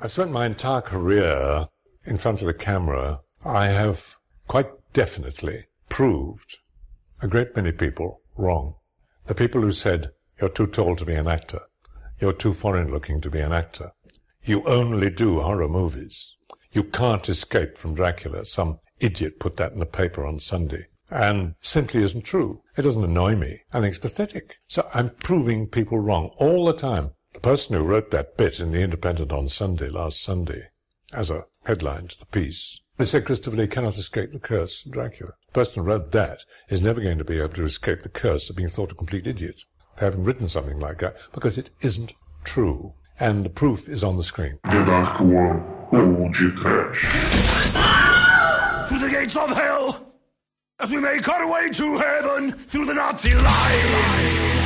I've 0.00 0.12
spent 0.12 0.30
my 0.30 0.46
entire 0.46 0.80
career 0.80 1.66
in 2.04 2.18
front 2.18 2.40
of 2.40 2.46
the 2.46 2.54
camera. 2.54 3.20
I 3.44 3.66
have 3.66 4.14
quite 4.46 4.68
definitely 4.92 5.64
proved 5.88 6.58
a 7.20 7.26
great 7.26 7.56
many 7.56 7.72
people 7.72 8.20
wrong. 8.36 8.76
The 9.26 9.34
people 9.34 9.60
who 9.60 9.72
said, 9.72 10.12
you're 10.40 10.50
too 10.50 10.68
tall 10.68 10.94
to 10.94 11.04
be 11.04 11.14
an 11.14 11.26
actor. 11.26 11.62
You're 12.20 12.32
too 12.32 12.52
foreign 12.52 12.92
looking 12.92 13.20
to 13.22 13.30
be 13.30 13.40
an 13.40 13.52
actor. 13.52 13.90
You 14.44 14.64
only 14.68 15.10
do 15.10 15.40
horror 15.40 15.68
movies. 15.68 16.36
You 16.70 16.84
can't 16.84 17.28
escape 17.28 17.76
from 17.76 17.94
Dracula. 17.94 18.44
Some 18.44 18.78
idiot 19.00 19.40
put 19.40 19.56
that 19.56 19.72
in 19.72 19.80
the 19.80 19.86
paper 19.86 20.24
on 20.24 20.38
Sunday. 20.38 20.86
And 21.10 21.54
simply 21.60 22.02
isn't 22.02 22.22
true. 22.22 22.62
It 22.76 22.82
doesn't 22.82 23.04
annoy 23.04 23.34
me. 23.34 23.62
I 23.72 23.80
think 23.80 23.96
it's 23.96 23.98
pathetic. 23.98 24.58
So 24.68 24.88
I'm 24.94 25.10
proving 25.10 25.66
people 25.66 25.98
wrong 25.98 26.30
all 26.36 26.66
the 26.66 26.72
time. 26.72 27.10
The 27.38 27.50
person 27.50 27.76
who 27.76 27.84
wrote 27.84 28.10
that 28.10 28.36
bit 28.36 28.58
in 28.58 28.72
the 28.72 28.82
Independent 28.82 29.30
on 29.30 29.48
Sunday, 29.48 29.88
last 29.88 30.20
Sunday, 30.20 30.70
as 31.12 31.30
a 31.30 31.44
headline 31.66 32.08
to 32.08 32.18
the 32.18 32.26
piece, 32.26 32.80
they 32.96 33.04
said 33.04 33.26
Christopher 33.26 33.54
Lee 33.54 33.68
cannot 33.68 33.96
escape 33.96 34.32
the 34.32 34.40
curse 34.40 34.84
of 34.84 34.90
Dracula. 34.90 35.34
The 35.46 35.52
person 35.52 35.74
who 35.74 35.88
wrote 35.88 36.10
that 36.10 36.44
is 36.68 36.80
never 36.80 37.00
going 37.00 37.18
to 37.18 37.24
be 37.24 37.38
able 37.38 37.50
to 37.50 37.62
escape 37.62 38.02
the 38.02 38.08
curse 38.08 38.50
of 38.50 38.56
being 38.56 38.68
thought 38.68 38.90
a 38.90 38.96
complete 38.96 39.28
idiot 39.28 39.60
for 39.94 40.06
having 40.06 40.24
written 40.24 40.48
something 40.48 40.80
like 40.80 40.98
that 40.98 41.16
because 41.32 41.56
it 41.56 41.70
isn't 41.80 42.12
true. 42.42 42.94
And 43.20 43.44
the 43.44 43.50
proof 43.50 43.88
is 43.88 44.02
on 44.02 44.16
the 44.16 44.24
screen. 44.24 44.58
The 44.64 44.84
Dark 44.84 45.20
One, 45.20 45.62
Old 45.92 46.34
Trash. 46.34 47.00
Through 48.88 48.98
the 48.98 49.10
gates 49.12 49.36
of 49.36 49.50
hell, 49.50 50.12
as 50.80 50.90
we 50.90 50.98
make 50.98 51.28
our 51.28 51.52
way 51.52 51.70
to 51.70 51.98
heaven 51.98 52.50
through 52.50 52.86
the 52.86 52.94
Nazi 52.94 53.32
lines. 53.32 54.57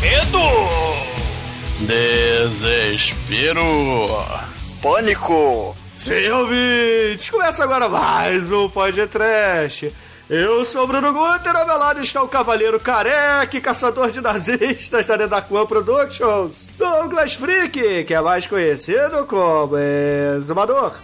Medo! 0.00 0.46
Desespero! 2.50 3.62
Pânico! 4.82 5.76
Sim, 5.94 6.28
ouvintes! 6.30 7.30
Começa 7.30 7.64
agora 7.64 7.88
mais 7.88 8.52
um 8.52 8.68
podcast. 8.68 9.92
Eu 10.28 10.64
sou 10.64 10.84
o 10.84 10.86
Bruno 10.86 11.12
Guter, 11.12 11.54
ao 11.54 11.66
meu 11.66 11.76
lado 11.76 12.00
está 12.00 12.22
o 12.22 12.28
Cavaleiro 12.28 12.80
Careca, 12.80 13.60
caçador 13.60 14.10
de 14.10 14.22
nazistas 14.22 15.06
da 15.06 15.16
Redacuan 15.16 15.66
Productions, 15.66 16.66
Douglas 16.78 17.34
Freak, 17.34 18.04
que 18.04 18.14
é 18.14 18.20
mais 18.22 18.46
conhecido 18.46 19.26
como 19.26 19.76
Exumador. 19.76 20.94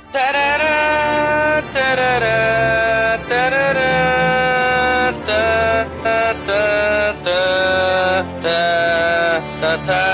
Tá, 8.42 9.42
tá, 9.60 9.78
tá. 9.86 10.09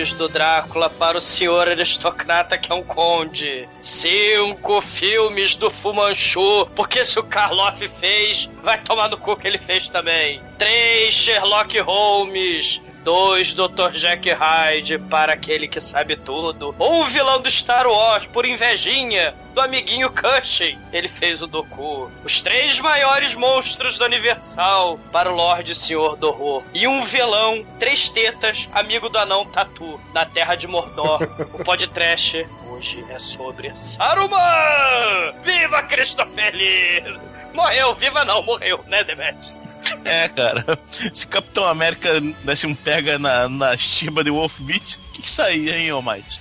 Filmes 0.00 0.12
do 0.14 0.28
Drácula 0.28 0.88
para 0.88 1.18
o 1.18 1.20
senhor 1.20 1.68
aristocrata 1.68 2.56
que 2.56 2.72
é 2.72 2.74
um 2.74 2.82
conde. 2.82 3.68
Cinco 3.82 4.80
filmes 4.80 5.56
do 5.56 5.70
Fumanchu, 5.70 6.66
porque 6.74 7.04
se 7.04 7.18
o 7.18 7.22
Karloff 7.22 7.86
fez, 8.00 8.48
vai 8.62 8.82
tomar 8.82 9.08
no 9.08 9.18
cu 9.18 9.36
que 9.36 9.46
ele 9.46 9.58
fez 9.58 9.90
também. 9.90 10.40
Três 10.56 11.14
Sherlock 11.14 11.78
Holmes. 11.80 12.80
Dois 13.02 13.54
Dr. 13.54 13.92
Jack 13.94 14.30
Hyde 14.30 14.98
para 14.98 15.32
aquele 15.32 15.66
que 15.66 15.80
sabe 15.80 16.16
tudo. 16.16 16.74
Um 16.78 17.04
vilão 17.04 17.40
do 17.40 17.50
Star 17.50 17.86
Wars 17.86 18.26
por 18.26 18.44
invejinha 18.44 19.34
do 19.54 19.60
amiguinho 19.60 20.10
Cushing. 20.10 20.78
Ele 20.92 21.08
fez 21.08 21.42
o 21.42 21.46
Doku. 21.46 22.10
Os 22.24 22.40
três 22.40 22.78
maiores 22.78 23.34
monstros 23.34 23.96
do 23.96 24.04
Universal 24.04 24.98
para 25.10 25.30
o 25.30 25.34
Lorde 25.34 25.74
Senhor 25.74 26.16
do 26.16 26.28
Horror. 26.28 26.62
E 26.74 26.86
um 26.86 27.04
vilão, 27.04 27.64
três 27.78 28.08
tetas, 28.08 28.68
amigo 28.72 29.08
do 29.08 29.18
anão 29.18 29.46
Tatu, 29.46 30.00
da 30.12 30.24
Terra 30.24 30.54
de 30.54 30.66
Mordor. 30.66 31.22
o 31.54 31.64
podcast 31.64 32.46
hoje 32.70 33.04
é 33.10 33.18
sobre 33.18 33.72
Saruman! 33.76 35.32
Viva 35.42 35.82
Christopher 35.84 36.54
Lee! 36.54 37.18
Morreu, 37.52 37.94
viva 37.94 38.24
não, 38.24 38.42
morreu, 38.42 38.84
né, 38.86 39.02
Demet? 39.02 39.58
É, 40.04 40.28
cara. 40.28 40.78
Se 41.12 41.26
Capitão 41.26 41.64
América 41.64 42.20
desse 42.44 42.66
um 42.66 42.74
pega 42.74 43.18
na, 43.18 43.48
na 43.48 43.76
chiba 43.76 44.22
de 44.24 44.30
Wolf 44.30 44.60
Beat, 44.60 44.96
o 44.96 45.12
que, 45.12 45.22
que 45.22 45.30
saía, 45.30 45.78
hein, 45.78 45.90
Almighty? 45.90 46.40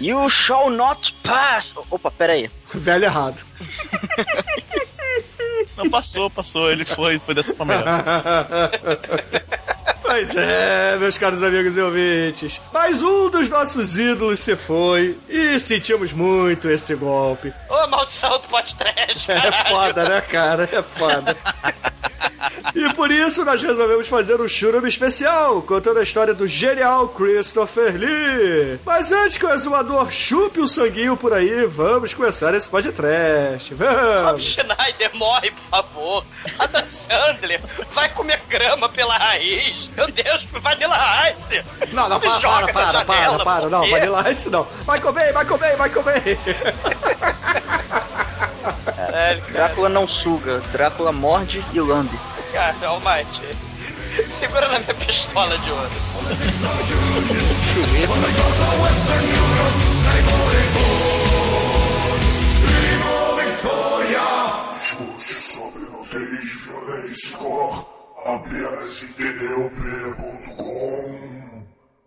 You 0.00 0.28
shall 0.30 0.70
not 0.70 1.14
pass! 1.22 1.74
Opa, 1.90 2.10
peraí. 2.10 2.50
Velho 2.72 3.04
errado. 3.04 3.36
Não, 5.76 5.90
passou, 5.90 6.30
passou. 6.30 6.70
Ele 6.70 6.84
foi, 6.84 7.18
foi 7.18 7.34
dessa 7.34 7.52
forma 7.54 7.76
melhor. 7.76 8.02
Pois 10.10 10.34
é, 10.34 10.96
meus 10.98 11.16
caros 11.16 11.40
amigos 11.40 11.76
e 11.76 11.80
ouvintes. 11.80 12.60
Mais 12.72 13.00
um 13.00 13.30
dos 13.30 13.48
nossos 13.48 13.96
ídolos 13.96 14.40
se 14.40 14.56
foi 14.56 15.16
e 15.28 15.56
sentimos 15.60 16.12
muito 16.12 16.68
esse 16.68 16.96
golpe. 16.96 17.54
Ô, 17.68 17.86
maldição 17.86 18.30
do 18.30 18.40
pot 18.48 18.74
trash, 18.74 19.28
É 19.28 19.52
foda, 19.70 20.08
né, 20.08 20.20
cara? 20.22 20.68
É 20.72 20.82
foda. 20.82 21.36
E 22.74 22.92
por 22.94 23.10
isso 23.10 23.44
nós 23.44 23.62
resolvemos 23.62 24.08
fazer 24.08 24.40
um 24.40 24.48
churume 24.48 24.88
especial, 24.88 25.60
contando 25.62 25.98
a 25.98 26.02
história 26.02 26.32
do 26.34 26.46
genial 26.46 27.08
Christopher 27.08 27.96
Lee. 27.96 28.78
Mas 28.84 29.10
antes 29.12 29.38
que 29.38 29.46
o 29.46 29.50
exumador 29.52 30.10
chupe 30.10 30.60
o 30.60 30.68
sanguinho 30.68 31.16
por 31.16 31.32
aí, 31.32 31.64
vamos 31.66 32.14
começar 32.14 32.54
esse 32.54 32.68
podcast. 32.68 33.74
Rob 33.74 33.84
Vamos! 33.84 34.44
Schneider 34.44 35.10
morre, 35.14 35.50
por 35.50 35.82
favor. 35.82 36.24
Adam 36.58 36.84
Sandler 36.86 37.60
vai 37.92 38.08
comer 38.10 38.40
grama 38.48 38.88
pela 38.88 39.16
raiz. 39.16 39.88
Meu 39.96 40.10
Deus, 40.10 40.44
Vanilla 40.52 40.96
Ice. 41.30 41.64
Não, 41.92 42.08
não, 42.08 42.20
Se 42.20 42.26
para, 42.26 42.40
joga 42.40 42.72
para, 42.72 42.92
para, 42.92 43.04
para, 43.04 43.16
janela, 43.16 43.44
para, 43.44 43.68
não? 43.68 43.88
Vanilla 43.90 44.30
Ice 44.30 44.48
não. 44.50 44.66
Vai 44.84 45.00
comer, 45.00 45.32
vai 45.32 45.44
comer, 45.44 45.76
vai 45.76 45.90
comer. 45.90 46.38
Caralho, 48.96 49.40
cara, 49.42 49.52
Drácula 49.52 49.88
não 49.88 50.06
suga, 50.06 50.60
Drácula 50.72 51.12
morde 51.12 51.64
e 51.72 51.80
lambe. 51.80 52.18
Cara, 52.52 52.88
Almighty. 52.88 53.56
Segura 54.26 54.68
na 54.68 54.78
minha 54.80 54.94
pistola 54.94 55.56
de 55.58 55.70
ouro. 55.70 55.90
Chute 64.82 65.40
sobre 65.40 65.82
nudez, 65.82 66.52
violência 66.64 67.38
cor. 67.38 67.86
Apenas 68.26 69.04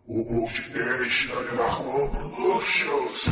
O 0.05 0.25
podcast 0.25 1.27
da 1.29 1.39
Lenarcoa 1.39 2.09
Productions. 2.09 3.29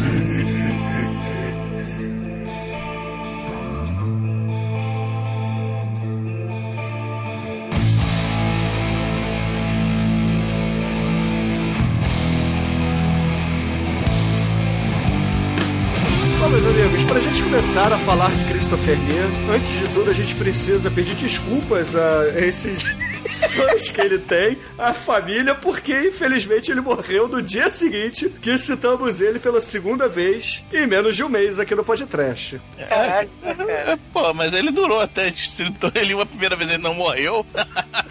Começar 17.81 17.96
a 17.96 18.00
falar 18.00 18.31
de 18.36 18.46
Christopher 18.46 18.96
Lee, 18.96 19.56
antes 19.56 19.72
de 19.80 19.88
tudo 19.88 20.12
a 20.12 20.14
gente 20.14 20.36
precisa 20.36 20.92
pedir 20.92 21.16
desculpas 21.16 21.96
a 21.96 22.28
esses 22.40 22.84
fãs 23.56 23.90
que 23.90 24.00
ele 24.00 24.19
tem, 24.19 24.56
a 24.78 24.94
família, 24.94 25.56
porque 25.56 26.09
infelizmente 26.09 26.69
ele 26.69 26.80
morreu 26.80 27.28
no 27.28 27.42
dia 27.42 27.72
seguinte 27.72 28.30
que 28.40 28.56
citamos 28.59 29.19
ele 29.19 29.40
pela 29.40 29.59
segunda 29.62 30.08
vez 30.08 30.64
em 30.72 30.86
menos 30.86 31.16
de 31.16 31.24
um 31.24 31.30
mês 31.30 31.59
aqui 31.59 31.74
no 31.74 31.84
podcast. 31.84 32.62
Cara. 32.78 33.28
É, 33.44 33.98
Pô, 34.13 34.31
mas 34.31 34.53
ele 34.53 34.69
durou 34.69 35.00
até. 35.00 35.31
Citou 35.31 35.92
ele 35.95 36.13
uma 36.13 36.25
primeira 36.25 36.56
vez, 36.56 36.69
ele 36.69 36.83
não 36.83 36.94
morreu. 36.94 37.44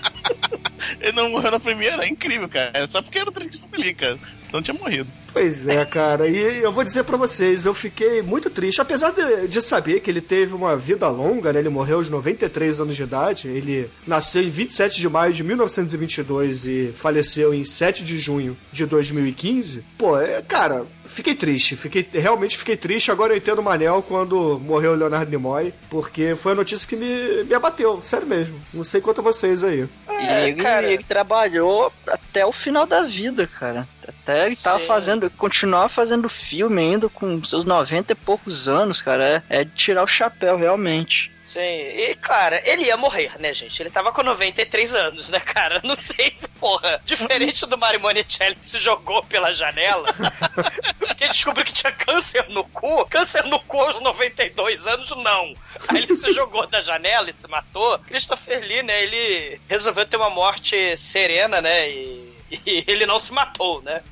ele 1.01 1.13
não 1.13 1.31
morreu 1.31 1.53
na 1.53 1.61
primeira, 1.61 2.05
é 2.05 2.09
incrível, 2.09 2.49
cara. 2.49 2.73
É 2.75 2.89
só 2.89 3.01
porque 3.01 3.21
era 3.21 3.31
o 3.31 3.33
Christopher 3.33 3.79
Lee, 3.79 3.95
cara. 3.95 4.19
Senão 4.41 4.61
tinha 4.61 4.77
morrido. 4.77 5.09
Pois 5.33 5.67
é, 5.69 5.85
cara. 5.85 6.29
E 6.29 6.59
eu 6.63 6.73
vou 6.73 6.83
dizer 6.85 7.05
pra 7.05 7.17
vocês, 7.17 7.65
eu 7.67 7.75
fiquei 7.75 8.21
muito 8.23 8.51
triste. 8.51 8.81
Apesar 8.81 9.11
de, 9.13 9.47
de 9.49 9.61
saber 9.63 10.01
que 10.01 10.11
ele 10.11 10.21
teve 10.21 10.55
uma 10.55 10.77
vida 10.77 11.09
longa, 11.09 11.53
né? 11.53 11.61
Ele 11.61 11.69
morreu 11.69 11.99
aos 11.99 12.11
93 12.11 12.81
anos 12.81 12.97
de 12.97 13.03
idade. 13.03 13.49
Ele 13.49 13.89
nasceu 14.07 14.43
em 14.43 14.51
27 14.51 14.99
de 14.99 15.09
maio 15.09 15.33
de 15.33 15.45
1922 15.45 16.67
e 16.67 16.93
faleceu 16.97 17.55
em 17.55 17.65
7 17.65 18.05
de 18.05 18.19
junho 18.19 18.57
de 18.73 18.87
2015. 18.87 19.85
Pô, 19.97 20.19
é, 20.19 20.43
cara, 20.43 20.85
fiquei 21.07 21.35
triste. 21.35 21.77
Fiquei, 21.77 22.07
realmente 22.13 22.59
fiquei 22.59 22.77
triste. 22.77 23.11
Agora 23.11 23.33
eu 23.33 23.37
entendo 23.37 23.61
o 23.61 23.63
Manel 23.65 24.05
quando 24.07 24.59
morreu 24.59 24.93
o 24.93 24.97
Leonardo 24.97 25.31
Nimoy, 25.31 25.73
porque 25.89 26.35
foi 26.35 26.53
a 26.53 26.57
notícia 26.57 26.89
que 26.89 26.97
me, 26.97 27.45
me 27.45 27.55
abateu. 27.55 28.01
Sério 28.03 28.27
mesmo. 28.27 28.61
Não 28.75 28.85
sei 28.85 29.01
quanto 29.01 29.21
a 29.21 29.25
vocês 29.25 29.63
aí. 29.63 29.89
E 30.09 30.13
É, 30.27 30.49
ele, 30.49 30.63
cara. 30.63 30.91
ele 30.91 31.05
trabalhou 31.05 31.93
até 32.07 32.45
o 32.45 32.53
final 32.53 32.85
da 32.87 33.03
vida, 33.03 33.47
cara. 33.47 33.87
Até 34.23 34.47
ele 34.47 34.57
tava 34.57 34.81
Sim. 34.81 34.87
fazendo, 34.87 35.31
continuar 35.31 35.89
fazendo 35.89 36.29
filme 36.29 36.81
ainda 36.81 37.09
com 37.09 37.43
seus 37.45 37.65
90 37.65 38.13
e 38.13 38.15
poucos 38.15 38.69
anos, 38.69 39.01
cara. 39.01 39.43
É, 39.49 39.61
é 39.61 39.65
de 39.65 39.75
tirar 39.75 40.03
o 40.03 40.09
chapéu, 40.09 40.57
realmente. 40.57 41.31
Sim, 41.51 41.61
e 41.61 42.15
cara, 42.15 42.63
ele 42.65 42.85
ia 42.85 42.97
morrer, 42.97 43.33
né, 43.41 43.53
gente? 43.53 43.83
Ele 43.83 43.91
tava 43.91 44.13
com 44.13 44.23
93 44.23 44.95
anos, 44.95 45.29
né, 45.31 45.41
cara? 45.41 45.81
Não 45.83 45.97
sei, 45.97 46.37
porra. 46.61 47.03
Diferente 47.05 47.67
do 47.67 47.77
Mario 47.77 47.99
Monicelli 47.99 48.55
que 48.55 48.67
se 48.67 48.79
jogou 48.79 49.21
pela 49.25 49.53
janela, 49.53 50.07
porque 50.97 51.27
descobriu 51.27 51.65
que 51.65 51.73
tinha 51.73 51.91
câncer 51.91 52.49
no 52.51 52.63
cu. 52.63 53.05
Câncer 53.07 53.45
no 53.47 53.59
cu 53.61 53.81
aos 53.81 54.01
92 54.01 54.87
anos, 54.87 55.11
não. 55.11 55.55
Aí 55.89 56.05
ele 56.05 56.15
se 56.15 56.33
jogou 56.33 56.69
da 56.69 56.83
janela 56.83 57.29
e 57.29 57.33
se 57.33 57.49
matou. 57.49 57.99
Christopher 58.01 58.61
Lee, 58.61 58.85
né, 58.85 59.03
ele 59.03 59.61
resolveu 59.69 60.07
ter 60.07 60.19
uma 60.19 60.31
morte 60.31 60.97
serena, 60.97 61.61
né, 61.61 61.91
e... 61.91 62.40
E 62.51 62.85
ele 62.87 63.07
não 63.07 63.19
se 63.19 63.33
matou, 63.33 63.81
né? 63.83 64.03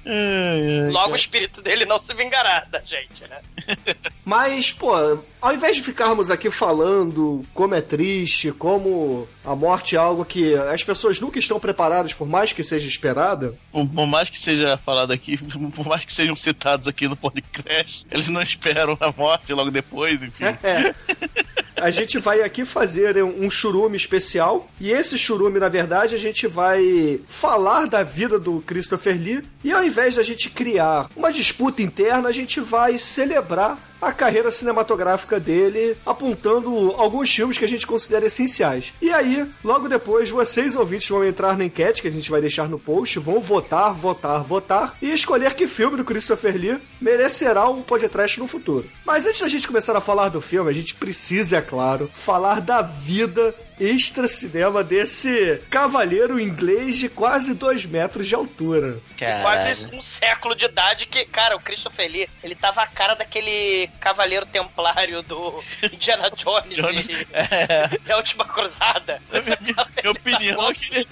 Logo 0.92 1.12
o 1.12 1.16
espírito 1.16 1.60
dele 1.60 1.84
não 1.84 1.98
se 1.98 2.14
vingará 2.14 2.64
da 2.70 2.80
gente, 2.80 3.28
né? 3.28 3.40
Mas, 4.24 4.70
pô, 4.70 4.92
ao 5.40 5.54
invés 5.54 5.74
de 5.74 5.82
ficarmos 5.82 6.30
aqui 6.30 6.50
falando 6.50 7.44
como 7.54 7.74
é 7.74 7.80
triste, 7.80 8.52
como 8.52 9.26
a 9.44 9.56
morte 9.56 9.96
é 9.96 9.98
algo 9.98 10.24
que 10.24 10.54
as 10.54 10.84
pessoas 10.84 11.20
nunca 11.20 11.38
estão 11.38 11.58
preparadas, 11.58 12.12
por 12.12 12.28
mais 12.28 12.52
que 12.52 12.62
seja 12.62 12.86
esperada, 12.86 13.54
Por, 13.72 13.88
por 13.88 14.06
mais 14.06 14.28
que 14.28 14.38
seja 14.38 14.76
falado 14.76 15.12
aqui, 15.12 15.36
por 15.74 15.86
mais 15.86 16.04
que 16.04 16.12
sejam 16.12 16.36
citados 16.36 16.86
aqui 16.86 17.08
no 17.08 17.16
podcast, 17.16 18.06
eles 18.10 18.28
não 18.28 18.42
esperam 18.42 18.96
a 19.00 19.10
morte 19.12 19.52
logo 19.52 19.70
depois, 19.70 20.22
enfim. 20.22 20.44
é. 20.44 20.94
A 21.80 21.90
gente 21.90 22.18
vai 22.18 22.42
aqui 22.42 22.64
fazer 22.64 23.22
um 23.22 23.50
churume 23.50 23.96
especial. 23.96 24.68
E 24.80 24.90
esse 24.90 25.16
churume, 25.18 25.58
na 25.58 25.68
verdade, 25.68 26.14
a 26.14 26.18
gente 26.18 26.46
vai 26.46 27.20
falar 27.28 27.86
da 27.86 28.02
vida 28.02 28.38
do 28.38 28.60
Christopher 28.60 29.16
Lee. 29.16 29.42
E 29.62 29.72
ao 29.72 29.84
invés 29.84 30.16
da 30.16 30.22
gente 30.22 30.50
criar 30.50 31.08
uma 31.16 31.32
disputa 31.32 31.82
interna, 31.82 32.28
a 32.28 32.32
gente 32.32 32.60
vai 32.60 32.98
celebrar 32.98 33.78
a 34.00 34.12
carreira 34.12 34.50
cinematográfica 34.50 35.38
dele, 35.40 35.96
apontando 36.04 36.94
alguns 36.96 37.30
filmes 37.30 37.58
que 37.58 37.64
a 37.64 37.68
gente 37.68 37.86
considera 37.86 38.26
essenciais. 38.26 38.92
E 39.00 39.10
aí, 39.10 39.48
logo 39.62 39.88
depois, 39.88 40.30
vocês 40.30 40.76
ouvintes 40.76 41.08
vão 41.08 41.24
entrar 41.24 41.56
na 41.56 41.64
enquete 41.64 42.02
que 42.02 42.08
a 42.08 42.12
gente 42.12 42.30
vai 42.30 42.40
deixar 42.40 42.68
no 42.68 42.78
post, 42.78 43.18
vão 43.18 43.40
votar, 43.40 43.92
votar, 43.92 44.42
votar 44.42 44.96
e 45.00 45.10
escolher 45.12 45.54
que 45.54 45.66
filme 45.66 45.96
do 45.96 46.04
Christopher 46.04 46.56
Lee 46.56 46.78
merecerá 47.00 47.68
um 47.68 47.82
podcast 47.82 48.38
no 48.38 48.46
futuro. 48.46 48.88
Mas 49.04 49.26
antes 49.26 49.40
da 49.40 49.48
gente 49.48 49.66
começar 49.66 49.96
a 49.96 50.00
falar 50.00 50.28
do 50.28 50.40
filme, 50.40 50.70
a 50.70 50.74
gente 50.74 50.94
precisa, 50.94 51.58
é 51.58 51.62
claro, 51.62 52.10
falar 52.12 52.60
da 52.60 52.82
vida 52.82 53.54
extra 53.80 54.28
cinema 54.28 54.82
desse 54.82 55.60
cavalheiro 55.70 56.40
inglês 56.40 56.96
de 56.96 57.08
quase 57.08 57.54
dois 57.54 57.84
metros 57.84 58.26
de 58.26 58.34
altura. 58.34 58.98
Quase 59.42 59.88
um 59.92 60.00
século 60.00 60.54
de 60.54 60.64
idade 60.64 61.06
que, 61.06 61.24
cara, 61.24 61.56
o 61.56 61.60
Christopher 61.60 62.10
Lee, 62.10 62.28
ele 62.42 62.54
tava 62.54 62.82
a 62.82 62.86
cara 62.86 63.14
daquele 63.14 63.88
cavaleiro 64.00 64.46
templário 64.46 65.22
do 65.22 65.54
Indiana 65.92 66.30
Jones, 66.30 66.76
Jones, 66.76 67.08
e, 67.08 67.14
é. 67.32 67.98
e 68.06 68.12
a 68.12 68.16
Última 68.16 68.44
Cruzada. 68.44 69.20
Minha 70.02 70.12
opinião 70.12 70.70
é 70.70 70.72
que, 70.72 71.06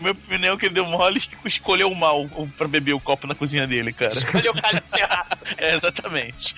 minha 0.00 0.12
opinião 0.12 0.54
é 0.54 0.58
que 0.58 0.66
ele 0.66 0.74
deu 0.74 0.86
mole 0.86 1.20
e 1.44 1.48
escolheu 1.48 1.94
mal 1.94 2.28
pra 2.56 2.66
beber 2.66 2.94
o 2.94 3.00
copo 3.00 3.26
na 3.26 3.34
cozinha 3.34 3.66
dele, 3.66 3.92
cara. 3.92 4.14
Escolheu 4.14 4.52
o 4.52 4.60
cálice 4.60 4.98
errado. 4.98 5.38
É, 5.56 5.74
exatamente. 5.74 6.54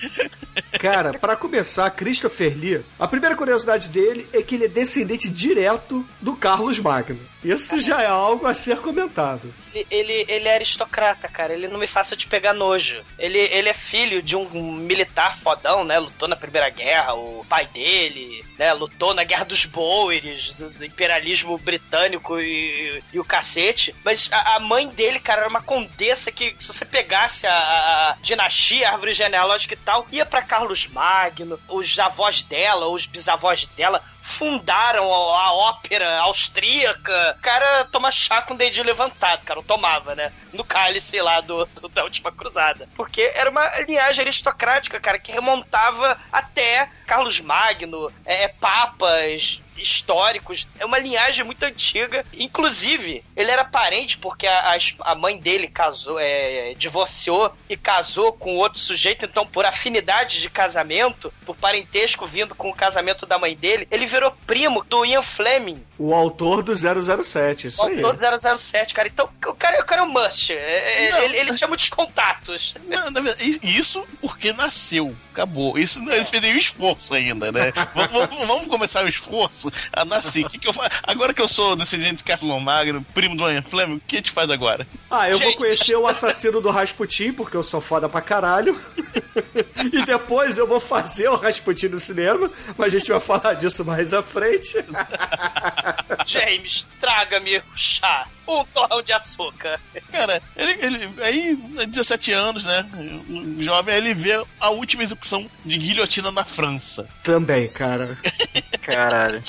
Cara, 0.79 1.13
pra 1.17 1.35
começar, 1.35 1.89
Christopher 1.89 2.55
Lee, 2.55 2.85
a 2.99 3.07
primeira 3.07 3.35
curiosidade 3.35 3.89
dele 3.89 4.27
é 4.31 4.41
que 4.41 4.55
ele 4.55 4.65
é 4.65 4.67
descendente 4.67 5.29
direto 5.33 6.05
do 6.21 6.35
Carlos 6.35 6.79
Magno. 6.79 7.32
Isso 7.43 7.79
já 7.81 8.01
é 8.01 8.07
algo 8.07 8.45
a 8.47 8.53
ser 8.53 8.77
comentado. 8.79 9.53
Ele, 9.73 9.87
ele, 9.89 10.25
ele 10.29 10.47
é 10.47 10.53
aristocrata, 10.53 11.27
cara. 11.27 11.51
Ele 11.53 11.67
não 11.67 11.79
me 11.79 11.87
faça 11.87 12.15
te 12.15 12.27
pegar 12.27 12.53
nojo. 12.53 13.03
Ele, 13.17 13.39
ele 13.39 13.67
é 13.69 13.73
filho 13.73 14.21
de 14.21 14.35
um 14.35 14.47
militar 14.73 15.37
fodão, 15.39 15.83
né? 15.83 15.97
Lutou 15.99 16.27
na 16.27 16.35
Primeira 16.35 16.69
Guerra. 16.69 17.13
O 17.15 17.43
pai 17.49 17.65
dele, 17.67 18.45
né? 18.57 18.71
Lutou 18.73 19.13
na 19.15 19.23
Guerra 19.23 19.45
dos 19.45 19.65
Boers, 19.65 20.53
do, 20.53 20.69
do 20.69 20.85
imperialismo 20.85 21.57
britânico 21.57 22.39
e, 22.39 23.01
e 23.11 23.19
o 23.19 23.25
cacete. 23.25 23.95
Mas 24.05 24.29
a, 24.31 24.55
a 24.55 24.59
mãe 24.59 24.87
dele, 24.87 25.19
cara, 25.19 25.41
era 25.41 25.49
uma 25.49 25.61
condessa 25.63 26.31
que, 26.31 26.55
se 26.59 26.71
você 26.71 26.85
pegasse 26.85 27.47
a, 27.47 27.51
a- 27.53 28.09
a 28.11 28.17
dinastia, 28.21 28.89
a 28.89 28.91
árvore 28.93 29.13
genealógica 29.13 29.73
e 29.73 29.77
tal, 29.77 30.05
ia 30.11 30.25
pra 30.25 30.43
Carlos 30.43 30.85
Magno. 30.87 31.59
Os 31.67 31.97
avós 31.97 32.43
dela, 32.43 32.87
os 32.87 33.07
bisavós 33.07 33.65
dela 33.75 34.03
fundaram 34.21 35.03
a 35.11 35.51
ópera 35.53 36.19
austríaca. 36.19 37.32
O 37.37 37.41
cara 37.41 37.85
toma 37.85 38.11
chá 38.11 38.41
com 38.41 38.53
o 38.53 38.57
dedinho 38.57 38.85
levantado, 38.85 39.43
cara. 39.43 39.61
Tomava, 39.63 40.15
né? 40.15 40.31
No 40.51 40.63
cálice 40.63 41.19
lá 41.21 41.41
do, 41.41 41.65
do- 41.65 41.89
da 41.89 42.03
última 42.03 42.31
cruzada. 42.31 42.87
Porque 42.95 43.31
era 43.33 43.49
uma 43.49 43.67
linhagem 43.81 44.21
aristocrática, 44.23 44.99
cara, 44.99 45.19
que 45.19 45.31
remontava 45.31 46.19
até 46.31 46.89
Carlos 47.05 47.39
Magno, 47.39 48.11
é, 48.25 48.47
papas 48.47 49.61
históricos. 49.75 50.67
É 50.79 50.85
uma 50.85 50.99
linhagem 50.99 51.43
muito 51.43 51.63
antiga. 51.63 52.23
Inclusive, 52.33 53.23
ele 53.35 53.49
era 53.51 53.63
parente 53.65 54.17
porque 54.19 54.45
a, 54.47 54.77
a 55.01 55.15
mãe 55.15 55.37
dele 55.37 55.67
casou, 55.67 56.19
é, 56.19 56.73
divorciou 56.77 57.51
e 57.67 57.75
casou 57.75 58.33
com 58.33 58.55
outro 58.55 58.79
sujeito. 58.79 59.25
Então, 59.25 59.45
por 59.45 59.65
afinidade 59.65 60.39
de 60.41 60.49
casamento, 60.49 61.33
por 61.45 61.55
parentesco 61.55 62.25
vindo 62.27 62.53
com 62.55 62.69
o 62.69 62.75
casamento 62.75 63.25
da 63.25 63.39
mãe 63.39 63.55
dele, 63.55 63.87
ele 63.89 64.05
virou 64.05 64.31
primo 64.45 64.83
do 64.83 65.03
Ian 65.05 65.23
Fleming, 65.23 65.83
O 66.05 66.13
autor 66.13 66.61
do 66.61 66.73
007, 66.75 67.67
isso 67.67 67.81
o 67.81 67.85
aí. 67.85 68.03
autor 68.03 68.15
do 68.37 68.57
007, 68.59 68.93
cara. 68.93 69.07
Então, 69.07 69.29
o 69.47 69.53
cara, 69.53 69.81
o 69.81 69.85
cara 69.85 70.01
é 70.01 70.03
um 70.03 70.09
must. 70.09 70.51
É- 70.51 71.05
é- 71.05 71.11
Não. 71.11 71.21
ele, 71.21 71.37
ele 71.37 71.53
tinha 71.55 71.65
muitos 71.67 71.87
contatos. 71.87 72.73
Não, 72.89 73.05
verdade, 73.23 73.57
isso 73.63 74.05
porque 74.19 74.51
nasceu. 74.51 75.15
Acabou. 75.31 75.77
Isso 75.77 76.01
não- 76.03 76.11
ele 76.13 76.25
fez 76.25 76.43
nenhum 76.43 76.57
esforço 76.57 77.13
ainda, 77.13 77.53
né? 77.53 77.71
vamos, 77.95 78.11
vamos- 78.29 78.47
vamos 78.47 78.67
começar 78.67 79.05
o 79.05 79.07
esforço 79.07 79.71
a 79.93 80.03
nascer. 80.03 80.45
Que 80.49 80.57
que 80.59 80.67
eu 80.67 80.73
Agora 81.03 81.33
que 81.33 81.41
eu 81.41 81.47
sou 81.47 81.73
descendente 81.75 82.15
de 82.15 82.23
Carlon 82.25 82.59
Magno, 82.59 83.01
primo 83.13 83.37
do 83.37 83.49
Ian 83.49 83.61
Fleming, 83.63 83.95
o 83.95 83.99
que 84.05 84.17
a 84.17 84.19
gente 84.19 84.31
faz 84.31 84.49
agora? 84.51 84.85
Ah, 85.09 85.29
eu 85.29 85.37
vou 85.39 85.47
Gente. 85.47 85.57
conhecer 85.57 85.95
o 85.95 86.05
assassino 86.05 86.59
do 86.59 86.69
Rasputin, 86.69 87.31
porque 87.31 87.55
eu 87.55 87.63
sou 87.63 87.79
foda 87.79 88.09
pra 88.09 88.19
caralho. 88.21 88.79
e 89.93 90.05
depois 90.05 90.57
eu 90.57 90.67
vou 90.67 90.81
fazer 90.81 91.29
o 91.29 91.35
Rasputin 91.37 91.87
no 91.87 91.99
cinema, 91.99 92.51
mas 92.77 92.93
a 92.93 92.97
gente 92.99 93.09
vai 93.09 93.19
falar 93.21 93.53
disso 93.53 93.85
mais 93.85 94.13
à 94.13 94.21
frente. 94.21 94.75
James, 96.25 96.87
traga-me 96.99 97.57
o 97.57 97.63
chá. 97.75 98.27
Um 98.47 98.65
torrão 98.65 99.01
de 99.01 99.13
açúcar. 99.13 99.79
Cara, 100.11 100.41
ele, 100.55 100.85
ele 100.85 101.23
aí, 101.23 101.55
17 101.87 102.33
anos, 102.33 102.65
né? 102.65 102.85
um 103.29 103.61
Jovem, 103.63 103.95
aí 103.95 104.01
ele 104.01 104.13
vê 104.13 104.43
a 104.59 104.69
última 104.69 105.01
execução 105.01 105.49
de 105.63 105.77
guilhotina 105.77 106.29
na 106.31 106.43
França. 106.43 107.07
Também, 107.23 107.69
cara. 107.69 108.17
Caralho. 108.83 109.41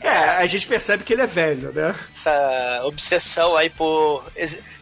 É, 0.00 0.16
a 0.38 0.46
gente 0.46 0.66
percebe 0.66 1.04
que 1.04 1.12
ele 1.12 1.22
é 1.22 1.26
velho, 1.26 1.70
né? 1.72 1.94
Essa 2.10 2.80
obsessão 2.84 3.54
aí 3.54 3.68
por 3.68 4.24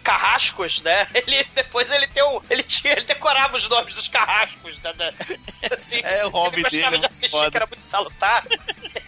carrascos, 0.08 0.80
né? 0.82 1.06
Ele 1.14 1.44
depois 1.54 1.90
ele 1.92 2.06
tem 2.08 2.22
um, 2.24 2.40
ele 2.48 2.62
tinha, 2.62 2.92
ele 2.94 3.04
decorava 3.04 3.56
os 3.56 3.68
nomes 3.68 3.92
dos 3.94 4.08
carrascos, 4.08 4.78
da, 4.78 4.92
da- 4.92 5.12
assim, 5.76 6.00
É, 6.02 6.24
o 6.24 6.30
hobby 6.30 6.56
ele 6.56 6.62
gostava 6.62 6.90
dele, 6.90 7.00
de 7.00 7.06
assistir, 7.06 7.30
foda. 7.30 7.50
que 7.50 7.56
era 7.56 7.66
muito 7.66 7.82
salutar. 7.84 8.44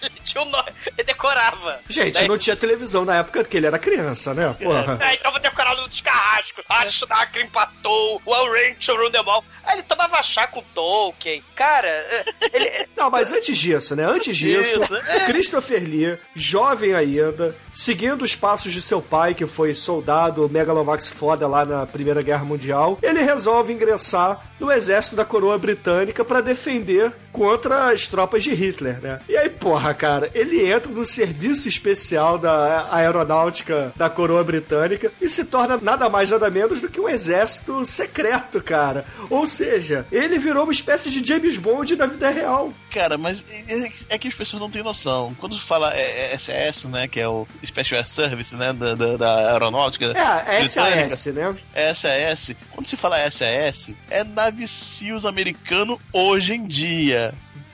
Ele 0.02 0.21
tinha 0.25 0.42
um 0.42 0.49
nome, 0.49 0.71
ele 0.97 1.02
decorava. 1.04 1.80
Gente, 1.88 2.14
Daí- 2.14 2.28
não 2.28 2.38
tinha 2.38 2.54
televisão 2.57 3.04
na 3.04 3.16
época 3.16 3.45
que 3.45 3.57
ele 3.57 3.66
era 3.66 3.78
criança, 3.78 4.33
né? 4.33 4.54
Porra. 4.62 4.99
É, 5.02 5.14
então 5.14 5.30
vou 5.30 5.40
decorar 5.40 5.73
o 5.78 5.88
dos 5.88 6.00
carrascos. 6.00 6.64
Ashnak 6.69 7.38
empatou, 7.38 8.21
o 8.25 8.33
Rancho 8.47 8.95
Rundemol. 8.97 9.45
Aí 9.64 9.75
ele 9.76 9.83
tomava 9.83 10.23
chá 10.23 10.47
com 10.47 10.62
Tolkien. 10.75 11.42
Cara, 11.54 11.88
é, 11.88 12.25
ele. 12.52 12.88
Não, 12.97 13.11
mas 13.11 13.30
antes 13.33 13.59
disso, 13.59 13.95
né? 13.97 14.04
Antes 14.04 14.37
disso, 14.37 14.78
Isso, 14.85 14.97
é. 14.97 15.26
Christopher 15.26 15.83
Lee, 15.83 16.19
jovem 16.35 16.95
ainda, 16.95 17.54
seguindo 17.75 18.23
os 18.23 18.35
passos 18.35 18.73
de 18.73 18.80
seu 18.80 19.02
pai, 19.02 19.35
que 19.35 19.47
foi 19.47 19.75
soldado 19.75 20.49
megalovax 20.90 21.09
foda 21.09 21.47
lá 21.47 21.64
na 21.64 21.87
Primeira 21.87 22.23
Guerra 22.23 22.44
Mundial, 22.44 22.99
ele 23.02 23.23
resolve 23.23 23.73
ingressar 23.73 24.44
no 24.59 24.70
exército 24.70 25.16
da 25.16 25.25
coroa 25.25 25.56
britânica 25.59 26.25
pra 26.25 26.40
defender 26.40 27.12
contra 27.32 27.90
as 27.92 28.06
tropas 28.06 28.42
de 28.42 28.52
Hitler, 28.52 29.00
né? 29.00 29.18
E 29.28 29.37
aí, 29.37 29.49
porra, 29.49 29.94
cara, 29.94 30.30
ele 30.34 30.70
entra 30.70 30.90
no 30.92 31.04
serviço 31.04 31.68
especial 31.68 32.38
da 32.38 32.88
aeronáutica 32.94 33.92
da 33.96 34.10
coroa 34.10 34.42
britânica 34.42 35.12
e 35.20 35.28
se 35.28 35.44
torna 35.44 35.78
nada 35.80 36.08
mais 36.08 36.30
nada 36.30 36.50
menos 36.50 36.80
do 36.80 36.88
que 36.88 37.00
um 37.00 37.08
exército 37.08 37.84
secreto, 37.84 38.62
cara. 38.62 39.04
Ou 39.28 39.46
seja, 39.46 40.06
ele 40.10 40.38
virou 40.38 40.64
uma 40.64 40.72
espécie 40.72 41.10
de 41.10 41.26
James 41.26 41.56
Bond 41.56 41.96
da 41.96 42.06
vida 42.06 42.30
real. 42.30 42.72
Cara, 42.90 43.16
mas 43.16 43.44
é, 43.68 44.14
é 44.14 44.18
que 44.18 44.28
as 44.28 44.34
pessoas 44.34 44.60
não 44.60 44.70
têm 44.70 44.82
noção. 44.82 45.34
Quando 45.38 45.54
se 45.54 45.64
fala 45.64 45.92
é, 45.94 46.34
é 46.34 46.38
SS, 46.38 46.88
né? 46.88 47.06
Que 47.06 47.20
é 47.20 47.28
o 47.28 47.46
Special 47.64 47.99
Air 48.00 48.08
Service, 48.08 48.54
né? 48.56 48.72
Da, 48.72 48.94
da, 48.94 49.16
da 49.16 49.52
aeronáutica. 49.52 50.06
É. 50.06 50.66
SAS, 50.66 51.26
né? 51.26 51.56
SAS. 51.94 52.56
Quando 52.72 52.87
se 52.87 52.96
fala 52.96 53.30
SAS, 53.30 53.92
é 54.10 54.25
nave 54.25 54.66
SEALs 54.66 55.25
americano 55.25 56.00
hoje 56.12 56.54
em 56.54 56.66
dia. 56.66 57.29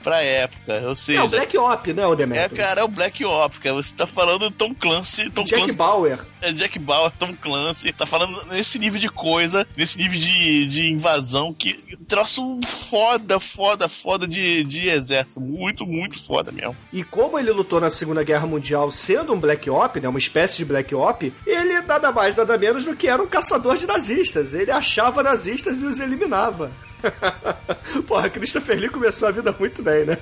Pra 0.07 0.21
época. 0.23 0.83
Ou 0.87 0.95
seja. 0.95 1.19
É 1.19 1.23
o 1.23 1.27
Black 1.27 1.57
Op, 1.57 1.93
né, 1.93 2.07
o 2.07 2.13
É, 2.13 2.15
Demetrio? 2.15 2.57
cara, 2.57 2.81
é 2.81 2.83
o 2.83 2.87
Black 2.87 3.25
Op, 3.25 3.59
cara. 3.59 3.75
Você 3.75 3.93
tá 3.95 4.07
falando 4.07 4.49
Tom 4.51 4.73
Clancy. 4.73 5.29
Tom 5.29 5.43
Jack 5.43 5.55
Clancy 5.57 5.77
Bauer. 5.77 6.19
é 6.41 6.51
Jack 6.53 6.79
Bauer, 6.79 7.11
Tom 7.17 7.33
Clancy. 7.33 7.91
Tá 7.91 8.05
falando 8.05 8.37
nesse 8.51 8.79
nível 8.79 8.99
de 8.99 9.09
coisa, 9.09 9.67
nesse 9.75 9.97
nível 9.97 10.19
de, 10.19 10.67
de 10.67 10.91
invasão 10.91 11.53
que 11.53 11.97
troço 12.07 12.59
foda, 12.65 13.39
foda, 13.39 13.89
foda 13.89 14.27
de, 14.27 14.63
de 14.63 14.87
exército. 14.89 15.39
Muito, 15.41 15.85
muito 15.85 16.23
foda 16.23 16.51
mesmo. 16.51 16.75
E 16.93 17.03
como 17.03 17.37
ele 17.37 17.51
lutou 17.51 17.81
na 17.81 17.89
Segunda 17.89 18.23
Guerra 18.23 18.47
Mundial 18.47 18.89
sendo 18.91 19.33
um 19.33 19.39
Black 19.39 19.69
Op, 19.69 19.99
né, 19.99 20.07
uma 20.07 20.19
espécie 20.19 20.57
de 20.57 20.65
Black 20.65 20.93
Op, 20.95 21.33
ele 21.45 21.81
nada 21.81 22.11
mais, 22.11 22.35
nada 22.35 22.57
menos 22.57 22.85
do 22.85 22.95
que 22.95 23.07
era 23.07 23.21
um 23.21 23.27
caçador 23.27 23.77
de 23.77 23.85
nazistas. 23.85 24.53
Ele 24.53 24.71
achava 24.71 25.21
nazistas 25.21 25.81
e 25.81 25.85
os 25.85 25.99
eliminava. 25.99 26.71
Porra, 28.07 28.29
Christopher 28.29 28.79
Lee 28.79 28.89
começou 28.89 29.27
a 29.27 29.31
vida 29.31 29.55
muito 29.59 29.81
bem, 29.81 30.05
né? 30.05 30.17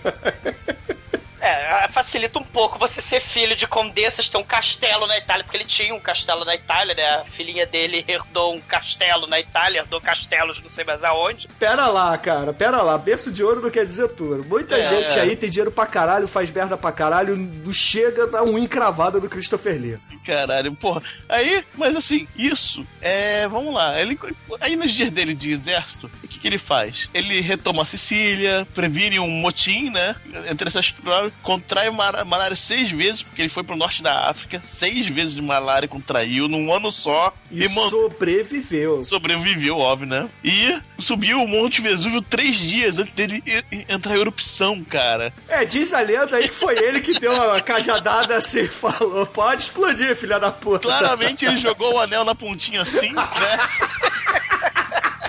É, 1.48 1.88
facilita 1.90 2.40
um 2.40 2.44
pouco 2.44 2.80
você 2.80 3.00
ser 3.02 3.20
filho 3.20 3.56
de 3.56 3.68
condessas, 3.68 4.28
ter 4.30 4.38
um 4.38 4.44
castelo 4.44 5.06
na 5.08 5.18
Itália, 5.18 5.44
porque 5.44 5.58
ele 5.58 5.66
tinha 5.66 5.94
um 5.94 6.00
castelo 6.00 6.44
na 6.44 6.56
Itália, 6.56 6.96
né? 6.96 7.06
A 7.18 7.26
filhinha 7.26 7.66
dele 7.66 8.04
herdou 8.08 8.56
um 8.56 8.62
castelo 8.62 9.28
na 9.28 9.40
Itália, 9.40 9.80
herdou 9.82 10.02
castelos 10.02 10.60
não 10.62 10.70
sei 10.70 10.84
mais 10.84 11.04
aonde. 11.04 11.48
Pera 11.60 11.88
lá, 11.88 12.18
cara, 12.18 12.54
pera 12.54 12.82
lá. 12.82 12.98
Berço 12.98 13.32
de 13.32 13.44
ouro 13.44 13.62
não 13.62 13.70
quer 13.70 13.86
dizer 13.86 14.08
tudo. 14.10 14.44
Muita 14.46 14.76
É. 14.76 14.90
gente 14.90 15.20
aí 15.20 15.36
tem 15.36 15.50
dinheiro 15.50 15.72
pra 15.72 15.86
caralho, 15.86 16.28
faz 16.28 16.50
merda 16.50 16.76
pra 16.78 16.92
caralho, 16.92 17.36
não 17.38 17.72
chega 17.74 18.24
a 18.24 18.28
dar 18.28 18.44
um 18.44 18.58
encravada 18.58 19.20
do 19.20 19.30
Christopher 19.30 19.80
Lee. 19.80 20.00
Caralho, 20.26 20.74
porra. 20.74 21.04
Aí, 21.30 21.64
mas 21.76 21.96
assim, 21.96 22.28
isso 22.36 22.86
é. 23.02 23.48
Vamos 23.48 23.74
lá. 23.74 24.00
Ele, 24.02 24.18
aí 24.60 24.76
nos 24.76 24.92
dias 24.92 25.12
dele 25.12 25.36
de 25.36 25.52
exército, 25.52 26.10
o 26.24 26.28
que, 26.28 26.40
que 26.40 26.48
ele 26.48 26.58
faz? 26.58 27.10
Ele 27.14 27.40
retoma 27.42 27.84
a 27.84 27.86
Sicília, 27.86 28.68
previne 28.74 29.20
um 29.20 29.30
motim, 29.30 29.92
né? 29.92 30.16
Entre 30.50 30.68
essas 30.68 30.92
provas, 30.92 31.32
contrai 31.44 31.90
mar- 31.92 32.26
malária 32.26 32.56
seis 32.56 32.90
vezes, 32.92 33.22
porque 33.24 33.42
ele 33.42 33.50
foi 33.50 33.64
pro 33.64 33.76
norte 33.76 34.02
da 34.02 34.30
África, 34.30 34.60
seis 34.62 35.08
vezes 35.08 35.36
de 35.36 35.42
malária 35.42 35.88
contraiu 35.88 36.48
num 36.48 36.74
ano 36.74 36.92
só 36.92 37.34
E, 37.52 37.68
man- 37.70 37.90
sobreviveu. 37.90 39.02
sobreviveu, 39.04 39.78
óbvio, 39.78 40.08
né? 40.08 40.28
E 40.44 40.80
subiu 40.98 41.42
o 41.44 41.48
Monte 41.48 41.82
Vesúvio 41.82 42.22
três 42.22 42.56
dias 42.58 42.98
antes 43.00 43.14
dele 43.14 43.44
e- 43.46 43.64
e- 43.72 43.86
entrar 43.90 44.16
em 44.18 44.22
erupção, 44.22 44.84
cara. 44.84 45.32
É, 45.48 45.64
diz 45.66 45.94
a 45.94 46.02
lenda 46.02 46.36
aí 46.38 46.50
que 46.50 46.56
foi 46.56 46.76
ele 46.78 47.00
que 47.02 47.20
deu 47.20 47.32
uma 47.32 47.62
cajadada 47.62 48.36
assim 48.36 48.62
e 48.62 48.68
falou: 48.68 49.26
pode 49.28 49.64
explodir, 49.64 50.16
filha 50.16 50.40
da 50.40 50.52
puta. 50.52 50.88
Claramente 50.88 51.46
ele 51.46 51.58
jogou 51.58 51.94
o 51.94 52.00
anel 52.00 52.24
na 52.26 52.34
pontinha 52.34 52.82
assim, 52.82 53.12
né? 53.14 53.24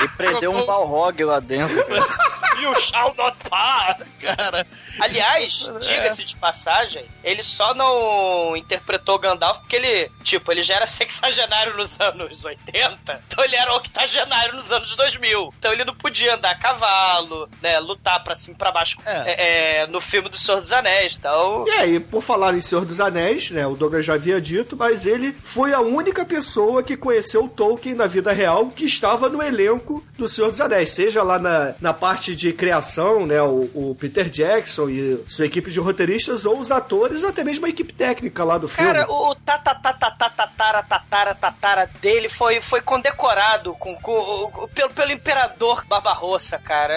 E 0.02 0.08
prendeu 0.08 0.52
um 0.52 0.66
Balrog 0.66 1.22
lá 1.24 1.40
dentro. 1.40 1.76
You 2.66 2.80
shall 2.80 3.14
not 3.16 3.36
pass! 3.48 4.06
Cara, 4.20 4.66
Aliás, 4.98 5.68
diga-se 5.80 6.24
de 6.24 6.34
passagem, 6.36 7.04
ele 7.22 7.42
só 7.42 7.74
não 7.74 8.56
interpretou 8.56 9.18
Gandalf 9.18 9.58
porque 9.58 9.76
ele, 9.76 10.10
tipo, 10.22 10.50
ele 10.50 10.62
já 10.62 10.74
era 10.74 10.86
sexagenário 10.86 11.76
nos 11.76 12.00
anos 12.00 12.44
80, 12.44 13.22
então 13.28 13.44
ele 13.44 13.56
era 13.56 13.74
octogenário 13.74 14.54
nos 14.54 14.72
anos 14.72 14.94
2000. 14.96 15.52
Então 15.58 15.72
ele 15.72 15.84
não 15.84 15.94
podia 15.94 16.34
andar 16.34 16.50
a 16.52 16.54
cavalo, 16.58 17.48
né, 17.60 17.78
lutar 17.78 18.22
pra 18.24 18.34
cima 18.34 18.54
e 18.54 18.58
pra 18.58 18.72
baixo 18.72 18.96
É. 19.04 19.12
é, 19.12 19.80
é, 19.82 19.86
no 19.86 20.00
filme 20.00 20.28
do 20.28 20.36
Senhor 20.38 20.60
dos 20.60 20.72
Anéis. 20.72 21.16
Então, 21.18 21.64
E 21.66 21.70
aí, 21.72 22.00
por 22.00 22.22
falar 22.22 22.54
em 22.54 22.60
Senhor 22.60 22.84
dos 22.84 23.00
Anéis, 23.00 23.50
né? 23.50 23.66
O 23.66 23.74
Douglas 23.76 24.06
já 24.06 24.14
havia 24.14 24.40
dito, 24.40 24.76
mas 24.76 25.04
ele 25.04 25.32
foi 25.42 25.74
a 25.74 25.80
única 25.80 26.24
pessoa 26.24 26.82
que 26.82 26.96
conheceu 26.96 27.44
o 27.44 27.48
Tolkien 27.48 27.94
na 27.94 28.06
vida 28.06 28.32
real 28.32 28.68
que 28.70 28.84
estava 28.84 29.28
no 29.28 29.42
elenco 29.42 30.04
do 30.16 30.28
Senhor 30.28 30.50
dos 30.50 30.60
Anéis. 30.60 30.90
Seja 30.90 31.22
lá 31.22 31.38
na, 31.38 31.74
na 31.80 31.92
parte 31.92 32.34
de 32.34 32.52
criação, 32.56 33.26
né? 33.26 33.40
O, 33.42 33.70
o 33.74 33.96
Peter 33.98 34.28
Jackson 34.28 34.88
e 34.88 35.24
sua 35.28 35.46
equipe 35.46 35.70
de 35.70 35.78
roteiristas, 35.78 36.44
ou 36.44 36.58
os 36.58 36.70
atores, 36.72 37.22
ou 37.22 37.28
até 37.28 37.44
mesmo 37.44 37.66
a 37.66 37.68
equipe 37.68 37.92
técnica 37.92 38.42
lá 38.42 38.58
do 38.58 38.66
filme. 38.66 38.92
Cara, 38.92 39.10
o 39.10 39.34
tatatatatara 39.34 40.82
tatara 40.82 41.34
tatara 41.34 41.90
dele 42.00 42.28
foi, 42.28 42.60
foi 42.60 42.80
condecorado 42.80 43.72
com, 43.74 43.94
com- 43.96 44.50
com- 44.52 44.68
pelo, 44.68 44.90
pelo 44.90 45.12
imperador 45.12 45.84
Barbarossa, 45.86 46.58
cara. 46.58 46.96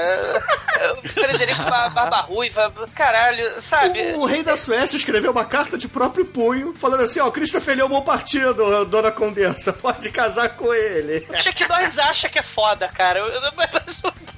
O 1.03 1.07
Frederico 1.07 1.63
Ba- 1.63 1.89
Barbarruiva, 1.89 2.73
caralho, 2.95 3.61
sabe? 3.61 4.13
O 4.13 4.25
rei 4.25 4.43
da 4.43 4.55
Suécia 4.55 4.95
escreveu 4.97 5.31
uma 5.31 5.43
carta 5.45 5.77
de 5.77 5.87
próprio 5.87 6.25
punho, 6.25 6.73
falando 6.73 7.03
assim, 7.03 7.19
ó, 7.19 7.29
Christopher 7.29 7.75
Lee 7.75 7.81
é 7.81 7.85
um 7.85 7.89
bom 7.89 8.01
partido, 8.01 8.85
dona 8.85 9.11
Condessa, 9.11 9.73
pode 9.73 10.09
casar 10.11 10.49
com 10.55 10.73
ele. 10.73 11.27
O 11.29 11.35
Chuck 11.41 11.67
Norris 11.67 11.97
acha 11.99 12.29
que 12.29 12.39
é 12.39 12.43
foda, 12.43 12.87
cara. 12.87 13.19
Eu- 13.19 13.27
eu- 13.27 13.41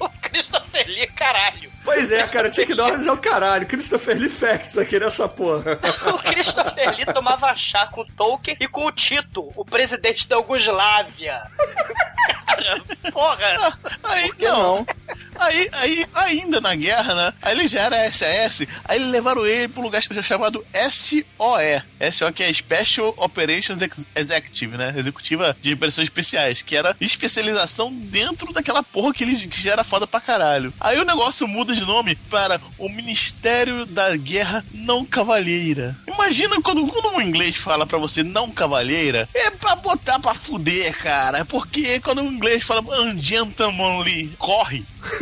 o 0.00 0.10
Christopher 0.32 0.86
Lee, 0.86 1.06
caralho. 1.08 1.70
Pois 1.84 2.10
é, 2.10 2.26
cara, 2.26 2.52
Chuck 2.52 2.74
Norris 2.74 3.06
é 3.06 3.12
o 3.12 3.16
caralho, 3.16 3.66
Christopher 3.66 4.16
Lee 4.16 4.28
Facts 4.28 4.78
aqui 4.78 4.98
nessa 4.98 5.28
porra. 5.28 5.78
O 6.14 6.18
Christopher 6.18 6.96
Lee 6.96 7.06
tomava 7.06 7.54
chá 7.54 7.86
com 7.86 8.00
o 8.00 8.06
Tolkien 8.06 8.56
e 8.58 8.66
com 8.66 8.86
o 8.86 8.92
Tito, 8.92 9.52
o 9.54 9.64
presidente 9.64 10.26
da 10.26 10.36
Yugoslávia. 10.36 11.42
Cara, 12.46 12.82
porra. 13.12 13.78
aí 14.04 14.32
que 14.32 14.44
não. 14.44 14.76
não? 14.76 14.86
Aí, 15.38 15.68
aí, 15.72 16.06
ainda 16.14 16.60
na 16.60 16.74
guerra, 16.74 17.14
né? 17.14 17.32
Aí 17.42 17.58
ele 17.58 17.66
já 17.68 17.80
era 17.80 18.10
SAS, 18.12 18.66
aí 18.84 18.98
levaram 18.98 19.44
ele 19.46 19.68
pro 19.68 19.82
lugar 19.82 20.02
chamado 20.02 20.64
SOE. 20.90 21.82
SOE 22.12 22.32
que 22.32 22.42
é 22.42 22.52
Special 22.52 23.14
Operations 23.16 23.80
Ex- 23.82 24.06
Executive, 24.14 24.76
né? 24.76 24.94
Executiva 24.96 25.56
de 25.60 25.72
operações 25.74 26.06
especiais, 26.06 26.62
que 26.62 26.76
era 26.76 26.96
especialização 27.00 27.92
dentro 27.92 28.52
daquela 28.52 28.82
porra 28.82 29.12
que 29.12 29.24
ele 29.24 29.36
que 29.48 29.60
já 29.60 29.72
era 29.72 29.84
foda 29.84 30.06
pra 30.06 30.20
caralho. 30.20 30.72
Aí 30.80 30.98
o 30.98 31.04
negócio 31.04 31.46
muda 31.48 31.74
de 31.74 31.80
nome 31.82 32.14
para 32.14 32.60
o 32.78 32.88
Ministério 32.88 33.84
da 33.86 34.14
Guerra 34.16 34.64
Não 34.72 35.04
Cavalheira. 35.04 35.96
Imagina 36.06 36.60
quando, 36.62 36.86
quando 36.86 37.16
um 37.16 37.20
inglês 37.20 37.56
fala 37.56 37.86
pra 37.86 37.98
você 37.98 38.22
não 38.22 38.50
cavalheira, 38.50 39.28
é 39.34 39.50
pra 39.50 39.74
botar 39.74 40.18
pra 40.20 40.34
fuder, 40.34 40.96
cara. 40.98 41.44
Porque 41.44 41.98
quando 42.00 42.22
o 42.22 42.26
inglês 42.32 42.62
fala 42.62 42.82
gentlemanly, 43.18 44.30
corre. 44.38 44.84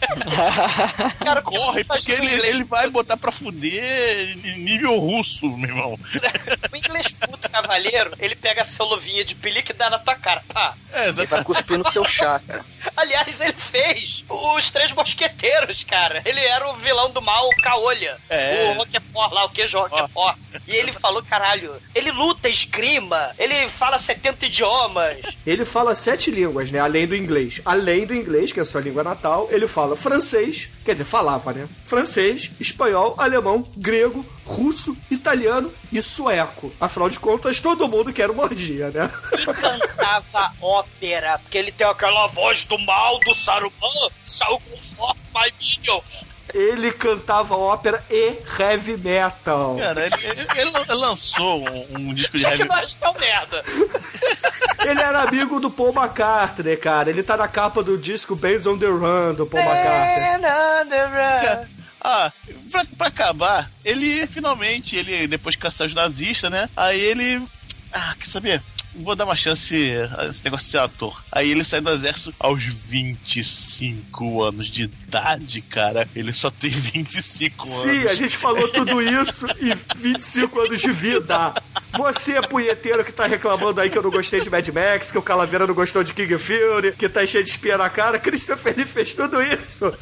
Cara, 1.24 1.42
Corre, 1.42 1.84
porque 1.84 2.12
ele, 2.12 2.32
ele 2.48 2.64
vai 2.64 2.88
botar 2.88 3.16
pra 3.16 3.32
fuder 3.32 4.38
em 4.44 4.58
nível 4.58 4.98
russo, 4.98 5.46
meu 5.56 5.68
irmão. 5.70 5.98
O 6.72 6.76
inglês 6.76 7.08
puto 7.08 7.48
cavaleiro, 7.50 8.12
ele 8.18 8.34
pega 8.34 8.62
a 8.62 8.64
sua 8.64 8.86
luvinha 8.86 9.24
de 9.24 9.34
pelica 9.34 9.72
e 9.72 9.76
dá 9.76 9.90
na 9.90 9.98
tua 9.98 10.14
cara. 10.14 10.42
Pá. 10.52 10.74
É, 10.92 11.08
Ele 11.08 11.26
vai 11.26 11.44
cuspir 11.44 11.78
no 11.78 11.90
seu 11.92 12.04
chá, 12.04 12.40
cara. 12.46 12.64
Aliás, 12.96 13.40
ele 13.40 13.52
fez 13.52 14.24
os 14.28 14.70
Três 14.70 14.92
Mosqueteiros, 14.92 15.84
cara. 15.84 16.22
Ele 16.24 16.40
era 16.40 16.68
o 16.68 16.74
vilão 16.74 17.10
do 17.10 17.22
mal, 17.22 17.46
o 17.46 17.62
Caolha. 17.62 18.16
É. 18.28 18.70
O 18.70 18.78
Roquefort 18.78 19.32
lá, 19.32 19.44
o 19.44 19.50
queijo 19.50 19.78
Roquefort. 19.78 20.36
E 20.66 20.74
ele 20.74 20.92
falou, 20.92 21.22
caralho, 21.22 21.74
ele 21.94 22.10
luta, 22.10 22.48
esgrima, 22.48 23.30
ele 23.38 23.68
fala 23.68 23.98
70 23.98 24.46
idiomas. 24.46 25.18
Ele 25.46 25.64
fala 25.64 25.94
sete 25.94 26.30
línguas, 26.30 26.70
né? 26.70 26.80
Além 26.80 27.06
do 27.06 27.14
inglês. 27.16 27.60
Além 27.64 28.06
do 28.06 28.14
inglês, 28.14 28.52
que 28.52 28.58
é 28.58 28.62
a 28.62 28.66
sua 28.66 28.80
língua 28.80 29.02
natal, 29.04 29.48
ele 29.50 29.66
fala 29.68 29.89
francês, 29.96 30.68
quer 30.84 30.92
dizer, 30.92 31.04
falava, 31.04 31.52
né? 31.52 31.68
Francês, 31.86 32.50
espanhol, 32.60 33.14
alemão, 33.18 33.66
grego, 33.76 34.24
russo, 34.44 34.96
italiano 35.10 35.72
e 35.92 36.00
sueco. 36.02 36.72
Afinal 36.80 37.08
de 37.08 37.18
contas, 37.18 37.60
todo 37.60 37.88
mundo 37.88 38.12
quer 38.12 38.30
uma 38.30 38.42
orgia, 38.42 38.90
né? 38.90 39.10
E 39.32 39.46
cantava 39.46 40.52
ópera, 40.60 41.38
porque 41.38 41.58
ele 41.58 41.72
tem 41.72 41.86
aquela 41.86 42.26
voz 42.28 42.64
do 42.64 42.78
mal 42.78 43.18
do 43.20 43.34
Saruman, 43.34 44.10
saiu 44.24 44.60
com 44.60 44.76
forte 44.96 45.20
my 45.34 45.52
minions. 45.58 46.29
Ele 46.54 46.90
cantava 46.92 47.56
ópera 47.56 48.02
e 48.10 48.36
heavy 48.58 48.96
metal. 48.96 49.76
Cara, 49.78 50.06
ele, 50.06 50.14
ele- 50.26 50.46
ele 50.56 50.94
lançou 50.94 51.60
um, 51.68 51.86
um 51.98 52.14
disco 52.14 52.36
de 52.36 52.42
Já 52.42 52.50
que 52.52 52.62
heavy 52.62 52.68
nós 52.68 52.94
tão 52.96 53.14
merda. 53.14 53.64
Ele 54.84 55.00
era 55.00 55.20
amigo 55.22 55.60
do 55.60 55.70
Paul 55.70 55.92
McCartney, 55.94 56.76
cara. 56.76 57.10
Ele 57.10 57.22
tá 57.22 57.36
na 57.36 57.46
capa 57.46 57.82
do 57.82 57.98
disco 57.98 58.34
Bands 58.34 58.66
on 58.66 58.78
the 58.78 58.86
Run 58.86 59.34
do 59.34 59.46
Paul 59.46 59.62
McCartney. 59.62 60.40
Cara, 61.42 61.68
Ah, 62.02 62.32
pra, 62.70 62.84
pra 62.96 63.06
acabar, 63.08 63.70
ele 63.84 64.26
finalmente, 64.26 64.96
ele 64.96 65.26
depois 65.28 65.54
de 65.54 65.58
caçar 65.60 65.86
os 65.86 65.92
nazistas, 65.94 66.50
né? 66.50 66.68
Aí 66.76 66.98
ele. 66.98 67.42
Ah, 67.92 68.14
quer 68.18 68.26
saber? 68.26 68.62
Vou 69.02 69.16
dar 69.16 69.24
uma 69.24 69.36
chance 69.36 69.74
a 70.18 70.26
esse 70.26 70.44
negócio 70.44 70.66
de 70.66 70.70
ser 70.72 70.78
ator. 70.78 71.22
Aí 71.32 71.50
ele 71.50 71.64
sai 71.64 71.80
do 71.80 71.90
exército 71.90 72.34
aos 72.38 72.62
25 72.64 74.42
anos 74.42 74.68
de 74.68 74.82
idade, 74.82 75.60
cara. 75.62 76.08
Ele 76.14 76.32
só 76.32 76.50
tem 76.50 76.70
25 76.70 77.66
Sim, 77.66 77.88
a 77.88 77.92
anos. 78.02 78.16
gente 78.16 78.36
falou 78.36 78.68
tudo 78.68 79.00
isso 79.02 79.46
e 79.60 79.74
25 79.96 80.60
anos 80.60 80.80
de 80.80 80.92
vida. 80.92 81.54
Você, 81.96 82.34
é 82.34 82.42
punheteiro 82.42 83.04
que 83.04 83.12
tá 83.12 83.24
reclamando 83.24 83.80
aí 83.80 83.90
que 83.90 83.98
eu 83.98 84.02
não 84.02 84.10
gostei 84.10 84.40
de 84.40 84.48
Mad 84.48 84.66
Max, 84.68 85.10
que 85.10 85.18
o 85.18 85.22
Calaveira 85.22 85.66
não 85.66 85.74
gostou 85.74 86.04
de 86.04 86.14
King 86.14 86.38
Fury, 86.38 86.92
que 86.96 87.08
tá 87.08 87.26
cheio 87.26 87.42
de 87.42 87.50
espia 87.50 87.76
na 87.76 87.90
cara, 87.90 88.18
Christopher 88.18 88.74
Lee 88.76 88.86
fez 88.86 89.12
tudo 89.12 89.42
isso. 89.42 89.92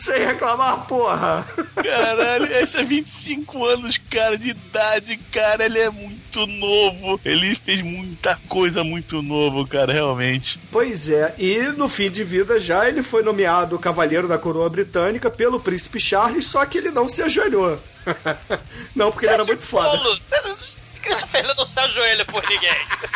Sem 0.00 0.24
reclamar, 0.24 0.86
porra. 0.86 1.46
Caralho, 1.74 2.44
esse 2.52 2.76
é 2.78 2.82
25 2.82 3.64
anos, 3.66 3.98
cara, 3.98 4.38
de 4.38 4.50
idade, 4.50 5.16
cara. 5.32 5.64
Ele 5.64 5.78
é 5.78 5.90
muito 5.90 6.23
muito 6.34 6.46
novo. 6.46 7.20
Ele 7.24 7.54
fez 7.54 7.82
muita 7.82 8.38
coisa 8.48 8.82
muito 8.82 9.22
novo, 9.22 9.66
cara, 9.66 9.92
realmente. 9.92 10.58
Pois 10.70 11.08
é, 11.08 11.34
e 11.38 11.58
no 11.76 11.88
fim 11.88 12.10
de 12.10 12.24
vida 12.24 12.58
já 12.58 12.88
ele 12.88 13.02
foi 13.02 13.22
nomeado 13.22 13.78
Cavaleiro 13.78 14.26
da 14.28 14.38
Coroa 14.38 14.68
Britânica 14.68 15.30
pelo 15.30 15.60
Príncipe 15.60 16.00
Charles, 16.00 16.46
só 16.46 16.64
que 16.66 16.78
ele 16.78 16.90
não 16.90 17.08
se 17.08 17.22
ajoelhou. 17.22 17.80
não, 18.94 19.10
porque 19.10 19.26
ele 19.26 19.34
era 19.34 19.44
muito 19.44 19.62
foda. 19.62 19.88
Paulo, 19.88 20.18
você- 20.18 20.84
Christopher 21.04 21.44
Lee 21.46 21.54
não 21.54 21.66
se 21.66 21.78
ajoelha 21.78 22.24
por 22.24 22.42
ninguém. 22.48 22.74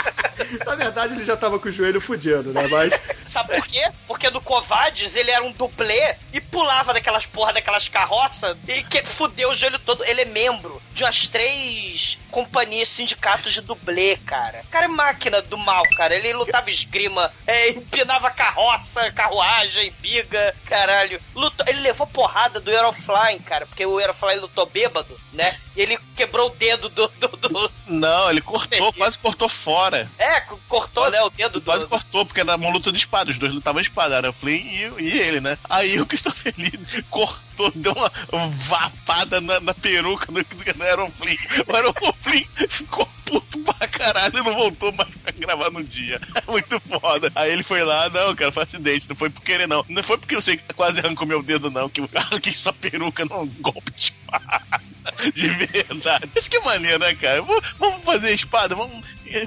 Na 0.67 0.75
verdade, 0.75 1.15
ele 1.15 1.25
já 1.25 1.37
tava 1.37 1.59
com 1.59 1.69
o 1.69 1.73
joelho 1.73 2.01
fudido, 2.03 2.53
né? 2.53 2.69
Mas. 2.69 2.93
Sabe 3.25 3.55
por 3.57 3.67
quê? 3.67 3.83
Porque 4.07 4.29
do 4.31 4.41
Covades 4.43 5.17
ele 5.17 5.31
era 5.31 5.43
um 5.43 5.53
dublê 5.53 6.15
e 6.33 6.41
pulava 6.41 6.93
daquelas 6.93 7.25
porra 7.25 7.55
daquelas 7.55 7.89
carroças 7.89 8.57
e 8.69 8.83
que 8.83 9.03
fudeu 9.05 9.51
o 9.51 9.55
joelho 9.55 9.79
todo. 9.79 10.05
Ele 10.05 10.21
é 10.21 10.25
membro 10.27 10.81
de 10.95 11.03
umas 11.03 11.27
três 11.27 12.19
companhias, 12.31 12.89
sindicatos 12.89 13.53
de 13.53 13.61
dublê, 13.61 14.17
cara. 14.25 14.61
O 14.65 14.69
cara 14.69 14.85
é 14.85 14.89
máquina 14.89 15.41
do 15.43 15.57
mal, 15.59 15.83
cara. 15.97 16.15
Ele 16.15 16.33
lutava 16.33 16.71
esgrima, 16.71 17.33
é, 17.47 17.71
empinava 17.71 18.31
carroça, 18.31 19.11
carruagem, 19.13 19.93
biga, 20.01 20.55
caralho. 20.67 21.21
Lutou, 21.35 21.67
ele 21.69 21.81
levou 21.81 22.07
porrada 22.07 22.61
do 22.61 22.71
Aerofly, 22.71 23.39
cara, 23.45 23.67
porque 23.67 23.85
o 23.87 23.99
Aerofly 23.99 24.37
lutou 24.37 24.67
bêbado, 24.67 25.19
né? 25.33 25.57
E 25.77 25.81
ele 25.81 25.99
quebrou 26.17 26.49
o 26.49 26.55
dedo 26.55 26.89
do. 26.89 27.09
do, 27.09 27.29
do- 27.29 27.73
Não, 27.87 28.31
ele 28.31 28.41
cortou, 28.41 28.93
quase 28.93 29.19
cortou 29.19 29.49
fora. 29.49 30.09
É, 30.19 30.41
cortou, 30.69 31.11
né, 31.11 31.23
o 31.23 31.31
dedo 31.31 31.61
Quase 31.61 31.85
do. 31.85 31.89
cortou, 31.89 32.25
porque 32.27 32.41
era 32.41 32.57
uma 32.57 32.71
luta 32.71 32.91
de 32.93 32.99
espada. 32.99 33.31
Os 33.31 33.39
dois 33.39 33.55
lutavam 33.55 33.81
espada, 33.81 34.17
era 34.17 34.31
o 34.31 34.33
Flynn 34.33 34.57
e, 34.99 35.03
e 35.03 35.19
ele, 35.21 35.41
né? 35.41 35.57
Aí 35.71 36.01
o 36.01 36.07
Christopher 36.07 36.53
Lee 36.59 36.73
cortou, 37.11 37.39
deu 37.75 37.93
uma 37.93 38.11
vapada 38.49 39.41
na, 39.41 39.61
na 39.61 39.75
peruca 39.75 40.27
do, 40.33 40.43
do 40.43 40.83
Aaron 40.85 41.11
Flynn. 41.11 41.37
O 41.67 41.77
Aaron 41.77 41.93
Flynn 42.21 42.45
ficou 42.69 43.09
puto 43.25 43.59
pra 43.61 43.87
caralho 43.89 44.39
e 44.39 44.43
não 44.43 44.55
voltou 44.55 44.93
mais 44.93 45.11
pra 45.17 45.33
gravar 45.33 45.71
no 45.71 45.83
dia. 45.85 46.21
Muito 46.49 46.81
foda. 46.81 47.31
Aí 47.35 47.53
ele 47.53 47.63
foi 47.63 47.83
lá, 47.83 48.09
não, 48.11 48.35
cara, 48.35 48.53
foi 48.53 48.63
acidente, 48.63 49.09
não 49.09 49.17
foi 49.17 49.29
por 49.31 49.43
querer, 49.43 49.67
não. 49.69 49.85
Não 49.89 50.03
foi 50.03 50.17
porque 50.19 50.35
você 50.35 50.57
quase 50.77 51.01
arrancou 51.01 51.27
meu 51.27 51.43
dedo, 51.43 51.71
não, 51.71 51.89
que 51.89 52.01
eu 52.01 52.09
arranquei 52.15 52.53
sua 52.53 52.73
peruca 52.73 53.25
num 53.25 53.47
golpe 53.61 53.91
de. 53.93 54.15
De 55.35 55.49
verdade. 55.49 56.29
Isso 56.37 56.51
que 56.51 56.59
é 56.59 56.61
maneiro, 56.61 56.99
né, 56.99 57.15
cara? 57.15 57.41
Vamos- 57.43 58.05
fazer 58.05 58.33
espada, 58.35 58.75
vamos. 58.77 59.05
eh, 59.27 59.47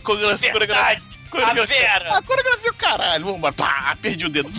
Coreografia. 1.32 1.66
Verdade. 1.66 1.86
A 1.86 2.00
Vera. 2.00 2.18
A 2.18 2.22
coreografia, 2.22 2.72
o 2.72 2.74
caralho. 2.74 3.24
Vamos 3.24 3.38
embora. 3.38 3.54
Pá, 3.54 3.98
perdi 4.02 4.26
o 4.26 4.30
dedo. 4.30 4.52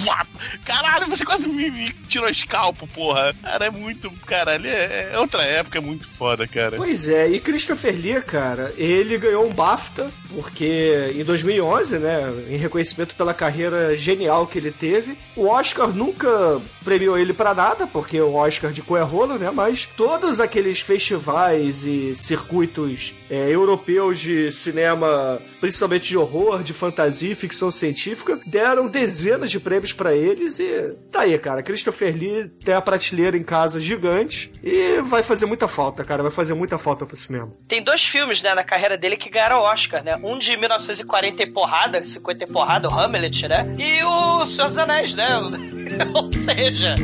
Caralho, 0.64 1.06
você 1.08 1.24
quase 1.24 1.48
me, 1.48 1.70
me 1.70 1.92
tirou 2.08 2.28
escalpo, 2.28 2.86
porra. 2.88 3.34
Cara, 3.42 3.66
é 3.66 3.70
muito. 3.70 4.10
Caralho, 4.26 4.66
é, 4.66 5.10
é 5.12 5.18
outra 5.18 5.42
época, 5.42 5.78
é 5.78 5.80
muito 5.80 6.06
foda, 6.08 6.46
cara. 6.46 6.76
Pois 6.76 7.08
é, 7.08 7.28
e 7.28 7.40
Christopher 7.40 7.94
Lee, 7.94 8.20
cara, 8.22 8.72
ele 8.76 9.18
ganhou 9.18 9.46
um 9.46 9.52
BAFTA, 9.52 10.10
porque 10.30 11.12
em 11.14 11.24
2011, 11.24 11.98
né, 11.98 12.32
em 12.48 12.56
reconhecimento 12.56 13.14
pela 13.14 13.34
carreira 13.34 13.96
genial 13.96 14.46
que 14.46 14.58
ele 14.58 14.70
teve, 14.70 15.16
o 15.36 15.46
Oscar 15.46 15.88
nunca 15.88 16.60
premiou 16.84 17.18
ele 17.18 17.32
pra 17.32 17.54
nada, 17.54 17.86
porque 17.86 18.20
o 18.20 18.34
Oscar 18.34 18.72
de 18.72 18.82
cu 18.82 18.96
é 18.96 19.02
rolo, 19.02 19.38
né, 19.38 19.50
mas 19.52 19.88
todos 19.96 20.40
aqueles 20.40 20.80
festivais 20.80 21.84
e 21.84 22.14
circuitos 22.14 23.14
é, 23.30 23.50
europeus 23.50 24.20
de 24.20 24.50
cinema, 24.50 25.40
principalmente 25.60 26.08
de 26.08 26.18
horror, 26.18 26.61
de 26.62 26.72
fantasia 26.72 27.32
e 27.32 27.34
ficção 27.34 27.70
científica, 27.70 28.38
deram 28.46 28.88
dezenas 28.88 29.50
de 29.50 29.58
prêmios 29.58 29.92
pra 29.92 30.14
eles 30.14 30.58
e 30.58 30.94
tá 31.10 31.20
aí, 31.20 31.38
cara, 31.38 31.62
Christopher 31.62 32.16
Lee 32.16 32.48
tem 32.64 32.74
a 32.74 32.80
prateleira 32.80 33.36
em 33.36 33.42
casa 33.42 33.80
gigante 33.80 34.50
e 34.62 35.00
vai 35.02 35.22
fazer 35.22 35.46
muita 35.46 35.68
falta, 35.68 36.04
cara, 36.04 36.22
vai 36.22 36.32
fazer 36.32 36.54
muita 36.54 36.78
falta 36.78 37.06
pro 37.06 37.16
cinema. 37.16 37.52
Tem 37.68 37.82
dois 37.82 38.04
filmes, 38.04 38.42
né, 38.42 38.54
na 38.54 38.64
carreira 38.64 38.96
dele 38.96 39.16
que 39.16 39.30
ganharam 39.30 39.58
Oscar, 39.60 40.02
né? 40.02 40.18
Um 40.22 40.38
de 40.38 40.56
1940 40.56 41.42
e 41.42 41.50
porrada, 41.50 42.04
50 42.04 42.44
e 42.44 42.46
porrada, 42.46 42.88
o 42.88 42.98
Hamlet, 42.98 43.48
né? 43.48 43.74
E 43.78 44.02
o 44.04 44.46
Senhor 44.46 44.68
dos 44.68 44.78
Anéis, 44.78 45.14
né? 45.14 45.28
Ou 46.14 46.32
seja, 46.32 46.94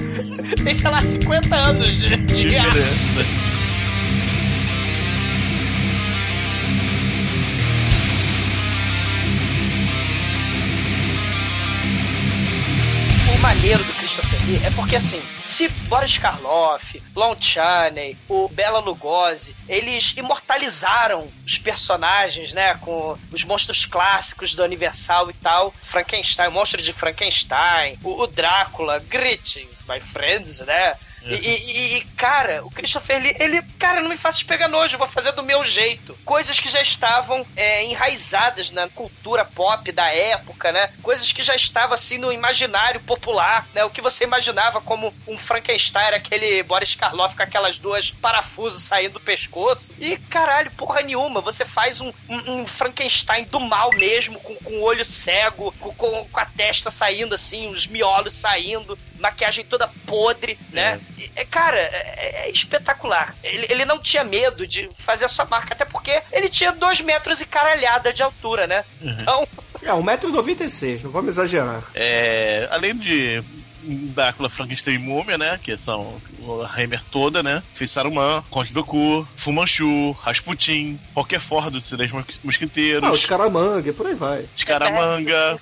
tem, 0.62 0.74
sei 0.74 0.90
lá, 0.90 1.00
50 1.00 1.54
anos 1.54 1.88
de, 1.88 2.16
de 2.16 2.48
maneiro 13.58 13.82
do 13.82 13.92
Christopher 13.94 14.46
Lee 14.46 14.64
é 14.64 14.70
porque, 14.70 14.94
assim, 14.94 15.20
se 15.42 15.68
Boris 15.88 16.16
Karloff, 16.16 17.02
Lon 17.14 17.34
Chaney, 17.38 18.16
o 18.28 18.48
Bela 18.48 18.78
Lugosi, 18.78 19.54
eles 19.68 20.14
imortalizaram 20.16 21.26
os 21.44 21.58
personagens, 21.58 22.52
né, 22.52 22.74
com 22.74 23.18
os 23.32 23.42
monstros 23.42 23.84
clássicos 23.84 24.54
do 24.54 24.62
Universal 24.62 25.30
e 25.30 25.34
tal, 25.34 25.74
Frankenstein, 25.82 26.48
o 26.48 26.52
monstro 26.52 26.80
de 26.80 26.92
Frankenstein, 26.92 27.98
o, 28.04 28.22
o 28.22 28.26
Drácula, 28.28 29.00
Greetings, 29.00 29.84
my 29.88 29.98
friends, 30.00 30.60
né, 30.60 30.94
e, 31.22 31.34
e- 31.34 31.96
e, 31.98 32.00
cara, 32.16 32.64
o 32.64 32.70
Christopher 32.70 33.20
Lee, 33.22 33.36
ele, 33.38 33.60
cara, 33.78 34.00
não 34.00 34.08
me 34.08 34.16
faça 34.16 34.44
pegar 34.44 34.68
nojo, 34.68 34.96
vou 34.98 35.06
fazer 35.08 35.32
do 35.32 35.42
meu 35.42 35.64
jeito. 35.64 36.16
Coisas 36.24 36.58
que 36.60 36.68
já 36.68 36.80
estavam 36.80 37.46
é, 37.56 37.84
enraizadas 37.84 38.70
na 38.70 38.88
cultura 38.88 39.44
pop 39.44 39.90
da 39.92 40.08
época, 40.12 40.72
né? 40.72 40.90
Coisas 41.02 41.30
que 41.32 41.42
já 41.42 41.54
estavam 41.54 41.94
assim 41.94 42.18
no 42.18 42.32
imaginário 42.32 43.00
popular, 43.00 43.66
né? 43.74 43.84
O 43.84 43.90
que 43.90 44.00
você 44.00 44.24
imaginava 44.24 44.80
como 44.80 45.14
um 45.26 45.36
Frankenstein, 45.38 46.06
era 46.06 46.16
aquele 46.16 46.62
Boris 46.62 46.94
Karloff 46.94 47.36
com 47.36 47.42
aquelas 47.42 47.78
duas 47.78 48.10
parafusos 48.10 48.82
saindo 48.82 49.14
do 49.14 49.20
pescoço. 49.20 49.90
E 49.98 50.16
caralho, 50.16 50.70
porra 50.72 51.00
nenhuma, 51.02 51.40
você 51.40 51.64
faz 51.64 52.00
um, 52.00 52.12
um- 52.28 52.52
um 52.60 52.66
Frankenstein 52.66 53.44
do 53.44 53.60
mal 53.60 53.90
mesmo, 53.94 54.38
com, 54.40 54.54
com 54.56 54.72
o 54.74 54.82
olho 54.82 55.04
cego, 55.04 55.72
com, 55.80 55.92
com- 55.94 56.24
com 56.24 56.40
a 56.40 56.44
testa 56.44 56.90
saindo 56.90 57.34
assim, 57.34 57.68
os 57.68 57.86
miolos 57.86 58.34
saindo, 58.34 58.98
maquiagem 59.18 59.64
toda 59.64 59.88
podre, 60.06 60.58
né? 60.72 61.00
E, 61.18 61.30
é, 61.36 61.44
cara, 61.44 61.76
é, 61.78 62.44
é 62.46 62.50
espetacular. 62.50 63.34
Ele, 63.42 63.66
ele 63.68 63.84
não 63.84 63.98
tinha 63.98 64.24
medo 64.24 64.66
de 64.66 64.88
fazer 65.04 65.24
a 65.24 65.28
sua 65.28 65.44
marca, 65.44 65.74
até 65.74 65.84
porque 65.84 66.22
ele 66.32 66.48
tinha 66.48 66.72
dois 66.72 67.00
metros 67.00 67.40
e 67.40 67.46
caralhada 67.46 68.12
de 68.12 68.22
altura, 68.22 68.66
né? 68.66 68.84
Então, 69.00 69.46
É, 69.82 69.90
1,96m, 69.90 71.04
não 71.04 71.10
vamos 71.10 71.34
exagerar. 71.34 71.82
É, 71.94 72.68
além 72.70 72.96
de 72.96 73.42
Drácula, 73.88 74.48
Frankenstein 74.48 74.94
e 74.94 74.98
Múmia, 74.98 75.38
né? 75.38 75.58
Que 75.62 75.76
são 75.76 76.16
a 76.64 76.80
Hammer 76.80 77.02
toda, 77.10 77.42
né? 77.42 77.62
Fez 77.74 77.90
Saruman, 77.90 78.42
Conde 78.50 78.72
do 78.72 78.84
Cu, 78.84 79.26
Fumanchu, 79.36 80.12
Rasputin, 80.20 80.98
Roquefort 81.14 81.70
dos 81.70 81.88
Três 81.88 82.10
Mos- 82.12 82.38
Mosquiteiros, 82.44 83.02
Ah, 83.08 83.12
os 83.12 83.24
caramanga, 83.26 83.92
por 83.92 84.06
aí 84.06 84.14
vai. 84.14 84.44
Scaramanga, 84.56 85.58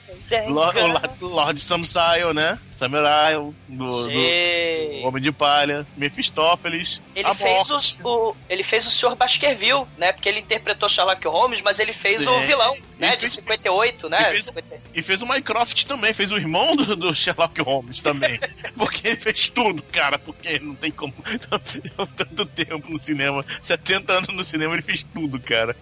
Lord, 0.48 0.78
Lord 1.20 1.60
Samsail, 1.60 2.32
né? 2.34 2.58
Samurai, 2.72 3.34
do, 3.34 3.54
do. 3.68 5.06
Homem 5.06 5.22
de 5.22 5.32
Palha, 5.32 5.86
Mephistófeles, 5.96 7.00
Ele 7.14 7.32
fez, 7.34 7.68
Morte. 7.68 8.00
o, 8.02 8.08
o- 8.30 8.36
ele 8.50 8.62
fez 8.62 8.86
o 8.86 8.90
Sr. 8.90 9.14
Baskerville, 9.16 9.84
né? 9.96 10.12
Porque 10.12 10.28
ele 10.28 10.40
interpretou 10.40 10.88
Sherlock 10.88 11.26
Holmes, 11.26 11.60
mas 11.62 11.78
ele 11.78 11.92
fez 11.92 12.18
Sim. 12.18 12.28
o 12.28 12.40
vilão, 12.40 12.74
né? 12.98 13.08
Ele 13.08 13.16
De 13.16 13.20
fez- 13.20 13.32
58, 13.34 14.08
né? 14.08 14.18
ele 14.20 14.28
fez- 14.30 14.44
50. 14.46 14.80
E 14.94 15.02
fez 15.02 15.22
o 15.22 15.26
Mycroft 15.26 15.84
também, 15.84 16.12
fez 16.12 16.32
o 16.32 16.36
irmão 16.36 16.74
do, 16.76 16.96
do 16.96 17.14
Sherlock 17.14 17.60
Holmes 17.62 18.02
também. 18.02 18.15
porque 18.76 19.08
ele 19.08 19.16
fez 19.16 19.48
tudo, 19.48 19.82
cara, 19.84 20.18
porque 20.18 20.58
não 20.58 20.74
tem 20.74 20.90
como. 20.90 21.12
Tanto, 21.48 21.80
tanto 22.16 22.46
tempo 22.46 22.90
no 22.90 22.98
cinema, 22.98 23.44
70 23.60 24.12
anos 24.12 24.28
no 24.28 24.44
cinema, 24.44 24.74
ele 24.74 24.82
fez 24.82 25.02
tudo, 25.02 25.38
cara. 25.40 25.76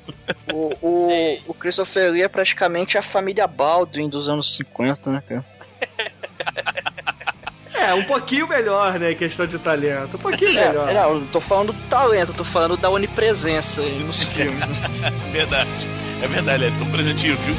O, 0.53 0.73
o, 0.81 1.07
Sim. 1.07 1.43
o 1.47 1.55
Christopher 1.55 2.13
Lee 2.13 2.23
é 2.23 2.29
praticamente 2.29 2.97
a 2.99 3.03
família 3.03 3.47
Baldwin 3.47 4.09
dos 4.09 4.29
anos 4.29 4.55
50, 4.57 5.11
né, 5.11 5.23
cara? 5.29 5.45
É, 7.77 7.93
um 7.93 8.05
pouquinho 8.05 8.47
melhor, 8.49 8.99
né, 8.99 9.13
questão 9.15 9.47
de 9.47 9.59
talento. 9.59 10.17
Um 10.17 10.21
pouquinho 10.21 10.59
É, 10.59 10.69
melhor. 10.69 10.95
não, 10.95 11.11
eu 11.11 11.21
não 11.21 11.27
tô 11.27 11.41
falando 11.41 11.73
do 11.73 11.83
talento, 11.89 12.31
eu 12.31 12.35
tô 12.37 12.45
falando 12.45 12.77
da 12.79 12.89
onipresença 12.89 13.83
aí 13.83 13.99
nos 14.05 14.23
filmes. 14.23 14.59
né? 14.61 15.11
Verdade. 15.33 15.69
É 16.25 16.27
verdade, 16.27 16.65
aliás, 16.65 16.77
tô 16.79 16.87
presentinho, 16.87 17.37
viu? 17.37 17.55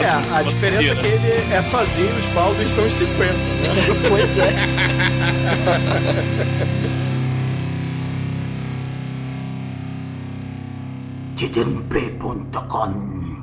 É, 0.00 0.08
a 0.34 0.42
diferença 0.42 0.92
é 0.92 0.94
que 0.94 1.06
ele 1.06 1.52
é 1.52 1.62
sozinho, 1.62 2.08
os 2.16 2.24
Baldwin 2.28 2.66
são 2.66 2.86
os 2.86 2.92
50. 2.94 3.34
Né? 3.34 3.38
pois 4.08 4.38
é. 4.38 4.54
Titempe.com 11.36 13.37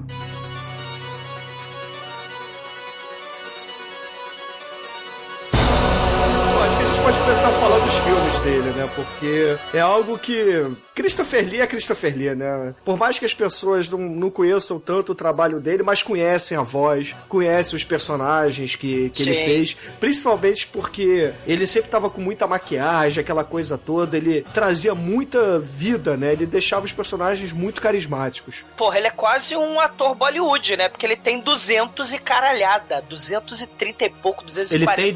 pode 7.06 7.20
começar 7.20 7.50
a 7.50 7.52
falar 7.52 7.78
dos 7.78 7.94
filmes 7.98 8.40
dele, 8.40 8.70
né? 8.72 8.90
Porque 8.96 9.56
é 9.78 9.80
algo 9.80 10.18
que. 10.18 10.66
Christopher 10.96 11.46
Lee 11.46 11.62
é 11.62 11.68
Christopher 11.68 12.18
Lee, 12.18 12.34
né? 12.34 12.74
Por 12.84 12.98
mais 12.98 13.20
que 13.20 13.26
as 13.26 13.34
pessoas 13.34 13.90
não, 13.90 14.00
não 14.00 14.32
conheçam 14.32 14.80
tanto 14.80 15.12
o 15.12 15.16
trabalho 15.16 15.60
dele, 15.60 15.84
mas 15.84 16.02
conhecem 16.02 16.58
a 16.58 16.64
voz, 16.64 17.14
conhecem 17.28 17.76
os 17.76 17.84
personagens 17.84 18.76
que, 18.76 19.12
que 19.12 19.22
ele 19.22 19.36
fez. 19.36 19.78
Principalmente 20.00 20.66
porque 20.66 21.32
ele 21.46 21.68
sempre 21.68 21.92
tava 21.92 22.10
com 22.10 22.22
muita 22.22 22.48
maquiagem, 22.48 23.22
aquela 23.22 23.44
coisa 23.44 23.78
toda. 23.78 24.18
Ele 24.18 24.44
trazia 24.54 24.96
muita 24.96 25.60
vida, 25.60 26.18
né? 26.18 26.32
Ele 26.32 26.48
deixava 26.48 26.86
os 26.86 26.94
personagens 26.94 27.52
muito 27.52 27.82
carismáticos. 27.82 28.64
Porra, 28.76 28.98
ele 28.98 29.08
é 29.08 29.12
quase 29.12 29.56
um 29.56 29.80
ator 29.80 30.16
Bollywood, 30.16 30.78
né? 30.78 30.90
Porque 30.90 31.06
ele 31.06 31.18
tem 31.18 31.40
200 31.40 32.14
e 32.14 32.20
caralhada. 32.20 33.04
230 33.08 34.06
e 34.06 34.10
pouco, 34.10 34.44
240 34.46 35.02
Ele 35.02 35.12
tem 35.12 35.14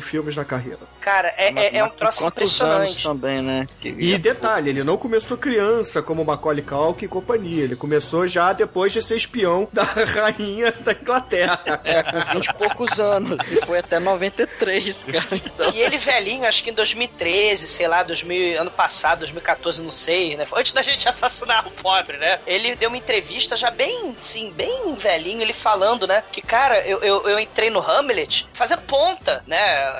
filmes. 0.00 0.15
278 0.16 0.26
filmes 0.26 0.36
na 0.36 0.44
carreira. 0.44 0.78
Cara, 1.00 1.32
é, 1.36 1.52
é, 1.54 1.76
é 1.78 1.84
um 1.84 1.88
troço 1.90 2.26
impressionante. 2.26 3.02
também, 3.02 3.42
né? 3.42 3.68
Que- 3.80 3.88
E 3.98 4.18
detalhe, 4.18 4.70
ele 4.70 4.82
não 4.82 4.96
começou 4.96 5.36
criança 5.38 6.02
como 6.02 6.24
Macaulay 6.24 6.62
Culkin 6.64 7.04
e 7.04 7.08
companhia. 7.08 7.64
Ele 7.64 7.76
começou 7.76 8.26
já 8.26 8.52
depois 8.52 8.92
de 8.92 9.02
ser 9.02 9.16
espião 9.16 9.68
da 9.72 9.82
rainha 10.16 10.72
da 10.72 10.92
Inglaterra. 10.92 11.60
É, 11.84 12.02
com 12.02 12.20
20 12.38 12.46
e 12.46 12.54
poucos 12.54 12.98
anos. 12.98 13.38
E 13.50 13.64
foi 13.64 13.78
até 13.78 13.98
93, 13.98 15.02
cara. 15.04 15.26
Então, 15.32 15.72
E 15.72 15.80
ele 15.80 15.98
velhinho, 15.98 16.44
acho 16.46 16.62
que 16.64 16.70
em 16.70 16.74
2013, 16.74 17.66
sei 17.68 17.86
lá, 17.88 18.02
2000, 18.02 18.60
ano 18.60 18.70
passado, 18.70 19.20
2014, 19.20 19.82
não 19.82 19.90
sei, 19.90 20.36
né? 20.36 20.44
Antes 20.54 20.72
da 20.72 20.82
gente 20.82 21.08
assassinar 21.08 21.66
o 21.66 21.70
pobre, 21.70 22.16
né? 22.16 22.40
Ele 22.46 22.74
deu 22.74 22.88
uma 22.88 22.98
entrevista 22.98 23.56
já 23.56 23.70
bem, 23.70 24.14
sim, 24.18 24.50
bem 24.52 24.94
velhinho, 24.96 25.42
ele 25.42 25.52
falando, 25.52 26.06
né? 26.06 26.22
Que, 26.32 26.42
cara, 26.42 26.80
eu, 26.86 26.98
eu, 27.02 27.28
eu 27.28 27.38
entrei 27.38 27.70
no 27.70 27.80
Hamlet 27.80 28.46
fazendo 28.52 28.82
ponta, 28.82 29.42
né? 29.46 29.58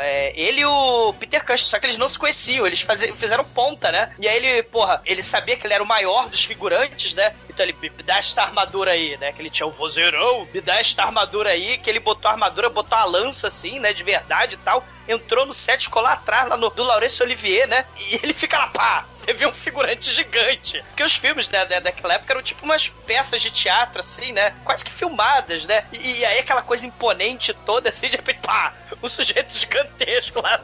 É, 0.09 0.33
ele 0.37 0.61
e 0.61 0.65
o 0.65 1.13
Peter 1.15 1.45
Cushing, 1.45 1.67
só 1.67 1.81
que 1.81 1.87
eles 1.87 1.97
não 1.97 2.09
se 2.09 2.17
conheciam, 2.17 2.65
eles 2.65 2.87
fizeram 3.17 3.45
ponta, 3.45 3.91
né? 3.91 4.15
E 4.21 4.29
aí 4.29 4.37
ele, 4.37 4.63
porra, 4.63 5.03
ele 5.05 5.21
sabia 5.21 5.57
que 5.57 5.67
ele 5.67 5.75
era 5.75 5.83
o 5.83 5.87
maior 5.87 6.29
dos 6.29 6.45
figurantes, 6.45 7.13
né? 7.13 7.35
Então 7.51 7.67
ele, 7.67 7.75
me 7.83 7.91
dá 8.05 8.19
esta 8.19 8.43
armadura 8.43 8.93
aí, 8.93 9.17
né? 9.17 9.33
Que 9.33 9.43
ele 9.43 9.51
tinha 9.51 9.67
o 9.67 9.73
vozeirão, 9.73 10.47
me 10.55 10.61
dá 10.61 10.79
esta 10.79 11.03
armadura 11.03 11.51
aí, 11.51 11.77
que 11.79 11.91
ele 11.91 11.99
botou 11.99 12.29
a 12.29 12.35
armadura, 12.35 12.69
botou 12.69 12.97
a 12.97 13.05
lança 13.05 13.49
assim, 13.49 13.81
né? 13.81 13.93
De 13.93 14.05
verdade 14.05 14.55
e 14.55 14.59
tal. 14.59 14.85
Entrou 15.09 15.47
no 15.47 15.53
set, 15.53 15.85
ficou 15.85 16.03
lá 16.03 16.13
atrás, 16.13 16.49
lá 16.49 16.57
no, 16.57 16.71
do 16.71 16.83
Laurence 16.83 17.23
Olivier, 17.23 17.69
né? 17.69 17.85
E 17.97 18.17
ele 18.23 18.33
fica 18.33 18.59
lá, 18.59 18.67
pá! 18.69 19.05
Você 19.13 19.33
vê 19.33 19.47
um 19.47 19.55
figurante 19.55 20.11
gigante. 20.13 20.83
Porque 20.89 21.03
os 21.03 21.15
filmes 21.15 21.49
né, 21.49 21.65
da, 21.65 21.81
daquela 21.81 22.15
época 22.15 22.33
eram 22.33 22.43
tipo 22.43 22.65
umas 22.65 22.89
peças 22.89 23.41
de 23.41 23.51
teatro, 23.51 24.01
assim, 24.01 24.33
né? 24.33 24.55
Quase 24.65 24.85
que 24.85 24.93
filmadas, 24.93 25.65
né? 25.67 25.85
E, 25.93 26.21
e 26.21 26.25
aí 26.25 26.39
aquela 26.39 26.63
coisa 26.63 26.87
imponente 26.87 27.53
toda, 27.53 27.91
assim, 27.91 28.09
de 28.09 28.17
repente, 28.17 28.41
pá! 28.41 28.75
Um 29.03 29.09
sujeito 29.09 29.53
gigantesco 29.53 30.41
lá 30.41 30.63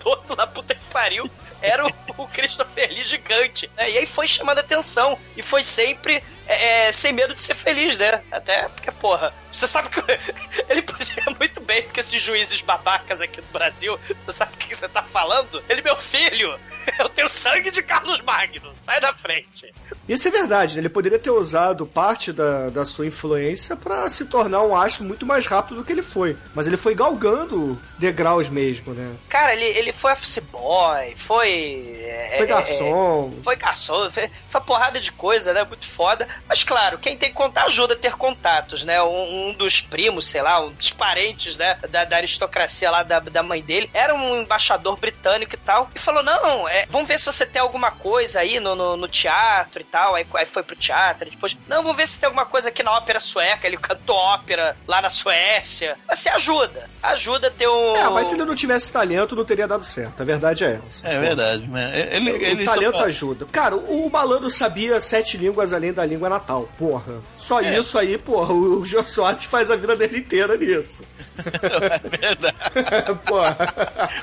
todo 0.00 0.34
na 0.34 0.46
puta 0.46 0.74
que 0.74 0.84
pariu 0.86 1.28
era 1.62 1.86
o, 1.86 1.90
o 2.16 2.26
Christopher 2.28 2.88
Lee 2.90 3.04
gigante. 3.04 3.70
né? 3.76 3.90
E 3.90 3.98
aí 3.98 4.06
foi 4.06 4.26
chamando 4.26 4.58
a 4.58 4.62
atenção. 4.62 5.18
E 5.36 5.42
foi 5.42 5.62
sempre 5.62 6.22
é, 6.46 6.88
é, 6.88 6.92
sem 6.92 7.12
medo 7.12 7.34
de 7.34 7.40
ser 7.40 7.54
feliz, 7.54 7.96
né? 7.96 8.22
Até 8.30 8.68
porque, 8.68 8.90
porra, 8.90 9.32
você 9.52 9.66
sabe 9.66 9.88
que 9.90 10.00
ele 10.68 10.82
podia 10.82 11.24
muito 11.38 11.60
bem, 11.60 11.82
porque 11.82 12.00
esses 12.00 12.20
juízes 12.20 12.60
babacas 12.60 13.20
aqui 13.20 13.40
do 13.40 13.52
Brasil, 13.52 13.98
você 14.08 14.32
sabe 14.32 14.54
o 14.54 14.58
que 14.58 14.74
você 14.74 14.88
tá 14.88 15.02
falando? 15.02 15.62
Ele, 15.68 15.82
meu 15.82 15.96
filho, 15.96 16.58
eu 16.98 17.08
tenho 17.08 17.28
sangue 17.28 17.70
de 17.70 17.82
Carlos 17.82 18.20
Magno, 18.22 18.72
sai 18.74 19.00
da 19.00 19.12
frente. 19.14 19.72
Isso 20.08 20.26
é 20.26 20.30
verdade, 20.30 20.74
né? 20.74 20.80
Ele 20.80 20.88
poderia 20.88 21.18
ter 21.18 21.30
usado 21.30 21.86
parte 21.86 22.32
da, 22.32 22.68
da 22.68 22.84
sua 22.84 23.06
influência 23.06 23.76
pra 23.76 24.08
se 24.08 24.24
tornar 24.24 24.62
um 24.62 24.74
astro 24.74 25.04
muito 25.04 25.24
mais 25.24 25.46
rápido 25.46 25.76
do 25.76 25.84
que 25.84 25.92
ele 25.92 26.02
foi. 26.02 26.36
Mas 26.52 26.66
ele 26.66 26.76
foi 26.76 26.96
galgando 26.96 27.80
degraus 27.96 28.48
mesmo, 28.48 28.92
né? 28.92 29.14
Cara, 29.28 29.52
ele, 29.52 29.64
ele 29.64 29.89
foi 29.92 30.12
office 30.12 30.38
boy, 30.38 31.14
foi. 31.26 31.96
é, 32.04 32.34
Foi 32.36 32.46
é, 32.46 32.48
garçom. 32.48 33.32
Foi 33.42 33.56
garçom, 33.56 34.10
foi, 34.10 34.28
foi 34.28 34.30
uma 34.54 34.60
porrada 34.60 35.00
de 35.00 35.12
coisa, 35.12 35.52
né? 35.52 35.64
Muito 35.64 35.88
foda. 35.90 36.26
Mas 36.48 36.62
claro, 36.64 36.98
quem 36.98 37.16
tem 37.16 37.32
contato 37.32 37.66
ajuda 37.66 37.94
a 37.94 37.96
ter 37.96 38.16
contatos, 38.16 38.84
né? 38.84 39.02
Um, 39.02 39.48
um 39.48 39.52
dos 39.52 39.80
primos, 39.80 40.26
sei 40.26 40.42
lá, 40.42 40.60
um 40.60 40.72
dos 40.72 40.90
parentes, 40.90 41.56
né? 41.56 41.78
Da, 41.88 42.04
da 42.04 42.16
aristocracia 42.16 42.90
lá 42.90 43.02
da, 43.02 43.20
da 43.20 43.42
mãe 43.42 43.62
dele, 43.62 43.90
era 43.92 44.14
um 44.14 44.40
embaixador 44.40 44.96
britânico 44.96 45.54
e 45.54 45.58
tal. 45.58 45.90
E 45.94 45.98
falou: 45.98 46.22
não, 46.22 46.68
é, 46.68 46.86
vamos 46.88 47.08
ver 47.08 47.18
se 47.18 47.26
você 47.26 47.46
tem 47.46 47.60
alguma 47.60 47.90
coisa 47.90 48.40
aí 48.40 48.60
no, 48.60 48.74
no, 48.74 48.96
no 48.96 49.08
teatro 49.08 49.80
e 49.82 49.84
tal. 49.84 50.14
Aí, 50.14 50.26
aí 50.34 50.46
foi 50.46 50.62
pro 50.62 50.76
teatro, 50.76 51.28
e 51.28 51.30
depois, 51.30 51.56
não, 51.68 51.82
vamos 51.82 51.96
ver 51.96 52.06
se 52.08 52.18
tem 52.18 52.26
alguma 52.26 52.46
coisa 52.46 52.68
aqui 52.68 52.82
na 52.82 52.92
ópera 52.92 53.20
sueca. 53.20 53.66
Ele 53.66 53.76
cantou 53.76 54.16
ópera 54.16 54.76
lá 54.86 55.00
na 55.02 55.10
Suécia. 55.10 55.96
Mas 56.06 56.18
você 56.20 56.28
ajuda, 56.28 56.88
ajuda 57.02 57.48
a 57.48 57.50
ter 57.50 57.68
um. 57.68 57.96
É, 57.96 58.08
mas 58.10 58.28
se 58.28 58.34
ele 58.34 58.44
não 58.44 58.54
tivesse 58.54 58.92
talento, 58.92 59.34
não 59.36 59.44
teria 59.44 59.66
dado 59.66 59.79
certo. 59.84 60.20
A 60.20 60.24
verdade 60.24 60.64
é 60.64 60.78
essa. 60.88 61.08
É 61.08 61.18
verdade, 61.20 61.66
né? 61.68 62.08
Ele, 62.12 62.30
ele 62.30 62.62
o 62.62 62.64
só- 62.64 62.74
talento 62.74 62.98
ajuda. 62.98 63.46
Cara, 63.50 63.76
o 63.76 64.08
malandro 64.10 64.50
sabia 64.50 65.00
sete 65.00 65.36
línguas 65.36 65.72
além 65.72 65.92
da 65.92 66.04
língua 66.04 66.28
natal. 66.28 66.68
Porra. 66.78 67.20
Só 67.36 67.60
É. 67.60 67.78
isso 67.78 67.98
aí, 67.98 68.16
porra, 68.18 68.52
o 68.52 68.84
Jô 68.84 69.02
Soares 69.04 69.44
faz 69.44 69.70
a 69.70 69.76
vida 69.76 69.94
dele 69.96 70.18
inteira 70.18 70.56
nisso. 70.56 71.02
É 71.40 72.08
verdade. 72.08 73.18
porra. 73.26 73.56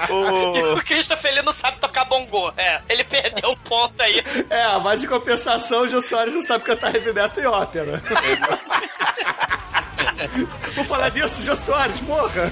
O- 0.09 0.73
O 0.77 0.83
Christopher 0.83 1.31
ele 1.31 1.41
não 1.41 1.51
sabe 1.53 1.77
tocar 1.79 2.05
bongô. 2.05 2.51
É, 2.57 2.81
ele 2.89 3.03
perdeu 3.03 3.49
um 3.51 3.55
ponto 3.57 3.93
aí. 4.01 4.23
É, 4.49 4.77
mas 4.79 5.03
em 5.03 5.07
compensação, 5.07 5.81
o 5.81 5.87
Jô 5.89 6.01
Soares 6.01 6.33
não 6.33 6.41
sabe 6.41 6.63
cantar 6.63 6.93
heavy 6.95 7.11
metal 7.13 7.43
e 7.43 7.47
ópera. 7.47 8.01
Vou 10.75 10.85
falar 10.85 11.09
disso, 11.09 11.43
Jô 11.43 11.55
Soares, 11.55 12.01
morra! 12.01 12.51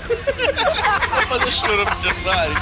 Vou 1.13 1.25
fazer 1.25 1.51
choro 1.51 1.85
pro 1.85 2.01
Jô 2.01 2.15
Soares. 2.15 2.57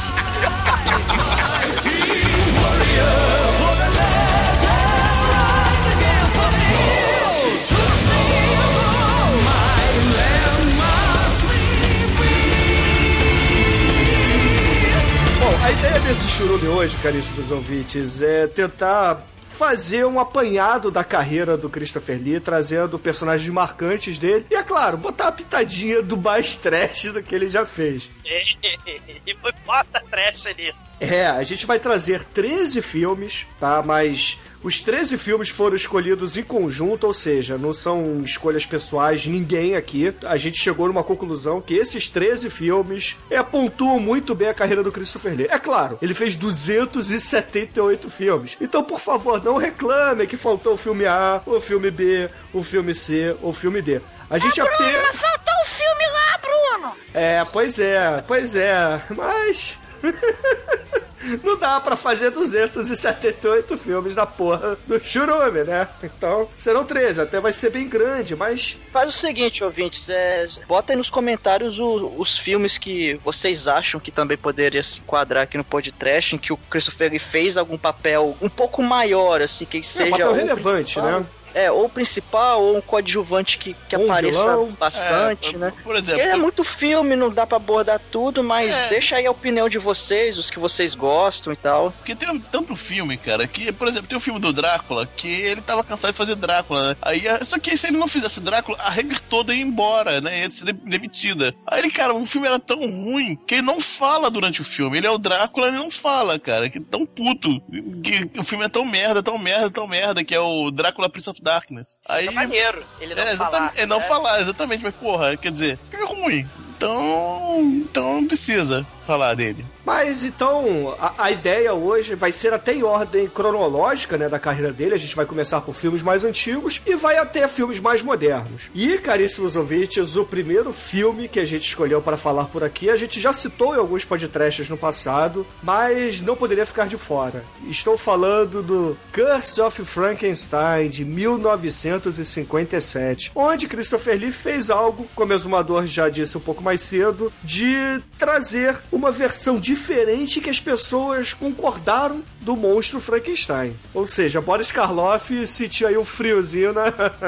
Bom, 15.39 15.65
a 15.65 15.71
ideia 15.71 15.99
desse 15.99 16.27
churume 16.29 16.67
hoje, 16.67 16.95
caríssimos 16.97 17.51
ouvintes, 17.51 18.21
é 18.21 18.47
tentar 18.47 19.32
fazer 19.53 20.05
um 20.05 20.19
apanhado 20.19 20.89
da 20.89 21.03
carreira 21.03 21.55
do 21.55 21.69
Christopher 21.69 22.19
Lee, 22.21 22.39
trazendo 22.39 22.97
personagens 22.97 23.47
marcantes 23.53 24.17
dele 24.17 24.45
e, 24.49 24.55
é 24.55 24.63
claro, 24.63 24.97
botar 24.97 25.25
uma 25.25 25.31
pitadinha 25.31 26.01
do 26.01 26.17
mais 26.17 26.55
trash 26.55 27.11
do 27.11 27.21
que 27.21 27.33
ele 27.33 27.47
já 27.47 27.65
fez. 27.65 28.09
e 29.27 29.35
foi 29.35 29.51
bota 29.65 30.03
trash 30.09 30.45
nisso. 30.57 30.77
É, 30.99 31.27
a 31.27 31.43
gente 31.43 31.65
vai 31.65 31.79
trazer 31.79 32.23
13 32.23 32.81
filmes, 32.81 33.45
tá? 33.59 33.81
Mas 33.85 34.37
os 34.63 34.79
13 34.79 35.17
filmes 35.17 35.49
foram 35.49 35.75
escolhidos 35.75 36.37
em 36.37 36.43
conjunto, 36.43 37.05
ou 37.05 37.13
seja, 37.13 37.57
não 37.57 37.73
são 37.73 38.21
escolhas 38.23 38.65
pessoais 38.65 39.21
de 39.21 39.29
ninguém 39.29 39.75
aqui. 39.75 40.13
A 40.23 40.37
gente 40.37 40.57
chegou 40.57 40.87
numa 40.87 41.03
conclusão 41.03 41.59
que 41.59 41.73
esses 41.73 42.09
13 42.09 42.49
filmes 42.49 43.17
é, 43.29 43.43
pontuam 43.43 43.99
muito 43.99 44.33
bem 44.33 44.47
a 44.47 44.53
carreira 44.53 44.81
do 44.81 44.91
Christopher 44.91 45.35
Lee. 45.35 45.47
É 45.49 45.59
claro, 45.59 45.97
ele 46.01 46.13
fez 46.13 46.37
278 46.37 48.09
filmes. 48.09 48.55
Então, 48.61 48.81
por 48.83 49.01
favor, 49.01 49.43
não 49.43 49.57
reclame 49.57 50.25
que 50.25 50.37
faltou 50.37 50.75
o 50.75 50.77
filme 50.77 51.05
A, 51.05 51.41
o 51.45 51.59
filme 51.59 51.91
B, 51.91 52.29
o 52.53 52.63
filme 52.63 52.95
C, 52.95 53.35
o 53.41 53.51
filme 53.51 53.81
D. 53.81 53.99
A 54.29 54.37
gente 54.37 54.59
apenas. 54.61 55.01
Mas 55.07 55.15
faltou 55.19 55.53
o 55.63 55.65
filme 55.67 56.05
lá, 56.11 56.37
Bruno! 56.41 56.95
É, 57.13 57.45
pois 57.51 57.79
é, 57.79 58.23
pois 58.27 58.55
é, 58.55 59.01
mas. 59.09 59.79
Não 61.41 61.57
dá 61.57 61.79
pra 61.79 61.95
fazer 61.95 62.31
278 62.31 63.77
filmes 63.77 64.13
da 64.13 64.25
porra 64.25 64.77
do 64.85 64.99
Churume, 65.01 65.63
né? 65.63 65.87
Então, 66.03 66.49
serão 66.57 66.83
13, 66.83 67.21
até 67.21 67.39
vai 67.39 67.53
ser 67.53 67.69
bem 67.69 67.87
grande, 67.87 68.35
mas. 68.35 68.77
Faz 68.91 69.07
o 69.07 69.17
seguinte, 69.17 69.63
ouvintes, 69.63 70.09
é, 70.09 70.45
bota 70.67 70.91
aí 70.91 70.97
nos 70.97 71.09
comentários 71.09 71.79
o- 71.79 72.13
os 72.17 72.37
filmes 72.37 72.77
que 72.77 73.13
vocês 73.23 73.69
acham 73.69 74.01
que 74.01 74.11
também 74.11 74.35
poderia 74.35 74.83
se 74.83 74.99
enquadrar 74.99 75.43
aqui 75.43 75.57
no 75.57 75.63
podcast, 75.63 76.35
em 76.35 76.37
que 76.37 76.51
o 76.51 76.57
Christopher 76.57 77.17
fez 77.21 77.55
algum 77.55 77.77
papel 77.77 78.37
um 78.41 78.49
pouco 78.49 78.83
maior, 78.83 79.41
assim, 79.41 79.63
que 79.63 79.81
seja 79.81 80.11
papel 80.11 80.27
ou 80.27 80.33
relevante, 80.33 80.95
principal, 80.95 81.19
né? 81.21 81.25
É, 81.53 81.71
ou 81.71 81.87
principal, 81.89 82.61
ou 82.61 82.77
um 82.77 82.81
coadjuvante 82.81 83.57
que, 83.57 83.75
que 83.87 83.95
um 83.97 84.05
apareça 84.11 84.39
vilão. 84.39 84.71
bastante, 84.79 85.55
É, 85.55 85.57
né? 85.57 85.73
Por 85.83 85.95
exemplo, 85.95 86.21
é 86.21 86.35
muito 86.35 86.63
filme, 86.63 87.15
não 87.15 87.29
dá 87.29 87.45
pra 87.45 87.57
abordar 87.57 87.99
tudo, 88.11 88.43
mas 88.43 88.73
É. 88.87 88.89
deixa 88.89 89.15
aí 89.17 89.25
a 89.25 89.31
opinião 89.31 89.69
de 89.69 89.77
vocês, 89.77 90.37
os 90.37 90.49
que 90.49 90.59
vocês 90.59 90.93
gostam 90.93 91.53
e 91.53 91.55
tal. 91.55 91.91
Porque 91.91 92.15
tem 92.15 92.29
um- 92.29 92.39
tanto 92.39 92.75
filme, 92.75 93.17
cara, 93.17 93.47
que, 93.47 93.71
por 93.71 93.87
exemplo, 93.87 94.07
tem 94.07 94.17
o 94.17 94.21
filme 94.21 94.39
do 94.39 94.51
Drácula, 94.53 95.05
que 95.15 95.27
ele 95.27 95.61
tava 95.61 95.83
cansado 95.83 96.11
de 96.11 96.17
fazer 96.17 96.35
Drácula, 96.35 96.89
né? 96.89 96.97
Aí, 97.01 97.25
eh, 97.27 97.43
só 97.43 97.59
que 97.59 97.75
se 97.77 97.87
ele 97.87 97.97
não 97.97 98.07
fizesse 98.07 98.39
Drácula, 98.41 98.77
a 98.79 98.89
regra 98.89 99.17
toda 99.29 99.53
ia 99.53 99.61
embora, 99.61 100.19
né? 100.21 100.41
Ia 100.41 100.49
ser 100.51 100.65
de- 100.65 100.73
demitida. 100.73 101.53
Aí 101.67 101.79
ele, 101.79 101.91
cara, 101.91 102.13
o 102.13 102.25
filme 102.25 102.47
era 102.47 102.59
tão 102.59 102.79
ruim 102.79 103.35
que 103.47 103.55
ele 103.55 103.61
não 103.61 103.79
fala 103.79 104.29
durante 104.31 104.61
o 104.61 104.63
filme. 104.63 104.97
Ele 104.97 105.07
é 105.07 105.11
o 105.11 105.17
Drácula, 105.17 105.67
ele 105.67 105.77
não 105.77 105.91
fala, 105.91 106.39
cara. 106.39 106.69
Que 106.69 106.79
tão 106.79 107.05
puto. 107.05 107.61
Que 108.03 108.27
o 108.39 108.43
filme 108.43 108.65
é 108.65 108.69
tão 108.69 108.85
merda, 108.85 109.21
tão 109.21 109.37
merda, 109.37 109.69
tão 109.69 109.87
merda, 109.87 110.23
que 110.23 110.33
é 110.33 110.39
o 110.39 110.71
Drácula 110.71 111.09
Prince 111.09 111.29
of 111.29 111.41
Darkness. 111.43 111.99
Aí. 112.07 112.27
É 112.27 112.31
maneiro. 112.31 112.83
Ele 112.99 113.13
não 113.13 113.21
É, 113.21 113.25
falar, 113.25 113.31
exatamente, 113.33 113.81
é 113.81 113.85
não 113.85 113.97
né? 113.99 114.03
falar, 114.05 114.39
exatamente, 114.41 114.83
mas 114.83 114.95
porra, 114.95 115.37
quer 115.37 115.51
dizer, 115.51 115.77
filme 115.91 116.05
ruim. 116.05 116.49
Então, 116.77 117.61
então 117.81 118.13
não 118.21 118.27
precisa. 118.27 118.85
falar 119.05 119.35
dele. 119.35 119.65
Mas 119.85 120.23
então, 120.23 120.95
a, 120.99 121.25
a, 121.25 121.31
ideia 121.31 121.73
hoje 121.73 122.15
vai 122.15 122.31
ser 122.31 122.53
até 122.53 122.73
em 122.73 122.83
ordem 122.83 123.27
cronológica, 123.27 124.17
né, 124.17 124.29
da 124.29 124.39
carreira 124.39 124.71
dele. 124.71 124.95
A 124.95 124.97
gente 124.97 125.15
vai 125.15 125.25
começar 125.25 125.61
por 125.61 125.75
filmes 125.75 126.01
mais 126.01 126.23
antigos 126.23 126.81
e 126.85 126.95
vai 126.95 127.17
até 127.17 127.47
filmes 127.47 127.79
mais 127.79 128.01
modernos. 128.01 128.69
E, 128.73 128.97
caríssimos 128.97 129.55
ouvintes, 129.55 130.15
o 130.15 130.25
primeiro 130.25 130.71
filme 130.71 131.27
que 131.27 131.39
a 131.39 131.45
gente 131.45 131.67
escolheu 131.67 132.01
para 132.01 132.17
falar 132.17 132.45
por 132.45 132.63
aqui, 132.63 132.89
a 132.89 132.95
gente 132.95 133.19
já 133.19 133.33
citou 133.33 133.75
em 133.75 133.79
alguns 133.79 134.05
podcasts 134.05 134.69
no 134.69 134.77
passado, 134.77 135.45
mas 135.61 136.21
não 136.21 136.35
poderia 136.35 136.65
ficar 136.65 136.87
de 136.87 136.97
fora. 136.97 137.43
Estou 137.67 137.97
falando 137.97 138.63
do 138.63 138.97
Curse 139.11 139.59
of 139.59 139.83
Frankenstein, 139.83 140.89
de 140.89 141.03
1957, 141.03 143.31
onde 143.35 143.67
Christopher 143.67 144.17
Lee 144.17 144.31
fez 144.31 144.69
algo, 144.69 145.05
como 145.13 145.33
o 145.33 145.35
exumador 145.35 145.85
já 145.87 146.07
disse 146.07 146.37
um 146.37 146.41
pouco 146.41 146.63
mais 146.63 146.79
cedo, 146.81 147.33
de 147.43 148.01
trazer 148.17 148.77
uma 148.91 149.11
versão 149.11 149.59
de 149.59 149.72
diferente 149.73 150.39
que 150.39 150.51
as 150.51 150.59
pessoas 150.59 151.33
concordaram 151.33 152.23
do 152.43 152.55
monstro 152.55 152.99
Frankenstein. 152.99 153.77
Ou 153.93 154.05
seja, 154.05 154.41
Boris 154.41 154.71
Karloff 154.71 155.47
sentiu 155.47 155.87
aí 155.87 155.97
um 155.97 156.05
friozinho 156.05 156.73
na, 156.73 156.85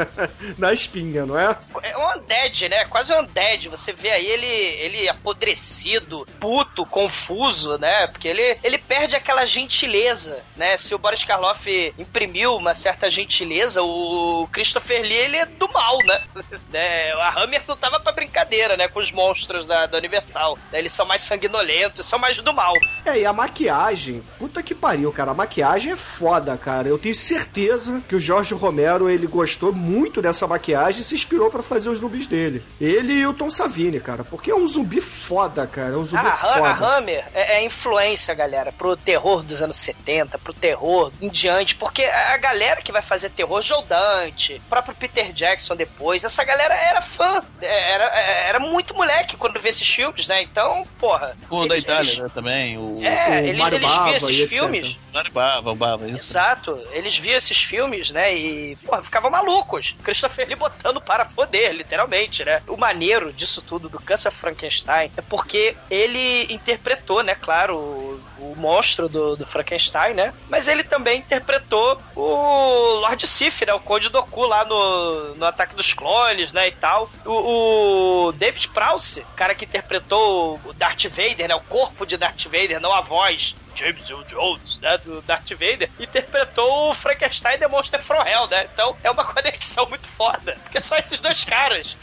na 0.58 0.74
espinha, 0.74 1.26
não 1.26 1.38
é? 1.38 1.58
É 1.82 1.98
um 1.98 2.18
undead, 2.18 2.70
né? 2.70 2.86
Quase 2.86 3.14
um 3.14 3.20
undead. 3.20 3.70
Você 3.70 3.94
vê 3.94 4.12
aí 4.12 4.26
ele, 4.26 4.46
ele 4.46 5.10
apodrecido, 5.10 6.28
puto, 6.40 6.86
confuso, 6.86 7.78
né? 7.78 8.08
Porque 8.08 8.28
ele, 8.28 8.58
ele 8.64 8.78
perde 8.78 9.16
aquela 9.16 9.46
gentileza, 9.46 10.44
né? 10.56 10.78
Se 10.78 10.94
o 10.94 11.00
Boris 11.00 11.24
Karloff 11.24 11.94
imprimiu 11.98 12.56
uma 12.56 12.76
certa 12.76 13.10
gentileza, 13.10 13.82
o 13.82 14.48
Christopher 14.52 15.02
Lee, 15.02 15.14
ele 15.14 15.38
é 15.38 15.46
do 15.46 15.72
mal, 15.72 15.98
né? 16.06 16.22
né? 16.70 17.12
A 17.14 17.42
Hammer 17.42 17.64
não 17.68 17.78
tava 17.78 18.00
pra 18.00 18.12
brincadeira, 18.12 18.76
né? 18.76 18.88
Com 18.88 19.00
os 19.00 19.12
monstros 19.12 19.66
da, 19.66 19.86
da 19.86 19.98
Universal. 19.98 20.58
Eles 20.74 20.92
são 20.92 21.06
mais 21.06 21.22
sanguinolentos, 21.22 22.06
são 22.06 22.20
mais 22.20 22.38
do 22.38 22.54
mal. 22.54 22.74
É, 23.06 23.20
e 23.20 23.26
a 23.26 23.32
maquiagem, 23.34 24.24
puta 24.38 24.62
que 24.62 24.76
pariu, 24.76 25.05
cara. 25.12 25.32
A 25.32 25.34
maquiagem 25.34 25.94
é 25.94 25.96
foda, 25.96 26.58
cara. 26.58 26.88
Eu 26.88 26.98
tenho 26.98 27.16
certeza 27.16 28.02
que 28.08 28.16
o 28.16 28.20
Jorge 28.20 28.54
Romero, 28.54 29.10
ele 29.10 29.28
gostou 29.28 29.74
muito 29.74 30.22
dessa 30.22 30.48
maquiagem 30.48 31.02
e 31.02 31.04
se 31.04 31.16
inspirou 31.16 31.50
para 31.50 31.64
fazer 31.64 31.90
os 31.90 32.00
zumbis 32.00 32.28
dele. 32.28 32.64
Ele 32.80 33.14
e 33.14 33.28
o 33.28 33.34
Tom 33.34 33.50
Savini, 33.50 34.00
cara. 34.00 34.24
Porque 34.24 34.52
é 34.52 34.56
um 34.56 34.68
zumbi 34.68 35.02
foda, 35.02 35.68
cara. 35.68 35.94
É 35.94 35.98
um 35.98 36.06
zumbi 36.06 36.28
ah, 36.28 36.38
foda. 36.38 36.70
A 36.70 36.98
Hammer 36.98 37.26
é, 37.34 37.58
é 37.58 37.66
influência, 37.66 38.34
galera, 38.34 38.72
pro 38.72 38.96
terror 38.96 39.44
dos 39.44 39.62
anos 39.62 39.76
70, 39.78 40.38
pro 40.40 40.54
terror 40.54 41.12
em 41.22 41.30
diante. 41.30 41.76
Porque 41.76 42.04
a 42.04 42.38
galera 42.38 42.82
que 42.82 42.92
vai 42.92 43.02
fazer 43.02 43.30
terror, 43.30 43.62
Joe 43.62 43.84
Dante, 43.86 44.62
próprio 44.70 44.96
Peter 44.96 45.32
Jackson 45.32 45.76
depois, 45.76 46.24
essa 46.24 46.44
galera 46.44 46.74
era 46.76 47.02
fã. 47.02 47.44
É, 47.62 47.92
era, 47.92 48.04
é, 48.06 48.50
era 48.50 48.60
muito 48.60 48.94
moleque 48.94 49.38
quando 49.38 49.60
vê 49.60 49.70
esses 49.70 49.88
filmes, 49.88 50.28
né? 50.28 50.42
Então, 50.42 50.84
porra. 51.00 51.36
Pô, 51.48 51.66
da 51.66 51.78
Itália, 51.78 52.12
eles, 52.12 52.22
né? 52.22 52.30
também. 52.34 52.78
O, 52.78 53.04
é, 53.04 53.42
o 53.42 53.46
eles, 53.46 53.66
eles 53.74 53.92
viam 53.92 54.16
esses 54.16 54.50
filmes. 54.50 54.88
Mário 54.88 54.95
Bava, 55.32 55.72
o 55.72 55.76
Bava, 55.76 56.08
isso. 56.08 56.32
Exato. 56.32 56.80
Eles 56.92 57.18
viam 57.18 57.38
esses 57.38 57.58
filmes, 57.58 58.10
né? 58.10 58.36
E, 58.36 58.76
porra, 58.78 59.04
ficavam 59.04 59.30
malucos. 59.32 59.96
Christopher 60.04 60.48
Lee 60.48 60.56
botando 60.56 61.00
para 61.02 61.26
foder, 61.26 61.74
literalmente, 61.74 62.44
né? 62.44 62.62
O 62.68 62.78
maneiro 62.78 63.32
disso 63.32 63.62
tudo, 63.62 63.88
do 63.90 64.00
Câncer 64.00 64.32
Frankenstein, 64.32 65.12
é 65.16 65.22
porque 65.22 65.76
ele 65.90 66.52
interpretou, 66.54 67.24
né, 67.24 67.36
claro, 67.36 68.22
o, 68.40 68.52
o 68.52 68.56
monstro 68.58 69.08
do, 69.08 69.36
do, 69.36 69.46
Frankenstein, 69.46 70.14
né? 70.14 70.34
Mas 70.50 70.68
ele 70.68 70.84
também 70.84 71.20
interpretou 71.20 72.02
o 72.16 72.96
Lord 73.02 73.26
Sif, 73.28 73.66
né? 73.66 73.74
O 73.74 73.80
Conde 73.80 74.10
Doku 74.10 74.46
lá 74.46 74.66
no, 74.66 75.36
no 75.36 75.46
Ataque 75.46 75.76
dos 75.76 75.94
Clones, 75.94 76.52
né? 76.52 76.68
E 76.68 76.72
tal. 76.72 77.10
O, 77.26 78.28
o 78.28 78.32
David 78.34 78.70
Prowse, 78.70 79.26
cara 79.36 79.56
que 79.56 79.66
interpretou 79.66 80.60
o 80.66 80.74
Darth 80.74 81.06
Vader, 81.06 81.48
né? 81.48 81.56
O 81.56 81.62
corpo 81.62 82.06
de 82.06 82.18
Darth 82.18 82.46
Vader, 82.46 82.80
não 82.80 82.94
a 82.94 83.02
voz. 83.02 83.56
James 83.76 84.10
Earl 84.10 84.24
Jones, 84.24 84.80
né, 84.80 84.98
do 85.00 85.22
Darth 85.24 85.50
Vader, 85.50 85.90
interpretou 86.00 86.90
o 86.90 86.94
Frankenstein 86.94 87.58
The 87.58 87.68
Monster 87.68 88.02
from 88.02 88.26
Hell, 88.26 88.48
né? 88.48 88.70
Então 88.74 88.96
é 89.04 89.12
uma 89.12 89.26
conexão 89.28 89.86
muito 89.88 90.08
foda, 90.10 90.58
porque 90.64 90.82
só 90.82 90.96
esses 90.96 91.20
dois 91.20 91.44
caras 91.44 91.98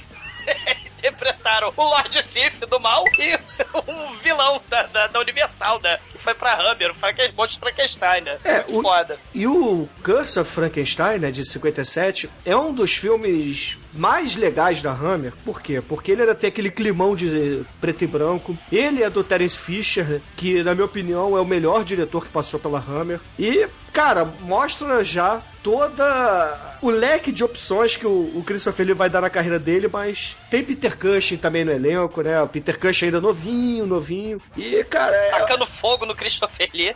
interpretaram 1.02 1.72
o 1.76 1.82
Lord 1.82 2.22
Sif 2.22 2.64
do 2.66 2.78
mal 2.78 3.04
e 3.18 3.34
o 3.74 4.14
vilão 4.22 4.62
da, 4.70 4.84
da, 4.84 5.06
da 5.08 5.20
Universal, 5.20 5.80
né? 5.82 5.98
Que 6.12 6.18
foi 6.18 6.34
pra 6.34 6.54
Hammer, 6.54 6.92
o 6.92 6.94
Frankenstein, 6.94 7.34
monte 7.36 7.58
Frankenstein, 7.58 8.20
né? 8.20 8.38
É, 8.44 8.64
o, 8.68 8.80
foda. 8.80 9.18
E 9.34 9.46
o 9.46 9.88
Curse 10.04 10.38
of 10.38 10.50
Frankenstein, 10.50 11.18
né, 11.18 11.30
de 11.32 11.44
57, 11.44 12.30
é 12.46 12.56
um 12.56 12.72
dos 12.72 12.94
filmes 12.94 13.78
mais 13.92 14.36
legais 14.36 14.80
da 14.80 14.92
Hammer. 14.92 15.32
Por 15.44 15.60
quê? 15.60 15.80
Porque 15.80 16.12
ele 16.12 16.22
era 16.22 16.34
ter 16.34 16.46
aquele 16.46 16.70
climão 16.70 17.16
de 17.16 17.64
preto 17.80 18.04
e 18.04 18.06
branco. 18.06 18.56
Ele 18.70 19.02
é 19.02 19.10
do 19.10 19.24
Terence 19.24 19.58
Fisher, 19.58 20.22
que, 20.36 20.62
na 20.62 20.74
minha 20.74 20.86
opinião, 20.86 21.36
é 21.36 21.40
o 21.40 21.44
melhor 21.44 21.84
diretor 21.84 22.24
que 22.24 22.32
passou 22.32 22.60
pela 22.60 22.78
Hammer. 22.78 23.20
E, 23.38 23.68
cara, 23.92 24.24
mostra 24.24 25.02
já 25.02 25.42
toda 25.62 26.76
o 26.82 26.90
leque 26.90 27.30
de 27.30 27.44
opções 27.44 27.96
que 27.96 28.06
o, 28.06 28.32
o 28.36 28.42
Christopher 28.44 28.86
Lee 28.86 28.94
vai 28.94 29.08
dar 29.08 29.20
na 29.20 29.30
carreira 29.30 29.58
dele, 29.58 29.88
mas 29.90 30.36
tem 30.50 30.64
Peter 30.64 30.98
Cushing 30.98 31.36
também 31.36 31.64
no 31.64 31.70
elenco, 31.70 32.22
né? 32.22 32.42
O 32.42 32.48
Peter 32.48 32.78
Cushing 32.78 33.06
ainda 33.06 33.20
novinho, 33.20 33.86
novinho. 33.86 34.40
E, 34.56 34.82
cara. 34.84 35.14
É... 35.14 35.30
Tacando 35.30 35.66
fogo 35.66 36.04
no 36.04 36.14
Christopher 36.14 36.68
Lee. 36.74 36.94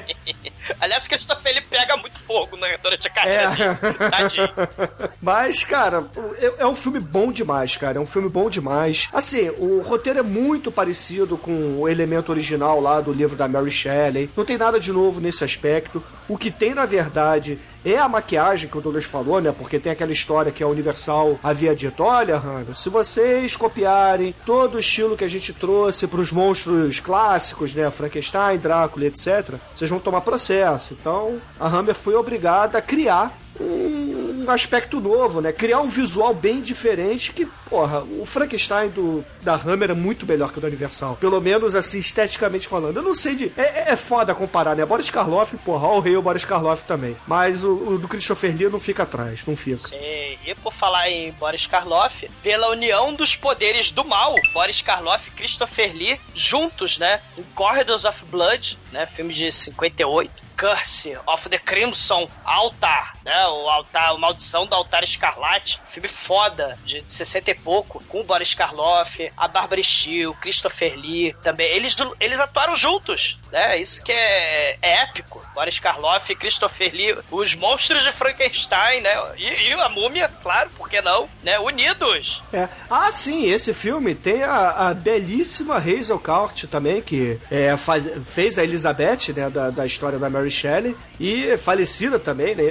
Aliás, 0.80 1.04
o 1.04 1.08
Christopher 1.08 1.54
Lee 1.54 1.62
pega 1.62 1.96
muito 1.96 2.18
fogo 2.20 2.56
né, 2.56 2.76
durante 2.82 3.06
a 3.06 3.10
carreira 3.10 3.38
é. 3.58 5.08
Mas, 5.20 5.62
cara, 5.64 6.04
é, 6.38 6.62
é, 6.62 6.66
um 6.66 6.74
filme 6.74 7.00
bom 7.00 7.30
demais, 7.30 7.76
cara. 7.76 7.98
É 7.98 8.00
um 8.00 8.06
filme 8.06 8.28
bom 8.28 8.48
demais. 8.48 9.08
Assim, 9.12 9.50
o 9.58 9.80
roteiro 9.80 10.18
é 10.18 10.22
muito 10.22 10.72
parecido 10.72 11.36
com 11.36 11.80
o 11.80 11.88
elemento 11.88 12.30
original 12.30 12.80
lá 12.80 13.00
do 13.00 13.12
livro 13.12 13.36
da 13.36 13.48
Mary 13.48 13.70
Shelley. 13.70 14.30
Não 14.36 14.44
tem 14.44 14.56
nada 14.56 14.80
de 14.80 14.92
novo 14.92 15.20
nesse 15.20 15.44
aspecto. 15.44 16.02
O 16.28 16.36
que 16.36 16.50
tem, 16.50 16.74
na 16.74 16.84
verdade, 16.84 17.58
é 17.92 17.98
a 17.98 18.08
maquiagem 18.08 18.68
que 18.68 18.76
o 18.76 18.80
Douglas 18.80 19.04
falou, 19.04 19.40
né? 19.40 19.52
Porque 19.52 19.78
tem 19.78 19.92
aquela 19.92 20.12
história 20.12 20.52
que 20.52 20.62
a 20.62 20.68
Universal 20.68 21.38
havia 21.42 21.74
dito: 21.74 22.02
olha, 22.02 22.36
Hunter, 22.36 22.76
se 22.76 22.88
vocês 22.88 23.56
copiarem 23.56 24.34
todo 24.44 24.74
o 24.74 24.80
estilo 24.80 25.16
que 25.16 25.24
a 25.24 25.28
gente 25.28 25.52
trouxe 25.52 26.06
para 26.06 26.20
os 26.20 26.32
monstros 26.32 27.00
clássicos, 27.00 27.74
né? 27.74 27.90
Frankenstein, 27.90 28.58
Drácula, 28.58 29.06
etc., 29.06 29.54
vocês 29.74 29.90
vão 29.90 30.00
tomar 30.00 30.20
processo. 30.20 30.96
Então, 30.98 31.40
a 31.58 31.66
Hammer 31.66 31.94
foi 31.94 32.14
obrigada 32.14 32.78
a 32.78 32.82
criar 32.82 33.32
um 33.60 34.50
aspecto 34.50 35.00
novo, 35.00 35.40
né? 35.40 35.52
Criar 35.52 35.80
um 35.80 35.88
visual 35.88 36.32
bem 36.32 36.60
diferente 36.60 37.32
que, 37.32 37.46
porra, 37.68 38.02
o 38.02 38.24
Frankenstein 38.24 38.88
do, 38.88 39.24
da 39.42 39.54
Hammer 39.54 39.90
é 39.90 39.94
muito 39.94 40.26
melhor 40.26 40.52
que 40.52 40.58
o 40.58 40.60
da 40.60 40.68
Universal. 40.68 41.16
Pelo 41.16 41.40
menos, 41.40 41.74
assim, 41.74 41.98
esteticamente 41.98 42.68
falando. 42.68 42.96
Eu 42.96 43.02
não 43.02 43.14
sei 43.14 43.34
de... 43.34 43.52
É, 43.56 43.92
é 43.92 43.96
foda 43.96 44.34
comparar, 44.34 44.74
né? 44.74 44.84
Boris 44.84 45.10
Karloff, 45.10 45.56
porra, 45.58 45.88
o 45.88 46.00
rei 46.00 46.16
o 46.16 46.22
Boris 46.22 46.44
Karloff 46.44 46.84
também. 46.84 47.16
Mas 47.26 47.64
o, 47.64 47.72
o, 47.72 47.98
do 47.98 48.08
Christopher 48.08 48.56
Lee 48.56 48.68
não 48.68 48.80
fica 48.80 49.02
atrás, 49.02 49.44
não 49.46 49.56
fica. 49.56 49.88
Sim, 49.88 49.96
e 49.96 50.54
por 50.62 50.72
falar 50.72 51.10
em 51.10 51.32
Boris 51.32 51.66
Karloff, 51.66 52.28
pela 52.42 52.68
união 52.68 53.12
dos 53.12 53.36
poderes 53.36 53.90
do 53.90 54.04
mal, 54.04 54.34
Boris 54.52 54.80
Karloff 54.80 55.28
e 55.28 55.32
Christopher 55.32 55.92
Lee 55.94 56.20
juntos, 56.34 56.98
né? 56.98 57.20
Em 57.36 57.42
Corridors 57.54 58.04
of 58.04 58.24
Blood, 58.26 58.78
né? 58.92 59.06
Filme 59.06 59.34
de 59.34 59.50
58 59.50 60.48
Curse 60.58 61.16
of 61.26 61.48
the 61.48 61.58
Crimson 61.58 62.28
Altar, 62.44 63.12
né? 63.24 63.46
O 63.50 63.68
altar, 63.68 64.10
a 64.10 64.18
maldição 64.18 64.66
do 64.66 64.74
altar 64.74 65.02
escarlate. 65.04 65.80
Filme 65.88 66.08
foda, 66.08 66.78
de 66.84 67.02
60 67.06 67.50
e 67.50 67.54
pouco, 67.54 68.02
com 68.04 68.20
o 68.20 68.24
Boris 68.24 68.54
Karloff, 68.54 69.32
a 69.36 69.48
Barbara 69.48 69.82
Steele, 69.82 70.34
Christopher 70.34 70.96
Lee 70.96 71.34
também. 71.42 71.68
Eles, 71.68 71.96
eles 72.20 72.40
atuaram 72.40 72.76
juntos, 72.76 73.38
né? 73.52 73.78
Isso 73.78 74.02
que 74.02 74.12
é, 74.12 74.76
é 74.80 75.02
épico. 75.02 75.42
Boris 75.54 75.78
Karloff 75.78 76.32
Christopher 76.36 76.92
Lee, 76.92 77.18
os 77.30 77.54
monstros 77.54 78.04
de 78.04 78.12
Frankenstein, 78.12 79.00
né? 79.00 79.10
E, 79.36 79.70
e, 79.70 79.72
a 79.72 79.88
múmia, 79.88 80.30
claro, 80.42 80.70
por 80.76 80.88
que 80.88 81.00
não? 81.00 81.28
Né? 81.42 81.58
Unidos. 81.58 82.42
É. 82.52 82.68
Ah, 82.88 83.10
sim, 83.12 83.50
esse 83.50 83.72
filme 83.72 84.14
tem 84.14 84.44
a, 84.44 84.88
a 84.88 84.94
belíssima 84.94 85.76
Hazel 85.76 86.18
Court 86.18 86.64
também, 86.66 87.02
que 87.02 87.40
é, 87.50 87.76
faz, 87.76 88.04
fez 88.24 88.58
a 88.58 88.62
Elizabeth, 88.62 89.32
né? 89.34 89.50
Da, 89.50 89.70
da 89.70 89.86
história 89.86 90.18
da 90.18 90.30
Mary 90.30 90.50
Shelley, 90.50 90.96
e 91.18 91.56
falecida 91.56 92.18
também, 92.18 92.54
né? 92.54 92.70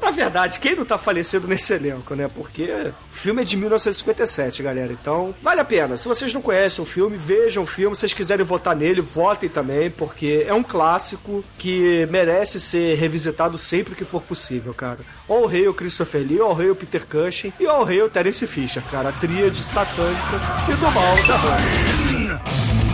Na 0.00 0.10
verdade, 0.10 0.58
quem 0.58 0.74
não 0.74 0.84
tá 0.84 0.96
falecido 0.96 1.46
nesse 1.46 1.74
elenco, 1.74 2.14
né? 2.14 2.28
Porque 2.32 2.64
o 2.64 3.14
filme 3.14 3.42
é 3.42 3.44
de 3.44 3.56
1957, 3.56 4.62
galera. 4.62 4.92
Então, 4.92 5.34
vale 5.42 5.60
a 5.60 5.64
pena. 5.64 5.96
Se 5.96 6.08
vocês 6.08 6.32
não 6.32 6.40
conhecem 6.40 6.82
o 6.82 6.86
filme, 6.86 7.16
vejam 7.16 7.62
o 7.62 7.66
filme. 7.66 7.94
Se 7.94 8.00
vocês 8.00 8.14
quiserem 8.14 8.44
votar 8.44 8.74
nele, 8.74 9.00
votem 9.00 9.48
também, 9.48 9.90
porque 9.96 10.44
é 10.46 10.54
um 10.54 10.62
clássico 10.62 11.44
que 11.58 12.06
merece 12.10 12.60
ser 12.60 12.96
revisitado 12.96 13.58
sempre 13.58 13.94
que 13.94 14.04
for 14.04 14.22
possível, 14.22 14.72
cara. 14.74 14.98
Ou 15.28 15.44
o 15.44 15.46
rei 15.46 15.66
o 15.66 15.74
Christopher 15.74 16.26
Lee, 16.26 16.40
rei 16.56 16.70
o 16.70 16.76
Peter 16.76 17.04
Cushing, 17.06 17.52
e 17.58 17.66
ou 17.66 17.80
o 17.80 17.84
rei 17.84 18.02
o 18.02 18.08
Terence 18.08 18.46
Fisher, 18.46 18.82
cara. 18.90 19.08
A 19.08 19.12
tríade 19.12 19.62
satânica 19.62 20.40
e 20.68 20.74
do 20.74 20.90
mal 20.90 21.16
da. 21.26 22.85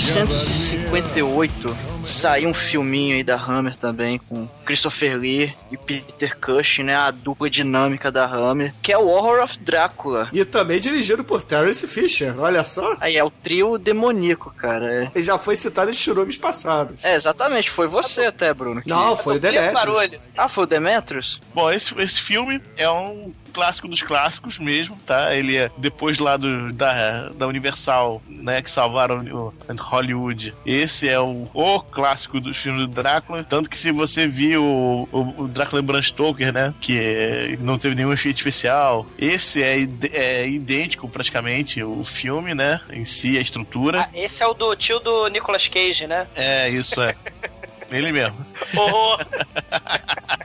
1958 0.00 1.76
saiu 2.04 2.48
um 2.48 2.54
filminho 2.54 3.16
aí 3.16 3.22
da 3.22 3.36
Hammer 3.36 3.76
também 3.76 4.18
com 4.18 4.48
Christopher 4.70 5.16
Lee 5.18 5.52
e 5.72 5.76
Peter 5.76 6.38
Cushing, 6.38 6.84
né? 6.84 6.94
A 6.94 7.10
dupla 7.10 7.50
dinâmica 7.50 8.10
da 8.12 8.24
Hammer, 8.24 8.72
que 8.80 8.92
é 8.92 8.96
o 8.98 9.08
Horror 9.08 9.42
of 9.42 9.58
Drácula. 9.58 10.28
E 10.32 10.44
também 10.44 10.78
dirigido 10.78 11.24
por 11.24 11.42
Terence 11.42 11.84
Fisher, 11.88 12.38
olha 12.38 12.62
só. 12.62 12.96
Aí 13.00 13.16
é 13.16 13.24
o 13.24 13.30
trio 13.30 13.76
demoníaco, 13.78 14.54
cara. 14.54 14.86
É, 14.86 15.10
Ele 15.12 15.24
já 15.24 15.36
foi 15.36 15.56
citado 15.56 15.90
em 15.90 15.94
churumes 15.94 16.36
passados. 16.36 17.04
é, 17.04 17.16
exatamente, 17.16 17.68
foi 17.68 17.88
você 17.88 18.26
até, 18.26 18.54
Bruno. 18.54 18.80
que- 18.80 18.88
Não, 18.88 19.16
foi 19.16 19.36
o 19.36 19.40
Demetrius. 19.40 20.20
Ah, 20.36 20.48
foi 20.48 20.62
o 20.64 20.66
Demetrius? 20.68 21.40
Bom, 21.52 21.68
esse, 21.70 21.98
esse 22.00 22.20
filme 22.20 22.62
é 22.76 22.88
um 22.88 23.32
clássico 23.52 23.88
dos 23.88 24.00
clássicos 24.02 24.56
mesmo, 24.60 24.96
tá? 25.04 25.34
Ele 25.34 25.56
é 25.56 25.68
depois 25.76 26.20
lá 26.20 26.36
do, 26.36 26.72
da, 26.72 27.30
da 27.30 27.48
Universal, 27.48 28.22
né, 28.28 28.62
que 28.62 28.70
salvaram 28.70 29.18
o 29.32 29.52
Hollywood. 29.82 30.54
Esse 30.64 31.08
é 31.08 31.18
o, 31.18 31.48
o 31.52 31.80
clássico 31.80 32.38
dos 32.40 32.56
filmes 32.56 32.82
do 32.82 32.88
Drácula. 32.94 33.42
Tanto 33.42 33.68
que 33.68 33.76
se 33.76 33.90
você 33.90 34.26
viu 34.28 34.59
o, 34.60 35.08
o, 35.10 35.42
o 35.44 35.48
Drácula 35.48 35.82
Bram 35.82 36.00
Stoker, 36.02 36.52
né, 36.52 36.74
que 36.80 36.98
é- 36.98 37.56
não 37.60 37.78
teve 37.78 37.94
nenhum 37.94 38.12
efeito 38.12 38.36
especial, 38.36 39.06
esse 39.18 39.62
é, 39.62 39.76
é 40.12 40.48
idêntico 40.48 41.08
praticamente 41.08 41.82
o 41.82 42.04
filme, 42.04 42.54
né, 42.54 42.80
em 42.92 43.04
si, 43.04 43.36
a 43.36 43.40
estrutura. 43.40 44.02
Ah, 44.02 44.08
esse 44.14 44.42
é 44.42 44.46
o 44.46 44.54
do 44.54 44.74
tio 44.76 45.00
do 45.00 45.26
Nicolas 45.28 45.66
Cage, 45.66 46.06
né? 46.06 46.26
É, 46.36 46.68
isso 46.68 47.00
é. 47.00 47.14
Ele 47.90 48.12
mesmo. 48.12 48.36
Horror. 48.76 49.18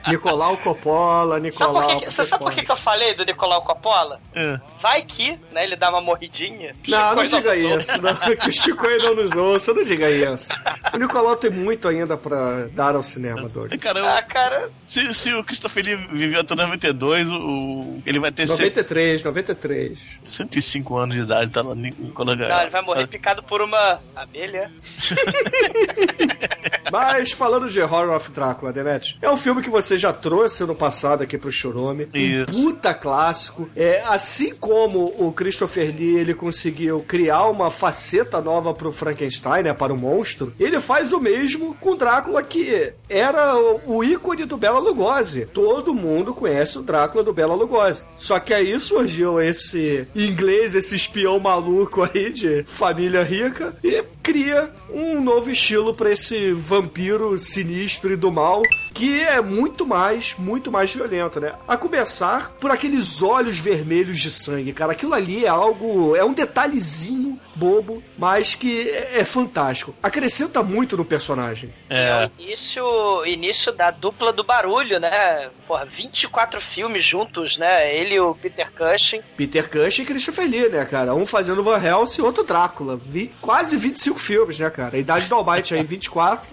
Nicolau 0.08 0.56
Coppola, 0.58 1.34
Sabe 1.34 1.46
Nicolau. 1.48 1.88
por 1.88 1.98
que, 1.98 2.10
você 2.10 2.22
sabe 2.22 2.44
por 2.44 2.52
que, 2.54 2.62
que 2.64 2.70
eu 2.70 2.76
falei 2.76 3.14
do 3.14 3.24
Nicolau 3.24 3.60
Coppola? 3.62 4.20
É. 4.34 4.60
Vai 4.80 5.02
que, 5.02 5.32
né, 5.50 5.64
ele 5.64 5.74
dá 5.74 5.90
uma 5.90 6.00
morridinha. 6.00 6.76
Não, 6.86 7.16
não 7.16 7.26
diga 7.26 7.50
ouve. 7.50 7.74
isso. 7.76 8.00
Não, 8.00 8.14
que 8.36 8.48
o 8.48 8.52
Chico 8.52 8.86
aí 8.86 8.98
não 8.98 9.16
nos 9.16 9.32
ouça, 9.32 9.74
não 9.74 9.82
diga 9.82 10.08
isso. 10.08 10.48
O 10.94 10.96
Nicolau 10.96 11.34
tem 11.36 11.50
muito 11.50 11.88
ainda 11.88 12.16
pra 12.16 12.68
dar 12.72 12.94
ao 12.94 13.02
cinema, 13.02 13.42
Doug. 13.48 13.72
Caramba, 13.80 14.14
Ah, 14.18 14.22
cara, 14.22 14.70
se, 14.86 15.12
se 15.12 15.34
o 15.34 15.42
Christopher 15.42 15.84
Lee 15.84 15.96
viveu 16.12 16.40
até 16.40 16.54
92, 16.54 17.28
o, 17.28 18.00
ele 18.06 18.20
vai 18.20 18.30
ter 18.30 18.46
100 18.46 18.56
93, 18.58 19.24
93. 19.24 19.98
105 20.14 20.96
anos 20.98 21.16
de 21.16 21.22
idade, 21.22 21.50
tá 21.50 21.62
lá 21.62 21.74
ni- 21.74 21.90
quando 22.14 22.30
a- 22.30 22.36
não, 22.36 22.60
ele 22.60 22.70
vai 22.70 22.82
morrer 22.82 23.08
picado 23.08 23.42
por 23.42 23.60
uma 23.60 23.98
abelha. 24.14 24.70
Mas 26.90 27.32
falando 27.32 27.68
de 27.68 27.80
Horror 27.80 28.14
of 28.14 28.30
Drácula, 28.30 28.72
Demet, 28.72 29.18
é 29.20 29.30
um 29.30 29.36
filme 29.36 29.62
que 29.62 29.70
você 29.70 29.98
já 29.98 30.12
trouxe 30.12 30.64
no 30.64 30.74
passado 30.74 31.22
aqui 31.22 31.36
pro 31.36 31.52
Churume. 31.52 32.08
Um 32.14 32.18
Isso. 32.18 32.62
puta 32.62 32.94
clássico. 32.94 33.68
É, 33.74 34.02
assim 34.06 34.54
como 34.54 35.14
o 35.18 35.32
Christopher 35.32 35.94
Lee 35.96 36.16
ele 36.18 36.34
conseguiu 36.34 37.04
criar 37.06 37.46
uma 37.48 37.70
faceta 37.70 38.40
nova 38.40 38.72
pro 38.74 38.92
Frankenstein, 38.92 39.62
né, 39.62 39.72
para 39.72 39.92
o 39.92 39.98
monstro, 39.98 40.52
ele 40.58 40.80
faz 40.80 41.12
o 41.12 41.20
mesmo 41.20 41.74
com 41.74 41.96
Drácula 41.96 42.42
que 42.42 42.92
era 43.08 43.56
o, 43.56 44.02
ícone 44.04 44.44
do 44.44 44.56
Bela 44.56 44.78
Lugosi. 44.78 45.46
Todo 45.52 45.94
mundo 45.94 46.34
conhece 46.34 46.78
o 46.78 46.82
Drácula 46.82 47.24
do 47.24 47.32
Bela 47.32 47.54
Lugosi. 47.54 48.04
Só 48.16 48.38
que 48.38 48.52
aí 48.52 48.78
surgiu 48.80 49.40
esse 49.40 50.06
inglês, 50.14 50.74
esse 50.74 50.94
espião 50.94 51.38
maluco 51.38 52.02
aí 52.02 52.32
de 52.32 52.64
família 52.64 53.22
rica 53.22 53.76
e 53.82 54.02
cria 54.22 54.70
um 54.90 55.20
novo 55.20 55.50
estilo 55.50 55.94
pra 55.94 56.10
esse 56.10 56.52
vampiro 56.66 57.38
sinistro 57.38 58.12
e 58.12 58.16
do 58.16 58.32
mal, 58.32 58.60
que 58.96 59.20
é 59.22 59.42
muito 59.42 59.84
mais, 59.84 60.34
muito 60.38 60.72
mais 60.72 60.90
violento, 60.92 61.38
né? 61.38 61.52
A 61.68 61.76
começar 61.76 62.52
por 62.52 62.70
aqueles 62.70 63.20
olhos 63.20 63.58
vermelhos 63.58 64.18
de 64.18 64.30
sangue, 64.30 64.72
cara. 64.72 64.92
Aquilo 64.92 65.12
ali 65.12 65.44
é 65.44 65.48
algo, 65.48 66.16
é 66.16 66.24
um 66.24 66.32
detalhezinho 66.32 67.38
bobo, 67.54 68.02
mas 68.16 68.54
que 68.54 68.88
é, 68.88 69.20
é 69.20 69.24
fantástico. 69.24 69.94
Acrescenta 70.02 70.62
muito 70.62 70.96
no 70.96 71.04
personagem. 71.04 71.72
É, 71.90 72.30
Início, 72.38 73.26
início 73.26 73.72
da 73.72 73.90
dupla 73.90 74.32
do 74.32 74.44
barulho, 74.44 75.00
né? 75.00 75.50
Porra, 75.66 75.84
24 75.84 76.60
filmes 76.60 77.02
juntos, 77.02 77.56
né? 77.56 77.94
Ele 77.94 78.14
e 78.14 78.20
o 78.20 78.34
Peter 78.34 78.70
Cushing. 78.72 79.20
Peter 79.36 79.68
Cushing 79.68 80.02
e 80.02 80.06
Christopher 80.06 80.48
Lee, 80.48 80.68
né, 80.68 80.84
cara? 80.84 81.14
Um 81.14 81.26
fazendo 81.26 81.62
Van 81.62 81.82
Helsing 81.82 82.22
e 82.22 82.24
outro 82.24 82.44
Drácula. 82.44 82.98
Vi, 83.04 83.32
quase 83.40 83.76
25 83.76 84.18
filmes, 84.18 84.58
né, 84.58 84.70
cara? 84.70 84.96
A 84.96 84.98
idade 84.98 85.28
do 85.28 85.34
Almighty 85.34 85.74
aí, 85.74 85.84
24. 85.84 86.48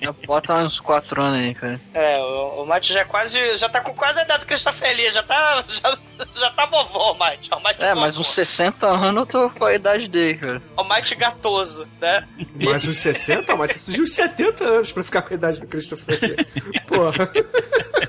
Já 0.00 0.12
bota 0.26 0.54
uns 0.54 0.80
4 0.80 1.22
anos 1.22 1.38
aí, 1.38 1.47
cara. 1.54 1.80
É, 1.94 2.18
o, 2.20 2.62
o 2.62 2.66
Mate 2.66 2.92
já 2.92 3.04
quase. 3.04 3.56
Já 3.56 3.68
tá 3.68 3.80
com 3.80 3.94
quase 3.94 4.20
a 4.20 4.22
idade 4.24 4.40
do 4.40 4.46
Christopher 4.46 4.96
Lee, 4.96 5.10
já 5.12 5.22
tá. 5.22 5.64
Já, 5.68 5.96
já 6.40 6.50
tá 6.50 6.66
vovô, 6.66 7.12
o 7.12 7.14
Mate. 7.18 7.48
O 7.54 7.60
Mate 7.60 7.82
É, 7.82 7.90
vovô. 7.90 8.00
mas 8.00 8.16
uns 8.16 8.28
60 8.30 8.86
anos 8.86 9.20
eu 9.20 9.26
tô 9.26 9.50
com 9.50 9.64
a 9.64 9.74
idade 9.74 10.08
dele, 10.08 10.36
cara. 10.38 10.62
O 10.76 10.82
Mate 10.84 11.14
gatoso, 11.14 11.86
né? 12.00 12.26
Mais 12.60 12.84
uns 12.86 12.98
60, 12.98 13.54
mas 13.56 13.68
você 13.70 13.74
precisa 13.74 13.96
de 13.96 14.02
uns 14.02 14.12
70 14.12 14.64
anos 14.64 14.92
pra 14.92 15.04
ficar 15.04 15.22
com 15.22 15.32
a 15.32 15.36
idade 15.36 15.60
do 15.60 15.66
Christopher 15.66 16.18
Lee. 16.20 16.36
Porra. 16.88 17.30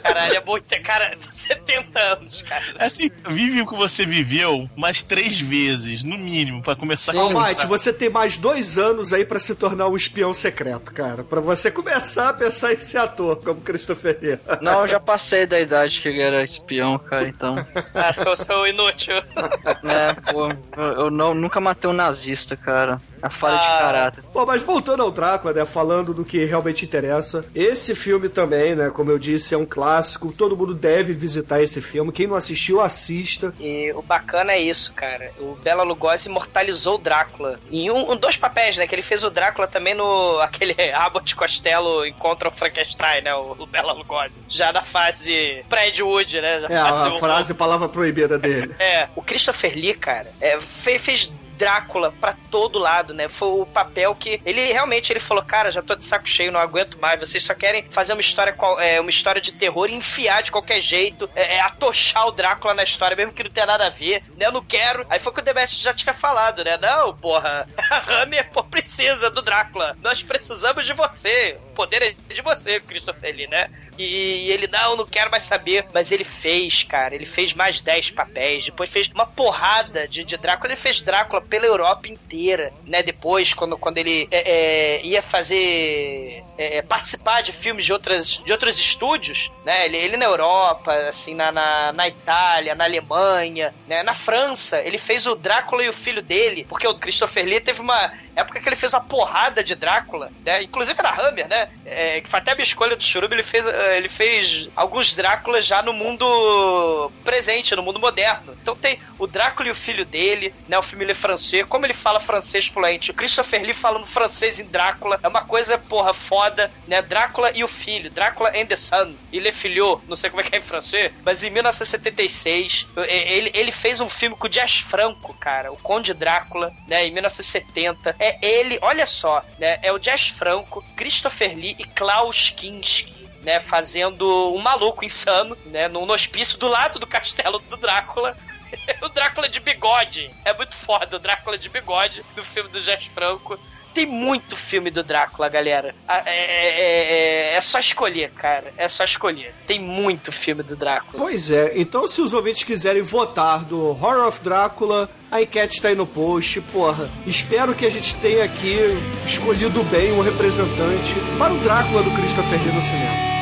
Caralho, 0.02 0.36
é 0.36 0.42
muito. 0.44 0.82
Cara, 0.82 1.16
70 1.32 2.00
anos, 2.00 2.42
cara. 2.42 2.64
assim, 2.80 3.12
vive 3.30 3.62
o 3.62 3.68
que 3.68 3.76
você 3.76 4.06
viveu 4.06 4.68
mais 4.76 5.04
três 5.04 5.40
vezes, 5.40 6.04
no 6.04 6.18
mínimo, 6.18 6.62
pra 6.64 6.76
começar 6.76 7.12
Sim. 7.12 7.20
a 7.20 7.22
Almighty, 7.22 7.56
pensar. 7.56 7.68
você 7.68 7.94
tem 7.94 8.10
mais 8.10 8.38
dois 8.38 8.78
anos 8.78 9.14
aí 9.14 9.24
pra 9.26 9.40
se 9.40 9.54
tornar 9.56 9.88
um 9.88 9.96
espião 9.96 10.34
secreto, 10.34 10.92
cara. 10.94 11.24
Pra 11.24 11.40
você 11.40 11.70
começar 11.70 12.30
a 12.30 12.34
pensar 12.34 12.74
em 12.74 12.80
ser 12.80 12.98
ator, 12.98 13.29
como 13.36 13.62
Christopher 13.62 14.18
Lee. 14.22 14.40
Não, 14.62 14.82
eu 14.82 14.88
já 14.88 15.00
passei 15.00 15.46
da 15.46 15.60
idade 15.60 16.02
que 16.02 16.08
ele 16.08 16.22
era 16.22 16.44
espião, 16.44 16.98
cara, 17.00 17.28
então. 17.28 17.56
Ah, 17.94 18.14
sou, 18.14 18.36
sou 18.38 18.68
inútil. 18.68 19.16
É, 19.16 20.32
pô, 20.32 20.50
eu, 20.82 21.10
não, 21.10 21.34
nunca 21.34 21.60
matei 21.60 21.90
um 21.90 21.94
nazista, 21.94 22.56
cara. 22.56 23.00
A 23.22 23.30
falha 23.30 23.58
de 23.58 23.66
Ah. 23.68 23.78
caráter. 23.80 24.24
Bom, 24.34 24.46
mas 24.46 24.64
voltando 24.64 25.04
ao 25.04 25.12
Drácula, 25.12 25.54
né, 25.54 25.66
falando 25.66 26.14
do 26.14 26.24
que 26.24 26.46
realmente 26.46 26.86
interessa, 26.86 27.44
esse 27.54 27.94
filme 27.94 28.30
também, 28.30 28.76
né, 28.76 28.90
como 28.90 29.12
eu 29.12 29.20
disse, 29.20 29.54
é 29.54 29.58
um 29.58 29.66
clássico, 29.66 30.32
todo 30.32 30.56
mundo 30.56 30.74
deve 30.74 31.12
visitar 31.12 31.62
esse 31.62 31.82
filme, 31.82 32.14
quem 32.14 32.28
não 32.28 32.36
assistiu, 32.36 32.80
assista. 32.80 33.54
E 33.60 33.92
o 33.94 34.02
bacana 34.02 34.54
é 34.54 34.60
isso, 34.60 34.94
cara. 34.94 35.30
O 35.40 35.56
Bela 35.62 35.84
Lugosi 35.84 36.30
imortalizou 36.30 36.96
o 36.96 36.98
Drácula. 36.98 37.60
Em 37.70 37.92
um, 37.92 38.12
um- 38.12 38.16
dois 38.16 38.38
papéis, 38.38 38.78
né? 38.78 38.88
Que 38.88 38.96
ele 38.96 39.02
fez 39.02 39.24
o 39.26 39.30
Drácula 39.30 39.68
também 39.68 39.94
no. 39.94 40.40
aquele 40.40 40.76
Abbott 40.94 41.36
Costello 41.36 42.06
encontra 42.06 42.48
o 42.48 42.52
Frankenstein, 42.52 43.19
né? 43.22 43.34
O, 43.36 43.56
o 43.60 43.66
Bela 43.66 43.94
Lugosi. 43.94 44.42
Já 44.48 44.72
na 44.74 44.84
fase 44.84 45.64
Fred 45.70 46.02
Wood, 46.04 46.42
né? 46.42 46.60
Já 46.62 46.68
É, 46.68 46.90
fase 46.90 47.08
a 47.10 47.14
o- 47.14 47.20
frase, 47.20 47.54
palavra 47.54 47.90
proibida 47.90 48.38
dele. 48.38 48.76
É, 48.80 49.08
o 49.16 49.22
Christopher 49.22 49.74
Lee, 49.76 49.94
cara, 49.94 50.32
é, 50.42 50.60
fe- 50.62 51.00
fez 51.00 51.34
Drácula 51.60 52.14
pra 52.22 52.38
todo 52.50 52.80
lado, 52.80 53.14
né? 53.14 53.28
Foi 53.28 53.50
o 53.50 53.66
papel 53.66 54.16
que 54.16 54.42
ele 54.46 54.72
realmente 54.72 55.12
ele 55.12 55.20
falou, 55.20 55.44
cara, 55.44 55.70
já 55.70 55.82
tô 55.82 55.94
de 55.94 56.06
saco 56.06 56.28
cheio, 56.28 56.54
não 56.54 56.60
aguento 56.60 56.98
mais. 56.98 57.20
Vocês 57.20 57.44
só 57.44 57.54
querem 57.54 57.84
fazer 57.92 58.14
uma 58.14 58.22
história 58.22 58.56
é, 58.80 59.00
uma 59.02 59.10
história 59.10 59.42
de 59.42 59.52
terror 59.52 59.90
e 59.90 59.94
enfiar 59.94 60.42
de 60.42 60.54
qualquer 60.54 60.80
jeito, 60.80 61.30
é, 61.36 61.56
é, 61.56 61.60
atochar 61.60 62.28
o 62.28 62.32
Drácula 62.32 62.74
na 62.74 62.84
história, 62.84 63.18
mesmo 63.18 63.34
que 63.34 63.44
não 63.44 63.52
tenha 63.52 63.66
nada 63.66 63.88
a 63.88 63.90
ver, 63.90 64.24
né? 64.38 64.46
Eu 64.46 64.54
não 64.54 64.64
quero. 64.64 65.06
Aí 65.10 65.20
foi 65.20 65.34
o 65.34 65.36
que 65.36 65.42
o 65.42 65.44
Demet 65.44 65.82
já 65.82 65.94
tinha 65.94 66.14
falado, 66.14 66.64
né? 66.64 66.78
Não, 66.78 67.14
porra, 67.14 67.68
a 67.78 68.22
Hammer 68.22 68.50
pô, 68.52 68.64
precisa 68.64 69.30
do 69.30 69.42
Drácula. 69.42 69.98
Nós 70.02 70.24
precisamos 70.24 70.86
de 70.86 70.94
você. 70.94 71.58
O 71.72 71.74
poder 71.74 72.02
é 72.02 72.34
de 72.34 72.42
você, 72.42 72.80
Christopher 72.80 73.36
Lee, 73.36 73.48
né? 73.48 73.70
E 74.00 74.50
ele, 74.52 74.68
não, 74.68 74.96
não 74.96 75.06
quero 75.06 75.30
mais 75.30 75.44
saber. 75.44 75.86
Mas 75.94 76.12
ele 76.12 76.24
fez, 76.24 76.84
cara. 76.84 77.14
Ele 77.14 77.26
fez 77.26 77.54
mais 77.54 77.82
10 77.82 78.12
papéis. 78.12 78.66
Depois 78.66 78.90
fez 78.90 79.10
uma 79.10 79.26
porrada 79.26 80.08
de, 80.08 80.24
de 80.24 80.38
Drácula. 80.38 80.72
Ele 80.72 80.82
fez 80.82 81.02
Drácula 81.02 81.42
pela 81.42 81.66
Europa 81.66 82.08
inteira, 82.08 82.72
né? 82.86 83.04
Depois, 83.04 83.54
quando, 83.54 83.78
quando 83.78 83.98
ele 83.98 84.28
é, 84.32 85.00
é, 85.00 85.06
ia 85.06 85.22
fazer. 85.22 86.44
é, 86.58 86.82
participar 86.82 87.42
de 87.42 87.52
filmes 87.52 87.86
de, 87.86 87.92
outras, 87.92 88.42
de 88.44 88.52
outros 88.52 88.80
estúdios, 88.80 89.52
né? 89.66 89.86
Ele, 89.86 89.98
ele 89.98 90.18
na 90.18 90.26
Europa, 90.26 90.94
assim, 91.10 91.36
na, 91.36 91.52
na, 91.52 91.92
na 91.92 92.08
Itália, 92.08 92.76
na 92.76 92.86
Alemanha, 92.86 93.74
né? 93.88 94.02
Na 94.02 94.14
França. 94.14 94.82
Ele 94.82 94.98
fez 94.98 95.28
o 95.28 95.36
Drácula 95.36 95.84
e 95.84 95.90
o 95.90 95.94
filho 95.94 96.22
dele. 96.22 96.66
Porque 96.70 96.88
o 96.88 96.96
Christopher 96.96 97.44
Lee 97.44 97.60
teve 97.60 97.82
uma 97.82 98.14
época 98.40 98.60
que 98.60 98.70
ele 98.70 98.76
fez 98.76 98.94
uma 98.94 99.02
porrada 99.02 99.64
de 99.64 99.76
Drácula, 99.76 100.32
né? 100.46 100.64
Inclusive 100.64 101.02
na 101.02 101.10
Hammer, 101.10 101.48
né? 101.48 101.70
É, 101.86 102.22
que 102.22 102.30
foi 102.30 102.40
até 102.40 102.52
a 102.52 102.56
minha 102.56 102.64
escolha 102.64 102.96
do 102.96 103.04
Churuba, 103.04 103.34
ele 103.34 103.44
fez, 103.44 103.66
eh, 103.66 103.89
ele 103.96 104.10
fez 104.10 104.70
alguns 104.76 105.14
Dráculas 105.14 105.66
já 105.66 105.82
no 105.82 105.94
mundo 105.94 107.12
presente, 107.24 107.76
no 107.76 107.84
mundo 107.84 108.00
moderno. 108.00 108.56
Então 108.62 108.76
tem 108.76 109.00
o 109.18 109.28
Drácula 109.28 109.68
e 109.70 109.72
o 109.72 109.76
filho 109.76 110.06
dele, 110.06 110.54
né? 110.68 110.78
O 110.78 110.84
filme 110.84 111.06
Le 111.06 111.14
Français, 111.14 111.66
como 111.68 111.86
ele 111.86 111.94
fala 111.94 112.20
francês 112.20 112.68
fluente. 112.68 113.12
O 113.12 113.14
Christopher 113.14 113.62
Lee 113.62 113.74
falando 113.74 114.06
francês 114.08 114.60
em 114.60 114.66
Drácula 114.66 115.20
é 115.22 115.28
uma 115.28 115.44
coisa, 115.44 115.78
porra, 115.78 116.14
foda, 116.14 116.72
né? 116.88 117.02
Drácula 117.02 117.52
e 117.54 117.64
o 117.64 117.68
filho, 117.68 118.10
Drácula 118.10 118.50
and 118.50 118.66
the 118.66 118.76
Son. 118.76 119.14
E 119.32 119.40
Le 119.40 119.52
Filho, 119.52 120.02
não 120.08 120.16
sei 120.16 120.30
como 120.30 120.42
é 120.42 120.44
que 120.44 120.56
é 120.56 120.60
em 120.60 120.64
francês, 120.64 121.12
mas 121.24 121.44
em 121.44 121.50
1976, 121.50 122.88
eh, 122.98 123.34
ele, 123.34 123.52
ele 123.54 123.72
fez 123.72 124.00
um 124.00 124.10
filme 124.10 124.36
com 124.36 124.48
o 124.48 124.50
Jazz 124.50 124.80
Franco, 124.80 125.34
cara, 125.34 125.72
o 125.72 125.78
Conde 125.78 126.14
Drácula, 126.14 126.72
né? 126.88 127.06
Em 127.06 127.12
1970. 127.12 128.16
É 128.20 128.38
ele, 128.46 128.80
olha 128.82 129.06
só, 129.06 129.44
né? 129.58 129.80
É 129.82 129.92
o 129.92 130.00
Jazz 130.00 130.30
Franco, 130.30 130.84
Christopher 130.96 131.56
Lee 131.56 131.76
e 131.78 131.84
Klaus 131.84 132.50
Kinski. 132.50 133.19
Né, 133.44 133.60
fazendo 133.62 134.54
um 134.54 134.60
maluco 134.60 135.06
insano, 135.06 135.58
né, 135.68 135.88
num 135.88 136.10
hospício 136.12 136.58
do 136.58 136.68
lado 136.68 137.00
do 137.00 137.08
castelo 137.08 137.60
do 137.70 137.78
Drácula. 137.78 138.36
o 139.02 139.08
Drácula 139.10 139.48
de 139.48 139.60
bigode. 139.60 140.30
É 140.44 140.54
muito 140.54 140.76
foda, 140.76 141.16
o 141.16 141.20
Drácula 141.20 141.58
de 141.58 141.70
bigode 141.70 142.22
do 142.36 142.44
filme 142.44 142.70
do 142.70 142.82
Jazz 142.82 143.06
Franco. 143.14 143.58
Tem 143.94 144.06
muito 144.06 144.56
filme 144.56 144.92
do 144.92 145.02
Drácula, 145.04 145.50
galera. 145.50 145.96
Ah, 146.08 146.22
É, 146.26 146.32
é- 146.36 147.52
é- 147.54 147.56
é 147.56 147.62
só 147.62 147.80
escolher, 147.80 148.30
cara. 148.32 148.72
É 148.78 148.88
só 148.88 149.04
escolher. 149.04 149.54
Tem 149.66 149.80
muito 149.80 150.32
filme 150.32 150.62
do 150.62 150.76
Drácula. 150.76 151.24
Pois 151.24 151.50
é, 151.50 151.72
então 151.76 152.08
se 152.08 152.22
os 152.22 152.32
ouvintes 152.34 152.64
quiserem 152.64 153.02
votar 153.02 153.64
do 153.64 153.82
Horror 153.90 154.28
of 154.28 154.42
Drácula, 154.42 155.10
a 155.32 155.42
enquete 155.42 155.76
está 155.76 155.88
aí 155.88 155.96
no 155.96 156.06
post. 156.06 156.62
Porra, 156.62 157.10
espero 157.26 157.74
que 157.74 157.86
a 157.86 157.90
gente 157.90 158.16
tenha 158.18 158.44
aqui 158.44 158.78
escolhido 159.26 159.82
bem 159.86 160.12
um 160.12 160.22
representante 160.22 161.16
para 161.40 161.52
o 161.54 161.58
Drácula 161.60 162.04
do 162.04 162.12
Christopher 162.12 162.62
Lee 162.62 162.72
no 162.74 162.82
cinema. 162.84 163.39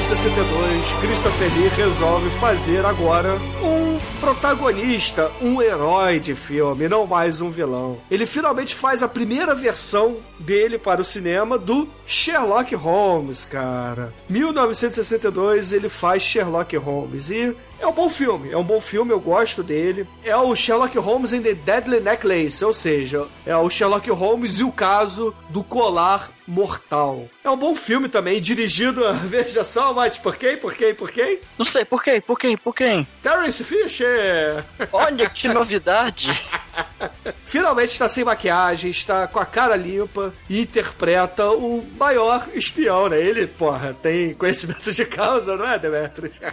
1962, 0.00 0.92
Christopher 1.02 1.52
Lee 1.58 1.68
resolve 1.68 2.30
fazer 2.40 2.86
agora 2.86 3.34
um 3.62 3.98
protagonista, 4.18 5.30
um 5.42 5.60
herói 5.60 6.18
de 6.18 6.34
filme, 6.34 6.88
não 6.88 7.06
mais 7.06 7.42
um 7.42 7.50
vilão. 7.50 7.98
Ele 8.10 8.24
finalmente 8.24 8.74
faz 8.74 9.02
a 9.02 9.08
primeira 9.08 9.54
versão 9.54 10.16
dele 10.38 10.78
para 10.78 11.02
o 11.02 11.04
cinema 11.04 11.58
do 11.58 11.86
Sherlock 12.06 12.74
Holmes, 12.74 13.44
cara. 13.44 14.10
1962 14.26 15.74
ele 15.74 15.90
faz 15.90 16.22
Sherlock 16.22 16.74
Holmes 16.78 17.28
e 17.28 17.54
é 17.80 17.86
um 17.86 17.92
bom 17.92 18.08
filme, 18.08 18.50
é 18.50 18.56
um 18.56 18.62
bom 18.62 18.80
filme, 18.80 19.10
eu 19.10 19.20
gosto 19.20 19.62
dele. 19.62 20.06
É 20.24 20.36
o 20.36 20.54
Sherlock 20.54 20.96
Holmes 20.98 21.32
and 21.32 21.42
the 21.42 21.54
Deadly 21.54 22.00
Necklace, 22.00 22.64
ou 22.64 22.72
seja, 22.72 23.26
é 23.46 23.56
o 23.56 23.70
Sherlock 23.70 24.08
Holmes 24.10 24.58
e 24.58 24.64
o 24.64 24.70
caso 24.70 25.34
do 25.48 25.64
colar 25.64 26.30
mortal. 26.46 27.26
É 27.42 27.50
um 27.50 27.56
bom 27.56 27.74
filme 27.74 28.08
também, 28.08 28.40
dirigido, 28.40 29.02
veja 29.24 29.64
só, 29.64 29.92
mas 29.94 30.18
por 30.18 30.36
quem, 30.36 30.56
por 30.56 30.74
quem, 30.74 30.94
por 30.94 31.10
quem? 31.10 31.38
Não 31.56 31.64
sei, 31.64 31.84
por 31.84 32.02
quê? 32.02 32.20
Por 32.20 32.38
quem? 32.38 32.56
Por 32.56 32.74
quem? 32.74 33.06
Terence 33.22 33.64
Fisher! 33.64 34.64
Olha 34.92 35.28
que 35.30 35.48
novidade. 35.52 36.28
Finalmente 37.44 37.90
está 37.90 38.08
sem 38.08 38.24
maquiagem, 38.24 38.90
está 38.90 39.26
com 39.26 39.38
a 39.38 39.46
cara 39.46 39.76
limpa 39.76 40.32
e 40.48 40.60
interpreta 40.60 41.50
o 41.50 41.84
maior 41.98 42.48
espião, 42.54 43.08
né? 43.08 43.20
Ele, 43.20 43.46
porra, 43.46 43.94
tem 43.94 44.34
conhecimento 44.34 44.92
de 44.92 45.04
causa, 45.04 45.56
não 45.56 45.66
é, 45.66 45.78
Demetrius? 45.78 46.34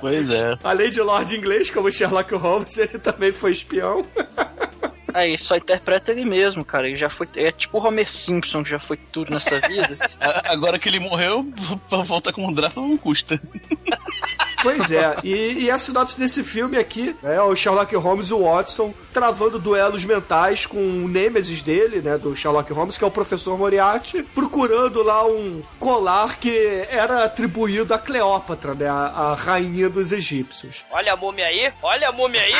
Pois 0.00 0.30
é. 0.30 0.56
Além 0.62 0.90
de 0.90 1.00
Lord 1.00 1.34
Inglês, 1.34 1.70
como 1.70 1.90
Sherlock 1.90 2.32
Holmes, 2.34 2.78
ele 2.78 2.98
também 2.98 3.32
foi 3.32 3.50
espião. 3.50 4.04
Aí 5.12 5.38
só 5.38 5.56
interpreta 5.56 6.10
ele 6.10 6.24
mesmo, 6.24 6.64
cara. 6.64 6.88
Ele 6.88 6.96
já 6.96 7.08
foi. 7.08 7.26
É 7.34 7.50
tipo 7.50 7.78
o 7.78 7.84
Homer 7.84 8.10
Simpson, 8.10 8.62
que 8.62 8.70
já 8.70 8.78
foi 8.78 8.96
tudo 8.96 9.32
nessa 9.32 9.58
vida. 9.60 9.96
Agora 10.44 10.78
que 10.78 10.88
ele 10.88 11.00
morreu, 11.00 11.44
pra 11.88 12.02
voltar 12.02 12.32
como 12.32 12.54
Drácula 12.54 12.86
não 12.86 12.96
custa. 12.96 13.40
Pois 14.62 14.90
é, 14.90 15.16
e, 15.22 15.64
e 15.64 15.70
a 15.70 15.78
sinopse 15.78 16.18
desse 16.18 16.42
filme 16.42 16.76
aqui 16.78 17.14
é 17.22 17.40
o 17.40 17.54
Sherlock 17.54 17.94
Holmes 17.96 18.28
e 18.28 18.34
o 18.34 18.44
Watson 18.44 18.92
travando 19.12 19.58
duelos 19.58 20.04
mentais 20.04 20.66
com 20.66 20.78
o 20.78 21.08
nêmesis 21.08 21.62
dele, 21.62 22.00
né, 22.00 22.16
do 22.18 22.36
Sherlock 22.36 22.72
Holmes, 22.72 22.96
que 22.96 23.04
é 23.04 23.06
o 23.06 23.10
professor 23.10 23.58
Moriarty, 23.58 24.22
procurando 24.22 25.02
lá 25.02 25.26
um 25.26 25.62
colar 25.78 26.38
que 26.38 26.86
era 26.90 27.24
atribuído 27.24 27.92
a 27.94 27.98
Cleópatra, 27.98 28.74
né, 28.74 28.88
a, 28.88 28.92
a 28.92 29.34
rainha 29.34 29.88
dos 29.88 30.12
egípcios. 30.12 30.84
Olha 30.90 31.12
a 31.12 31.16
múmia 31.16 31.46
aí, 31.46 31.72
olha 31.82 32.08
a 32.08 32.12
múmia 32.12 32.40
aí, 32.40 32.54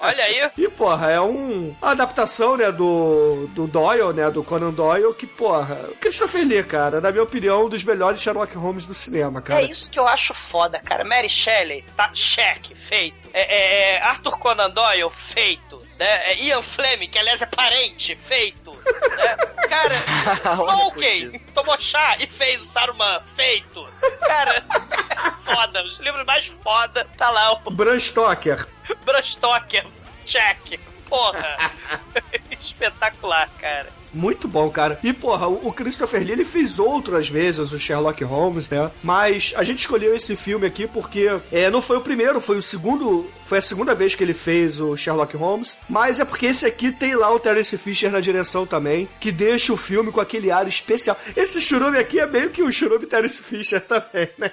olha 0.00 0.24
aí. 0.24 0.50
E, 0.56 0.68
porra, 0.68 1.10
é 1.10 1.20
um 1.20 1.48
uma 1.80 1.90
adaptação, 1.90 2.56
né, 2.56 2.70
do, 2.70 3.48
do 3.54 3.66
Doyle, 3.66 4.12
né, 4.12 4.30
do 4.30 4.42
Conan 4.42 4.70
Doyle, 4.70 5.14
que, 5.14 5.26
porra, 5.26 5.88
Christopher 6.00 6.46
Lee, 6.46 6.62
cara, 6.62 7.00
na 7.00 7.10
minha 7.10 7.22
opinião, 7.22 7.66
um 7.66 7.68
dos 7.68 7.82
melhores 7.84 8.20
Sherlock 8.20 8.56
Holmes 8.56 8.86
do 8.86 8.94
cinema, 8.94 9.40
cara. 9.40 9.62
É 9.62 9.64
isso 9.64 9.90
que 9.90 9.98
eu 9.98 10.06
acho 10.06 10.34
foda, 10.34 10.78
cara. 10.80 11.04
Mary 11.18 11.28
Shelley, 11.28 11.84
tá 11.96 12.12
cheque, 12.14 12.76
feito. 12.76 13.28
É, 13.32 13.40
é, 13.40 13.94
é, 13.94 14.02
Arthur 14.02 14.38
Conan 14.38 14.70
Doyle, 14.70 15.10
feito. 15.10 15.76
Né? 15.98 16.30
É, 16.30 16.36
Ian 16.36 16.62
Fleming, 16.62 17.08
que 17.08 17.18
aliás 17.18 17.42
é 17.42 17.46
parente, 17.46 18.14
feito. 18.14 18.70
Né? 18.72 19.36
Cara, 19.68 20.04
Tolkien 20.56 21.40
tomou 21.52 21.76
chá 21.80 22.16
e 22.20 22.26
fez 22.28 22.62
o 22.62 22.64
Saruman, 22.64 23.20
feito. 23.34 23.84
Cara, 24.20 24.64
é 24.64 25.30
foda. 25.56 25.84
Os 25.84 25.98
livros 25.98 26.24
mais 26.24 26.46
foda, 26.62 27.04
tá 27.16 27.30
lá 27.30 27.60
o 27.64 27.70
Bram 27.70 27.98
Stoker. 27.98 28.64
Bram 29.04 29.22
Stoker, 29.24 29.84
check. 30.24 30.78
Porra. 31.08 31.72
Espetacular, 32.48 33.50
cara. 33.60 33.88
Muito 34.12 34.48
bom, 34.48 34.68
cara. 34.70 34.98
E, 35.02 35.12
porra, 35.12 35.46
o 35.48 35.72
Christopher 35.72 36.22
Lee, 36.22 36.32
ele 36.32 36.44
fez 36.44 36.78
outras 36.78 37.28
vezes 37.28 37.72
o 37.72 37.78
Sherlock 37.78 38.22
Holmes, 38.24 38.68
né? 38.68 38.90
Mas 39.02 39.52
a 39.56 39.62
gente 39.62 39.80
escolheu 39.80 40.14
esse 40.14 40.34
filme 40.36 40.66
aqui 40.66 40.86
porque 40.86 41.28
é, 41.52 41.70
não 41.70 41.82
foi 41.82 41.96
o 41.96 42.02
primeiro, 42.02 42.40
foi 42.40 42.56
o 42.56 42.62
segundo... 42.62 43.26
Foi 43.48 43.56
a 43.56 43.62
segunda 43.62 43.94
vez 43.94 44.14
que 44.14 44.22
ele 44.22 44.34
fez 44.34 44.78
o 44.78 44.94
Sherlock 44.94 45.34
Holmes. 45.34 45.80
Mas 45.88 46.20
é 46.20 46.24
porque 46.26 46.44
esse 46.44 46.66
aqui 46.66 46.92
tem 46.92 47.16
lá 47.16 47.32
o 47.32 47.40
Terence 47.40 47.78
Fisher 47.78 48.10
na 48.10 48.20
direção 48.20 48.66
também, 48.66 49.08
que 49.18 49.32
deixa 49.32 49.72
o 49.72 49.76
filme 49.76 50.12
com 50.12 50.20
aquele 50.20 50.50
ar 50.50 50.68
especial. 50.68 51.16
Esse 51.34 51.58
churume 51.58 51.96
aqui 51.96 52.20
é 52.20 52.26
meio 52.26 52.50
que 52.50 52.62
o 52.62 52.70
churume 52.70 53.06
Terence 53.06 53.42
Fisher 53.42 53.80
também, 53.80 54.28
né? 54.36 54.50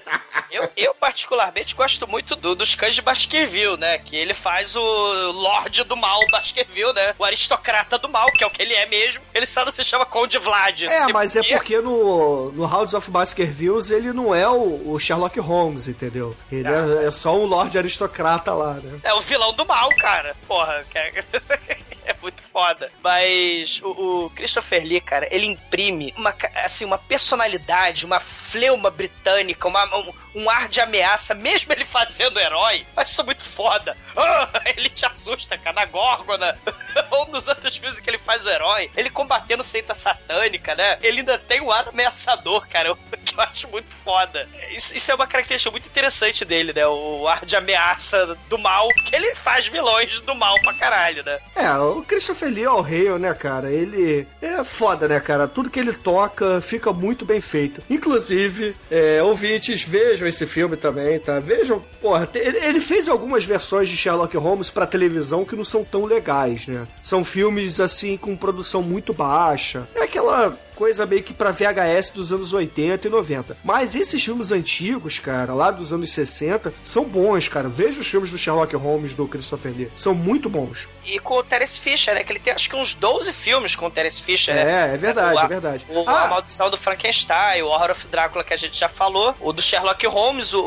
Eu, 0.50 0.70
eu 0.78 0.96
particularmente 0.96 1.76
gosto 1.76 2.08
muito 2.08 2.38
do, 2.38 2.56
dos 2.56 2.74
cães 2.74 2.96
de 2.96 3.02
Baskerville, 3.02 3.76
né? 3.76 3.98
Que 3.98 4.16
ele 4.16 4.34
faz 4.34 4.78
o 4.78 5.32
Lorde 5.34 5.84
do 5.84 5.98
Mal 5.98 6.22
Baskerville, 6.32 6.94
né? 6.94 7.14
O 7.20 7.26
aristocrata 7.26 7.98
do 7.98 8.08
mal, 8.08 8.32
que 8.32 8.46
é 8.46 8.48
o 8.48 8.50
que 8.50 8.62
ele 8.62 8.74
é 8.74 8.86
mesmo. 8.86 9.22
Ele 9.34 9.46
só 9.46 9.66
não 9.66 9.74
se 9.74 9.84
chama 9.84 10.06
Conde 10.06 10.40
Vlad. 10.40 10.84
É, 10.84 11.04
sei 11.04 11.14
mas 11.14 11.36
é 11.36 11.42
quê. 11.42 11.58
porque 11.58 11.82
no, 11.82 12.54
no 12.54 12.66
House 12.66 12.94
of 12.94 13.12
Baskervilles 13.12 13.92
ele 13.92 14.14
não 14.14 14.34
é 14.34 14.48
o, 14.48 14.94
o 14.94 15.00
Sherlock 15.00 15.38
Holmes, 15.42 15.90
entendeu? 15.90 16.34
Ele 16.50 16.70
é, 16.70 17.08
é 17.08 17.12
só 17.12 17.36
um 17.36 17.46
lord 17.46 17.78
aristocrata 17.78 18.54
lá, 18.54 18.76
né? 18.76 18.85
É 19.04 19.14
o 19.14 19.22
vilão 19.22 19.54
do 19.54 19.66
mal, 19.66 19.90
cara. 19.98 20.36
Porra, 20.48 20.86
que 20.90 20.98
é... 20.98 21.24
é 22.06 22.16
muito 22.22 22.42
foda. 22.44 22.92
Mas 23.04 23.80
o, 23.84 24.26
o 24.26 24.30
Christopher 24.32 24.84
Lee, 24.84 25.02
cara, 25.02 25.28
ele 25.32 25.46
imprime 25.48 26.14
uma, 26.18 26.34
assim, 26.64 26.86
uma 26.86 26.98
personalidade, 26.98 28.06
uma 28.06 28.20
fleuma 28.20 28.90
britânica, 28.90 29.68
uma- 29.68 29.98
um, 29.98 30.14
um 30.36 30.50
ar 30.50 30.68
de 30.68 30.82
ameaça, 30.82 31.34
mesmo 31.34 31.72
ele 31.72 31.86
fazendo 31.86 32.40
herói. 32.40 32.86
Acho 32.96 33.14
isso 33.14 33.24
muito 33.24 33.46
foda. 33.46 33.96
Ah, 34.16 34.50
ele 34.76 34.90
te 34.90 35.06
assusta, 35.06 35.58
cara, 35.58 35.76
na 35.76 35.86
Górgona. 35.86 36.58
Ou 37.12 37.28
nos 37.28 37.48
outros 37.48 37.76
filmes 37.78 38.00
que 38.00 38.10
ele 38.10 38.20
faz 38.20 38.46
o 38.46 38.50
herói. 38.50 38.92
Ele 38.96 39.10
combatendo 39.10 39.64
seita 39.64 39.96
satânica, 39.96 40.76
né? 40.76 40.98
Ele 41.02 41.20
ainda 41.20 41.38
tem 41.38 41.62
um 41.62 41.72
ar 41.72 41.88
ameaçador, 41.88 42.68
cara, 42.68 42.96
que 43.24 43.36
eu 43.36 43.42
acho 43.42 43.68
muito 43.70 43.88
foda. 44.04 44.48
Isso, 44.72 44.96
isso 44.96 45.12
é 45.12 45.16
uma 45.16 45.28
característica 45.28 45.72
muito 45.72 45.88
interessante 45.88 46.44
dele, 46.44 46.74
né? 46.74 46.86
O 46.86 47.28
ar 47.28 47.46
de 47.46 47.56
ameaça 47.56 48.38
do 48.50 48.58
mal, 48.58 48.90
que 48.90 49.16
ele 49.16 49.34
faz 49.36 49.68
vilões 49.68 50.20
do 50.22 50.36
mal 50.36 50.56
pra 50.62 50.74
caralho, 50.74 51.24
né? 51.24 51.40
É, 51.56 51.70
o 51.78 52.02
Christopher 52.02 52.50
Lee 52.50 52.66
Al 52.66 52.84
Hale, 52.84 53.20
né, 53.20 53.34
cara? 53.34 53.72
Ele 53.72 54.28
é 54.42 54.64
foda, 54.64 55.08
né, 55.08 55.20
cara? 55.20 55.48
Tudo 55.48 55.70
que 55.70 55.80
ele 55.80 55.94
toca 55.94 56.60
fica 56.62 56.92
muito 56.92 57.26
bem 57.26 57.40
feito. 57.40 57.82
Inclusive, 57.90 58.76
é, 58.92 59.22
ouvintes, 59.24 59.84
vejam 59.84 60.25
esse 60.28 60.46
filme 60.46 60.76
também, 60.78 61.20
tá? 61.20 61.40
Vejam, 61.40 61.84
porra, 62.02 62.30
ele, 62.36 62.58
ele 62.58 62.80
fez 62.80 63.08
algumas 63.10 63.46
versões 63.46 63.90
de 63.90 63.98
Sherlock 63.98 64.36
Holmes 64.38 64.70
pra 64.70 64.86
televisão 64.86 65.46
que 65.46 65.56
não 65.56 65.64
são 65.64 65.84
tão 65.84 66.06
legais, 66.06 66.68
né? 66.68 66.88
São 67.02 67.24
filmes, 67.24 67.80
assim, 67.80 68.18
com 68.18 68.36
produção 68.36 68.82
muito 68.82 69.14
baixa. 69.14 69.88
É 69.96 70.04
aquela 70.04 70.58
coisa 70.76 71.06
meio 71.06 71.24
que 71.24 71.34
pra 71.34 71.52
VHS 71.52 72.12
dos 72.12 72.32
anos 72.34 72.54
80 72.54 73.08
e 73.08 73.10
90. 73.10 73.58
Mas 73.64 73.96
esses 73.96 74.24
filmes 74.24 74.52
antigos, 74.52 75.18
cara, 75.20 75.54
lá 75.54 75.72
dos 75.72 75.92
anos 75.94 76.12
60, 76.12 76.74
são 76.84 77.06
bons, 77.06 77.48
cara. 77.48 77.68
Veja 77.70 78.00
os 78.02 78.08
filmes 78.08 78.32
do 78.32 78.38
Sherlock 78.38 78.76
Holmes 78.76 79.16
do 79.16 79.28
Christopher 79.28 79.74
Lee. 79.76 79.92
São 79.96 80.14
muito 80.14 80.50
bons. 80.50 80.88
E 81.06 81.20
com 81.20 81.36
o 81.36 81.44
Terence 81.44 81.80
Fisher, 81.80 82.16
né? 82.16 82.24
Que 82.24 82.32
ele 82.34 82.40
tem 82.40 82.52
acho 82.54 82.70
que 82.70 82.76
uns 82.76 82.96
12 82.96 83.32
filmes 83.32 83.76
com 83.76 83.86
o 83.86 83.92
Terence 83.92 84.22
Fisher, 84.22 84.56
né? 84.56 84.90
É, 84.92 84.94
é 84.96 84.98
verdade, 84.98 85.36
O- 85.38 85.40
é 85.40 85.48
verdade. 85.48 85.86
O, 85.90 86.04
Ah. 86.10 86.24
A 86.26 86.28
Maldição 86.28 86.70
do 86.70 86.78
Frankenstein, 86.78 87.62
o 87.62 87.68
Horror 87.68 87.92
of 87.92 88.08
Drácula 88.08 88.44
que 88.44 88.54
a 88.54 88.58
gente 88.58 88.78
já 88.80 88.90
falou, 88.90 89.36
o 89.40 89.54
do 89.54 89.62
Sherlock 89.62 90.06
Holmes, 90.08 90.54
o, 90.54 90.60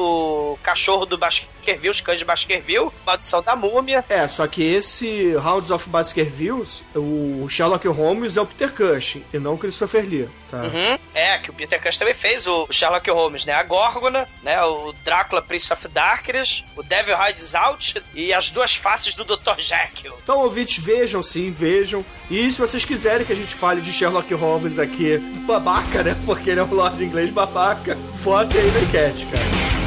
o 0.52 0.58
cachorro 0.62 1.04
do 1.04 1.18
Baskerville, 1.18 1.88
os 1.90 2.00
cães 2.00 2.18
de 2.20 2.24
Baskerville, 2.24 2.90
Maldição 3.04 3.42
da 3.42 3.56
Múmia. 3.56 4.04
É, 4.08 4.26
só 4.28 4.46
que 4.46 4.62
esse 4.62 5.34
Hounds 5.36 5.70
of 5.70 5.88
Baskervilles, 5.88 6.82
o 6.94 7.48
Sherlock 7.48 7.86
Holmes 7.88 8.36
é 8.36 8.40
o 8.40 8.46
Peter 8.46 8.72
Cushing 8.72 9.24
e 9.32 9.38
não 9.38 9.54
o 9.54 9.58
Christopher 9.58 9.97
Lee, 10.02 10.28
tá? 10.50 10.62
Uhum. 10.62 10.98
É, 11.14 11.38
que 11.38 11.50
o 11.50 11.52
Peter 11.52 11.80
Cushing 11.82 11.98
também 11.98 12.14
fez 12.14 12.46
o 12.46 12.66
Sherlock 12.70 13.10
Holmes, 13.10 13.44
né? 13.44 13.52
A 13.52 13.62
Górgona, 13.62 14.28
né? 14.42 14.62
O 14.62 14.92
Drácula 15.04 15.42
Prince 15.42 15.72
of 15.72 15.86
Darkness, 15.88 16.64
o 16.76 16.82
Devil 16.82 17.16
Rides 17.16 17.54
Out 17.54 18.02
e 18.14 18.32
as 18.32 18.50
duas 18.50 18.74
faces 18.74 19.14
do 19.14 19.24
Dr. 19.24 19.58
Jekyll. 19.58 20.14
Então, 20.22 20.40
ouvintes, 20.40 20.82
vejam 20.82 21.22
sim, 21.22 21.50
vejam. 21.50 22.04
E 22.30 22.50
se 22.50 22.60
vocês 22.60 22.84
quiserem 22.84 23.26
que 23.26 23.32
a 23.32 23.36
gente 23.36 23.54
fale 23.54 23.80
de 23.80 23.92
Sherlock 23.92 24.32
Holmes 24.34 24.78
aqui, 24.78 25.18
babaca, 25.46 26.02
né? 26.02 26.16
Porque 26.26 26.50
ele 26.50 26.60
é 26.60 26.64
um 26.64 26.74
lord 26.74 27.02
inglês 27.02 27.30
babaca, 27.30 27.94
votem 28.14 28.60
aí 28.60 28.70
na 28.70 28.80
enquete, 28.80 29.26
cara. 29.26 29.77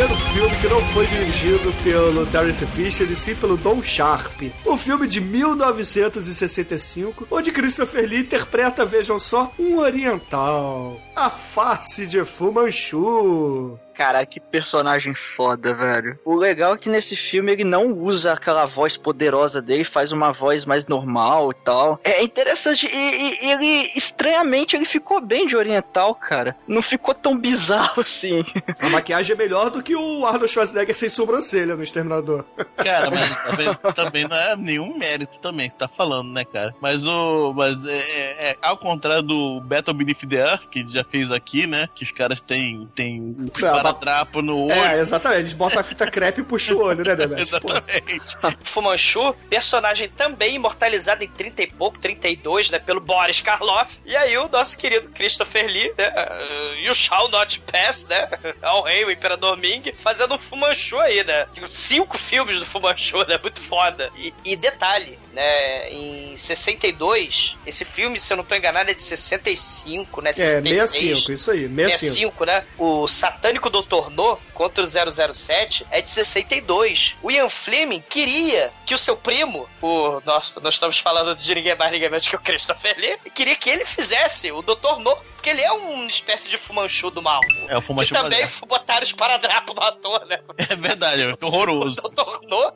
Primeiro 0.00 0.16
filme 0.32 0.56
que 0.56 0.68
não 0.68 0.82
foi 0.86 1.06
dirigido 1.06 1.70
pelo 1.84 2.24
Terence 2.24 2.64
Fisher 2.64 3.06
e 3.10 3.16
sim 3.16 3.34
pelo 3.34 3.58
Don 3.58 3.82
Sharp. 3.82 4.50
O 4.64 4.74
filme 4.74 5.06
de 5.06 5.20
1965, 5.20 7.26
onde 7.30 7.52
Christopher 7.52 8.08
Lee 8.08 8.20
interpreta, 8.20 8.86
vejam 8.86 9.18
só, 9.18 9.52
um 9.58 9.78
oriental. 9.78 10.98
A 11.20 11.28
face 11.28 12.06
de 12.06 12.24
Fu 12.24 12.50
Manchu. 12.50 13.78
Cara, 14.00 14.24
que 14.24 14.40
personagem 14.40 15.12
foda, 15.36 15.74
velho. 15.74 16.18
O 16.24 16.34
legal 16.34 16.72
é 16.74 16.78
que 16.78 16.88
nesse 16.88 17.14
filme 17.14 17.52
ele 17.52 17.64
não 17.64 17.92
usa 17.92 18.32
aquela 18.32 18.64
voz 18.64 18.96
poderosa 18.96 19.60
dele, 19.60 19.84
faz 19.84 20.10
uma 20.10 20.32
voz 20.32 20.64
mais 20.64 20.86
normal 20.86 21.50
e 21.50 21.54
tal. 21.56 22.00
É 22.02 22.22
interessante, 22.22 22.86
e, 22.90 23.44
e 23.44 23.50
ele, 23.50 23.90
estranhamente, 23.94 24.74
ele 24.74 24.86
ficou 24.86 25.20
bem 25.20 25.46
de 25.46 25.54
oriental, 25.54 26.14
cara. 26.14 26.56
Não 26.66 26.80
ficou 26.80 27.12
tão 27.12 27.36
bizarro 27.36 28.00
assim. 28.00 28.42
A 28.78 28.88
maquiagem 28.88 29.34
é 29.34 29.36
melhor 29.36 29.68
do 29.68 29.82
que 29.82 29.94
o 29.94 30.24
Arnold 30.24 30.48
Schwarzenegger 30.50 30.96
sem 30.96 31.10
sobrancelha 31.10 31.76
no 31.76 31.82
Exterminador. 31.82 32.46
Cara, 32.76 33.10
mas 33.10 33.36
também, 33.44 33.94
também 33.94 34.24
não 34.26 34.36
é 34.38 34.56
nenhum 34.56 34.96
mérito 34.96 35.38
também 35.40 35.66
que 35.66 35.72
você 35.74 35.78
tá 35.78 35.88
falando, 35.88 36.32
né, 36.32 36.42
cara? 36.46 36.74
Mas 36.80 37.06
o. 37.06 37.52
Mas 37.54 37.84
é, 37.84 37.98
é- 37.98 38.50
é- 38.52 38.56
ao 38.62 38.78
contrário 38.78 39.22
do 39.22 39.60
Battle 39.60 39.94
Beneath 39.94 40.26
the 40.26 40.36
Earth, 40.36 40.68
que 40.70 40.78
a 40.78 40.82
gente 40.82 40.94
já 40.94 41.04
fez 41.10 41.30
aqui, 41.30 41.66
né? 41.66 41.88
Que 41.94 42.04
os 42.04 42.10
caras 42.12 42.40
têm, 42.40 42.88
têm 42.94 43.20
um 43.20 43.46
esparadrapo 43.46 44.40
no 44.40 44.66
olho. 44.66 44.72
É, 44.72 45.00
exatamente. 45.00 45.40
Eles 45.40 45.52
botam 45.52 45.80
a 45.80 45.82
fita 45.82 46.10
crepe 46.10 46.40
e 46.40 46.44
puxam 46.44 46.76
o 46.76 46.82
olho, 46.84 47.04
né, 47.04 47.16
Dedé? 47.16 47.40
Exatamente. 47.42 48.36
Fumanchu, 48.64 49.34
personagem 49.48 50.08
também 50.08 50.54
imortalizado 50.54 51.24
em 51.24 51.28
30 51.28 51.62
e 51.62 51.66
pouco, 51.68 51.98
32, 51.98 52.70
né, 52.70 52.78
pelo 52.78 53.00
Boris 53.00 53.40
Karloff. 53.40 53.98
E 54.04 54.16
aí 54.16 54.36
o 54.38 54.48
nosso 54.48 54.76
querido 54.76 55.08
Christopher 55.08 55.66
Lee, 55.66 55.92
né, 55.96 56.08
uh, 56.08 56.74
You 56.80 56.94
Shall 56.94 57.28
Not 57.28 57.60
Pass, 57.60 58.06
né, 58.06 58.28
ao 58.62 58.82
rei, 58.82 59.04
o 59.04 59.10
Imperador 59.10 59.56
Ming, 59.58 59.92
fazendo 59.98 60.34
um 60.34 60.38
Fumanchu 60.38 60.98
aí, 60.98 61.24
né. 61.24 61.46
Tipo, 61.52 61.70
Cinco 61.70 62.18
filmes 62.18 62.58
do 62.58 62.66
Fumanchu, 62.66 63.18
né, 63.26 63.38
muito 63.42 63.60
foda. 63.62 64.10
E, 64.16 64.32
e 64.44 64.56
detalhe, 64.56 65.18
né, 65.32 65.90
em 65.90 66.36
62, 66.36 67.56
esse 67.66 67.84
filme, 67.84 68.18
se 68.18 68.32
eu 68.32 68.36
não 68.36 68.44
tô 68.44 68.54
enganado, 68.54 68.90
é 68.90 68.94
de 68.94 69.02
65, 69.02 70.20
né, 70.20 70.30
É, 70.30 70.34
66. 70.34 70.99
65, 71.00 71.32
isso 71.32 71.50
aí, 71.50 71.68
65. 71.68 71.98
65, 71.98 72.44
né? 72.44 72.64
O 72.78 73.08
Satânico 73.08 73.70
Dr. 73.70 74.10
No 74.10 74.36
contra 74.54 74.84
o 74.84 74.86
007 75.32 75.86
é 75.90 76.00
de 76.00 76.08
62. 76.08 77.14
O 77.22 77.30
Ian 77.30 77.48
Fleming 77.48 78.02
queria 78.08 78.72
que 78.86 78.94
o 78.94 78.98
seu 78.98 79.16
primo, 79.16 79.68
o 79.80 80.20
nosso, 80.24 80.60
nós 80.60 80.74
estamos 80.74 80.98
falando 80.98 81.34
de 81.34 81.54
ninguém 81.54 81.74
mais, 81.76 81.92
ninguém 81.92 82.10
menos 82.10 82.28
que 82.28 82.36
o 82.36 82.40
Christopher 82.40 82.96
Lee, 82.98 83.16
queria 83.34 83.56
que 83.56 83.70
ele 83.70 83.84
fizesse 83.84 84.52
o 84.52 84.62
Dr. 84.62 84.98
No, 84.98 85.16
porque 85.34 85.50
ele 85.50 85.62
é 85.62 85.72
uma 85.72 86.06
espécie 86.06 86.48
de 86.48 86.58
fumanchu 86.58 87.10
do 87.10 87.22
mal. 87.22 87.40
É 87.68 87.76
o 87.76 87.80
Fumanchu 87.80 88.12
E 88.12 88.16
também 88.16 88.46
botaram 88.68 89.02
esparadrapo 89.02 89.72
no 89.72 89.82
ator, 89.82 90.26
né? 90.26 90.40
É 90.70 90.76
verdade, 90.76 91.22
é 91.22 91.44
horroroso. 91.44 92.00
Dr. 92.12 92.46
No. 92.46 92.72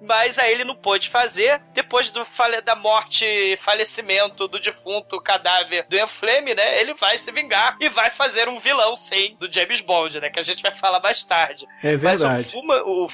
Mas 0.00 0.38
aí 0.38 0.52
ele 0.52 0.64
não 0.64 0.76
pôde 0.76 1.08
fazer. 1.08 1.60
Depois 1.72 2.10
do 2.10 2.26
da 2.64 2.74
morte 2.74 3.24
e 3.24 3.56
falecimento 3.56 4.46
do 4.48 4.60
defunto 4.60 5.20
cadáver 5.20 5.86
do 5.88 5.96
Ian 5.96 6.06
Fleming, 6.06 6.54
né? 6.54 6.80
Ele 6.80 6.94
vai 6.94 7.18
se 7.18 7.30
vingar 7.32 7.76
e 7.80 7.88
vai 7.88 8.10
fazer 8.10 8.48
um 8.48 8.58
vilão, 8.58 8.94
sim, 8.96 9.36
do 9.38 9.52
James 9.52 9.80
Bond, 9.80 10.20
né? 10.20 10.30
Que 10.30 10.38
a 10.38 10.42
gente 10.42 10.62
vai 10.62 10.74
falar 10.74 11.00
mais 11.00 11.24
tarde. 11.24 11.66
É 11.82 11.96
Mas 11.96 12.20
o, 12.20 12.24
verdade. 12.24 12.52
Fuma, 12.52 12.82
o 12.82 13.08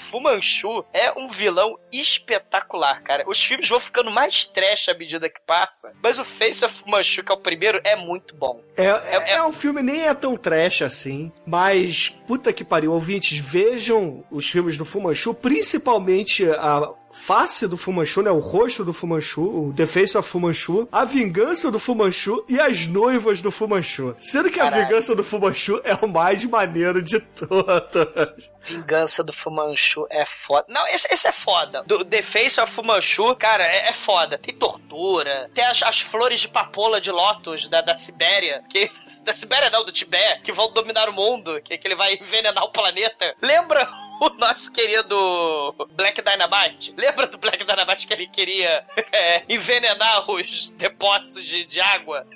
é 0.92 1.12
um 1.18 1.28
vilão 1.28 1.78
espetacular, 1.92 3.02
cara. 3.02 3.24
Os 3.26 3.42
filmes 3.42 3.68
vão 3.68 3.80
ficando 3.80 4.10
mais 4.10 4.44
trash 4.44 4.88
à 4.88 4.94
medida 4.94 5.28
que 5.28 5.40
passa. 5.46 5.92
Mas 6.02 6.18
o 6.18 6.24
Face 6.24 6.64
of 6.64 6.74
Fu 6.74 6.88
Manchu, 6.88 7.22
que 7.22 7.32
é 7.32 7.34
o 7.34 7.38
primeiro, 7.38 7.80
é 7.84 7.96
muito 7.96 8.34
bom. 8.36 8.62
É, 8.76 8.86
é, 8.86 9.30
é 9.32 9.42
um 9.42 9.52
filme 9.52 9.82
nem 9.82 10.06
é 10.06 10.14
tão 10.14 10.36
trash 10.36 10.82
assim, 10.82 11.32
mas 11.46 12.10
puta 12.26 12.52
que 12.52 12.64
pariu, 12.64 12.92
ouvintes, 12.92 13.38
vejam 13.38 14.24
os 14.30 14.48
filmes 14.48 14.76
do 14.76 14.84
Fumanchu, 14.84 15.34
principalmente 15.34 16.48
a 16.50 16.73
face 17.14 17.66
do 17.66 17.76
Fumanchu, 17.76 18.22
né, 18.22 18.30
o 18.30 18.38
rosto 18.38 18.84
do 18.84 18.92
Fumanchu, 18.92 19.42
o 19.42 19.72
The 19.72 19.86
Face 19.86 20.18
of 20.18 20.28
Fumanchu, 20.28 20.88
a 20.90 21.04
vingança 21.04 21.70
do 21.70 21.78
Fumanchu 21.78 22.44
e 22.48 22.60
as 22.60 22.86
noivas 22.86 23.40
do 23.40 23.50
Fumanchu. 23.50 24.14
Sendo 24.18 24.50
que 24.50 24.60
a 24.60 24.68
vingança 24.68 25.14
do 25.14 25.22
Fumanchu 25.22 25.80
é 25.84 25.94
o 25.94 26.08
mais 26.08 26.44
maneiro 26.44 27.00
de 27.00 27.20
todas. 27.20 28.50
Vingança 28.62 29.22
do 29.22 29.32
Fumanchu 29.32 30.06
é 30.10 30.26
foda. 30.26 30.66
Não, 30.68 30.86
esse, 30.88 31.06
esse 31.12 31.28
é 31.28 31.32
foda. 31.32 31.82
Do 31.84 32.04
The 32.04 32.22
Face 32.22 32.60
of 32.60 32.72
Fumanchu, 32.72 33.34
cara, 33.36 33.64
é, 33.64 33.88
é 33.88 33.92
foda. 33.92 34.36
Tem 34.36 34.54
tortura, 34.54 35.50
tem 35.54 35.64
as, 35.64 35.82
as 35.82 36.00
flores 36.00 36.40
de 36.40 36.48
papoula 36.48 37.00
de 37.00 37.10
Lotus 37.10 37.68
da, 37.68 37.80
da 37.80 37.94
Sibéria, 37.94 38.62
que. 38.68 38.90
Da 39.24 39.32
Sibéria 39.32 39.70
não, 39.70 39.86
do 39.86 39.90
Tibete, 39.90 40.42
que 40.42 40.52
vão 40.52 40.70
dominar 40.70 41.08
o 41.08 41.12
mundo, 41.14 41.58
que, 41.62 41.78
que 41.78 41.88
ele 41.88 41.94
vai 41.94 42.12
envenenar 42.12 42.62
o 42.62 42.70
planeta. 42.70 43.34
Lembra 43.40 43.88
o 44.20 44.30
nosso 44.38 44.72
querido 44.72 45.74
Black 45.92 46.20
Dynamite? 46.22 46.94
Lembra 46.96 47.26
do 47.26 47.38
Black 47.38 47.64
Dynamite 47.64 48.06
que 48.06 48.12
ele 48.12 48.26
queria 48.26 48.84
é, 49.12 49.42
envenenar 49.48 50.30
os 50.30 50.70
depósitos 50.72 51.44
de, 51.44 51.64
de 51.66 51.80
água? 51.80 52.26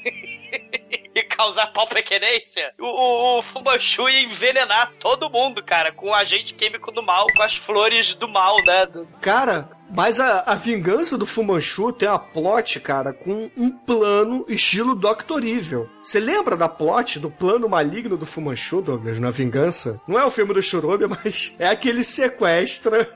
e 1.15 1.23
causar 1.23 1.67
pau 1.69 1.87
pequenência, 1.87 2.73
o, 2.79 2.87
o, 2.87 3.39
o 3.39 3.43
Fumanchu 3.43 4.09
ia 4.09 4.23
envenenar 4.23 4.93
todo 5.01 5.31
mundo, 5.31 5.63
cara, 5.63 5.93
com 5.93 6.11
o 6.11 6.15
agente 6.15 6.55
químico 6.55 6.93
do 6.93 7.03
mal, 7.03 7.27
com 7.35 7.43
as 7.43 7.57
flores 7.57 8.15
do 8.15 8.29
mal, 8.29 8.57
né? 8.65 8.87
Cara, 9.21 9.69
mas 9.91 10.21
a, 10.21 10.41
a 10.47 10.55
vingança 10.55 11.17
do 11.17 11.27
Fumanchu 11.27 11.93
tem 11.93 12.09
a 12.09 12.19
plot, 12.19 12.81
cara, 12.81 13.13
com 13.13 13.51
um 13.57 13.71
plano 13.71 14.45
estilo 14.49 14.95
Doctor 14.95 15.45
Evil. 15.45 15.89
Você 16.03 16.21
lembra 16.21 16.57
da 16.57 16.69
plot, 16.69 17.19
do 17.19 17.31
plano 17.31 17.69
maligno 17.69 18.17
do 18.17 18.27
Fumanchu, 18.27 18.81
Douglas, 18.81 19.19
na 19.19 19.31
vingança? 19.31 20.01
Não 20.07 20.19
é 20.19 20.25
o 20.25 20.31
filme 20.31 20.55
do 20.55 20.63
Churume, 20.63 21.07
mas 21.25 21.55
é 21.59 21.69
aquele 21.69 22.05
sequestra 22.05 23.09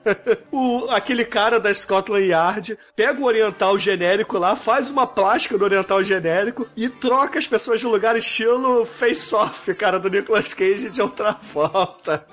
o, 0.50 0.86
aquele 0.90 1.24
cara 1.24 1.58
da 1.58 1.72
Scotland 1.72 2.26
Yard, 2.26 2.78
pega 2.94 3.20
o 3.20 3.24
oriental 3.24 3.78
genérico 3.78 4.38
lá, 4.38 4.54
faz 4.56 4.90
uma 4.90 5.06
plástica 5.06 5.58
do 5.58 5.64
oriental 5.64 6.02
genérico 6.02 6.68
e 6.76 6.88
troca 6.88 7.38
as 7.38 7.46
pessoas 7.46 7.80
de 7.80 7.86
lugar 7.86 8.16
estilo 8.16 8.84
face-off, 8.84 9.74
cara, 9.74 9.98
do 9.98 10.08
Nicolas 10.08 10.54
Cage 10.54 10.90
de 10.90 11.02
outra 11.02 11.32
volta. 11.52 12.26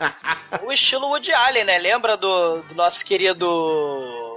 o 0.64 0.72
estilo 0.72 1.08
Woody 1.08 1.32
Allen, 1.32 1.66
né? 1.66 1.78
Lembra 1.78 2.16
do, 2.18 2.62
do 2.64 2.76
nosso 2.76 3.06
querido. 3.06 3.46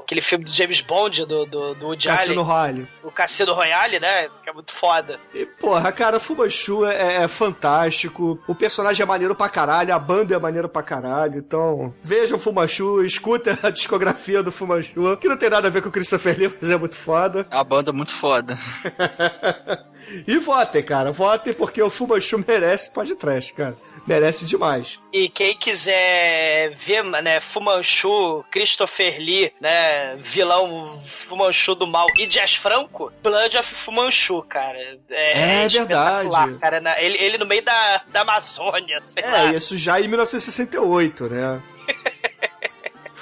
Aquele 0.02 0.22
filme 0.22 0.44
do 0.44 0.50
James 0.52 0.80
Bond, 0.80 1.26
do, 1.26 1.44
do, 1.46 1.74
do 1.74 1.86
Woody 1.86 2.06
Cassino 2.06 2.42
Allen. 2.42 2.44
Royale. 2.44 2.88
O 3.02 3.10
Cassino 3.10 3.52
Royale, 3.52 3.98
né? 3.98 4.28
Que 4.42 4.50
é 4.50 4.52
muito 4.52 4.72
foda. 4.72 5.18
E, 5.34 5.44
porra, 5.44 5.90
cara, 5.90 6.20
Fumanchu 6.20 6.84
é, 6.86 7.24
é 7.24 7.28
fantástico. 7.28 8.38
O 8.46 8.54
personagem 8.54 9.02
é 9.02 9.06
maneiro 9.06 9.34
pra 9.34 9.48
caralho, 9.48 9.92
a 9.92 9.98
banda 9.98 10.34
é 10.34 10.38
maneiro 10.38 10.68
pra 10.68 10.82
caralho. 10.82 11.38
Então, 11.38 11.92
vejam 12.02 12.36
o 12.36 12.40
Fumanchu, 12.40 13.02
escutem 13.04 13.58
a 13.60 13.70
discografia 13.70 14.44
do 14.44 14.52
Fumanchu, 14.52 15.16
que 15.16 15.28
não 15.28 15.36
tem 15.36 15.50
nada 15.50 15.66
a 15.66 15.70
ver 15.70 15.82
com 15.82 15.88
o 15.88 15.92
Christopher 15.92 16.38
Lee, 16.38 16.54
mas 16.60 16.70
é 16.70 16.76
muito 16.76 16.94
foda. 16.94 17.44
É 17.50 17.54
uma 17.56 17.64
banda 17.64 17.92
muito 17.92 18.16
foda. 18.20 18.56
E 20.26 20.38
votem, 20.38 20.84
cara, 20.84 21.10
votem 21.10 21.52
porque 21.52 21.82
o 21.82 21.90
Fumanchu 21.90 22.42
merece 22.46 22.92
podcast, 22.92 23.52
cara. 23.52 23.76
Merece 24.06 24.44
demais. 24.46 25.00
E 25.12 25.28
quem 25.28 25.56
quiser 25.56 26.70
ver, 26.76 27.02
né, 27.04 27.40
Fumanchu, 27.40 28.44
Christopher 28.50 29.18
Lee, 29.18 29.52
né, 29.60 30.16
vilão 30.20 31.02
Fumanchu 31.28 31.74
do 31.74 31.86
mal 31.86 32.06
e 32.16 32.26
Jazz 32.26 32.54
Franco, 32.54 33.12
Blood 33.22 33.56
of 33.58 33.74
Fumanchu, 33.74 34.42
cara. 34.48 34.78
É 35.10 35.66
espetacular, 35.66 36.22
verdade. 36.46 36.58
Cara, 36.60 36.80
na- 36.80 37.00
ele, 37.02 37.18
ele 37.18 37.38
no 37.38 37.46
meio 37.46 37.62
da, 37.62 38.02
da 38.08 38.20
Amazônia, 38.20 39.00
sei 39.04 39.24
lá. 39.24 39.52
É, 39.52 39.56
isso 39.56 39.76
já 39.76 40.00
em 40.00 40.06
1968, 40.08 41.24
né? 41.24 41.60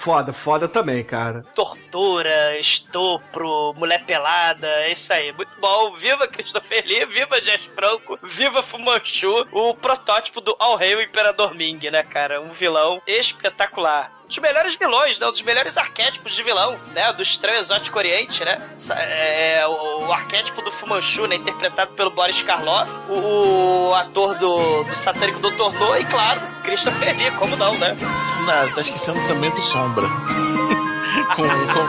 Foda, 0.04 0.34
foda 0.34 0.68
também, 0.68 1.02
cara. 1.02 1.42
Tortura, 1.54 2.58
estupro, 2.60 3.72
mulher 3.74 4.04
pelada, 4.04 4.66
é 4.66 4.92
isso 4.92 5.10
aí. 5.10 5.32
Muito 5.32 5.58
bom. 5.58 5.94
Viva 5.94 6.28
Christopher 6.28 6.84
Lee, 6.86 7.06
viva 7.06 7.40
Jazz 7.40 7.64
Franco, 7.74 8.18
viva 8.22 8.62
Fumanchu, 8.62 9.46
o 9.50 9.72
protótipo 9.74 10.42
do 10.42 10.54
All 10.58 10.76
Rei, 10.76 10.94
o 10.94 11.00
Imperador 11.00 11.54
Ming, 11.54 11.88
né, 11.90 12.02
cara? 12.02 12.38
Um 12.42 12.50
vilão 12.52 13.00
espetacular. 13.06 14.12
Dos 14.28 14.38
melhores 14.38 14.74
vilões, 14.74 15.18
né? 15.18 15.26
Um 15.26 15.32
dos 15.32 15.42
melhores 15.42 15.76
arquétipos 15.78 16.34
de 16.34 16.42
vilão, 16.42 16.78
né? 16.92 17.10
Do 17.14 17.22
estranho 17.22 17.58
exótico 17.60 17.96
oriente, 17.98 18.44
né? 18.44 18.56
Sa- 18.76 18.94
É, 18.98 19.66
o, 19.66 20.06
o 20.06 20.12
arquétipo 20.12 20.60
do 20.62 20.70
Fumanchu, 20.72 21.26
né? 21.26 21.36
Interpretado 21.36 21.92
pelo 21.92 22.10
Boris 22.10 22.42
Karloff, 22.42 22.90
o, 23.08 23.88
o 23.90 23.94
ator 23.94 24.34
do, 24.38 24.84
do 24.84 24.94
satânico 24.96 25.40
Dr. 25.40 25.78
No 25.78 25.96
e, 25.96 26.04
claro, 26.04 26.40
Christopher 26.62 27.16
Lee, 27.16 27.30
como 27.32 27.54
não, 27.56 27.74
né? 27.78 27.96
Não, 28.44 28.72
tá 28.72 28.80
esquecendo 28.80 29.20
também 29.26 29.50
do 29.50 29.62
Sombra. 29.62 30.06
com, 31.34 31.42
com... 31.42 31.80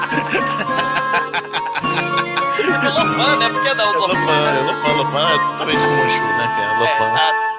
O 2.86 2.94
Lopan, 2.94 3.36
né? 3.38 3.50
Por 3.50 3.62
que 3.62 3.74
não? 3.74 3.84
É 3.84 3.98
o 3.98 4.00
Lopan? 4.00 4.14
Lopan, 4.14 4.32
é 4.32 4.62
Lopan, 4.62 4.92
Lopan 4.94 5.28
é 5.28 5.38
totalmente 5.50 5.80
Fumanchu, 5.80 6.24
né, 6.24 6.48
cara? 6.56 6.64
É, 6.64 6.80
Lopan. 6.80 7.14
exato. 7.14 7.55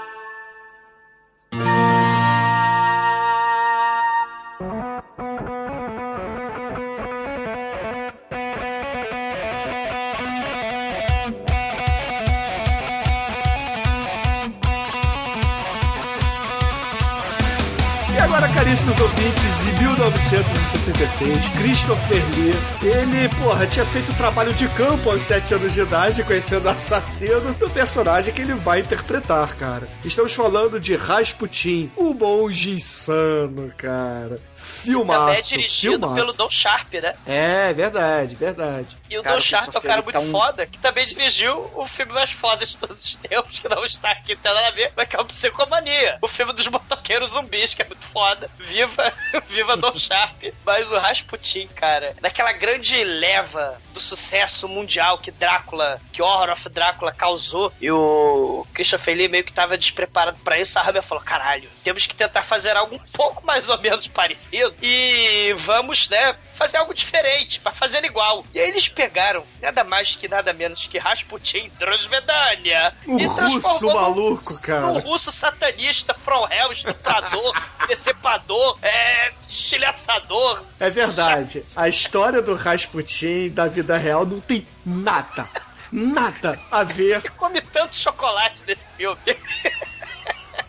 Ouvintes, 19.07 19.65
em 19.67 19.73
1966, 19.85 21.49
Christopher 21.57 22.23
Lee, 22.35 22.55
ele, 22.83 23.29
porra, 23.41 23.67
tinha 23.67 23.85
feito 23.85 24.13
trabalho 24.17 24.53
de 24.53 24.67
campo 24.71 25.11
aos 25.11 25.23
7 25.23 25.55
anos 25.55 25.73
de 25.73 25.81
idade, 25.81 26.25
conhecendo 26.25 26.67
o 26.67 26.71
assassino 26.71 27.55
do 27.55 27.71
personagem 27.71 28.35
que 28.35 28.43
ele 28.43 28.55
vai 28.55 28.81
interpretar, 28.81 29.55
cara. 29.57 29.89
Estamos 30.05 30.33
falando 30.33 30.81
de 30.81 30.97
Rasputin, 30.97 31.91
o 31.97 32.13
monge 32.13 32.73
insano, 32.73 33.73
cara. 33.77 34.41
Filmaço, 34.57 35.21
Também 35.21 35.39
é 35.39 35.43
dirigido 35.43 35.93
filmaço. 35.99 36.15
pelo 36.15 36.33
Don 36.33 36.51
Sharp, 36.51 36.95
né? 36.95 37.15
É, 37.27 37.73
verdade, 37.73 38.35
verdade. 38.35 38.97
E 39.11 39.19
o 39.19 39.23
Cara, 39.23 39.37
Don 39.37 39.41
Sharp 39.43 39.75
é 39.75 39.79
um 39.79 39.83
cara 39.83 40.03
muito 40.03 40.15
tá 40.17 40.21
um- 40.21 40.31
foda, 40.33 40.67
que 40.67 40.79
também 40.79 41.07
dirigiu 41.07 41.71
o 41.75 41.87
filme 41.87 42.13
mais 42.13 42.31
foda 42.31 42.65
de 42.65 42.77
todos 42.79 43.03
os 43.05 43.17
tempos, 43.17 43.59
que 43.61 43.69
não 43.69 43.85
está 43.85 44.11
aqui, 44.11 44.35
não 44.35 44.41
tem 44.41 44.55
nada 44.55 44.69
a 44.69 44.71
ver, 44.71 44.93
mas 44.97 45.09
que 45.09 45.17
é 45.17 45.21
o 45.21 45.25
Psicomania. 45.25 46.19
O 46.23 46.29
filme 46.29 46.53
dos 46.53 46.67
motoqueiros 46.67 47.33
zumbis, 47.33 47.75
que 47.75 47.83
é 47.83 47.85
muito 47.85 48.05
foda. 48.09 48.51
Viva, 48.59 49.13
viva 49.49 49.77
Don 49.77 49.97
Sharp. 49.99 50.43
Mas 50.65 50.91
o 50.91 50.99
Rasputin, 50.99 51.67
cara, 51.69 52.15
daquela 52.21 52.53
grande 52.53 53.03
leva 53.05 53.81
do 53.93 54.01
sucesso 54.01 54.69
mundial 54.69 55.19
que 55.19 55.31
Drácula, 55.31 56.01
que 56.13 56.23
Horror 56.23 56.51
of 56.53 56.69
Drácula 56.69 57.13
causou, 57.13 57.73
e 57.81 57.91
o 57.91 58.67
Christopher 58.75 59.17
Lee 59.17 59.29
meio 59.29 59.45
que 59.45 59.53
tava 59.53 59.77
despreparado 59.79 60.39
pra 60.45 60.59
isso, 60.59 60.79
a 60.79 60.83
Hammer 60.83 61.03
falou, 61.03 61.23
caralho, 61.25 61.69
temos 61.83 62.07
que 62.07 62.15
tentar 62.15 62.43
fazer 62.43 62.77
algo 62.77 62.95
um 62.97 62.99
pouco 63.13 63.45
mais 63.47 63.69
ou 63.69 63.79
menos 63.81 64.07
parecido, 64.09 64.56
e 64.83 65.55
vamos, 65.59 66.09
né, 66.09 66.37
fazer 66.57 66.79
algo 66.79 66.95
diferente, 66.95 67.61
pra 67.61 67.71
fazer 67.73 68.05
igual. 68.05 68.45
E 68.55 68.59
aí 68.59 68.69
eles 68.69 68.89
pegaram 68.89 69.43
nada 69.61 69.85
mais 69.85 70.17
que 70.17 70.27
nada 70.27 70.53
menos 70.53 70.87
que 70.87 70.99
Rasputin 70.99 71.71
Drosvedania 71.79 72.93
O 73.07 73.19
e 73.19 73.27
russo 73.27 73.87
maluco, 73.87 74.63
cara. 74.63 74.87
num 74.87 74.99
russo 75.01 75.31
satanista, 75.31 76.15
from 76.25 76.49
hell, 76.51 76.73
estuprador, 76.73 77.53
decepador, 77.87 78.79
é, 78.83 79.33
estilhaçador. 79.49 80.63
É 80.81 80.91
verdade. 80.91 81.65
A 81.75 81.89
história 81.89 82.41
do 82.41 82.55
Rasputin 82.55 83.51
da 83.51 83.67
vida 83.67 83.97
real 83.97 84.25
não 84.25 84.41
tem 84.41 84.67
nada, 84.85 85.47
nada 85.93 86.59
a 86.71 86.83
ver 86.83 87.23
E 87.25 87.29
come 87.31 87.61
tanto 87.61 87.95
chocolate 87.97 88.65
nesse 88.67 88.83
filme. 88.97 89.19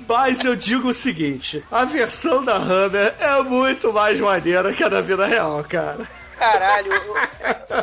Mas 0.07 0.43
eu 0.43 0.55
digo 0.55 0.89
o 0.89 0.93
seguinte: 0.93 1.63
a 1.71 1.83
versão 1.85 2.43
da 2.43 2.55
Hammer 2.55 3.13
é 3.19 3.41
muito 3.43 3.91
mais 3.91 4.19
maneira 4.19 4.73
que 4.73 4.83
a 4.83 4.89
da 4.89 5.01
vida 5.01 5.25
real, 5.25 5.63
cara. 5.67 6.07
Caralho, 6.37 6.91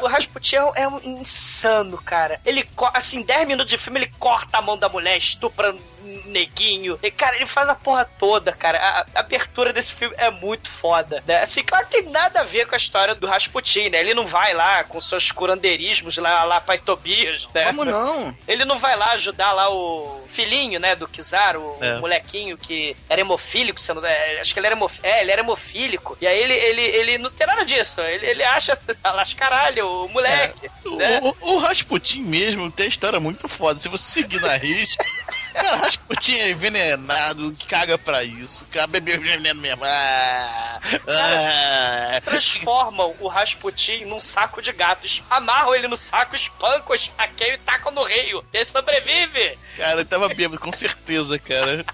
o, 0.01 0.05
o 0.05 0.07
Rasputin 0.07 0.57
é 0.57 0.65
um- 0.65 0.99
é 0.99 1.07
insano, 1.07 1.99
cara. 2.03 2.41
Ele, 2.45 2.69
assim, 2.95 3.23
10 3.23 3.47
minutos 3.47 3.71
de 3.71 3.79
filme, 3.79 4.01
ele 4.01 4.13
corta 4.19 4.59
a 4.59 4.63
mão 4.63 4.77
da 4.79 4.89
mulher, 4.89 5.17
estupra 5.17 5.73
um 5.73 6.23
neguinho. 6.27 6.99
E, 7.03 7.11
cara, 7.11 7.37
ele 7.37 7.47
faz 7.47 7.69
a 7.69 7.75
porra 7.75 8.05
toda, 8.19 8.53
cara. 8.53 8.79
A, 8.79 9.01
a 9.15 9.21
abertura 9.21 9.73
desse 9.73 9.95
filme 9.95 10.15
é 10.19 10.31
muito 10.31 10.71
foda, 10.71 11.23
né? 11.27 11.43
Assim, 11.43 11.63
claro 11.65 11.87
que 11.87 12.03
tem 12.03 12.11
nada 12.11 12.41
a 12.41 12.45
ver 12.45 12.67
com 12.67 12.75
a 12.75 12.79
história 12.79 13.15
do 13.15 13.27
Rasputin, 13.27 13.89
né? 13.89 14.01
Ele 14.01 14.15
não 14.15 14.27
vai 14.27 14.53
lá 14.55 14.85
com 14.85 15.01
seus 15.01 15.31
curandeirismos 15.33 16.17
lá, 16.19 16.45
lá 16.45 16.61
pai 16.61 16.79
Tobias, 16.79 17.49
né? 17.55 17.65
Como 17.67 17.85
não? 17.85 18.37
Ele 18.47 18.65
não 18.65 18.79
vai 18.79 18.97
lá 18.97 19.13
ajudar 19.13 19.53
lá 19.53 19.71
o 19.73 20.23
filhinho, 20.29 20.81
né, 20.81 20.97
do 20.97 21.07
Kizar, 21.07 21.57
o 21.57 21.79
É. 21.81 21.97
molequinho 22.01 22.59
que 22.59 22.97
era 23.09 23.21
hemofílico, 23.21 23.81
se 23.81 23.91
eu 23.93 23.95
não- 23.95 24.05
é, 24.05 24.41
acho 24.41 24.53
que 24.53 24.59
ele 24.59 24.67
era 24.67 24.75
hemofílico, 24.75 25.07
é, 25.07 25.21
ele 25.21 25.31
era 25.31 25.41
hemofílico. 25.43 26.19
E 26.21 26.27
aí 26.27 26.39
ele, 26.39 26.53
ele, 26.55 26.81
ele 26.83 27.19
não 27.19 27.31
tem 27.31 27.47
nada 27.47 27.65
disso, 27.65 28.01
ele, 28.01 28.27
ele 28.27 28.43
acha, 28.45 28.79
alas 29.03 29.35
caralho, 29.35 29.87
o 30.05 30.09
moleque, 30.09 30.71
né? 30.97 31.21
O, 31.23 31.29
o, 31.29 31.55
o 31.55 31.59
Rasputin 31.59 32.23
mesmo 32.23 32.71
tem 32.71 32.89
história 32.89 33.19
muito 33.19 33.49
foda. 33.49 33.79
Se 33.79 33.89
você 33.89 34.21
seguir 34.21 34.41
na 34.41 34.57
risca, 34.57 35.05
cara, 35.53 35.77
Rasputin 35.77 36.35
é 36.37 36.51
envenenado, 36.51 37.57
caga 37.69 37.99
pra 37.99 38.23
isso. 38.23 38.67
Cara, 38.67 38.87
bebeu 38.87 39.21
veneno 39.21 39.61
mesmo. 39.61 39.85
Ah, 39.85 40.81
ah. 41.09 42.21
Transformam 42.25 43.15
o 43.21 43.29
Rasputin 43.29 44.05
num 44.05 44.21
saco 44.21 44.63
de 44.63 44.73
gatos, 44.73 45.23
amarram 45.31 45.75
ele 45.75 45.89
no 45.89 45.97
saco, 45.97 46.35
espancam, 46.35 46.95
esfaqueiam 46.95 47.55
e 47.55 47.59
tacam 47.59 47.93
no 47.93 48.05
rio. 48.05 48.45
Ele 48.53 48.67
sobrevive! 48.67 49.59
Cara, 49.77 49.95
ele 50.01 50.05
tava 50.05 50.29
bêbado, 50.29 50.61
com 50.61 50.73
certeza, 50.73 51.39
cara. 51.39 51.85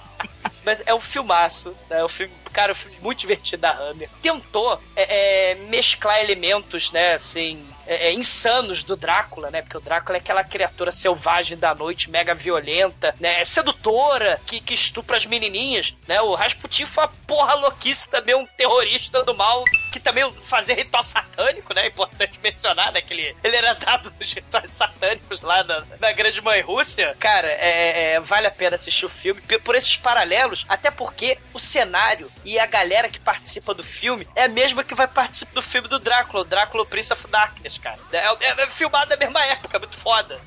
Mas 0.65 0.83
é 0.85 0.95
um 0.95 1.01
filmaço, 1.01 1.75
né? 1.89 2.01
É 2.01 2.05
um 2.05 2.09
filme, 2.09 2.33
cara, 2.61 2.77
muito 3.01 3.21
divertido 3.21 3.63
da 3.63 3.73
Hammer. 3.73 4.09
Tentou 4.21 4.79
é, 4.95 5.53
é, 5.53 5.55
mesclar 5.55 6.21
elementos, 6.21 6.91
né, 6.91 7.15
assim, 7.15 7.65
é, 7.87 8.09
é, 8.09 8.13
insanos 8.13 8.83
do 8.83 8.97
Drácula, 8.97 9.51
né? 9.51 9.63
Porque 9.63 9.77
o 9.77 9.81
Drácula 9.81 10.19
é 10.19 10.21
aquela 10.21 10.45
criatura 10.45 10.93
selvagem 10.93 11.57
da 11.57 11.75
noite, 11.75 12.11
mega 12.11 12.35
violenta, 12.35 13.15
né? 13.19 13.45
Sedutora, 13.45 14.41
que, 14.47 14.61
que 14.61 14.75
estupra 14.75 15.17
as 15.17 15.27
menininhas, 15.27 15.95
né? 16.07 16.21
O 16.21 16.35
Rasputin 16.35 16.87
foi 16.87 17.05
uma 17.05 17.13
porra 17.27 17.55
louquice 17.55 18.09
também, 18.09 18.35
um 18.35 18.47
terrorista 18.47 19.23
do 19.25 19.35
mal, 19.35 19.65
que 19.91 20.01
também 20.01 20.31
fazia 20.45 20.75
ritual 20.75 21.03
satânico, 21.05 21.75
né? 21.75 21.83
É 21.83 21.87
importante 21.89 22.39
mencionar, 22.43 22.93
né? 22.93 23.01
Que 23.01 23.13
ele, 23.13 23.37
ele 23.43 23.57
era 23.57 23.75
dado 23.75 24.11
dos 24.19 24.33
rituais 24.33 24.73
satânicos 24.73 25.43
lá 25.43 25.63
na, 25.65 25.85
na 26.01 26.13
Grande 26.13 26.41
Mãe 26.41 26.61
Rússia. 26.61 27.17
Cara, 27.19 27.49
é, 27.49 28.15
é, 28.15 28.21
vale 28.21 28.47
a 28.47 28.51
pena 28.51 28.77
assistir 28.77 29.05
o 29.07 29.09
filme 29.09 29.41
por 29.65 29.75
esses 29.75 29.97
paralelos, 29.97 30.65
até 30.69 30.91
porque 30.91 31.39
o 31.53 31.59
cenário 31.59 32.31
e 32.45 32.59
a 32.59 32.67
galera 32.67 33.09
que 33.09 33.19
participa 33.19 33.75
do 33.75 33.83
filme 33.85 34.27
é 34.35 34.45
a 34.45 34.49
mesma 34.49 34.85
que 34.85 34.95
vai 34.95 35.09
participar 35.09 35.55
do 35.55 35.63
filme 35.63 35.89
do 35.89 35.99
Drácula, 35.99 36.43
o 36.43 36.47
Drácula 36.47 36.87
Prince 36.87 37.13
of 37.13 37.27
Darkness, 37.29 37.79
cara. 37.79 37.99
É, 38.13 38.19
é- 38.19 38.63
é 38.63 38.71
filmado 38.71 39.11
na 39.11 39.17
mesma 39.17 39.45
época, 39.47 39.79
muito 39.79 39.99
foda. 39.99 40.41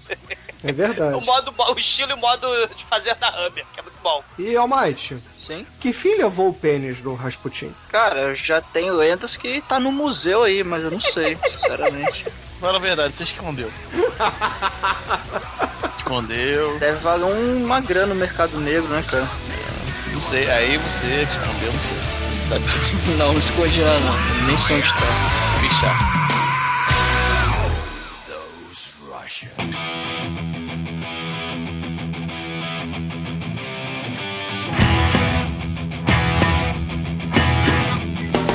É 0.64 0.72
verdade. 0.72 1.16
o, 1.18 1.22
modo, 1.22 1.54
o 1.58 1.78
estilo 1.78 2.12
e 2.12 2.14
o 2.14 2.18
modo 2.18 2.48
de 2.68 2.86
fazer 2.86 3.16
da 3.16 3.30
Hammer, 3.30 3.66
que 3.74 3.80
é 3.80 3.84
muito 3.84 4.00
bom. 4.02 4.24
E 4.38 4.56
Almighty, 4.56 5.18
Sim. 5.46 5.66
que 5.80 5.92
fim 5.92 6.16
levou 6.16 6.50
o 6.50 6.54
pênis 6.54 7.02
do 7.02 7.14
Rasputin? 7.16 7.74
Cara, 7.90 8.20
eu 8.22 8.36
já 8.36 8.62
tem 8.62 8.90
lendas 8.92 9.36
que 9.36 9.62
tá 9.68 9.80
no 9.80 9.92
museu 9.92 10.44
aí, 10.44 10.64
mas 10.64 10.84
eu 10.84 10.92
não 10.92 11.02
sei, 11.02 11.36
sinceramente. 11.52 12.26
Fala 12.60 12.78
a 12.78 12.82
verdade, 12.82 13.14
você 13.14 13.24
escondeu. 13.24 13.70
escondeu. 15.98 16.78
Deve 16.80 17.00
valer 17.00 17.26
um- 17.26 17.66
uma 17.66 17.80
grana 17.82 18.08
no 18.08 18.16
mercado 18.16 18.58
negro, 18.60 18.88
né, 18.90 19.04
cara? 19.10 19.28
Não 20.14 20.22
sei, 20.22 20.50
aí 20.50 20.78
você 20.78 21.28
escondeu, 21.30 21.74
não 21.74 21.82
sei. 21.82 21.98
Sabe 22.50 22.64
disso? 22.68 22.96
Não, 23.18 23.34
não 23.34 23.40
escondi 23.40 23.82
nada, 23.82 24.00
não. 24.00 24.48
Nem 24.48 24.58
sei 24.60 24.78
onde 24.78 24.88
tá. 24.88 24.96
Bichar. 25.62 26.24
E 29.44 30.13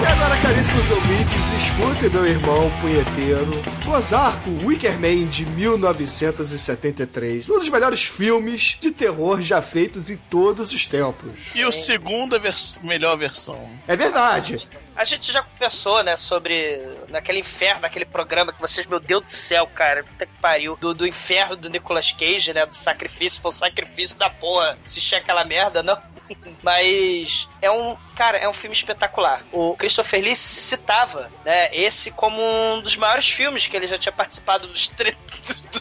agora, 0.08 0.40
caríssimos 0.40 0.90
ouvintes, 0.90 1.42
escutem 1.62 2.10
meu 2.10 2.26
irmão 2.26 2.70
punheteiro, 2.80 3.50
Ozarko 3.86 4.50
Wickerman 4.64 5.26
de 5.26 5.44
1973. 5.44 7.48
Um 7.48 7.58
dos 7.58 7.68
melhores 7.68 8.04
filmes 8.04 8.78
de 8.80 8.90
terror 8.90 9.42
já 9.42 9.60
feitos 9.60 10.10
em 10.10 10.16
todos 10.16 10.72
os 10.72 10.86
tempos. 10.86 11.54
E 11.54 11.64
o 11.64 11.72
segunda 11.72 12.38
vers 12.38 12.78
melhor 12.82 13.16
versão. 13.18 13.68
É 13.86 13.96
verdade. 13.96 14.66
A 14.96 15.04
gente 15.04 15.30
já 15.30 15.42
conversou, 15.42 16.02
né, 16.02 16.16
sobre 16.16 16.96
naquele 17.08 17.40
inferno, 17.40 17.82
naquele 17.82 18.04
programa 18.04 18.52
que 18.52 18.60
vocês, 18.60 18.86
meu 18.86 18.98
Deus 18.98 19.22
do 19.22 19.30
céu, 19.30 19.66
cara, 19.66 20.02
puta 20.02 20.26
que 20.26 20.32
pariu, 20.40 20.76
do, 20.76 20.92
do 20.92 21.06
inferno 21.06 21.56
do 21.56 21.70
Nicolas 21.70 22.10
Cage, 22.10 22.52
né, 22.52 22.66
do 22.66 22.74
sacrifício, 22.74 23.40
foi 23.40 23.50
o 23.50 23.54
sacrifício 23.54 24.18
da 24.18 24.28
porra, 24.28 24.76
assistir 24.84 25.14
aquela 25.14 25.44
merda, 25.44 25.82
não. 25.82 25.98
Mas 26.62 27.48
é 27.62 27.70
um, 27.70 27.96
cara, 28.18 28.36
é 28.36 28.48
um 28.48 28.52
filme 28.52 28.74
espetacular. 28.74 29.40
O 29.52 29.76
Christopher 29.76 30.20
Lee 30.20 30.34
citava, 30.34 31.30
né, 31.44 31.68
esse 31.72 32.10
como 32.10 32.42
um 32.42 32.80
dos 32.80 32.96
maiores 32.96 33.28
filmes 33.30 33.68
que 33.68 33.76
ele 33.76 33.86
já 33.86 33.96
tinha 33.96 34.10
participado 34.10 34.66
dos 34.66 34.88
tre... 34.88 35.16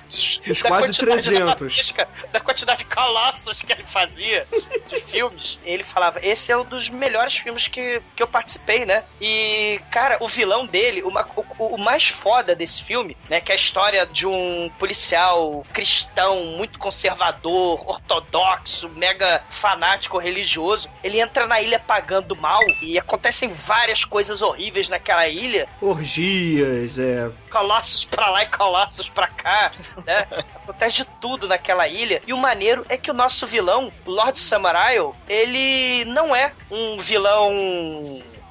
dos, 0.08 0.62
da 0.62 0.70
quase 0.70 0.86
quantidade 0.88 1.24
300. 1.24 1.62
artística, 1.62 2.08
da 2.32 2.40
quantidade 2.40 2.80
de 2.80 2.86
colossos 2.86 3.64
que 3.64 3.72
ele 3.72 3.84
fazia 3.86 4.46
de 4.88 5.02
filmes. 5.02 5.58
Ele 5.66 5.84
falava, 5.84 6.20
esse 6.24 6.52
é 6.52 6.58
um 6.58 6.64
dos 6.64 6.90
melhores 6.90 7.38
filmes 7.38 7.68
que, 7.68 8.04
que 8.16 8.22
eu 8.22 8.28
participei, 8.28 8.86
né? 8.86 9.04
E, 9.20 9.82
cara, 9.90 10.18
o 10.20 10.28
vilão 10.28 10.64
dele, 10.68 11.02
o, 11.02 11.10
o, 11.58 11.76
o 11.76 11.78
mais 11.80 12.08
foda 12.08 12.56
desse 12.56 12.84
filme, 12.84 13.18
né? 13.28 13.42
Que 13.42 13.52
é 13.52 13.54
a 13.54 13.58
história 13.58 14.06
de 14.06 14.28
um 14.28 14.70
policial 14.78 15.66
cristão, 15.74 16.46
muito 16.58 16.78
conservador, 16.78 17.84
ortodoxo, 17.90 18.90
mega 18.90 19.44
fanático 19.50 20.20
religioso. 20.20 20.88
Ele 21.04 21.20
entra 21.20 21.48
na 21.48 21.60
ilha 21.60 21.80
pagando 21.80 22.27
mal 22.36 22.62
e 22.82 22.98
acontecem 22.98 23.54
várias 23.54 24.04
coisas 24.04 24.42
horríveis 24.42 24.90
naquela 24.90 25.28
ilha 25.28 25.68
Orgias, 25.82 26.98
é. 27.00 27.30
colossos 27.50 28.06
pra 28.06 28.30
lá 28.30 28.44
e 28.44 28.48
colossos 28.48 29.10
pra 29.10 29.28
cá, 29.28 29.72
né? 30.06 30.28
Acontece 30.64 30.98
de 30.98 31.06
tudo 31.22 31.48
naquela 31.48 31.88
ilha. 31.88 32.22
E 32.28 32.34
o 32.34 32.38
maneiro 32.38 32.86
é 32.90 32.98
que 32.98 33.10
o 33.10 33.14
nosso 33.14 33.48
vilão, 33.48 33.92
o 34.06 34.12
Lord 34.12 34.40
Samarail, 34.40 35.16
ele 35.28 36.04
não 36.06 36.36
é 36.36 36.52
um 36.70 36.98
vilão 37.00 37.52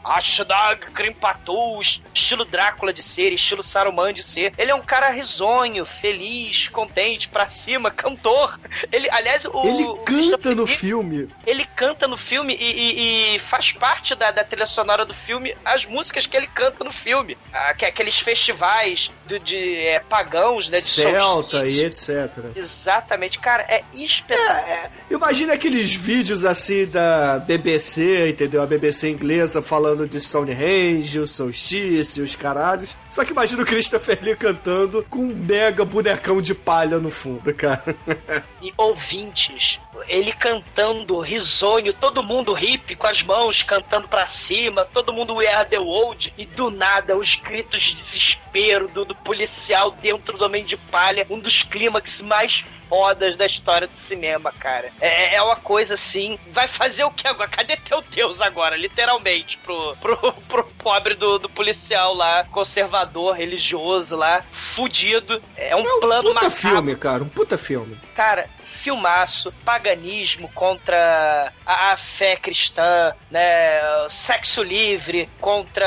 Ashdag 0.06 0.90
Grimpatu, 0.92 1.80
estilo 1.80 2.44
Drácula 2.44 2.92
de 2.92 3.02
ser, 3.02 3.32
estilo 3.32 3.62
Saruman 3.62 4.12
de 4.12 4.22
ser. 4.22 4.52
Ele 4.56 4.70
é 4.70 4.74
um 4.74 4.82
cara 4.82 5.10
risonho, 5.10 5.84
feliz, 5.84 6.68
contente, 6.68 7.28
pra 7.28 7.48
cima, 7.48 7.90
cantor. 7.92 8.58
Ele, 8.92 9.08
aliás, 9.10 9.44
o. 9.44 9.66
Ele 9.66 9.84
o 9.84 9.94
canta 9.96 10.04
Christopher 10.12 10.56
no 10.56 10.64
Lee, 10.64 10.76
filme. 10.76 11.28
Ele 11.46 11.64
canta 11.76 12.06
no 12.08 12.16
filme 12.16 12.54
e, 12.54 12.64
e- 12.64 13.36
e 13.36 13.38
faz 13.38 13.72
parte 13.72 14.14
da, 14.14 14.30
da 14.30 14.44
trilha 14.44 14.66
sonora 14.66 15.04
do 15.04 15.14
filme 15.14 15.56
as 15.64 15.84
músicas 15.84 16.26
que 16.26 16.36
ele 16.36 16.46
canta 16.48 16.84
no 16.84 16.92
filme. 16.92 17.36
Aque- 17.52 17.86
Aqueles 17.86 18.18
festivais 18.18 19.10
do- 19.26 19.38
de 19.40 19.56
é, 19.78 19.98
pagãos, 20.00 20.68
né? 20.68 20.78
De 20.80 20.86
Celta 20.86 21.66
e 21.66 21.84
etc. 21.84 22.30
Exatamente, 22.54 23.38
cara, 23.38 23.62
é 23.68 23.82
espetacular. 23.92 24.90
Imagina 25.10 25.52
aqueles 25.54 25.94
vídeos 25.94 26.44
assim 26.44 26.86
da 26.86 27.38
BBC, 27.38 28.28
entendeu? 28.30 28.62
A 28.62 28.66
BBC 28.66 29.10
inglesa 29.10 29.62
falando 29.62 29.95
de 30.04 30.20
Stonehenge, 30.20 31.20
o 31.20 31.26
solstício, 31.28 32.24
os 32.24 32.34
caralhos. 32.34 32.96
Só 33.08 33.24
que 33.24 33.30
imagina 33.30 33.62
o 33.62 33.66
Christopher 33.66 34.18
Lee 34.20 34.34
cantando 34.34 35.06
com 35.08 35.20
um 35.20 35.34
mega 35.34 35.84
bonecão 35.84 36.42
de 36.42 36.54
palha 36.54 36.98
no 36.98 37.10
fundo, 37.10 37.54
cara. 37.54 37.94
E 38.66 38.72
ouvintes, 38.76 39.78
ele 40.08 40.32
cantando 40.32 41.20
risonho, 41.20 41.92
todo 41.92 42.20
mundo 42.20 42.52
hippie 42.52 42.96
com 42.96 43.06
as 43.06 43.22
mãos 43.22 43.62
cantando 43.62 44.08
pra 44.08 44.26
cima, 44.26 44.84
todo 44.86 45.12
mundo 45.12 45.36
We 45.36 45.46
Are 45.46 45.68
The 45.68 45.78
World, 45.78 46.34
e 46.36 46.46
do 46.46 46.68
nada 46.68 47.16
os 47.16 47.36
gritos 47.36 47.80
de 47.80 47.94
desespero 47.94 48.88
do, 48.88 49.04
do 49.04 49.14
policial 49.14 49.92
dentro 49.92 50.36
do 50.36 50.44
Homem 50.44 50.64
de 50.64 50.76
Palha, 50.76 51.24
um 51.30 51.38
dos 51.38 51.62
clímax 51.62 52.20
mais 52.22 52.64
fodas 52.88 53.36
da 53.36 53.46
história 53.46 53.86
do 53.86 54.08
cinema, 54.08 54.52
cara. 54.52 54.90
É, 55.00 55.36
é 55.36 55.42
uma 55.42 55.56
coisa 55.56 55.94
assim, 55.94 56.38
vai 56.52 56.68
fazer 56.68 57.04
o 57.04 57.10
que 57.10 57.26
agora? 57.26 57.48
Cadê 57.48 57.76
teu 57.76 58.02
Deus 58.02 58.40
agora, 58.40 58.76
literalmente, 58.76 59.58
pro, 59.58 59.96
pro, 59.96 60.32
pro 60.48 60.64
pobre 60.64 61.14
do, 61.14 61.38
do 61.38 61.48
policial 61.48 62.14
lá, 62.14 62.44
conservador, 62.44 63.34
religioso 63.34 64.16
lá, 64.16 64.44
fudido. 64.50 65.42
É 65.56 65.74
um, 65.74 65.80
É 65.80 65.94
um 65.94 66.00
plano 66.00 66.22
puta 66.22 66.34
macabro. 66.34 66.58
filme, 66.58 66.96
cara. 66.96 67.22
Um 67.22 67.28
puta 67.28 67.58
filme. 67.58 67.96
Cara, 68.14 68.48
filmaço, 68.60 69.52
paganismo 69.64 70.50
contra 70.54 71.52
a, 71.64 71.92
a 71.92 71.96
fé 71.96 72.36
cristã, 72.36 73.14
né? 73.30 73.80
Sexo 74.08 74.62
livre 74.62 75.28
contra 75.40 75.86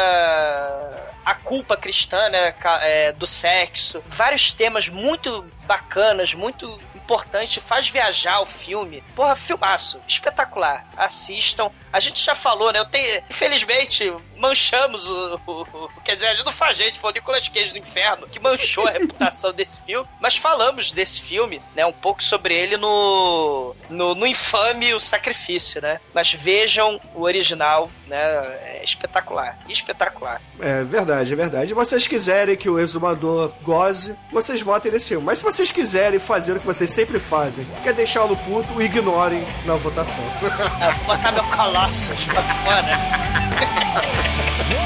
a 1.26 1.36
culpa 1.36 1.78
cristã, 1.78 2.30
né? 2.30 2.54
é, 2.82 3.12
do 3.12 3.26
sexo. 3.28 4.04
Vários 4.08 4.52
temas 4.52 4.90
muito 4.90 5.46
bacanas, 5.66 6.34
muito 6.34 6.78
importantes. 7.10 7.64
Faz 7.66 7.90
viajar 7.90 8.40
o 8.42 8.46
filme. 8.46 9.04
Porra, 9.16 9.36
filmaço. 9.36 10.00
Espetacular. 10.08 10.86
Assistam. 10.96 11.72
A 11.92 12.00
gente 12.00 12.24
já 12.24 12.36
falou, 12.36 12.72
né? 12.72 12.80
Eu 12.80 12.86
tenho. 12.86 13.24
Infelizmente, 13.30 14.14
manchamos 14.40 15.10
o. 15.10 15.40
o- 15.46 15.62
o- 15.62 15.90
quer 16.04 16.16
dizer, 16.16 16.28
a 16.28 16.34
gente 16.36 16.46
não 16.46 16.52
faz 16.54 16.78
gente, 16.78 17.00
foi 17.00 17.12
o 17.12 17.14
Nicolas 17.14 17.48
Cage 17.48 17.72
do 17.72 17.78
Inferno 17.78 18.28
que 18.28 18.40
manchou 18.40 18.88
a 18.88 18.92
reputação 18.98 19.52
desse 19.54 19.80
filme. 19.82 20.08
Mas 20.20 20.38
falamos 20.38 20.92
desse 20.92 21.22
filme, 21.22 21.62
né? 21.76 21.86
Um 21.86 21.92
pouco 21.94 22.24
sobre 22.24 22.54
ele 22.56 22.78
no. 22.78 23.76
No, 23.90 24.16
no 24.16 24.26
infame 24.28 24.94
O 24.94 25.00
Sacrifício, 25.00 25.82
né? 25.82 26.00
Mas 26.14 26.32
vejam 26.34 27.00
o 27.14 27.22
original, 27.24 27.90
né? 28.08 28.18
É 28.18 28.82
espetacular. 28.84 29.58
Espetacular. 29.68 30.42
É 30.60 30.84
verdade, 30.84 31.34
é 31.34 31.36
verdade. 31.36 31.68
Se 31.70 31.74
vocês 31.74 32.08
quiserem 32.08 32.56
que 32.56 32.70
o 32.70 32.80
exumador 32.80 33.52
goze, 33.62 34.16
vocês 34.32 34.62
votem 34.62 34.92
nesse 34.92 35.10
filme. 35.10 35.26
Mas 35.26 35.40
se 35.40 35.44
vocês 35.44 35.72
quiserem 35.72 36.20
fazer 36.20 36.54
o 36.54 36.60
que 36.60 36.66
vocês 36.66 36.90
sempre 36.92 37.20
fazem, 37.20 37.66
que 37.84 37.90
é 37.90 37.94
deixá-lo 37.94 38.38
puto, 38.38 38.82
ignorem 38.82 39.46
na 39.66 39.76
votação. 39.76 40.24
Vou 40.40 40.50
botar 41.18 41.32
meu 41.32 41.44
Colossus 41.46 42.26
pra 42.26 42.42
fora. 42.42 44.20
Yeah. 44.30 44.79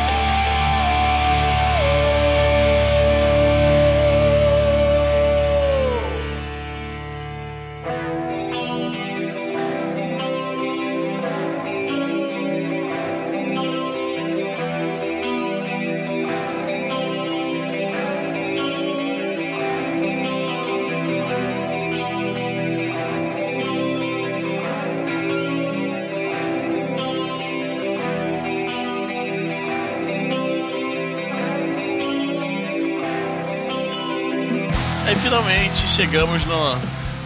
Finalmente 35.34 35.88
chegamos 35.88 36.45
no, 36.45 36.75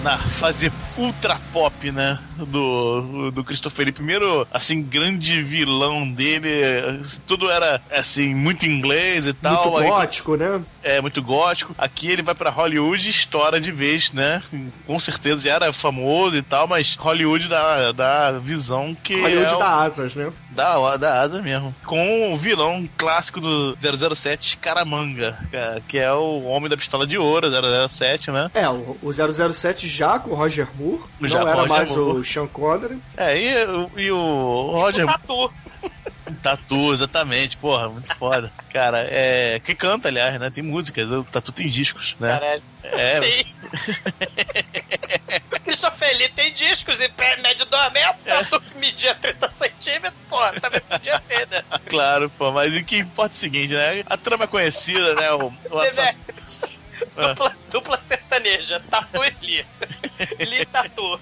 na 0.01 0.17
fase 0.17 0.71
ultra 0.97 1.37
pop, 1.51 1.91
né? 1.91 2.17
Do, 2.37 3.31
do 3.31 3.43
Christopher 3.43 3.83
Lee. 3.83 3.91
Primeiro, 3.91 4.47
assim, 4.49 4.81
grande 4.81 5.41
vilão 5.41 6.09
dele. 6.09 7.01
Tudo 7.25 7.51
era, 7.51 7.81
assim, 7.91 8.33
muito 8.33 8.65
inglês 8.65 9.27
e 9.27 9.33
tal. 9.33 9.71
Muito 9.71 9.77
aí- 9.79 9.89
gótico, 9.89 10.37
né? 10.37 10.61
É 10.87 11.01
muito 11.01 11.21
gótico. 11.21 11.75
Aqui 11.77 12.09
ele 12.11 12.21
vai 12.23 12.33
pra 12.35 12.49
Hollywood 12.49 13.05
e 13.05 13.09
estoura 13.09 13.59
de 13.59 13.71
vez, 13.71 14.11
né? 14.11 14.41
Com 14.85 14.99
certeza 14.99 15.41
já 15.41 15.53
era 15.55 15.73
famoso 15.73 16.35
e 16.37 16.41
tal, 16.41 16.67
mas 16.67 16.95
Hollywood 16.95 17.47
dá, 17.47 17.91
dá 17.91 18.27
a 18.29 18.31
visão 18.39 18.95
que. 19.03 19.15
Hollywood 19.19 19.51
é 19.53 19.55
o- 19.55 19.59
dá 19.59 19.75
asas, 19.83 20.15
né? 20.15 20.31
da, 20.49 20.97
da 20.97 21.21
asa 21.21 21.39
mesmo. 21.41 21.73
Com 21.85 22.33
o 22.33 22.35
vilão 22.35 22.89
clássico 22.97 23.39
do 23.39 23.77
007, 23.79 24.51
Scaramanga, 24.57 25.37
é, 25.53 25.81
que 25.87 25.99
é 25.99 26.11
o 26.11 26.41
homem 26.45 26.67
da 26.69 26.75
pistola 26.75 27.05
de 27.05 27.15
ouro, 27.17 27.47
007, 27.87 28.31
né? 28.31 28.49
É, 28.55 28.67
o, 28.67 28.97
o 29.03 29.11
007 29.13 29.87
já 29.87 30.17
com 30.17 30.31
o 30.31 30.35
Roger 30.35 30.67
Moore, 30.75 31.03
Já 31.21 31.39
não 31.41 31.47
era 31.47 31.55
Roger 31.57 31.69
mais 31.69 31.89
Moore. 31.95 32.17
o 32.19 32.23
Sean 32.23 32.47
Connery. 32.47 32.97
É, 33.15 33.37
e, 33.37 33.53
e 33.97 34.11
o 34.11 34.71
Roger 34.71 35.05
Tatu. 35.05 35.51
Tatu, 36.41 36.91
exatamente, 36.93 37.57
porra, 37.57 37.89
muito 37.89 38.13
foda. 38.15 38.51
Cara, 38.71 38.99
é. 39.09 39.59
Que 39.63 39.73
canta, 39.75 40.07
aliás, 40.09 40.39
né? 40.39 40.49
Tem 40.49 40.63
músicas, 40.63 41.09
o 41.11 41.23
Tatu 41.23 41.51
tem 41.51 41.67
discos, 41.67 42.15
né? 42.19 42.29
Caralho. 42.33 42.63
É. 42.83 43.19
Sim. 43.21 43.55
Christopher 45.63 46.17
Lee 46.17 46.29
tem 46.29 46.53
discos 46.53 47.01
e 47.01 47.09
pé 47.09 47.35
médio 47.37 47.65
2 47.65 47.91
metros, 47.93 48.23
tatu 48.23 48.61
que 48.61 48.77
media 48.77 49.13
30 49.15 49.51
centímetros, 49.51 50.21
porra, 50.29 50.53
também 50.59 50.79
podia 50.81 51.19
ter, 51.19 51.47
né? 51.47 51.63
Claro, 51.87 52.29
pô, 52.31 52.51
mas 52.51 52.75
o 52.75 52.83
que 52.83 52.97
importa 52.99 53.33
é 53.33 53.37
o 53.37 53.39
seguinte, 53.39 53.73
né? 53.73 54.03
A 54.05 54.17
trama 54.17 54.45
é 54.45 54.47
conhecida, 54.47 55.15
né? 55.15 55.31
O, 55.33 55.53
o 55.69 55.79
assass- 55.79 56.21
Dupla, 57.15 57.55
dupla 57.71 57.99
sertaneja, 58.01 58.81
Tatu 58.89 59.21
e 59.23 59.45
Lee. 59.45 59.65
Lee 60.39 60.61
e 60.61 60.65
Tatu. 60.65 61.19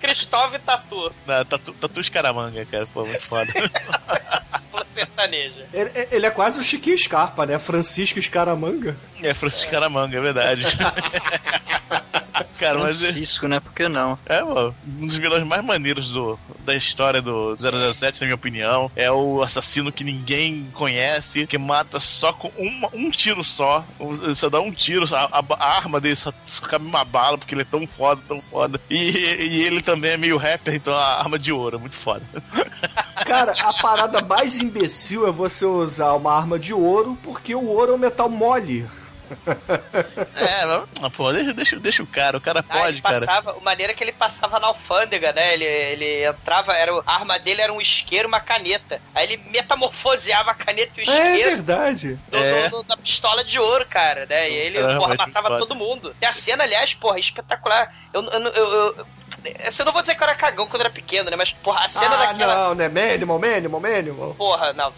Cristóvão 0.00 0.56
e 0.56 0.58
Tatu, 0.58 1.12
da 1.26 1.44
Tatu, 1.44 1.72
Tatu 1.74 2.02
Scaramanga, 2.02 2.64
cara, 2.66 2.86
pô, 2.86 3.04
muito 3.04 3.22
foda. 3.22 3.52
sertaneja. 4.94 5.66
Ele, 5.72 5.90
ele 6.10 6.26
é 6.26 6.30
quase 6.30 6.58
o 6.60 6.62
Chiquinho 6.62 6.98
Scarpa, 6.98 7.46
né? 7.46 7.58
Francisco 7.58 8.20
Scaramanga. 8.20 8.96
é, 9.22 9.32
Francisco 9.34 9.68
Scaramanga, 9.68 10.16
é 10.16 10.20
verdade. 10.20 10.64
Cara, 12.58 12.78
mas 12.78 13.02
é, 13.02 13.06
Francisco, 13.12 13.48
né? 13.48 13.58
Por 13.58 13.72
que 13.72 13.88
não? 13.88 14.18
é 14.26 14.40
pô, 14.40 14.74
um 14.98 15.06
dos 15.06 15.16
vilões 15.16 15.44
mais 15.46 15.64
maneiros 15.64 16.10
do, 16.10 16.38
da 16.62 16.74
história 16.74 17.22
do 17.22 17.54
007, 17.56 18.20
na 18.20 18.26
minha 18.26 18.34
opinião. 18.34 18.90
É 18.94 19.10
o 19.10 19.40
assassino 19.42 19.90
que 19.90 20.04
ninguém 20.04 20.68
conhece, 20.74 21.46
que 21.46 21.56
mata 21.56 21.98
só 21.98 22.34
com 22.34 22.48
uma- 22.58 22.90
um 22.92 23.10
tiro 23.10 23.42
só. 23.42 23.82
Ele 23.98 24.34
só 24.34 24.50
dá 24.50 24.60
um 24.60 24.70
tiro, 24.70 25.06
a, 25.14 25.38
a- 25.38 25.44
a 25.58 25.76
arma 25.76 25.98
dele 26.00 26.16
só, 26.16 26.30
só 26.44 26.66
cabe 26.66 26.84
uma 26.84 27.02
bala, 27.02 27.38
porque 27.38 27.54
ele 27.54 27.62
é 27.62 27.64
tão 27.64 27.86
foda, 27.86 28.20
tão 28.28 28.42
foda. 28.42 28.78
E, 28.90 28.94
e 28.96 29.62
ele 29.64 29.80
também 29.80 30.10
é 30.12 30.16
meio 30.18 30.36
rapper, 30.36 30.74
então 30.74 30.94
a 30.94 31.18
arma 31.18 31.38
de 31.38 31.50
ouro, 31.52 31.76
é 31.76 31.80
muito 31.80 31.96
foda. 31.96 32.22
Cara, 33.24 33.52
a 33.58 33.72
parada 33.80 34.20
mais 34.22 34.56
imbecil 34.58 34.79
é 34.84 35.30
você 35.32 35.64
usar 35.66 36.12
uma 36.14 36.32
arma 36.36 36.58
de 36.58 36.72
ouro, 36.74 37.18
porque 37.22 37.54
o 37.54 37.66
ouro 37.66 37.92
é 37.92 37.94
um 37.94 37.98
metal 37.98 38.28
mole. 38.28 38.88
É, 40.34 40.66
não, 40.66 40.88
ah, 41.02 41.08
pô, 41.10 41.32
deixa, 41.32 41.52
deixa, 41.54 41.78
deixa 41.78 42.02
o 42.02 42.06
cara, 42.06 42.36
o 42.36 42.40
cara 42.40 42.64
Ah, 42.68 42.78
pode, 42.78 42.94
ele 42.96 43.00
cara. 43.00 43.20
passava, 43.20 43.52
a 43.52 43.60
maneira 43.60 43.94
que 43.94 44.02
ele 44.02 44.10
passava 44.10 44.58
na 44.58 44.66
alfândega, 44.66 45.32
né? 45.32 45.54
Ele, 45.54 45.64
ele 45.64 46.26
entrava, 46.26 46.72
era, 46.72 46.92
a 47.06 47.14
arma 47.14 47.38
dele 47.38 47.62
era 47.62 47.72
um 47.72 47.80
isqueiro 47.80 48.26
e 48.26 48.28
uma 48.28 48.40
caneta. 48.40 49.00
Aí 49.14 49.24
ele 49.32 49.36
metamorfoseava 49.50 50.50
a 50.50 50.54
caneta 50.54 50.92
e 51.00 51.04
o 51.04 51.10
É 51.10 51.32
isqueiro 51.36 51.50
verdade. 51.50 52.18
do- 52.28 52.36
É. 52.36 52.68
do- 52.68 52.78
do- 52.78 52.88
da 52.88 52.96
pistola 52.96 53.44
de 53.44 53.58
ouro, 53.60 53.86
cara, 53.88 54.26
né? 54.26 54.50
E 54.50 54.54
ele, 54.54 54.78
Era 54.78 54.96
porra, 54.98 55.14
matava 55.16 55.48
foda. 55.48 55.58
todo 55.60 55.74
mundo. 55.76 56.14
E 56.20 56.26
a 56.26 56.32
cena, 56.32 56.64
aliás, 56.64 56.92
porra, 56.94 57.16
é 57.16 57.20
espetacular. 57.20 57.94
Eu, 58.12 58.22
eu, 58.24 58.40
eu, 58.40 58.72
eu, 58.98 59.06
eu 59.78 59.84
não 59.84 59.92
vou 59.92 60.02
dizer 60.02 60.14
que 60.14 60.22
eu 60.22 60.26
era 60.28 60.36
cagão 60.36 60.66
quando 60.66 60.80
era 60.82 60.90
pequeno, 60.90 61.30
né? 61.30 61.36
Mas, 61.36 61.50
porra, 61.52 61.84
a 61.84 61.88
cena 61.88 62.14
ah, 62.14 62.26
daquela. 62.26 62.54
não, 62.54 62.74
né? 62.74 62.88
Manimal, 62.88 63.38
Manimal, 63.38 63.80
Manimal. 63.80 64.34
Porra, 64.34 64.72
não, 64.72 64.92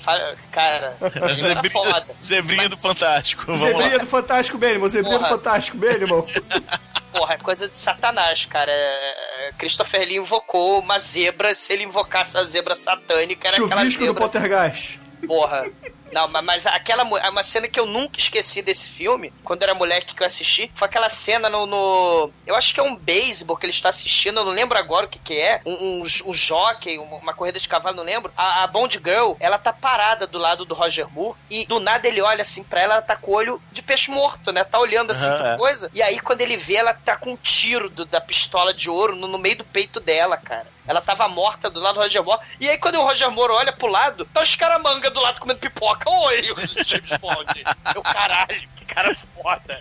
cara. 0.51 0.97
Zebrinha, 1.35 1.71
foda. 1.71 2.07
Zebrinha 2.23 2.69
do 2.69 2.79
Fantástico, 2.79 3.45
vamos 3.47 3.61
Zebrinha 3.61 3.93
lá. 3.93 3.99
do 3.99 4.07
Fantástico 4.07 4.59
Manimal, 4.59 4.89
Zebrinha 4.89 5.19
do 5.19 5.25
Porra. 5.25 5.37
Fantástico 5.37 5.77
Manimal. 5.77 6.27
Porra, 7.13 7.35
é 7.35 7.39
coisa 7.39 7.69
de 7.69 7.77
satanás, 7.77 8.47
cara. 8.47 8.71
É- 8.73 9.49
é- 9.49 9.53
Christopher 9.59 10.07
Lee 10.07 10.17
invocou 10.17 10.79
uma 10.81 10.99
zebra. 10.99 11.55
Se 11.55 11.75
ele 11.75 11.85
invocasse 11.85 12.37
a 12.39 12.45
zebra 12.45 12.75
satânica, 12.75 13.49
era 13.49 13.57
aquela 13.57 13.81
Chuvisco 13.81 14.01
do 14.01 14.07
zebra. 14.07 14.21
Poltergeist. 14.23 14.99
Porra. 15.27 15.67
Não, 16.13 16.29
ma- 16.29 16.43
mas 16.43 16.67
aquela 16.67 17.05
mu- 17.05 17.17
uma 17.17 17.43
cena 17.43 17.67
que 17.67 17.81
eu 17.81 17.87
nunca 17.87 18.19
esqueci 18.19 18.61
desse 18.63 18.91
filme, 18.91 19.33
quando 19.43 19.63
era 19.63 19.75
moleque 19.75 20.15
que 20.15 20.23
eu 20.23 20.27
assisti, 20.27 20.71
foi 20.75 20.87
aquela 20.87 21.09
cena 21.09 21.49
no. 21.49 21.67
no- 21.67 22.31
eu 22.47 22.55
acho 22.55 22.75
que 22.75 22.81
é 22.81 22.83
um 22.83 22.95
beisebol 22.95 23.57
que 23.57 23.65
ele 23.67 23.73
está 23.73 23.89
assistindo, 23.89 24.39
eu 24.41 24.45
não 24.45 24.53
lembro 24.53 24.77
agora 24.79 25.07
o 25.07 25.09
que, 25.09 25.19
que 25.19 25.35
é. 25.35 25.61
Um, 25.65 26.03
um, 26.03 26.03
um 26.27 26.35
jockey, 26.35 26.99
uma, 26.99 27.17
uma 27.17 27.35
corrida 27.35 27.59
de 27.59 27.69
cavalo, 27.69 27.97
não 27.97 28.05
lembro. 28.05 28.31
A, 28.37 28.63
a 28.63 28.67
Bond 28.67 29.01
Girl, 29.03 29.33
ela 29.41 29.57
tá 29.59 29.73
parada 29.73 30.27
do 30.27 30.39
lado 30.39 30.65
do 30.65 30.75
Roger 30.75 31.09
Moore 31.11 31.37
e 31.49 31.65
do 31.67 31.81
nada 31.81 32.07
ele 32.07 32.21
olha 32.21 32.43
assim 32.43 32.63
pra 32.63 32.81
ela, 32.81 32.95
ela 32.95 33.03
tá 33.03 33.17
com 33.17 33.31
o 33.31 33.35
olho 33.35 33.63
de 33.73 33.81
peixe 33.83 34.11
morto, 34.11 34.53
né? 34.53 34.63
Tá 34.65 34.79
olhando 34.79 35.13
assim 35.13 35.27
Aham, 35.27 35.39
pra 35.39 35.53
é. 35.55 35.57
coisa. 35.57 35.91
E 35.95 36.03
aí, 36.03 36.21
quando 36.21 36.43
ele 36.43 36.57
vê, 36.57 36.75
ela 36.75 36.93
tá 36.93 37.17
com 37.17 37.33
um 37.33 37.37
tiro 37.37 37.89
do- 37.89 38.05
da 38.05 38.21
pistola 38.21 38.75
de 38.75 38.91
ouro 38.91 39.17
no, 39.17 39.27
no 39.27 39.39
meio 39.39 39.57
do 39.57 39.65
peito 39.65 39.99
dela, 39.99 40.37
cara. 40.37 40.67
Ela 40.87 41.01
tava 41.01 41.29
morta 41.29 41.71
do 41.71 41.79
lado 41.79 41.95
do 41.95 42.01
Roger 42.01 42.23
Moore. 42.25 42.41
E 42.61 42.69
aí, 42.69 42.77
quando 42.77 42.97
o 42.97 43.03
Roger 43.05 43.31
Moore 43.31 43.53
olha 43.53 43.73
pro 43.73 43.87
lado, 43.87 44.25
tá 44.27 44.43
os 44.43 44.57
caramanga 44.57 45.09
do 45.11 45.21
lado 45.21 45.39
comendo 45.41 45.61
pipoca. 45.61 46.02
Oi, 46.07 46.53
o 46.53 46.85
James 46.85 47.19
Bond. 47.21 47.65
Eu, 47.95 48.03
caralho, 48.03 48.69
que 48.77 48.85
cara 48.85 49.17
foda. 49.35 49.81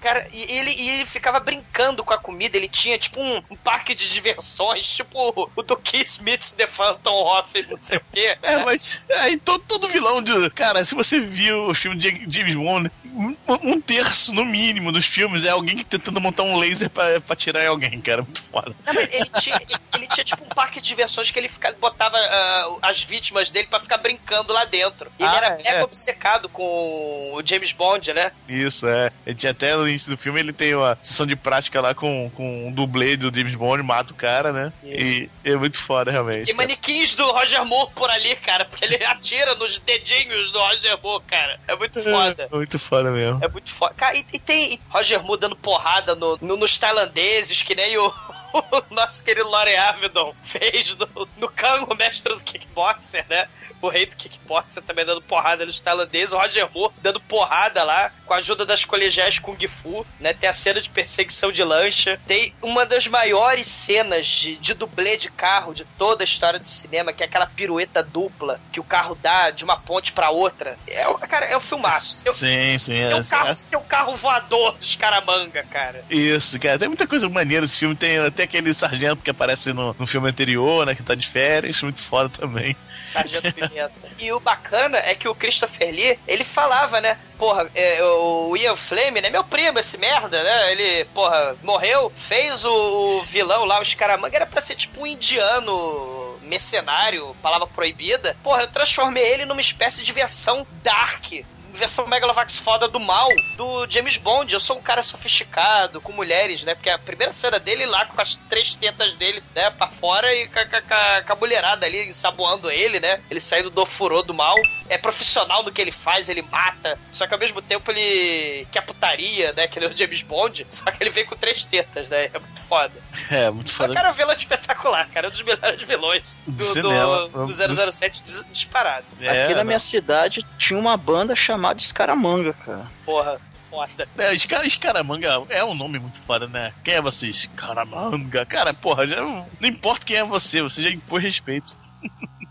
Cara, 0.00 0.28
e 0.30 0.42
ele, 0.42 0.70
e 0.70 0.90
ele 0.90 1.06
ficava 1.06 1.40
brincando 1.40 2.04
com 2.04 2.12
a 2.12 2.18
comida. 2.18 2.58
Ele 2.58 2.68
tinha, 2.68 2.98
tipo, 2.98 3.18
um, 3.18 3.42
um 3.50 3.56
parque 3.56 3.94
de 3.94 4.10
diversões, 4.10 4.86
tipo 4.86 5.50
o 5.56 5.62
do 5.62 5.76
Keith 5.76 6.08
Smith's 6.08 6.52
The 6.52 6.66
Phantom 6.66 7.14
Off, 7.14 7.66
não 7.70 7.78
sei 7.80 7.96
o 7.96 8.02
quê. 8.12 8.36
É, 8.42 8.58
mas 8.58 9.02
aí 9.20 9.38
todo, 9.38 9.64
todo 9.66 9.88
vilão 9.88 10.22
de. 10.22 10.50
Cara, 10.50 10.84
se 10.84 10.94
você 10.94 11.18
viu 11.18 11.70
o 11.70 11.74
filme 11.74 11.96
de 11.96 12.26
James 12.28 12.54
Bond, 12.54 12.90
um, 13.06 13.34
um 13.62 13.80
terço, 13.80 14.34
no 14.34 14.44
mínimo, 14.44 14.92
dos 14.92 15.06
filmes 15.06 15.46
é 15.46 15.50
alguém 15.50 15.76
que 15.76 15.84
tentando 15.84 16.20
montar 16.20 16.42
um 16.42 16.58
laser 16.58 16.90
pra, 16.90 17.20
pra 17.20 17.34
tirar 17.34 17.66
alguém, 17.66 17.98
cara. 18.02 18.22
Muito 18.22 18.42
foda. 18.42 18.76
Não, 18.84 19.00
ele 19.00 19.30
tinha, 19.40 19.58
ele 19.94 20.06
tinha 20.08 20.24
tipo 20.24 20.44
um 20.44 20.48
parque 20.48 20.82
de 20.82 20.86
diversões 20.86 21.30
que 21.30 21.38
ele 21.38 21.48
fica, 21.48 21.72
botava 21.80 22.18
ah, 22.18 22.76
as 22.82 23.02
vítimas 23.02 23.50
dele 23.50 23.68
pra 23.68 23.80
ficar 23.80 23.96
brincando 23.96 24.52
lá 24.52 24.66
dentro. 24.66 25.10
Ele 25.18 25.33
Era 25.36 25.46
é. 25.48 25.62
mega 25.62 25.84
obcecado 25.84 26.48
com 26.48 27.32
o 27.34 27.42
James 27.44 27.72
Bond, 27.72 28.12
né? 28.12 28.32
Isso, 28.48 28.86
é. 28.86 29.10
Ele 29.26 29.34
tinha 29.34 29.52
até 29.52 29.74
no 29.76 29.88
início 29.88 30.10
do 30.10 30.16
filme, 30.16 30.40
ele 30.40 30.52
tem 30.52 30.74
uma 30.74 30.98
sessão 31.02 31.26
de 31.26 31.36
prática 31.36 31.80
lá 31.80 31.94
com, 31.94 32.30
com 32.34 32.68
um 32.68 32.72
dublê 32.72 33.16
do 33.16 33.34
James 33.34 33.54
Bond, 33.54 33.82
mata 33.82 34.12
o 34.12 34.16
cara, 34.16 34.52
né? 34.52 34.72
E 34.82 35.28
é 35.44 35.54
muito 35.56 35.78
foda, 35.78 36.10
realmente. 36.10 36.50
E 36.50 36.54
cara. 36.54 36.56
manequins 36.56 37.14
do 37.14 37.30
Roger 37.30 37.64
Moore 37.64 37.92
por 37.94 38.10
ali, 38.10 38.34
cara, 38.36 38.64
porque 38.64 38.84
ele 38.84 39.04
atira 39.04 39.54
nos 39.54 39.78
dedinhos 39.78 40.50
do 40.50 40.58
Roger 40.58 40.98
Moore, 41.02 41.24
cara. 41.24 41.60
É 41.66 41.76
muito 41.76 42.02
foda. 42.02 42.48
É 42.50 42.56
muito 42.56 42.78
foda 42.78 43.10
mesmo. 43.10 43.44
É 43.44 43.48
muito 43.48 43.74
foda. 43.74 43.94
Cara, 43.94 44.16
e, 44.16 44.24
e 44.32 44.38
tem 44.38 44.80
Roger 44.88 45.22
Moore 45.22 45.40
dando 45.40 45.56
porrada 45.56 46.14
no, 46.14 46.38
no- 46.40 46.56
nos 46.56 46.78
tailandeses, 46.78 47.62
que 47.62 47.74
nem 47.74 47.96
o, 47.98 48.06
o 48.52 48.94
nosso 48.94 49.24
querido 49.24 49.48
Lore 49.48 49.74
Avedon 49.76 50.34
fez 50.44 50.96
no, 50.96 51.28
no 51.36 51.48
Kang, 51.48 51.86
o 51.90 51.94
mestre 51.94 52.32
do 52.34 52.42
kickboxer, 52.42 53.24
né? 53.28 53.48
O 53.82 53.88
rei 53.88 54.06
do 54.06 54.16
kickboxer 54.16 54.82
também 54.82 55.04
dando 55.04 55.13
porrada 55.22 55.64
nos 55.66 55.80
tailandeses. 55.80 56.32
O 56.32 56.38
Roger 56.38 56.68
Moore 56.72 56.92
dando 57.02 57.20
porrada 57.20 57.82
lá, 57.84 58.10
com 58.26 58.34
a 58.34 58.38
ajuda 58.38 58.64
das 58.66 58.84
colegiais 58.84 59.38
Kung 59.38 59.56
Fu, 59.82 60.06
né? 60.20 60.32
Tem 60.32 60.48
a 60.48 60.52
cena 60.52 60.80
de 60.80 60.88
perseguição 60.90 61.52
de 61.52 61.62
lancha. 61.62 62.20
Tem 62.26 62.54
uma 62.62 62.84
das 62.86 63.06
maiores 63.06 63.66
cenas 63.66 64.26
de, 64.26 64.56
de 64.56 64.74
dublê 64.74 65.16
de 65.16 65.30
carro 65.30 65.74
de 65.74 65.84
toda 65.98 66.22
a 66.22 66.26
história 66.26 66.58
do 66.58 66.66
cinema, 66.66 67.12
que 67.12 67.22
é 67.22 67.26
aquela 67.26 67.46
pirueta 67.46 68.02
dupla 68.02 68.60
que 68.72 68.80
o 68.80 68.84
carro 68.84 69.16
dá 69.20 69.50
de 69.50 69.64
uma 69.64 69.76
ponte 69.78 70.12
pra 70.12 70.30
outra. 70.30 70.76
É, 70.86 71.06
o- 71.08 71.14
cara, 71.18 71.46
é 71.46 71.56
um 71.56 71.60
filmaço. 71.60 72.26
Eu, 72.28 72.32
Sim, 72.32 72.78
sim. 72.78 72.92
tem 72.92 73.14
um, 73.14 73.18
essa- 73.18 73.36
carro, 73.36 73.48
essa- 73.48 73.66
tem 73.66 73.78
um 73.78 73.82
carro 73.84 74.16
voador 74.16 74.72
dos 74.78 74.96
caramanga, 74.96 75.62
cara. 75.70 76.04
Isso, 76.10 76.58
cara. 76.60 76.78
Tem 76.78 76.88
muita 76.88 77.06
coisa 77.06 77.28
maneira 77.28 77.64
esse 77.64 77.78
filme. 77.78 77.94
Tem 77.94 78.18
até 78.18 78.44
aquele 78.44 78.72
sargento 78.74 79.22
que 79.24 79.30
aparece 79.30 79.72
no, 79.72 79.94
no 79.98 80.06
filme 80.06 80.28
anterior, 80.28 80.86
né? 80.86 80.94
Que 80.94 81.02
tá 81.02 81.14
de 81.14 81.26
férias. 81.26 81.82
Muito 81.82 82.00
foda 82.02 82.28
também. 82.28 82.76
Sargento 83.14 83.52
Pimenta. 83.52 83.92
E 84.18 84.32
o 84.32 84.40
bacana 84.40 84.98
é 84.98 85.14
que 85.14 85.28
o 85.28 85.34
Christopher 85.34 85.90
Lee, 85.90 86.18
ele 86.26 86.42
falava, 86.42 87.00
né? 87.00 87.16
Porra, 87.38 87.70
é, 87.74 88.02
o 88.02 88.56
Ian 88.56 88.74
Fleming, 88.74 89.20
né? 89.20 89.30
Meu 89.30 89.44
primo, 89.44 89.78
esse 89.78 89.96
merda, 89.96 90.42
né? 90.42 90.72
Ele, 90.72 91.04
porra, 91.06 91.56
morreu, 91.62 92.12
fez 92.28 92.64
o, 92.64 92.72
o 92.72 93.22
vilão 93.22 93.64
lá, 93.64 93.80
o 93.80 93.84
Scaramanga, 93.84 94.36
era 94.36 94.46
pra 94.46 94.60
ser 94.60 94.74
tipo 94.74 95.02
um 95.02 95.06
indiano 95.06 96.38
mercenário, 96.42 97.36
palavra 97.40 97.66
proibida. 97.66 98.36
Porra, 98.42 98.62
eu 98.62 98.68
transformei 98.68 99.24
ele 99.24 99.46
numa 99.46 99.60
espécie 99.60 100.02
de 100.02 100.12
versão 100.12 100.66
dark 100.82 101.44
versão 101.74 102.06
Megalovax 102.06 102.58
foda 102.58 102.86
do 102.88 103.00
mal 103.00 103.28
do 103.56 103.86
James 103.90 104.16
Bond. 104.16 104.52
Eu 104.52 104.60
sou 104.60 104.78
um 104.78 104.82
cara 104.82 105.02
sofisticado, 105.02 106.00
com 106.00 106.12
mulheres, 106.12 106.62
né? 106.64 106.74
Porque 106.74 106.90
a 106.90 106.98
primeira 106.98 107.32
cena 107.32 107.58
dele 107.58 107.84
lá 107.86 108.04
com 108.06 108.20
as 108.20 108.36
três 108.48 108.74
tetas 108.74 109.14
dele, 109.14 109.42
né, 109.54 109.70
pra 109.70 109.88
fora 109.88 110.32
e 110.34 110.48
com, 110.48 110.58
a- 110.58 111.22
com 111.26 111.32
a- 111.32 111.36
mulherada 111.36 111.84
ali 111.86 112.06
ensaboando 112.08 112.70
ele, 112.70 113.00
né? 113.00 113.20
Ele 113.30 113.40
saindo 113.40 113.70
do 113.70 113.84
furor 113.84 114.22
do 114.22 114.32
mal. 114.32 114.54
É 114.88 114.98
profissional 114.98 115.62
no 115.62 115.72
que 115.72 115.80
ele 115.80 115.92
faz, 115.92 116.28
ele 116.28 116.42
mata. 116.42 116.98
Só 117.12 117.26
que 117.26 117.32
ao 117.34 117.40
mesmo 117.40 117.62
tempo 117.62 117.90
ele 117.90 118.66
quer 118.70 118.82
putaria, 118.82 119.52
né? 119.54 119.66
Que 119.66 119.80
nem 119.80 119.88
o 119.88 119.96
James 119.96 120.22
Bond. 120.22 120.66
Só 120.70 120.84
que 120.90 121.02
ele 121.02 121.10
vem 121.10 121.24
com 121.24 121.34
três 121.36 121.64
tetas, 121.64 122.08
né? 122.08 122.26
É 122.32 122.38
muito 122.38 122.60
foda. 122.68 122.92
É, 123.30 123.50
muito 123.50 123.68
O 123.68 123.72
foda. 123.72 123.94
cara 123.94 124.08
é 124.08 124.10
um 124.10 124.14
vilão 124.14 124.34
espetacular, 124.36 125.08
cara. 125.08 125.26
É 125.26 125.30
um 125.30 125.32
dos 125.32 125.42
melhores 125.42 125.82
vilões 125.82 126.22
do, 126.46 126.64
cinema. 126.64 127.28
do, 127.28 127.46
do 127.46 127.92
007 127.92 128.22
dis- 128.24 128.48
disparado. 128.52 129.06
É, 129.20 129.44
Aqui 129.44 129.52
na 129.54 129.58
não. 129.60 129.64
minha 129.66 129.80
cidade 129.80 130.44
tinha 130.58 130.78
uma 130.78 130.96
banda 130.96 131.34
chamada 131.34 131.80
Escaramanga, 131.80 132.52
cara. 132.52 132.86
Porra, 133.06 133.40
foda. 133.70 134.06
É, 134.18 134.34
Esca- 134.34 134.66
Escaramanga 134.66 135.42
é 135.48 135.64
um 135.64 135.74
nome 135.74 135.98
muito 135.98 136.20
foda, 136.20 136.46
né? 136.46 136.72
Quem 136.84 136.94
é 136.94 137.00
você? 137.00 137.26
Escaramanga. 137.26 138.44
Cara, 138.46 138.74
porra, 138.74 139.06
já 139.06 139.16
não 139.22 139.46
não 139.60 139.68
importa 139.68 140.04
quem 140.04 140.16
é 140.16 140.24
você, 140.24 140.60
você 140.62 140.82
já 140.82 140.90
impôs 140.90 141.22
respeito. 141.22 141.76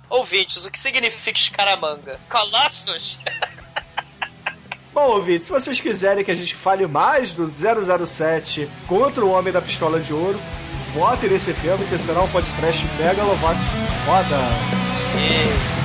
Ouvintes, 0.09 0.65
o 0.65 0.71
que 0.71 0.77
significa 0.77 1.37
escaramanga? 1.37 2.19
Colossus? 2.29 3.19
Bom, 4.93 5.09
ouvintes, 5.09 5.47
se 5.47 5.51
vocês 5.51 5.81
quiserem 5.81 6.23
que 6.23 6.29
a 6.29 6.35
gente 6.35 6.53
fale 6.53 6.85
mais 6.85 7.33
do 7.33 7.47
007 7.47 8.69
contra 8.87 9.25
o 9.25 9.31
Homem 9.31 9.51
da 9.51 9.61
Pistola 9.61 9.99
de 9.99 10.13
Ouro, 10.13 10.39
votem 10.93 11.31
nesse 11.31 11.51
filme 11.51 11.83
que 11.87 11.97
será 11.97 12.21
um 12.21 12.29
podcast 12.29 12.85
Megalovax 12.99 13.59
foda. 14.05 14.37
E... 15.17 15.82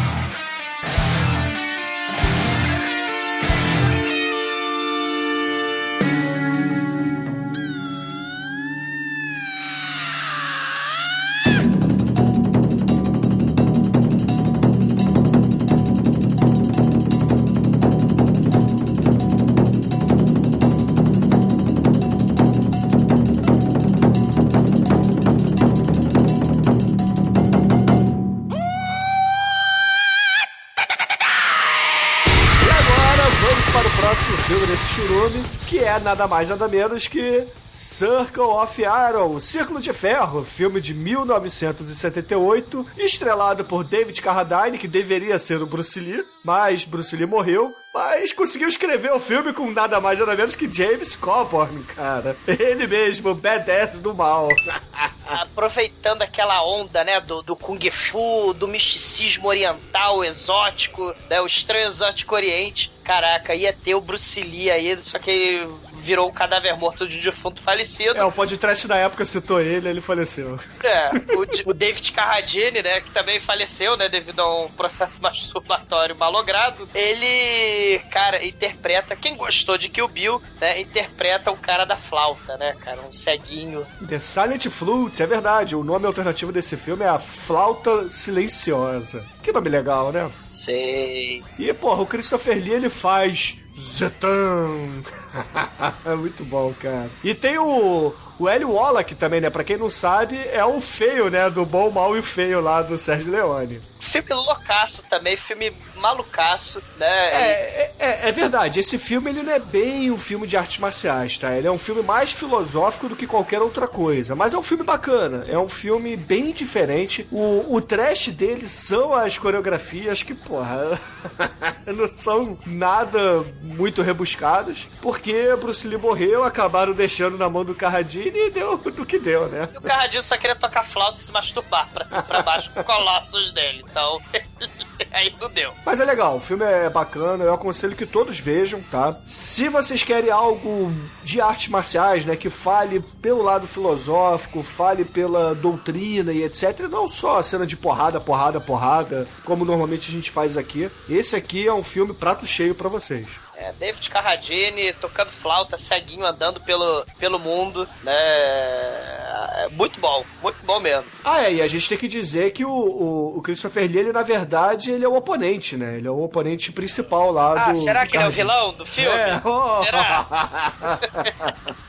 é 35.99 36.01
nada 36.01 36.29
mais 36.29 36.49
nada 36.49 36.69
menos 36.69 37.09
que 37.09 37.45
Circle 37.69 38.43
of 38.43 38.81
Iron, 38.81 39.41
Círculo 39.41 39.81
de 39.81 39.93
Ferro, 39.93 40.45
filme 40.45 40.81
de 40.81 40.95
1978, 40.95 42.87
estrelado 42.97 43.65
por 43.65 43.83
David 43.83 44.23
Carradine, 44.23 44.79
que 44.79 44.87
deveria 44.87 45.39
ser 45.39 45.61
o 45.61 45.67
Bruce 45.67 45.99
Lee, 45.99 46.25
mas 46.45 46.85
Bruce 46.85 47.17
Lee 47.17 47.27
morreu, 47.27 47.75
mas 47.93 48.33
conseguiu 48.33 48.69
escrever 48.69 49.13
o 49.13 49.19
filme 49.19 49.53
com 49.53 49.71
nada 49.71 50.01
mais 50.01 50.21
nada 50.21 50.37
menos 50.37 50.55
que 50.55 50.73
James 50.73 51.17
Coburn, 51.17 51.83
cara. 51.85 52.37
Ele 52.47 52.87
mesmo, 52.87 53.35
badass 53.35 53.99
do 53.99 54.15
mal. 54.15 54.49
Aproveitando 55.27 56.23
aquela 56.23 56.65
onda, 56.65 57.05
né, 57.05 57.21
do, 57.21 57.43
do 57.43 57.57
Kung 57.57 57.91
Fu, 57.91 58.55
do 58.55 58.69
misticismo 58.69 59.49
oriental, 59.49 60.25
exótico, 60.25 61.15
né, 61.29 61.41
o 61.41 61.47
estranho 61.47 61.89
exótico 61.89 62.35
oriente. 62.35 62.91
Caraca, 63.05 63.55
ia 63.55 63.73
ter 63.73 63.95
o 63.95 64.01
Bruce 64.01 64.41
Lee 64.41 64.71
aí, 64.71 64.97
só 65.03 65.19
que 65.19 65.67
virou 65.99 66.29
um 66.29 66.33
cadáver 66.33 66.77
morto 66.77 67.07
de 67.07 67.19
um 67.19 67.23
defunto 67.23 67.63
falecido. 67.63 68.17
É, 68.17 68.25
o 68.25 68.33
podcast 68.33 68.87
da 68.87 68.97
época 68.97 69.25
citou 69.25 69.61
ele, 69.61 69.89
ele 69.89 70.01
faleceu. 70.01 70.59
É, 70.83 71.11
o, 71.35 71.71
o 71.71 71.75
David 71.75 72.13
Carradine, 72.13 72.83
né, 72.83 73.01
que 73.01 73.11
também 73.11 73.41
faleceu, 73.41 73.97
né, 73.97 74.09
devido 74.09 74.41
a 74.41 74.65
um 74.65 74.69
processo 74.71 75.21
masturbatório 75.23 76.17
malogrado, 76.17 76.89
ele, 76.95 77.99
cara, 78.11 78.45
interpreta, 78.45 79.17
quem 79.17 79.37
gostou 79.37 79.77
de 79.77 79.89
Kill 79.89 80.09
Bill, 80.09 80.43
né, 80.61 80.81
interpreta 80.81 81.51
o 81.51 81.57
cara 81.57 81.85
da 81.85 81.97
flauta, 81.97 82.57
né, 82.57 82.75
cara, 82.81 83.01
um 83.03 83.13
ceguinho. 83.13 83.87
The 84.07 84.19
Silent 84.19 84.67
Flute, 84.69 85.23
é 85.23 85.27
verdade. 85.27 85.77
O 85.77 85.85
nome 85.85 86.07
alternativo 86.07 86.53
desse 86.53 86.77
filme 86.77 87.05
é 87.05 87.09
A 87.09 87.19
Flauta 87.19 88.09
Silenciosa. 88.11 89.25
Que 89.43 89.53
nome 89.53 89.69
legal, 89.69 90.13
né? 90.13 90.31
Sei. 90.51 91.43
E, 91.59 91.73
porra, 91.73 92.03
o 92.03 92.07
Christopher 92.07 92.57
Lee, 92.57 92.73
ele 92.73 92.89
faz 92.89 93.59
Zetan. 93.79 95.03
é 96.05 96.15
muito 96.15 96.45
bom, 96.45 96.73
cara. 96.81 97.11
E 97.23 97.35
tem 97.35 97.59
o, 97.59 98.15
o 98.39 98.49
Eli 98.49 98.65
Wallach 98.65 99.15
também, 99.15 99.41
né? 99.41 99.51
Pra 99.51 99.65
quem 99.65 99.77
não 99.77 99.91
sabe, 99.91 100.39
é 100.53 100.65
o 100.65 100.81
feio, 100.81 101.31
né? 101.31 101.49
Do 101.51 101.65
bom, 101.65 101.91
mal 101.91 102.17
e 102.17 102.23
feio 102.23 102.61
lá 102.61 102.83
do 102.83 102.99
Sérgio 102.99 103.33
Leone. 103.33 103.81
Filme 104.09 104.33
loucaço 104.35 105.03
também, 105.09 105.37
filme 105.37 105.73
malucaço, 105.99 106.83
né? 106.97 107.07
É, 107.07 107.93
é, 107.99 108.29
é 108.29 108.33
verdade, 108.33 108.81
esse 108.81 108.97
filme 108.97 109.31
ele 109.31 109.43
não 109.43 109.53
é 109.53 109.59
bem 109.59 110.11
um 110.11 110.17
filme 110.17 110.47
de 110.47 110.57
artes 110.57 110.79
marciais, 110.79 111.37
tá? 111.39 111.55
Ele 111.57 111.67
é 111.67 111.71
um 111.71 111.79
filme 111.79 112.03
mais 112.03 112.33
filosófico 112.33 113.09
do 113.09 113.17
que 113.17 113.27
qualquer 113.27 113.61
outra 113.61 113.87
coisa. 113.87 114.35
Mas 114.35 114.55
é 114.55 114.59
um 114.59 114.63
filme 114.63 114.85
bacana, 114.85 115.45
é 115.49 115.59
um 115.59 115.69
filme 115.69 116.17
bem 116.17 116.53
diferente. 116.53 117.27
O, 117.31 117.75
o 117.75 117.81
trash 117.81 118.29
dele 118.29 118.69
são 118.69 119.13
as 119.15 119.37
coreografias 119.37 120.23
que, 120.23 120.35
porra, 120.35 120.99
não 121.87 122.09
são 122.09 122.57
nada 122.67 123.45
muito 123.63 124.03
rebuscadas, 124.03 124.87
porque 125.03 125.55
Bruce 125.57 125.87
Lee 125.87 125.99
morreu, 125.99 126.45
acabaram 126.45 126.93
deixando 126.93 127.37
na 127.37 127.49
mão 127.49 127.65
do 127.65 127.75
Carradine 127.75 128.47
e 128.47 128.51
deu 128.51 128.81
no 128.97 129.07
que 129.07 129.19
deu, 129.19 129.49
né? 129.49 129.69
E 129.75 129.79
o 129.79 129.83
Carradinho 129.83 130.23
só 130.23 130.37
queria 130.37 130.57
tocar 130.57 130.85
flauta 130.85 131.19
e 131.19 131.23
se 131.23 131.33
masturbar 131.33 131.89
pra 131.93 132.05
cima 132.05 132.21
e 132.21 132.23
pra 132.23 132.43
baixo 132.43 132.71
com 132.73 132.83
colossos 132.85 133.53
dele. 133.53 133.85
Então, 133.99 134.21
aí 135.11 135.35
não 135.41 135.51
deu. 135.51 135.73
Mas 135.85 135.99
é 135.99 136.05
legal, 136.05 136.37
o 136.37 136.41
filme 136.41 136.65
é 136.65 136.89
bacana, 136.89 137.43
eu 137.43 137.53
aconselho 137.53 137.97
que 137.97 138.07
todos 138.07 138.39
vejam, 138.39 138.81
tá? 138.81 139.19
Se 139.27 139.69
vocês 139.69 140.05
querem 140.05 140.31
algo 140.31 140.93
de 141.25 141.41
artes 141.41 141.69
marciais, 141.69 142.25
né, 142.25 142.37
que 142.37 142.49
fale 142.49 143.01
pelo 143.21 143.43
lado 143.43 143.67
filosófico, 143.67 144.63
fale 144.63 145.05
pela 145.05 145.53
doutrina 145.53 146.33
e 146.33 146.45
etc, 146.45 146.81
não 146.89 147.09
só 147.09 147.39
a 147.39 147.43
cena 147.43 147.67
de 147.67 147.77
porrada, 147.77 148.21
porrada, 148.21 148.61
porrada, 148.61 149.27
como 149.45 149.65
normalmente 149.65 150.09
a 150.09 150.13
gente 150.13 150.31
faz 150.31 150.57
aqui. 150.57 150.89
Esse 151.09 151.35
aqui 151.35 151.67
é 151.67 151.75
um 151.75 151.83
filme 151.83 152.15
prato 152.15 152.47
cheio 152.47 152.75
pra 152.75 152.89
vocês. 152.89 153.27
É, 153.61 153.73
David 153.73 154.09
Carradine 154.09 154.93
tocando 154.95 155.33
flauta, 155.33 155.77
ceguinho, 155.77 156.25
andando 156.25 156.61
pelo, 156.61 157.05
pelo 157.19 157.41
mundo, 157.41 157.89
né? 158.05 158.13
É 158.15 159.69
muito 159.73 159.99
bom, 160.01 160.25
muito 160.41 160.65
bom 160.65 160.79
mesmo. 160.79 161.05
Ah, 161.25 161.43
é, 161.43 161.55
e 161.55 161.63
a 161.63 161.67
gente 161.67 161.89
tem 161.89 161.99
que 161.99 162.07
dizer 162.07 162.53
que 162.53 162.65
o, 162.65 162.71
o, 162.71 163.39
o 163.39 163.43
Christopher 163.43 163.91
Lee, 163.91 163.99
ele, 163.99 164.13
na 164.13 164.23
verdade, 164.23 164.93
ele 164.93 165.05
é 165.05 165.09
o 165.09 165.17
oponente, 165.17 165.77
né? 165.77 165.97
Ele 165.97 166.07
é 166.07 166.11
o 166.11 166.23
oponente 166.23 166.71
principal 166.71 167.33
lá 167.33 167.67
Ah, 167.67 167.73
do. 167.73 167.79
será 167.79 168.05
do 168.05 168.11
que 168.11 168.17
ele 168.17 168.25
é 168.25 168.29
o 168.29 168.31
vilão 168.31 168.73
do 168.75 168.87
filme? 168.87 169.11
É, 169.11 169.41
oh. 169.45 169.83
Será? 169.83 170.99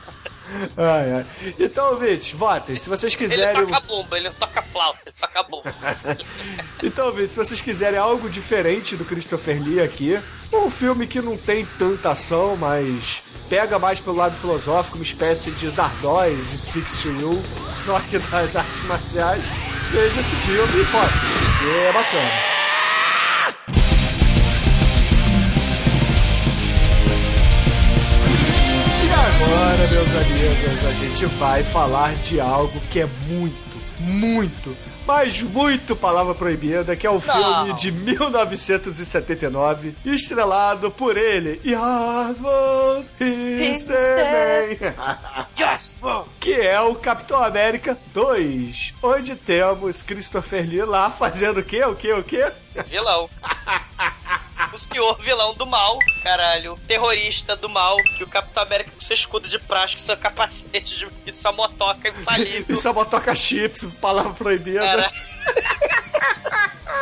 Ai, 0.76 1.12
ai. 1.12 1.26
Então, 1.58 1.96
Vit, 1.98 2.34
votem. 2.34 2.76
Se 2.76 2.88
vocês 2.88 3.14
Ele 3.14 3.28
quiserem. 3.28 3.66
toca 3.66 3.80
bomba, 3.80 4.16
ele 4.16 4.30
toca 4.30 4.62
flauta, 4.62 4.98
ele 5.06 5.14
toca 5.20 5.42
bomba. 5.44 5.74
Então, 6.82 7.12
Vit, 7.12 7.30
se 7.30 7.36
vocês 7.36 7.60
quiserem 7.60 7.98
algo 7.98 8.28
diferente 8.28 8.96
do 8.96 9.04
Christopher 9.04 9.62
Lee 9.62 9.80
aqui, 9.80 10.18
um 10.52 10.70
filme 10.70 11.06
que 11.06 11.20
não 11.20 11.36
tem 11.36 11.64
tanta 11.78 12.10
ação, 12.10 12.56
mas 12.56 13.22
pega 13.48 13.78
mais 13.78 14.00
pelo 14.00 14.16
lado 14.16 14.34
filosófico, 14.36 14.96
uma 14.96 15.04
espécie 15.04 15.50
de 15.50 15.68
Zardoz, 15.68 16.36
Speaks 16.56 17.02
to 17.02 17.08
You, 17.10 17.42
só 17.70 18.00
que 18.00 18.18
das 18.18 18.54
artes 18.56 18.82
marciais, 18.84 19.44
veja 19.90 20.20
esse 20.20 20.34
filme 20.36 20.80
e 20.80 20.82
vote. 20.84 21.14
É 21.88 21.92
bacana. 21.92 22.59
Agora, 29.20 29.86
meus 29.88 30.14
amigos, 30.16 30.86
a 30.86 30.92
gente 30.92 31.26
vai 31.36 31.62
falar 31.62 32.14
de 32.16 32.40
algo 32.40 32.80
que 32.90 33.00
é 33.00 33.08
muito, 33.28 33.78
muito, 33.98 34.74
mas 35.06 35.42
muito 35.42 35.94
palavra 35.94 36.34
proibida, 36.34 36.96
que 36.96 37.06
é 37.06 37.10
o 37.10 37.20
filme 37.20 37.74
de 37.74 37.92
1979, 37.92 39.94
estrelado 40.06 40.90
por 40.90 41.18
ele, 41.18 41.60
Yasmin 45.58 46.24
que 46.38 46.54
é 46.54 46.80
o 46.80 46.94
Capitão 46.94 47.42
América 47.42 47.98
2, 48.14 48.94
onde 49.02 49.36
temos 49.36 50.00
Christopher 50.02 50.66
Lee 50.66 50.84
lá 50.84 51.10
fazendo 51.10 51.60
o 51.60 51.62
quê, 51.62 51.84
o 51.84 51.94
quê, 51.94 52.12
o 52.14 52.22
quê? 52.22 52.50
Vilão. 52.88 53.28
O 54.72 54.78
senhor 54.78 55.18
vilão 55.20 55.54
do 55.54 55.66
mal, 55.66 55.98
caralho. 56.22 56.78
Terrorista 56.86 57.56
do 57.56 57.68
mal, 57.68 57.96
que 58.16 58.24
o 58.24 58.26
Capitão 58.26 58.62
América 58.62 58.90
com 58.90 59.00
seu 59.00 59.14
escudo 59.14 59.48
de 59.48 59.58
plástico, 59.58 60.00
seu 60.00 60.16
capacete 60.16 60.98
de, 60.98 61.08
e 61.26 61.32
sua 61.32 61.52
motoca 61.52 62.08
infalível. 62.08 62.64
Isso 62.74 62.86
é 62.86 62.92
motoca 62.92 63.34
chips, 63.34 63.84
palavra 64.00 64.32
proibida. 64.32 65.10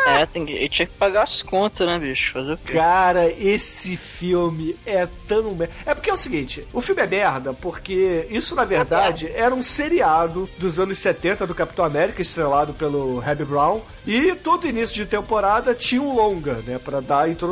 É, 0.09 0.25
tem 0.25 0.47
que, 0.47 0.53
ele 0.53 0.69
tinha 0.69 0.87
que 0.87 0.95
pagar 0.95 1.25
as 1.25 1.43
contas, 1.43 1.87
né, 1.87 1.99
bicho? 1.99 2.33
Fazer 2.33 2.53
o 2.53 2.57
quê? 2.57 2.73
Cara, 2.73 3.29
esse 3.31 3.95
filme 3.97 4.75
é 4.87 5.07
tão 5.27 5.55
merda. 5.55 5.75
É 5.85 5.95
porque 5.95 6.09
é 6.09 6.13
o 6.13 6.17
seguinte, 6.17 6.67
o 6.73 6.81
filme 6.81 7.03
é 7.03 7.07
merda 7.07 7.53
porque 7.53 8.27
isso, 8.31 8.55
na 8.55 8.65
verdade, 8.65 9.31
era 9.35 9.55
um 9.55 9.63
seriado 9.63 10.49
dos 10.57 10.81
anos 10.81 10.99
70 10.99 11.47
do 11.47 11.55
Capitão 11.55 11.85
América, 11.85 12.23
estrelado 12.23 12.73
pelo 12.73 13.21
Happy 13.21 13.45
Brown. 13.45 13.83
E 14.07 14.35
todo 14.37 14.67
início 14.67 14.97
de 14.97 15.05
temporada 15.05 15.75
tinha 15.75 16.01
um 16.01 16.15
longa, 16.15 16.55
né, 16.67 16.81
pra 16.83 17.01
dar 17.01 17.25
a 17.25 17.29
introdução. 17.29 17.48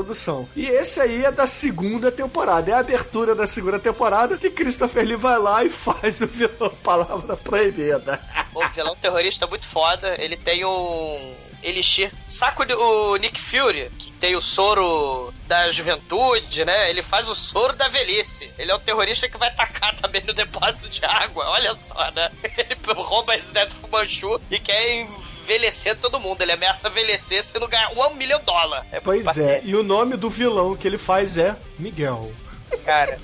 E 0.55 0.67
esse 0.67 1.01
aí 1.01 1.25
é 1.25 1.31
da 1.33 1.47
segunda 1.47 2.11
temporada, 2.11 2.71
é 2.71 2.75
a 2.75 2.81
abertura 2.81 3.35
da 3.35 3.47
segunda 3.47 3.79
temporada 3.79 4.37
que 4.37 4.51
Christopher 4.51 5.05
Lee 5.05 5.17
vai 5.17 5.39
lá 5.39 5.65
e 5.65 5.71
faz 5.71 6.21
o 6.21 6.27
vilão 6.27 6.71
palavra 6.83 7.37
proibida. 7.37 8.21
o 8.55 8.69
vilão 8.69 8.97
terrorista 8.97 9.45
é 9.45 9.49
muito 9.49 9.67
foda. 9.69 10.15
Ele 10.19 10.37
tem 10.37 10.65
um 10.65 11.35
elixir. 11.63 12.13
Saco 12.27 12.63
o 12.63 13.17
Nick 13.17 13.41
Fury, 13.41 13.91
que 13.99 14.11
tem 14.13 14.37
o 14.37 14.41
soro 14.41 15.33
da 15.47 15.71
juventude, 15.71 16.65
né? 16.65 16.91
Ele 16.91 17.03
faz 17.03 17.29
o 17.29 17.35
soro 17.35 17.75
da 17.75 17.89
velhice. 17.89 18.51
Ele 18.59 18.71
é 18.71 18.75
o 18.75 18.79
terrorista 18.79 19.29
que 19.29 19.37
vai 19.37 19.53
tacar 19.55 19.95
também 19.97 20.23
no 20.25 20.33
depósito 20.33 20.89
de 20.89 21.05
água. 21.05 21.49
Olha 21.51 21.75
só, 21.77 22.11
né? 22.13 22.31
Ele 22.43 22.77
rouba 22.95 23.37
esse 23.37 23.51
ideia 23.51 23.67
do 23.67 23.75
Fumanchu 23.77 24.41
e 24.51 24.59
quer 24.59 25.09
envelhecer 25.47 25.97
todo 25.97 26.19
mundo. 26.19 26.43
Ele 26.43 26.53
ameaça 26.53 26.89
envelhecer 26.89 27.43
se 27.43 27.59
não 27.59 27.69
ganhar 27.69 27.91
um 27.93 28.15
milhão 28.15 28.39
de 28.41 28.45
dólares. 28.47 28.87
É 28.93 29.01
Pois 29.01 29.39
é, 29.39 29.61
e 29.65 29.75
o 29.77 29.83
nome 29.83 30.17
do 30.17 30.29
vilão 30.29 30.75
que 30.77 30.87
ele 30.87 30.99
faz 30.99 31.39
é 31.39 31.55
Miguel. 31.79 32.31
Cara, 32.85 33.19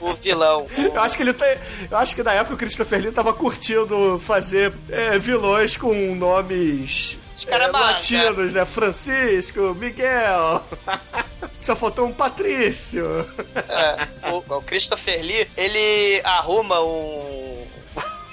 o, 0.00 0.10
o 0.10 0.14
vilão. 0.14 0.66
o- 0.78 0.80
Eu 0.94 1.00
acho 1.00 1.16
que 1.16 1.22
ele 1.24 1.32
tá. 1.32 1.44
Eu 1.90 1.98
acho 1.98 2.14
que 2.14 2.22
na 2.22 2.32
época 2.34 2.54
o 2.54 2.56
Christopher 2.56 3.00
Lee 3.02 3.10
tava 3.12 3.32
curtindo 3.34 4.18
fazer 4.24 4.72
é, 4.88 5.18
vilões 5.18 5.76
com 5.76 5.92
nomes 6.14 7.18
Os 7.34 7.46
é, 7.48 7.66
latinos, 7.66 8.52
né? 8.52 8.64
Francisco, 8.64 9.74
Miguel. 9.74 10.62
Só 11.60 11.74
faltou 11.76 12.06
um 12.06 12.12
Patrício. 12.12 13.04
É, 13.68 14.30
o, 14.30 14.36
o 14.56 14.62
Christopher 14.62 15.20
Lee, 15.20 15.48
ele 15.56 16.20
arruma 16.24 16.80
um. 16.80 17.59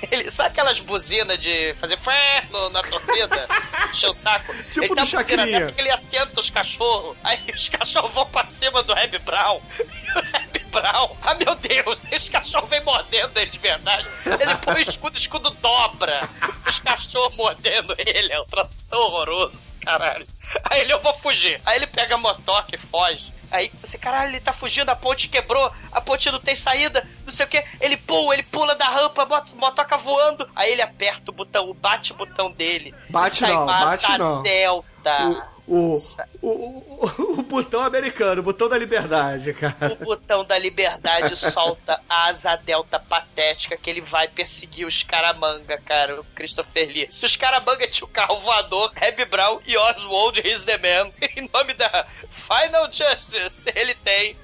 Ele, 0.12 0.30
sabe 0.30 0.50
aquelas 0.50 0.80
buzinas 0.80 1.40
de 1.40 1.74
fazer 1.76 1.98
fé 1.98 2.46
na 2.72 2.84
torcida? 2.84 3.48
Encher 3.90 4.10
o 4.10 4.14
saco? 4.14 4.54
Tipo 4.70 4.86
ele 4.86 4.96
tem 4.96 5.04
uma 5.04 5.06
buzina 5.06 5.46
dessa 5.46 5.72
que 5.72 5.82
ele 5.82 5.90
atenta 5.90 6.40
os 6.40 6.50
cachorros. 6.50 7.18
Aí 7.24 7.40
os 7.54 7.70
cachorros 7.70 8.14
vão 8.14 8.26
pra 8.28 8.46
cima 8.48 8.84
do 8.84 8.94
Reb 8.94 9.18
Brown. 9.20 9.62
E 9.80 9.82
o 10.18 10.22
Reb 10.22 10.66
Brown, 10.70 11.18
ah 11.22 11.34
meu 11.34 11.56
Deus, 11.56 12.06
os 12.12 12.30
cachorros 12.30 12.70
vêm 12.70 12.82
mordendo 12.82 13.38
ele 13.38 13.50
de 13.50 13.58
verdade. 13.58 14.08
Ele 14.26 14.56
põe 14.56 14.76
o 14.76 14.80
escudo, 14.90 15.16
o 15.16 15.20
escudo 15.20 15.50
dobra. 15.50 16.30
Os 16.66 16.80
cachorros 16.80 17.36
mordendo 17.36 17.96
ele, 17.98 18.32
é 18.32 18.40
um 18.40 18.46
troço 18.46 18.78
tão 18.90 19.00
horroroso, 19.00 19.66
caralho. 19.82 20.28
Aí 20.66 20.82
ele, 20.82 20.94
eu 20.94 21.02
vou 21.02 21.14
fugir. 21.16 21.60
Aí 21.66 21.78
ele 21.78 21.88
pega 21.88 22.16
a 22.16 22.18
motoca 22.18 22.76
e 22.76 22.78
foge. 22.78 23.37
Aí 23.52 23.72
você, 23.82 23.98
caralho, 23.98 24.32
ele 24.32 24.42
tá 24.42 24.52
fugindo, 24.52 24.90
a 24.90 24.96
ponte 24.96 25.30
quebrou, 25.30 25.72
a 25.92 26.02
ponte 26.02 26.30
não 26.32 26.40
tem 26.40 26.56
saída, 26.56 27.08
não 27.26 27.32
sei 27.32 27.46
o 27.46 27.50
que. 27.50 27.64
Ele 27.80 27.98
pula, 27.98 28.34
ele 28.34 28.44
pula 28.44 28.76
da 28.76 28.86
rampa, 28.86 29.26
mot 29.26 29.56
motoca 29.56 29.98
voando. 29.98 30.50
Aí 30.56 30.72
ele 30.72 30.82
aperta 30.82 31.32
o 31.32 31.34
botão, 31.34 31.70
o 31.70 31.74
bate-botão 31.74 32.52
dele. 32.52 32.94
Bate 33.10 33.42
não, 33.44 33.66
bate 33.66 34.18
não. 34.18 34.42
delta. 34.42 35.30
O, 35.30 35.57
o, 35.68 35.94
o, 36.42 37.40
o 37.40 37.44
botão 37.44 37.82
americano, 37.82 38.40
o 38.40 38.44
botão 38.44 38.70
da 38.70 38.78
liberdade, 38.78 39.54
cara. 39.54 39.94
O 39.94 40.06
botão 40.06 40.46
da 40.46 40.58
liberdade 40.58 41.36
solta 41.36 42.00
a 42.08 42.28
asa 42.28 42.56
delta 42.56 42.98
patética 42.98 43.76
que 43.76 43.90
ele 43.90 44.00
vai 44.02 44.30
perseguir 44.30 44.88
os 44.88 45.04
caramanga, 45.04 45.78
cara, 45.86 46.22
o 46.22 46.24
Christopher 46.36 46.88
Lee. 46.88 47.08
Se 47.10 47.26
os 47.26 47.36
caramanga 47.36 47.86
tinham 47.88 48.10
carro 48.10 48.40
voador, 48.40 48.92
Reb 48.96 49.26
Brown 49.26 49.60
e 49.66 49.76
Oswald 49.78 50.42
Is 50.48 50.64
the 50.64 50.78
Man, 50.78 51.12
em 51.36 51.50
nome 51.54 51.74
da 51.74 52.08
Final 52.30 52.86
Justice, 52.86 53.70
ele 53.76 53.94
tem. 53.96 54.38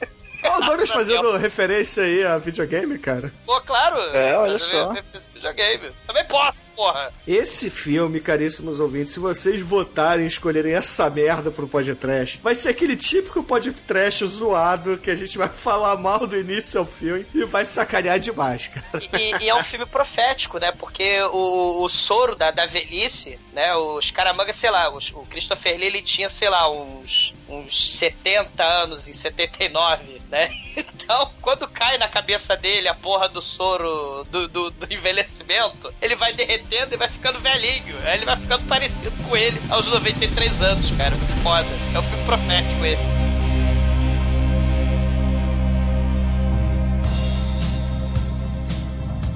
Ó, 0.44 0.58
o 0.58 0.66
Douglas 0.66 0.92
fazendo 0.92 1.38
referência 1.38 2.04
aí 2.04 2.26
a 2.26 2.38
videogame, 2.38 3.00
cara. 3.00 3.32
Pô, 3.46 3.62
claro. 3.62 3.98
É, 4.14 4.38
olha 4.38 4.60
só. 4.60 4.94
Videogame. 5.34 5.90
Também 6.06 6.26
posso, 6.26 6.58
porra. 6.76 7.12
Esse 7.28 7.70
filme, 7.70 8.20
caríssimos 8.20 8.80
ouvintes, 8.80 9.14
se 9.14 9.20
vocês 9.20 9.62
votarem 9.62 10.26
e 10.26 10.28
escolherem 10.28 10.74
essa 10.74 11.10
merda 11.10 11.52
pro 11.52 11.68
podcast, 11.68 12.40
vai 12.44 12.56
ser 12.56 12.70
aquele 12.70 12.96
típico 12.96 13.44
podcast 13.44 14.26
zoado 14.26 14.98
que 14.98 15.10
a 15.12 15.16
gente 15.16 15.38
vai 15.38 15.50
falar 15.50 15.96
mal 15.98 16.26
do 16.28 16.38
início 16.38 16.80
ao 16.80 16.86
filme 16.86 17.26
e 17.34 17.44
vai 17.46 17.66
sacanear 17.66 18.20
demais, 18.20 18.68
cara. 18.68 19.04
E, 19.20 19.44
e- 19.44 19.50
é 19.50 19.56
um 19.56 19.64
filme 19.64 19.86
profético, 19.86 20.58
né? 20.60 20.72
Porque 20.72 21.22
o, 21.32 21.84
o 21.84 21.90
soro 21.90 22.36
da, 22.36 22.52
da 22.52 22.66
velhice, 22.66 23.40
né? 23.54 23.74
Os 23.76 24.12
caramanga, 24.12 24.54
sei 24.54 24.70
lá, 24.72 24.90
os- 24.94 25.12
o 25.12 25.22
Christopher 25.30 25.78
Lee, 25.78 25.86
ele 25.88 26.02
tinha, 26.02 26.28
sei 26.30 26.50
lá, 26.50 26.70
uns, 26.70 27.34
uns 27.48 27.98
70 27.98 28.64
anos 28.64 29.08
em 29.08 29.14
79, 29.14 30.22
né? 30.30 30.50
Então, 31.04 31.30
quando 31.42 31.68
cai 31.68 31.98
na 31.98 32.08
cabeça 32.08 32.56
dele 32.56 32.88
a 32.88 32.94
porra 32.96 33.28
do 33.28 33.42
soro 33.42 34.24
do, 34.32 34.48
do, 34.48 34.72
do 34.72 34.92
envelhecimento, 34.92 35.94
ele 36.02 36.16
vai 36.16 36.32
derretendo 36.64 36.94
e 36.94 36.98
vai 36.98 37.08
ficando 37.08 37.40
velhinho. 37.40 37.96
Aí 38.04 38.18
ele 38.18 38.26
vai 38.26 38.38
ficando 38.38 38.64
parecido 38.68 39.12
com 39.24 39.36
ele 39.36 39.60
aos 39.70 39.88
93 39.88 40.62
anos, 40.62 40.92
cara. 40.92 41.16
Muito 41.16 41.44
foda. 41.44 41.68
É 41.94 42.00
um 42.00 42.04
filme 42.04 42.26
profético 42.26 42.86
esse. 42.86 43.24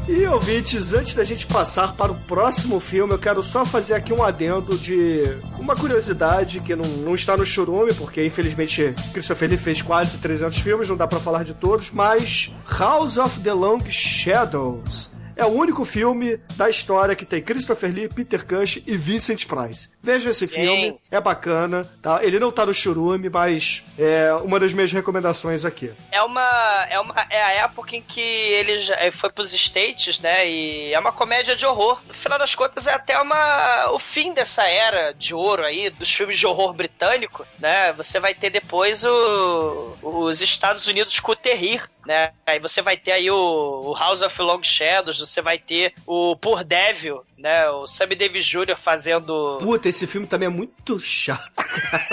E 0.10 0.26
ouvintes, 0.26 0.94
antes 0.94 1.14
da 1.14 1.24
gente 1.26 1.46
passar 1.46 1.94
para 1.94 2.14
o 2.14 2.16
próximo 2.16 2.80
filme, 2.80 3.14
eu 3.14 3.20
quero 3.20 3.44
só 3.44 3.66
fazer 3.66 3.94
aqui 3.94 4.14
um 4.14 4.24
adendo 4.24 4.78
de 4.78 5.22
uma 5.60 5.76
curiosidade 5.76 6.62
que 6.62 6.74
não, 6.78 6.88
não 7.00 7.14
está 7.14 7.36
no 7.36 7.46
churume, 7.46 7.94
porque 7.94 8.26
infelizmente 8.26 8.96
Christopher 9.12 9.50
Lee 9.50 9.58
fez 9.58 9.82
quase 9.82 10.18
300 10.20 10.60
filmes, 10.60 10.88
não 10.88 10.96
dá 10.96 11.06
para 11.06 11.20
falar 11.20 11.44
de 11.44 11.54
todos, 11.54 11.92
mas 11.92 12.56
House 12.80 13.18
of 13.18 13.42
the 13.42 13.52
Long 13.52 13.82
Shadows 13.90 15.12
é 15.38 15.46
o 15.46 15.50
único 15.50 15.86
filme 15.86 16.40
da 16.56 16.70
história 16.70 17.16
que 17.16 17.26
tem 17.26 17.42
Christopher 17.42 17.94
Lee, 17.94 18.10
Peter 18.10 18.46
Cush 18.46 18.82
e 18.86 18.98
Vincent 18.98 19.46
Price. 19.46 19.90
Veja 20.02 20.30
esse 20.30 20.48
Sim. 20.48 20.56
filme, 20.56 21.00
é 21.12 21.22
bacana, 21.22 21.84
tá? 22.02 22.24
Ele 22.24 22.40
não 22.40 22.52
tá 22.52 22.66
no 22.66 22.74
churume, 22.74 23.30
mas 23.30 23.84
é 23.98 24.34
uma 24.44 24.60
das 24.60 24.74
minhas 24.74 24.92
recomendações 24.92 25.66
aqui. 25.66 25.92
É 26.12 26.24
uma, 26.24 26.88
é 26.90 27.00
uma. 27.00 27.14
É 27.30 27.44
a 27.44 27.52
época 27.52 27.96
em 27.96 28.02
que 28.02 28.22
ele 28.22 28.80
já 28.80 28.96
eh, 28.96 29.12
foi 29.12 29.30
pros 29.30 29.54
States, 29.54 30.20
né? 30.20 30.50
E 30.50 30.94
é 30.94 31.00
uma 31.00 31.12
comédia 31.12 31.56
de 31.56 31.66
horror. 31.66 32.02
No 32.08 32.14
final 32.14 32.40
das 32.40 32.56
contas, 32.56 32.88
é 32.88 32.94
até 32.94 33.20
uma. 33.22 33.92
o 33.92 34.00
fim 34.00 34.34
dessa 34.34 34.64
era 34.68 35.12
de 35.14 35.34
ouro 35.34 35.64
aí, 35.64 35.90
dos 35.90 36.12
filmes 36.12 36.40
de 36.40 36.48
horror 36.48 36.74
britânico, 36.74 37.46
né? 37.60 37.94
Você 37.94 38.20
vai 38.20 38.34
ter 38.34 38.50
depois 38.50 39.04
o, 39.04 39.98
os 40.02 40.42
Estados 40.42 40.88
Unidos 40.88 41.20
com 41.20 41.34
o 41.34 41.36
Terrir, 41.36 41.90
né? 42.06 42.32
Aí 42.46 42.60
você 42.60 42.82
vai 42.82 42.96
ter 42.96 43.12
aí 43.12 43.30
o, 43.30 43.82
o 43.84 43.94
House 43.94 44.22
of 44.22 44.42
Long 44.42 44.64
Shadows, 44.64 45.20
você 45.28 45.42
vai 45.42 45.58
ter 45.60 45.94
o 46.06 46.36
Poor 46.36 46.64
Devil, 46.64 47.24
né? 47.38 47.70
O 47.70 47.86
Sammy 47.86 48.16
Davis 48.16 48.46
Jr. 48.46 48.78
fazendo. 48.82 49.58
Puta, 49.60 49.88
esse 49.88 50.08
filme 50.08 50.28
também 50.28 50.48
é 50.48 50.52
muito 50.52 51.00
chato, 51.00 51.52
cara. 51.56 52.08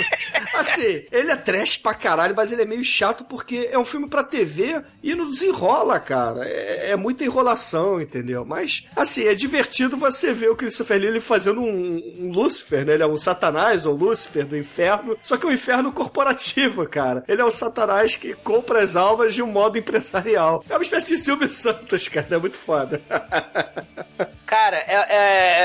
assim, 0.54 1.04
ele 1.10 1.30
é 1.30 1.36
trash 1.36 1.76
pra 1.78 1.94
caralho, 1.94 2.34
mas 2.36 2.52
ele 2.52 2.62
é 2.62 2.66
meio 2.66 2.84
chato 2.84 3.24
porque 3.24 3.68
é 3.70 3.78
um 3.78 3.84
filme 3.84 4.08
pra 4.08 4.22
TV 4.22 4.82
e 5.02 5.14
não 5.14 5.28
desenrola, 5.28 5.98
cara. 5.98 6.46
É, 6.46 6.90
é 6.90 6.96
muita 6.96 7.24
enrolação, 7.24 8.00
entendeu? 8.00 8.44
Mas, 8.44 8.84
assim, 8.94 9.24
é 9.24 9.34
divertido 9.34 9.96
você 9.96 10.32
ver 10.32 10.50
o 10.50 10.56
Christopher 10.56 11.00
Lee 11.00 11.20
fazendo 11.20 11.60
um, 11.60 12.14
um 12.18 12.30
Lúcifer, 12.30 12.84
né? 12.84 12.94
Ele 12.94 13.02
é 13.02 13.06
um 13.06 13.16
Satanás, 13.16 13.86
ou 13.86 13.94
Lúcifer 13.94 14.46
do 14.46 14.56
inferno, 14.56 15.16
só 15.22 15.36
que 15.36 15.46
é 15.46 15.48
um 15.48 15.52
inferno 15.52 15.92
corporativo, 15.92 16.86
cara. 16.86 17.24
Ele 17.26 17.40
é 17.40 17.44
um 17.44 17.50
Satanás 17.50 18.16
que 18.16 18.34
compra 18.34 18.82
as 18.82 18.96
almas 18.96 19.34
de 19.34 19.42
um 19.42 19.46
modo 19.46 19.78
empresarial. 19.78 20.64
É 20.68 20.74
uma 20.74 20.82
espécie 20.82 21.14
de 21.14 21.18
Silvio 21.18 21.50
Santos, 21.50 22.08
cara. 22.08 22.26
É 22.30 22.38
muito 22.38 22.56
foda. 22.56 23.00
Cara, 24.46 24.76
é- 24.86 25.06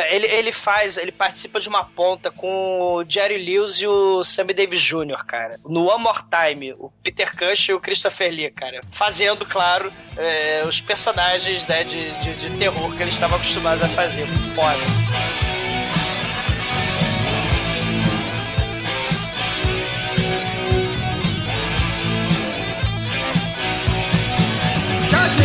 é- 0.10 0.16
ele, 0.16 0.26
ele 0.26 0.52
faz, 0.52 0.98
ele 0.98 1.12
participa 1.12 1.60
de 1.60 1.70
uma 1.70 1.84
ponta 1.84 2.32
com 2.32 2.82
o 2.96 3.06
Jerry 3.08 3.38
Lewis 3.38 3.76
e 3.80 3.88
o 3.88 4.24
Sammy 4.24 4.54
Davis 4.54 4.82
Jr., 4.82 5.24
cara. 5.28 5.58
No 5.66 5.86
One 5.86 6.04
More 6.04 6.22
Time, 6.24 6.74
o 6.74 6.92
Peter 7.04 7.30
Cush 7.38 7.70
e 7.70 7.74
o 7.74 7.80
Christopher 7.80 8.32
Lee, 8.32 8.50
cara. 8.50 8.80
Fazendo, 8.92 9.46
claro, 9.46 9.94
é, 10.18 10.64
os 10.66 10.82
personagens 10.82 11.66
né, 11.68 11.84
de, 11.84 12.12
de, 12.22 12.50
de 12.50 12.58
terror 12.58 12.96
que 12.96 13.04
eles 13.04 13.14
estavam 13.14 13.38
acostumados 13.38 13.84
a 13.84 13.90
fazer. 13.90 14.26
Foda. 14.56 15.49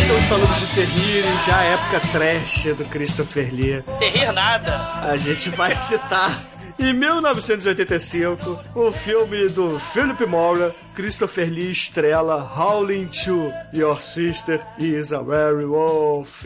Estamos 0.05 0.25
falando 0.25 0.59
de 0.59 0.75
terrível, 0.75 1.31
já 1.47 1.57
a 1.57 1.63
época 1.63 1.99
trash 2.11 2.63
do 2.75 2.85
Christopher 2.85 3.51
Lee, 3.51 3.83
Terrir 3.97 4.31
nada. 4.33 5.01
a 5.01 5.17
gente 5.17 5.49
vai 5.49 5.73
citar 5.73 6.31
em 6.77 6.93
1985 6.93 8.59
o 8.75 8.91
filme 8.91 9.49
do 9.49 9.79
Philip 9.79 10.23
Mora, 10.27 10.75
Christopher 10.93 11.49
Lee 11.49 11.71
estrela 11.71 12.35
Howling 12.55 13.07
to 13.07 13.51
Your 13.73 13.99
Sister 13.99 14.61
is 14.77 15.11
a 15.11 15.21
Werewolf. 15.21 16.45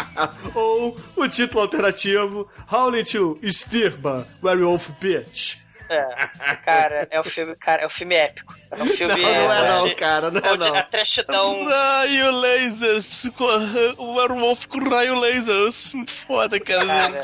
Ou 0.54 0.96
o 1.14 1.28
título 1.28 1.60
alternativo 1.60 2.48
Howling 2.72 3.04
to 3.04 3.38
Stirba, 3.42 4.26
Werewolf 4.42 4.88
Bitch. 4.98 5.63
É, 5.88 6.56
cara, 6.64 7.06
é 7.10 7.20
um 7.20 7.24
filme, 7.24 7.54
cara, 7.56 7.82
é 7.82 7.86
um 7.86 7.90
filme 7.90 8.14
épico. 8.14 8.54
É 8.70 8.82
um 8.82 8.86
filme. 8.86 9.20
Não, 9.22 9.30
não 9.48 9.52
é 9.52 9.68
não, 9.78 9.88
de- 9.88 9.94
cara, 9.94 10.30
não 10.30 10.40
é 10.40 10.52
é 10.52 10.56
não. 10.56 10.74
A 10.74 10.82
trashidão. 10.82 11.64
Raio 11.66 12.30
lasers, 12.32 13.30
com 13.36 13.44
a- 13.46 13.94
o 13.98 14.14
werewolf 14.14 14.66
com 14.66 14.78
raio 14.88 15.14
lasers, 15.14 15.94
muito 15.94 16.10
foda, 16.10 16.58
cara. 16.58 16.86
Cara. 16.86 17.20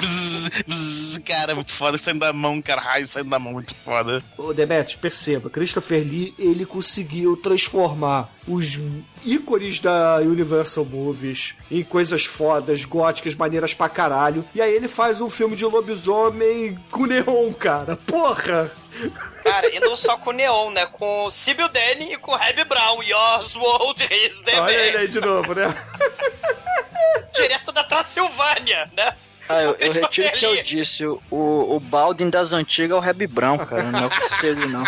Bzz, 0.00 0.48
bzz, 0.66 1.18
cara, 1.24 1.54
muito 1.54 1.72
foda, 1.72 1.98
saindo 1.98 2.20
da 2.20 2.32
mão, 2.32 2.60
cara, 2.62 2.80
raio 2.80 3.06
saindo 3.06 3.30
da 3.30 3.38
mão, 3.38 3.52
muito 3.52 3.74
foda. 3.74 4.22
Ô 4.36 4.52
Demetrius, 4.52 4.94
perceba, 5.00 5.50
Christopher 5.50 6.02
Lee, 6.02 6.34
ele 6.38 6.64
conseguiu 6.64 7.36
transformar 7.36 8.28
os 8.46 8.78
ícones 9.24 9.80
da 9.80 10.16
Universal 10.16 10.84
Movies 10.84 11.54
em 11.70 11.82
coisas 11.82 12.24
fodas, 12.24 12.84
góticas, 12.84 13.34
maneiras 13.34 13.74
pra 13.74 13.88
caralho. 13.88 14.44
E 14.54 14.60
aí 14.60 14.72
ele 14.72 14.88
faz 14.88 15.20
um 15.20 15.30
filme 15.30 15.56
de 15.56 15.64
lobisomem 15.64 16.78
com 16.90 17.06
neon, 17.06 17.52
cara. 17.52 17.96
Porra! 17.96 18.70
Cara, 19.42 19.74
e 19.74 19.80
não 19.80 19.96
só 19.96 20.16
com 20.16 20.30
o 20.30 20.32
Neon, 20.32 20.70
né? 20.70 20.84
Com 20.86 21.24
o 21.24 21.30
Sibyl 21.30 21.68
Danny 21.68 22.14
e 22.14 22.18
com 22.18 22.32
o 22.32 22.36
Hebe 22.36 22.64
Brown. 22.64 23.02
E 23.02 23.14
Oswald 23.14 24.02
is 24.02 24.42
the 24.42 24.60
Olha 24.60 24.74
ele 24.74 24.96
aí 24.96 25.08
de 25.08 25.20
novo, 25.20 25.54
né? 25.54 25.74
Direto 27.34 27.72
da 27.72 27.84
Transilvânia, 27.84 28.90
né? 28.96 29.14
Ah, 29.48 29.62
eu, 29.62 29.76
eu 29.80 29.92
retiro 29.92 30.28
o 30.28 30.32
que 30.32 30.44
eu 30.44 30.62
disse. 30.62 31.06
O, 31.06 31.20
o 31.30 31.80
Baldwin 31.80 32.28
das 32.28 32.52
antigas 32.52 32.90
é 32.90 32.94
o 32.94 33.00
Reb 33.00 33.26
Brown, 33.26 33.58
cara. 33.58 33.84
Não 33.84 34.00
é 34.00 34.06
o 34.06 34.10
Lee, 34.42 34.66
não. 34.66 34.84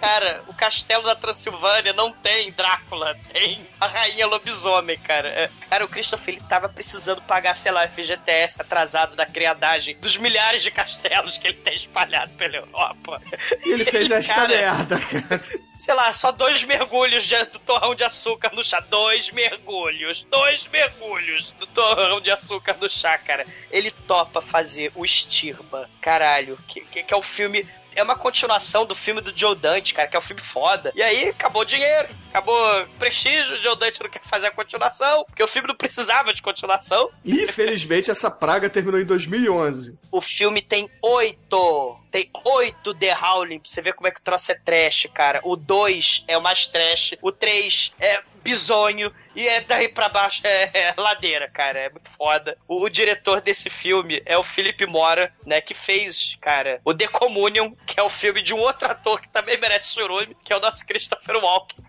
Cara, 0.00 0.42
o 0.46 0.54
castelo 0.54 1.02
da 1.04 1.14
Transilvânia 1.14 1.92
não 1.92 2.12
tem 2.12 2.50
Drácula, 2.52 3.16
tem 3.32 3.66
a 3.80 3.86
rainha 3.86 4.26
lobisomem, 4.26 4.98
cara. 4.98 5.28
É, 5.28 5.50
Cara, 5.68 5.84
o 5.84 5.88
Christopher 5.88 6.34
ele 6.34 6.44
tava 6.48 6.68
precisando 6.68 7.20
pagar, 7.22 7.54
sei 7.54 7.72
lá, 7.72 7.86
FGTS 7.88 8.60
atrasado 8.62 9.16
da 9.16 9.26
criadagem 9.26 9.96
dos 9.98 10.16
milhares 10.16 10.62
de 10.62 10.70
castelos 10.70 11.36
que 11.36 11.48
ele 11.48 11.56
tem 11.58 11.74
espalhado 11.74 12.32
pela 12.34 12.56
Europa. 12.56 13.20
E 13.64 13.72
ele 13.72 13.84
fez 13.84 14.08
esta 14.10 14.34
Cara, 14.34 14.48
merda, 14.48 14.98
cara. 14.98 15.42
sei 15.76 15.94
lá, 15.94 16.12
só 16.12 16.30
dois 16.32 16.62
mergulhos 16.64 17.24
de- 17.24 17.44
do 17.46 17.58
torrão 17.58 17.94
de 17.94 18.04
açúcar 18.04 18.52
no 18.54 18.62
chá. 18.64 18.80
Dois 18.80 19.30
mergulhos. 19.30 20.24
Dois 20.30 20.66
mergulhos 20.68 21.52
do 21.58 21.66
torrão 21.66 22.20
de 22.20 22.30
açúcar 22.30 22.76
no 22.80 22.88
chá, 22.88 23.18
cara. 23.18 23.44
Ele 23.70 23.90
topa 23.90 24.40
fazer 24.40 24.92
o 24.94 25.04
Estirba. 25.04 25.90
Caralho, 26.00 26.56
que, 26.68 26.80
que, 26.82 27.02
que 27.02 27.12
é 27.12 27.16
o 27.16 27.22
filme. 27.22 27.66
É 27.96 28.02
uma 28.02 28.14
continuação 28.14 28.84
do 28.84 28.94
filme 28.94 29.22
do 29.22 29.32
Joe 29.34 29.56
Dante, 29.56 29.94
cara, 29.94 30.06
que 30.06 30.14
é 30.14 30.18
um 30.18 30.22
filme 30.22 30.42
foda. 30.42 30.92
E 30.94 31.02
aí, 31.02 31.30
acabou 31.30 31.62
o 31.62 31.64
dinheiro, 31.64 32.08
acabou 32.28 32.54
o 32.82 32.86
prestígio, 32.98 33.54
o 33.54 33.56
Joe 33.56 33.74
Dante 33.74 34.02
não 34.02 34.10
quer 34.10 34.20
fazer 34.22 34.48
a 34.48 34.50
continuação, 34.50 35.24
porque 35.24 35.42
o 35.42 35.48
filme 35.48 35.66
não 35.66 35.74
precisava 35.74 36.34
de 36.34 36.42
continuação. 36.42 37.10
Infelizmente, 37.24 38.10
essa 38.10 38.30
praga 38.30 38.68
terminou 38.68 39.00
em 39.00 39.04
2011. 39.06 39.98
O 40.12 40.20
filme 40.20 40.60
tem 40.60 40.90
oito. 41.00 41.98
Tem 42.10 42.30
oito 42.44 42.94
The 42.94 43.16
Howling, 43.18 43.60
pra 43.60 43.70
você 43.70 43.80
ver 43.80 43.94
como 43.94 44.08
é 44.08 44.10
que 44.10 44.20
o 44.20 44.22
troço 44.22 44.52
é 44.52 44.54
trash, 44.54 45.08
cara. 45.14 45.40
O 45.42 45.56
dois 45.56 46.22
é 46.28 46.36
o 46.36 46.42
mais 46.42 46.66
trash. 46.66 47.14
O 47.22 47.32
três 47.32 47.92
é 47.98 48.20
bizonho. 48.44 49.10
E 49.36 49.46
é 49.46 49.60
daí 49.60 49.86
pra 49.86 50.08
baixo 50.08 50.40
é, 50.44 50.70
é 50.72 50.94
ladeira, 50.96 51.46
cara. 51.48 51.78
É 51.78 51.90
muito 51.90 52.10
foda. 52.12 52.56
O, 52.66 52.82
o 52.82 52.88
diretor 52.88 53.42
desse 53.42 53.68
filme 53.68 54.22
é 54.24 54.36
o 54.38 54.42
Philip 54.42 54.86
Mora, 54.86 55.30
né? 55.44 55.60
Que 55.60 55.74
fez, 55.74 56.36
cara, 56.40 56.80
o 56.82 56.94
The 56.94 57.06
Communion, 57.06 57.72
que 57.86 58.00
é 58.00 58.02
o 58.02 58.08
filme 58.08 58.40
de 58.40 58.54
um 58.54 58.58
outro 58.58 58.90
ator 58.90 59.20
que 59.20 59.28
também 59.28 59.58
merece 59.58 59.92
churume, 59.92 60.34
que 60.42 60.52
é 60.52 60.56
o 60.56 60.60
nosso 60.60 60.86
Christopher 60.86 61.36
Walken. 61.36 61.84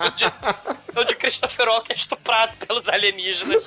Onde, 0.00 0.24
onde 0.96 1.16
Christopher 1.16 1.68
Walken 1.68 1.94
é 1.94 1.98
estuprado 1.98 2.56
pelos 2.66 2.88
alienígenas 2.88 3.64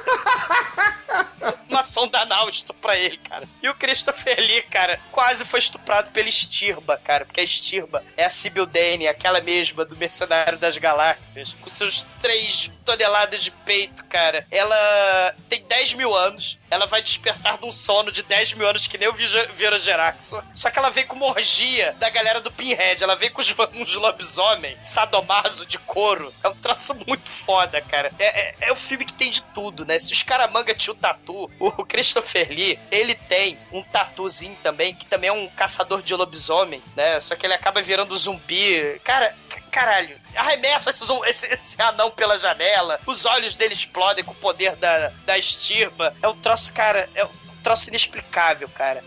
uma 1.68 1.84
sonda 1.84 2.20
anal 2.20 2.50
estupra 2.50 2.96
ele, 2.98 3.18
cara. 3.18 3.48
E 3.62 3.70
o 3.70 3.76
Christopher 3.76 4.40
Lee, 4.40 4.62
cara, 4.64 5.00
quase 5.12 5.46
foi 5.46 5.60
estuprado 5.60 6.12
pela 6.12 6.30
Estirba, 6.30 7.00
cara. 7.04 7.26
Porque 7.26 7.40
a 7.40 7.44
Estirba 7.44 8.04
é 8.18 8.26
a 8.26 8.30
Sibyl 8.30 8.66
Dane, 8.66 9.08
aquela 9.08 9.42
mesma 9.42 9.86
do 9.86 9.96
Mercenário 9.96 10.58
das 10.58 10.78
Galáxias, 10.78 11.54
com 11.54 11.70
seus 11.70 12.06
3 12.22 12.72
toneladas 12.86 13.44
de 13.44 13.52
peito, 13.52 14.04
cara. 14.06 14.46
Ela 14.52 15.36
tem 15.50 15.64
10 15.64 15.94
mil 15.94 16.14
anos. 16.16 16.60
Ela 16.72 16.88
vai 16.88 17.02
despertar 17.02 17.58
de 17.58 17.66
um 17.66 17.72
sono 17.72 18.12
de 18.12 18.24
10 18.24 18.54
mil 18.54 18.68
anos, 18.68 18.88
que 18.88 18.98
nem 18.98 19.10
o 19.10 19.14
Vira 19.14 19.80
Geraxo. 19.80 20.42
Só 20.56 20.72
que 20.72 20.80
ela 20.80 20.90
vem 20.90 21.06
com 21.06 21.16
uma 21.16 21.28
orgia 21.28 21.94
da 22.00 22.10
galera 22.10 22.40
do 22.40 22.50
Pinhead. 22.50 23.04
Ela 23.04 23.16
vem 23.16 23.30
com 23.30 23.42
os, 23.42 23.54
uns 23.76 23.94
lobisomem, 23.96 24.78
sadomaso 24.82 25.66
de 25.66 25.78
couro. 25.78 26.34
É 26.44 26.48
um 26.48 26.56
troço 26.56 26.96
muito 27.06 27.30
foda, 27.46 27.82
cara. 27.82 28.12
É, 28.18 28.42
é, 28.42 28.56
é 28.62 28.72
o 28.72 28.76
filme 28.76 29.06
que 29.06 29.14
tem 29.14 29.30
de 29.30 29.42
tudo, 29.54 29.86
né? 29.86 30.00
Se 30.00 30.14
os 30.14 30.24
caramanga 30.24 30.74
tinham 30.74 30.96
tatu, 30.96 31.52
o 31.60 31.86
Christopher 31.86 32.50
Lee, 32.50 32.80
ele 32.90 33.16
tem 33.16 33.60
um 33.72 33.84
tatuzinho 33.84 34.58
também, 34.64 34.96
que 34.96 35.06
também 35.06 35.30
é 35.30 35.34
um 35.34 35.50
caçador 35.50 36.02
de 36.02 36.16
lobisomem, 36.16 36.82
né? 36.96 37.20
Só 37.20 37.36
que 37.36 37.46
ele 37.46 37.54
acaba 37.54 37.82
virando 37.82 38.18
zumbi. 38.18 39.00
Cara, 39.04 39.36
caralho, 39.72 40.20
arremessa 40.36 40.90
esse, 40.90 41.04
esse, 41.26 41.48
esse 41.48 41.82
anão 41.82 42.12
pela 42.12 42.38
janela, 42.38 43.00
os 43.06 43.26
olhos 43.26 43.56
dele 43.56 43.74
explodem 43.74 44.24
com 44.24 44.32
o 44.34 44.36
poder 44.36 44.76
da, 44.76 45.12
da 45.26 45.38
estirba. 45.38 46.16
É 46.22 46.28
um 46.28 46.38
troço, 46.38 46.74
cara, 46.74 47.10
é 47.16 47.24
um 47.26 47.30
troço 47.64 47.90
inexplicável, 47.90 48.68
cara. 48.76 49.04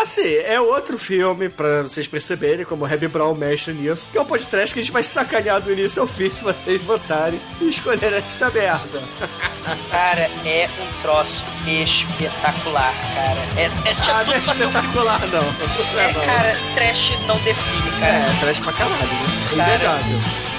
Assim, 0.00 0.34
é 0.36 0.60
outro 0.60 0.98
filme, 0.98 1.48
pra 1.48 1.82
vocês 1.82 2.06
perceberem, 2.08 2.64
como 2.64 2.84
o 2.84 2.88
Heavy 2.88 3.08
Brown 3.08 3.34
mexe 3.34 3.72
nisso, 3.72 4.08
que 4.10 4.18
é 4.18 4.20
um 4.20 4.24
podcast 4.24 4.72
que 4.72 4.80
a 4.80 4.82
gente 4.82 4.92
vai 4.92 5.02
sacanear 5.02 5.60
do 5.60 5.72
início 5.72 6.02
ao 6.02 6.08
fim 6.08 6.30
se 6.30 6.42
vocês 6.42 6.80
votarem 6.82 7.40
e 7.60 7.68
escolherem 7.68 8.18
esta 8.18 8.50
merda. 8.50 9.02
Cara, 9.90 10.28
é 10.44 10.68
um 10.80 11.02
troço 11.02 11.44
espetacular, 11.66 12.92
cara. 13.14 13.40
É, 13.56 13.64
é 13.88 13.94
tinha 14.02 14.16
Ah, 14.16 14.24
não 14.24 14.32
é 14.32 14.40
tudo 14.40 14.56
ser 14.56 14.66
um 14.66 14.68
espetacular, 14.70 15.20
não. 15.28 16.00
É, 16.00 16.12
não. 16.12 16.20
cara, 16.24 16.56
trash 16.74 17.10
não 17.26 17.36
define, 17.38 17.90
cara. 18.00 18.12
É, 18.12 18.40
traz 18.40 18.60
pra 18.60 18.72
caralho, 18.72 19.06
né? 19.06 19.24
É 19.52 19.56
Cara. 19.56 20.51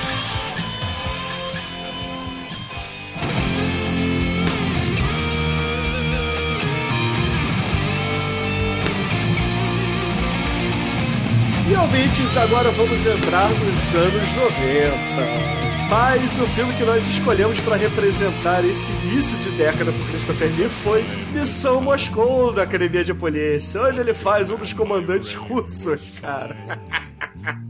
E 11.66 11.76
ouvintes, 11.76 12.36
agora 12.36 12.70
vamos 12.72 13.06
entrar 13.06 13.50
nos 13.50 13.96
anos 13.96 14.34
90. 14.34 15.54
Mas 15.90 16.40
o 16.40 16.48
filme 16.48 16.74
que 16.74 16.84
nós 16.84 17.08
escolhemos 17.08 17.60
para 17.62 17.78
representar 17.78 18.66
esse 18.66 18.92
início 18.92 19.38
de 19.38 19.50
década 19.52 19.94
por 19.94 20.06
Christopher 20.08 20.54
Lee 20.56 20.68
foi 20.68 21.04
Missão 21.32 21.80
Moscou 21.80 22.52
da 22.52 22.64
Academia 22.64 23.04
de 23.04 23.14
Polícia. 23.14 23.82
Hoje 23.82 24.02
ele 24.02 24.14
faz 24.14 24.52
um 24.52 24.58
dos 24.58 24.74
comandantes 24.74 25.34
russos, 25.34 26.20
cara. 26.20 26.58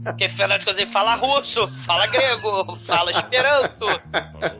Porque 0.04 0.28
Fernando 0.28 0.60
de 0.60 0.66
Cozinha 0.66 0.86
fala 0.86 1.14
russo, 1.14 1.66
fala 1.84 2.06
grego, 2.06 2.76
fala 2.76 3.10
esperanto. 3.10 3.86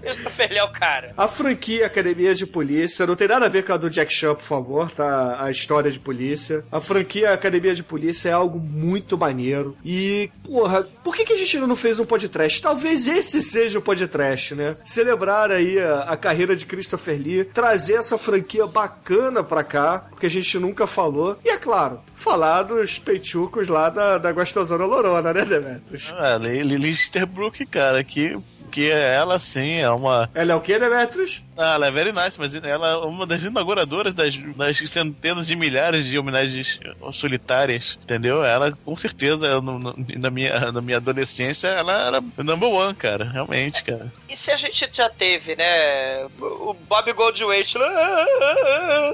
Isso 0.02 0.22
é 0.38 0.62
o 0.62 0.72
cara. 0.72 1.12
A 1.16 1.28
franquia 1.28 1.86
Academia 1.86 2.34
de 2.34 2.46
Polícia 2.46 3.06
não 3.06 3.14
tem 3.16 3.28
nada 3.28 3.46
a 3.46 3.48
ver 3.48 3.64
com 3.64 3.72
a 3.72 3.76
do 3.76 3.90
Jack 3.90 4.12
Chan, 4.12 4.34
por 4.34 4.42
favor, 4.42 4.90
tá? 4.90 5.42
A 5.42 5.50
história 5.50 5.90
de 5.90 5.98
polícia. 5.98 6.64
A 6.70 6.80
franquia 6.80 7.32
Academia 7.32 7.74
de 7.74 7.82
Polícia 7.82 8.30
é 8.30 8.32
algo 8.32 8.58
muito 8.58 9.18
maneiro. 9.18 9.76
E, 9.84 10.30
porra, 10.44 10.82
por 11.02 11.14
que, 11.14 11.24
que 11.24 11.32
a 11.32 11.36
gente 11.36 11.58
não 11.58 11.76
fez 11.76 11.98
um 11.98 12.04
podcast? 12.04 12.60
Talvez 12.60 13.06
esse 13.06 13.42
seja 13.42 13.78
o 13.78 13.82
podcast, 13.82 14.54
né? 14.54 14.76
Celebrar 14.84 15.50
aí 15.50 15.78
a, 15.78 16.00
a 16.00 16.16
carreira 16.16 16.56
de 16.56 16.66
Christopher 16.66 17.20
Lee, 17.20 17.44
trazer 17.44 17.94
essa 17.94 18.16
franquia 18.18 18.66
bacana 18.66 19.42
pra 19.42 19.62
cá, 19.64 20.06
porque 20.10 20.26
a 20.26 20.30
gente 20.30 20.58
nunca 20.58 20.86
falou. 20.86 21.38
E 21.44 21.48
é 21.50 21.56
claro, 21.56 22.00
falar 22.14 22.62
dos 22.62 22.98
peitucos 22.98 23.68
lá 23.68 23.90
da, 23.90 24.18
da 24.18 24.32
Gostosona 24.32 24.83
Lorona, 24.86 25.32
né, 25.32 25.44
Demetrius? 25.44 26.12
Ah, 26.16 26.36
Lily 26.36 26.88
Easterbrook, 26.88 27.64
cara, 27.66 28.02
que, 28.04 28.36
que 28.70 28.90
ela 28.90 29.38
sim 29.38 29.74
é 29.80 29.90
uma. 29.90 30.28
Ela 30.34 30.52
é 30.52 30.54
o 30.56 30.60
que, 30.60 30.78
Demetrius? 30.78 31.42
Ah, 31.56 31.74
ela 31.74 31.86
é 31.86 31.90
very 31.92 32.10
nice, 32.12 32.34
mas 32.36 32.52
ela 32.56 32.88
é 32.88 32.96
uma 32.96 33.24
das 33.24 33.44
inauguradoras 33.44 34.12
das, 34.12 34.36
das 34.56 34.76
centenas 34.90 35.46
de 35.46 35.54
milhares 35.54 36.04
de 36.04 36.18
homenagens 36.18 36.80
solitárias, 37.12 37.96
entendeu? 38.02 38.44
Ela, 38.44 38.76
com 38.84 38.96
certeza, 38.96 39.60
no- 39.60 39.78
no- 39.78 39.94
na, 40.18 40.30
minha, 40.30 40.72
na 40.72 40.80
minha 40.80 40.96
adolescência, 40.96 41.68
ela 41.68 41.92
era 42.08 42.20
number 42.42 42.68
one, 42.68 42.92
cara, 42.96 43.24
realmente, 43.24 43.84
cara. 43.84 44.12
E 44.28 44.36
se 44.36 44.50
a 44.50 44.56
gente 44.56 44.88
já 44.92 45.08
teve, 45.08 45.54
né? 45.54 46.24
O 46.40 46.74
Bob 46.88 47.12
Goldwaite 47.12 47.78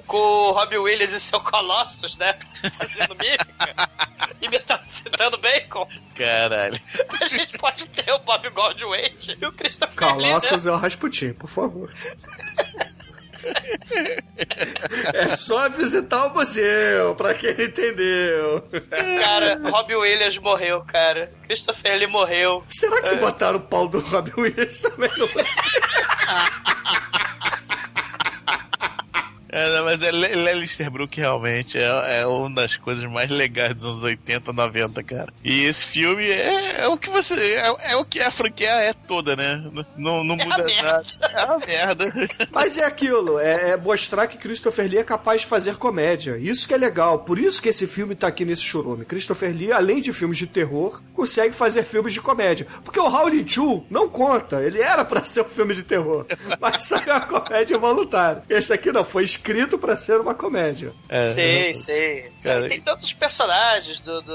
com 0.06 0.16
o 0.16 0.52
Robbie 0.52 0.78
Williams 0.78 1.12
e 1.12 1.20
seu 1.20 1.40
Colossus, 1.40 2.16
né? 2.16 2.34
Fazendo 2.78 3.14
mímica. 3.16 3.90
Imitando, 4.40 4.82
imitando 5.04 5.38
bacon. 5.38 5.88
Caralho. 6.14 6.78
A 7.20 7.26
gente 7.26 7.58
pode 7.58 7.88
ter 7.88 8.10
o 8.12 8.18
Bob 8.20 8.48
Goldwaite 8.50 9.36
e 9.40 9.46
o 9.46 9.52
Christopher 9.52 9.94
né? 9.94 10.12
Colossus 10.12 10.66
é 10.66 10.70
o 10.70 10.76
Rasputin, 10.76 11.32
por 11.32 11.48
favor. 11.48 11.92
É 15.14 15.36
só 15.36 15.68
visitar 15.70 16.26
o 16.26 16.34
museu, 16.34 17.14
pra 17.14 17.32
quem 17.32 17.54
não 17.54 17.64
entendeu. 17.64 18.64
Cara, 18.90 19.58
Robbie 19.70 19.96
Williams 19.96 20.36
morreu, 20.38 20.82
cara. 20.82 21.32
Christopher 21.44 21.98
Lee 21.98 22.06
morreu. 22.06 22.62
Será 22.68 23.00
que 23.02 23.14
botaram 23.16 23.58
o 23.58 23.62
pau 23.62 23.88
do 23.88 24.00
Robin 24.00 24.32
Williams 24.36 24.80
também 24.82 25.10
no 25.16 25.26
museu? 25.26 25.44
É, 29.52 29.76
não, 29.76 29.84
mas 29.84 30.02
é 30.02 30.10
Le- 30.10 30.34
Lely 30.36 30.60
Easterbrook 30.62 31.18
realmente 31.18 31.76
é, 31.78 32.20
é 32.20 32.26
uma 32.26 32.50
das 32.50 32.76
coisas 32.76 33.04
mais 33.04 33.30
legais 33.30 33.74
dos 33.74 33.84
anos 33.84 34.02
80, 34.02 34.52
90, 34.52 35.02
cara. 35.02 35.32
E 35.44 35.64
esse 35.64 35.86
filme 35.86 36.24
é, 36.28 36.82
é 36.82 36.88
o 36.88 36.96
que 36.96 37.10
você. 37.10 37.34
É, 37.54 37.92
é 37.92 37.96
o 37.96 38.04
que 38.04 38.20
a 38.20 38.30
franquia 38.30 38.68
é 38.70 38.92
toda, 38.92 39.34
né? 39.34 39.62
Não, 39.96 40.22
não 40.22 40.36
É 40.36 40.44
muda 40.44 40.62
a 40.62 40.64
merda. 40.64 40.82
nada. 40.82 41.06
É 41.32 41.44
uma 41.46 41.58
merda. 41.58 42.12
Mas 42.52 42.78
é 42.78 42.84
aquilo, 42.84 43.38
é, 43.40 43.70
é 43.70 43.76
mostrar 43.76 44.26
que 44.28 44.38
Christopher 44.38 44.88
Lee 44.88 44.98
é 44.98 45.04
capaz 45.04 45.40
de 45.40 45.46
fazer 45.48 45.76
comédia. 45.76 46.38
Isso 46.38 46.66
que 46.68 46.74
é 46.74 46.76
legal. 46.78 47.18
Por 47.20 47.38
isso 47.38 47.60
que 47.60 47.68
esse 47.70 47.86
filme 47.88 48.14
tá 48.14 48.28
aqui 48.28 48.44
nesse 48.44 48.62
churume. 48.62 49.04
Christopher 49.04 49.52
Lee, 49.52 49.72
além 49.72 50.00
de 50.00 50.12
filmes 50.12 50.38
de 50.38 50.46
terror, 50.46 51.02
consegue 51.12 51.54
fazer 51.54 51.82
filmes 51.84 52.12
de 52.12 52.20
comédia. 52.20 52.66
Porque 52.84 53.00
o 53.00 53.04
Howling 53.06 53.42
2 53.42 53.82
não 53.90 54.08
conta. 54.08 54.62
Ele 54.62 54.80
era 54.80 55.04
pra 55.04 55.24
ser 55.24 55.40
um 55.42 55.48
filme 55.48 55.74
de 55.74 55.82
terror. 55.82 56.24
Mas 56.60 56.84
saiu 56.84 57.12
uma 57.12 57.20
comédia 57.22 57.76
voluntária. 57.78 58.42
Esse 58.48 58.72
aqui 58.72 58.92
não, 58.92 59.04
foi 59.04 59.24
escrito 59.24 59.39
pra 59.78 59.96
ser 59.96 60.20
uma 60.20 60.34
comédia. 60.34 60.92
É, 61.08 61.26
Sei, 61.26 61.74
sei. 61.74 62.32
Cara, 62.42 62.68
tem 62.68 62.80
todos 62.80 63.04
os 63.04 63.12
personagens 63.12 64.00
do. 64.00 64.22
do... 64.22 64.32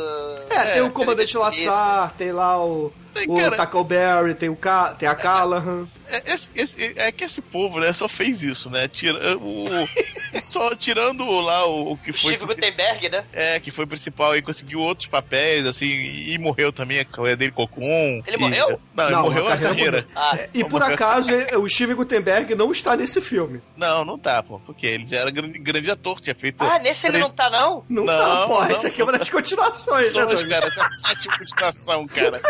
É, 0.50 0.74
tem 0.74 0.82
o 0.82 0.92
Comandante. 0.92 1.38
Lassar, 1.38 2.14
tem 2.18 2.32
lá 2.32 2.64
o, 2.64 2.92
Tem, 3.16 3.30
o 3.32 3.36
cara- 3.36 3.56
Tackleberry, 3.58 4.36
tem, 4.36 4.50
o 4.50 4.56
Ca... 4.56 4.94
tem 4.94 5.08
a 5.08 5.16
Callahan. 5.16 5.88
É, 6.08 6.34
esse- 6.34 6.52
esse- 6.56 6.94
é 6.98 7.12
que 7.12 7.24
esse 7.24 7.42
povo, 7.42 7.80
né, 7.80 7.92
só 7.94 8.08
fez 8.08 8.44
isso, 8.44 8.70
né? 8.70 8.88
Tira, 8.88 9.38
o, 9.38 9.66
só 10.40 10.76
tirando 10.76 11.26
lá 11.42 11.66
o, 11.66 11.94
o 11.94 11.98
que 11.98 12.12
foi. 12.12 12.34
Steve 12.36 12.46
Gutenberg, 12.46 13.10
né? 13.10 13.24
É, 13.34 13.60
que 13.60 13.72
foi 13.72 13.86
principal 13.86 14.36
e 14.36 14.42
conseguiu 14.42 14.80
outros 14.80 15.08
papéis, 15.08 15.66
assim, 15.66 15.86
e, 15.88 16.34
e 16.34 16.38
morreu 16.38 16.72
também 16.74 17.00
a 17.00 17.06
carreira 17.06 17.38
dele 17.38 17.52
Cocum. 17.52 18.22
Ele 18.28 18.36
e- 18.36 18.40
morreu? 18.40 18.80
Não, 18.94 19.04
ele 19.06 19.16
Não, 19.16 19.22
morreu 19.24 19.48
a 19.48 19.54
a 19.54 19.58
carreira 19.58 20.04
carreira. 20.04 20.08
Ah, 20.16 20.38
E 20.54 20.64
por 20.64 20.84
acaso, 20.84 21.32
o 21.60 21.70
Steve 21.70 21.94
Gutenberg 21.94 22.54
não 22.56 22.72
está 22.72 22.96
nesse 22.96 23.22
filme. 23.22 23.62
Não, 23.78 24.04
não 24.06 24.18
tá, 24.20 24.44
pô, 24.44 24.60
porque 24.60 24.86
ele 24.86 25.08
já 25.08 25.18
era 25.18 25.32
grande, 25.32 25.58
grande 25.60 25.90
ator, 25.90 26.20
tinha 26.20 26.36
feito. 26.36 26.64
ah, 26.64 26.78
nesse 26.80 27.08
ele 27.08 27.14
três- 27.18 27.30
não 27.30 27.36
tá, 27.36 27.50
não? 27.50 27.84
Não, 27.90 28.04
Não, 28.06 28.48
tá, 28.48 28.48
não, 28.68 28.72
Esse 28.72 28.88
aqui 28.88 29.02
é 29.02 29.04
uma 29.04 29.14
das 29.18 29.30
continuações, 29.30 30.14
né, 30.14 30.22
Pessoas, 30.26 30.42
Doug? 30.42 30.52
cara, 30.52 30.66
essa 30.68 30.82
é 30.82 30.88
sétima 30.88 31.38
continuação, 31.38 32.08
cara. 32.08 32.42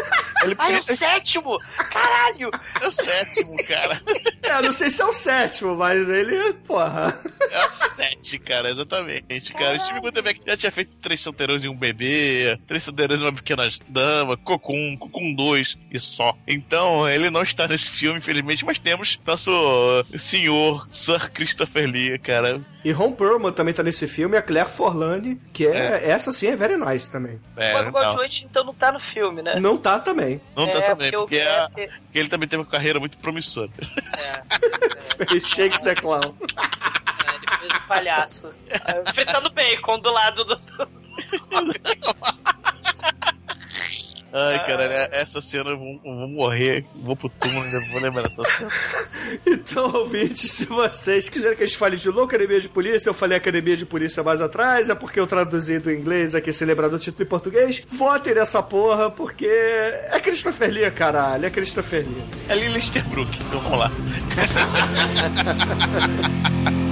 Ele 0.44 0.55
Ah, 0.58 0.72
é 0.72 0.80
o 0.80 0.84
sétimo! 0.84 1.60
Caralho! 1.78 2.50
é 2.82 2.88
o 2.88 2.92
sétimo, 2.92 3.56
cara. 3.68 4.00
É, 4.44 4.62
não 4.62 4.72
sei 4.74 4.92
se 4.92 5.02
é 5.02 5.06
o 5.06 5.14
sétimo, 5.14 5.76
mas 5.76 6.08
ele, 6.08 6.54
porra. 6.66 7.20
É 7.50 7.68
o 7.68 7.72
sete, 7.72 8.40
cara, 8.40 8.70
exatamente, 8.70 9.54
cara. 9.54 9.78
O 9.78 9.80
Steve 9.80 10.00
Gutenberg 10.00 10.42
já 10.46 10.58
tinha 10.58 10.72
feito 10.72 10.98
Três 10.98 11.22
Solteirões 11.22 11.64
e 11.64 11.70
um 11.70 11.76
Bebê, 11.76 12.60
Três 12.68 12.84
Solteirões 12.84 13.20
e 13.20 13.24
uma 13.24 13.34
Pequena 13.34 13.68
Dama, 13.88 14.38
Cocum, 14.38 14.96
Cocum 14.98 15.34
2 15.34 15.78
e 15.92 16.00
só. 16.00 16.36
Então, 16.48 17.08
ele 17.08 17.30
não 17.30 17.42
está 17.42 17.68
nesse 17.68 17.92
filme, 17.92 18.20
infelizmente, 18.20 18.66
mas 18.66 18.80
temos 18.80 19.20
nosso 19.26 19.52
senhor 20.16 20.88
Sir 20.90 21.32
Christopher 21.32 21.90
Lee, 21.90 22.18
cara. 22.20 22.62
E 22.84 22.92
Ron 22.92 23.14
Perlman 23.14 23.52
também 23.52 23.74
tá 23.74 23.82
nesse 23.82 24.08
filme, 24.08 24.36
e 24.36 24.38
a 24.38 24.42
Claire 24.42 24.70
Forlani, 24.70 25.40
que 25.52 25.66
é, 25.66 26.10
essa 26.10 26.32
sim 26.32 26.48
é 26.48 26.56
very 26.56 26.78
nice 26.78 27.12
também. 27.12 27.40
É, 27.58 27.74
o 27.74 27.84
Bob 27.84 27.92
Goldwaite, 27.92 28.46
então, 28.50 28.64
não 28.64 28.74
tá 28.74 28.92
no 28.92 29.00
filme, 29.00 29.42
né? 29.42 29.60
Não 29.60 29.78
tá 29.78 30.00
também. 30.00 30.40
Não 30.56 30.68
tá 30.70 30.78
É, 30.80 30.82
também, 30.82 31.12
porque 31.12 31.36
eu 31.36 31.68
porque, 31.68 31.82
a- 31.82 31.90
ele 32.14 32.28
também 32.30 32.48
teve 32.48 32.62
uma 32.64 32.70
carreira 32.70 33.00
muito 33.00 33.18
promissora. 33.18 33.70
É, 34.18 35.40
Shakes 35.40 35.82
the 35.82 35.96
Clown. 35.96 36.20
é, 36.22 37.36
ele 37.36 37.60
fez 37.60 37.72
o 37.74 37.88
palhaço. 37.88 38.54
Fritando 39.14 39.50
bacon 39.52 40.00
do 40.00 40.12
lado 40.12 40.44
do. 40.46 40.60
Ai, 44.38 44.66
cara, 44.66 44.84
essa 45.14 45.42
cena 45.42 45.70
eu 45.70 45.78
vou, 45.78 46.02
eu 46.04 46.14
vou 46.14 46.28
morrer, 46.28 46.84
vou 46.94 47.16
pro 47.16 47.30
túmulo, 47.30 47.64
ainda 47.64 47.80
vou 47.90 48.02
lembrar 48.02 48.24
dessa 48.24 48.44
cena. 48.44 48.70
Então, 49.48 49.96
ouvintes, 49.96 50.52
se 50.52 50.66
vocês 50.66 51.30
quiserem 51.30 51.56
que 51.58 51.64
a 51.64 51.66
gente 51.66 51.78
fale 51.78 51.96
de 51.96 52.10
louco 52.10 52.36
Academia 52.36 52.60
de 52.60 52.68
Polícia, 52.68 53.10
eu 53.10 53.14
falei 53.14 53.38
Academia 53.38 53.78
de 53.78 53.86
Polícia 53.86 54.22
mais 54.22 54.42
atrás, 54.42 54.90
é 54.90 54.96
porque 54.96 55.20
eu 55.20 55.26
traduzi 55.26 55.80
do 55.80 55.90
inglês 55.92 56.36
aqui, 56.36 56.52
se 56.52 56.66
lembrar 56.66 56.90
do 56.90 57.00
título 57.00 57.24
em 57.24 57.28
português. 57.28 57.82
Votem 57.88 58.36
nessa 58.36 58.62
porra, 58.62 59.10
porque 59.10 59.48
é 59.48 60.20
Christopher 60.22 60.70
Lee, 60.70 60.92
caralho, 60.92 61.46
é 61.46 61.50
Christopher 61.50 62.06
Lee. 62.06 62.24
É 62.50 62.56
Lily 62.56 62.76
Easterbrook, 62.76 63.40
então 63.42 63.60
vamos 63.62 63.80
lá. 63.80 63.92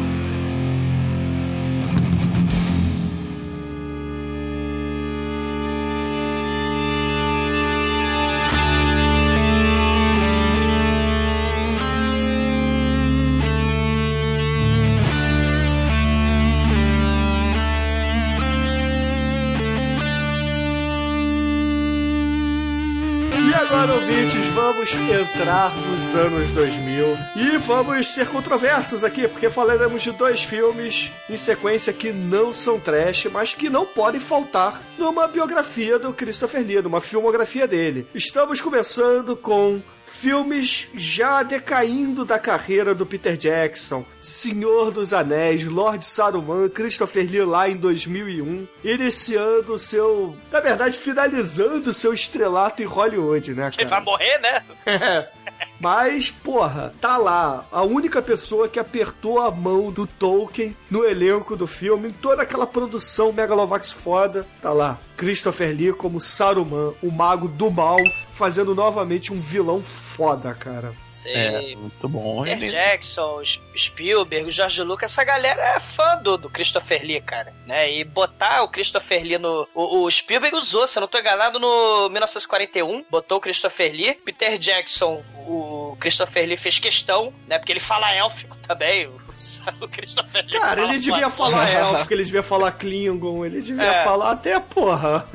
vamos 24.84 24.94
entrar 24.94 25.74
nos 25.78 26.14
anos 26.14 26.52
2000 26.52 27.18
e 27.38 27.58
vamos 27.58 28.08
ser 28.08 28.28
controversos 28.28 29.06
aqui, 29.06 29.30
porque 29.30 29.50
falaremos 29.50 30.02
de 30.02 30.12
dois 30.12 30.44
filmes 30.44 31.10
em 31.30 31.38
sequência 31.38 31.94
que 31.94 32.12
não 32.12 32.52
são 32.52 32.78
trash, 32.78 33.28
mas 33.32 33.54
que 33.54 33.70
não 33.70 33.86
podem 33.86 34.20
faltar 34.20 34.84
numa 34.98 35.26
biografia 35.26 35.98
do 35.98 36.14
Christopher 36.14 36.66
Lee, 36.66 36.82
numa 36.82 37.00
filmografia 37.00 37.66
dele. 37.66 38.08
Estamos 38.14 38.60
começando 38.60 39.38
com 39.38 39.82
filmes 40.06 40.88
já 40.96 41.44
decaindo 41.44 42.24
da 42.24 42.40
carreira 42.40 42.94
do 42.96 43.06
Peter 43.06 43.36
Jackson, 43.36 44.06
Senhor 44.20 44.92
dos 44.92 45.14
Anéis, 45.14 45.66
Lord 45.66 46.06
Saruman, 46.06 46.70
Christopher 46.70 47.30
Lee 47.30 47.44
lá 47.44 47.70
em 47.70 47.76
2001, 47.76 48.68
iniciando 48.84 49.74
o 49.74 49.80
seu, 49.80 50.36
na 50.52 50.60
verdade, 50.60 50.98
finalizando 50.98 51.90
o 51.90 51.94
seu 51.94 52.14
estrelato 52.14 52.82
em 52.82 52.86
Hollywood, 52.86 53.54
né, 53.54 53.72
Ele 53.78 53.90
vai 53.90 54.00
cara? 54.00 54.02
morrer, 54.02 54.40
né? 54.40 54.64
Mas, 55.80 56.30
porra, 56.32 56.94
tá 57.02 57.18
lá, 57.18 57.66
a 57.72 57.84
única 57.84 58.22
pessoa 58.22 58.70
que 58.70 58.80
apertou 58.80 59.42
a 59.42 59.52
mão 59.52 59.92
do 59.92 60.08
Tolkien 60.08 60.76
no 60.90 61.04
elenco 61.04 61.58
do 61.58 61.68
filme, 61.68 62.10
em 62.10 62.14
toda 62.14 62.44
aquela 62.44 62.66
produção 62.66 63.34
Megalovax 63.34 63.92
foda, 63.92 64.48
tá 64.62 64.72
lá. 64.72 64.98
Christopher 65.18 65.76
Lee 65.76 65.94
como 65.94 66.20
Saruman, 66.22 66.94
o 67.02 67.12
mago 67.12 67.48
do 67.48 67.70
mal, 67.70 67.98
fazendo 68.34 68.74
novamente 68.74 69.32
um 69.32 69.40
vilão 69.40 69.82
foda, 69.82 70.54
cara. 70.54 70.94
Sei. 71.10 71.34
É, 71.34 71.76
muito 71.76 72.10
bom. 72.10 72.44
Peter 72.44 72.58
Ele, 72.58 72.72
Jackson, 72.72 73.42
Spielberg, 73.78 74.50
George 74.50 74.82
Lucas, 74.82 75.12
essa 75.12 75.24
galera 75.24 75.62
é 75.62 75.80
fã 75.80 76.18
do, 76.18 76.38
do 76.38 76.50
Christopher 76.50 77.02
Lee, 77.04 77.22
cara. 77.22 77.54
Né? 77.66 77.92
E 77.92 78.04
botar 78.04 78.64
o 78.64 78.68
Christopher 78.68 79.22
Lee 79.22 79.38
no. 79.38 79.68
O, 79.74 80.04
o 80.04 80.12
Spielberg 80.12 80.56
usou, 80.56 80.88
se 80.88 80.98
eu 80.98 81.02
não 81.02 81.08
tô 81.08 81.20
enganado, 81.20 81.60
no 81.60 82.10
1941, 82.10 83.06
botou 83.10 83.38
o 83.38 83.42
Christopher 83.42 83.92
Lee. 83.92 84.14
Peter 84.26 84.58
Jackson, 84.58 85.24
o 85.48 85.96
Christopher 86.00 86.48
Lee 86.48 86.58
fez 86.58 86.80
questão, 86.80 87.34
né? 87.48 87.60
Porque 87.60 87.72
ele 87.72 87.80
fala 87.80 88.12
élfico 88.12 88.58
também. 88.58 89.08
O, 89.08 89.18
o 89.82 89.88
Christopher 89.88 90.46
Lee. 90.46 90.60
Cara, 90.60 90.82
ele 90.84 91.00
devia 91.00 91.30
falar 91.30 91.68
élfico, 91.70 92.14
ele 92.14 92.24
devia 92.26 92.44
falar 92.44 92.72
Klingon, 92.72 93.46
ele 93.46 93.62
devia 93.62 93.84
É. 93.84 94.04
falar 94.04 94.32
até, 94.32 94.60
porra, 94.60 95.28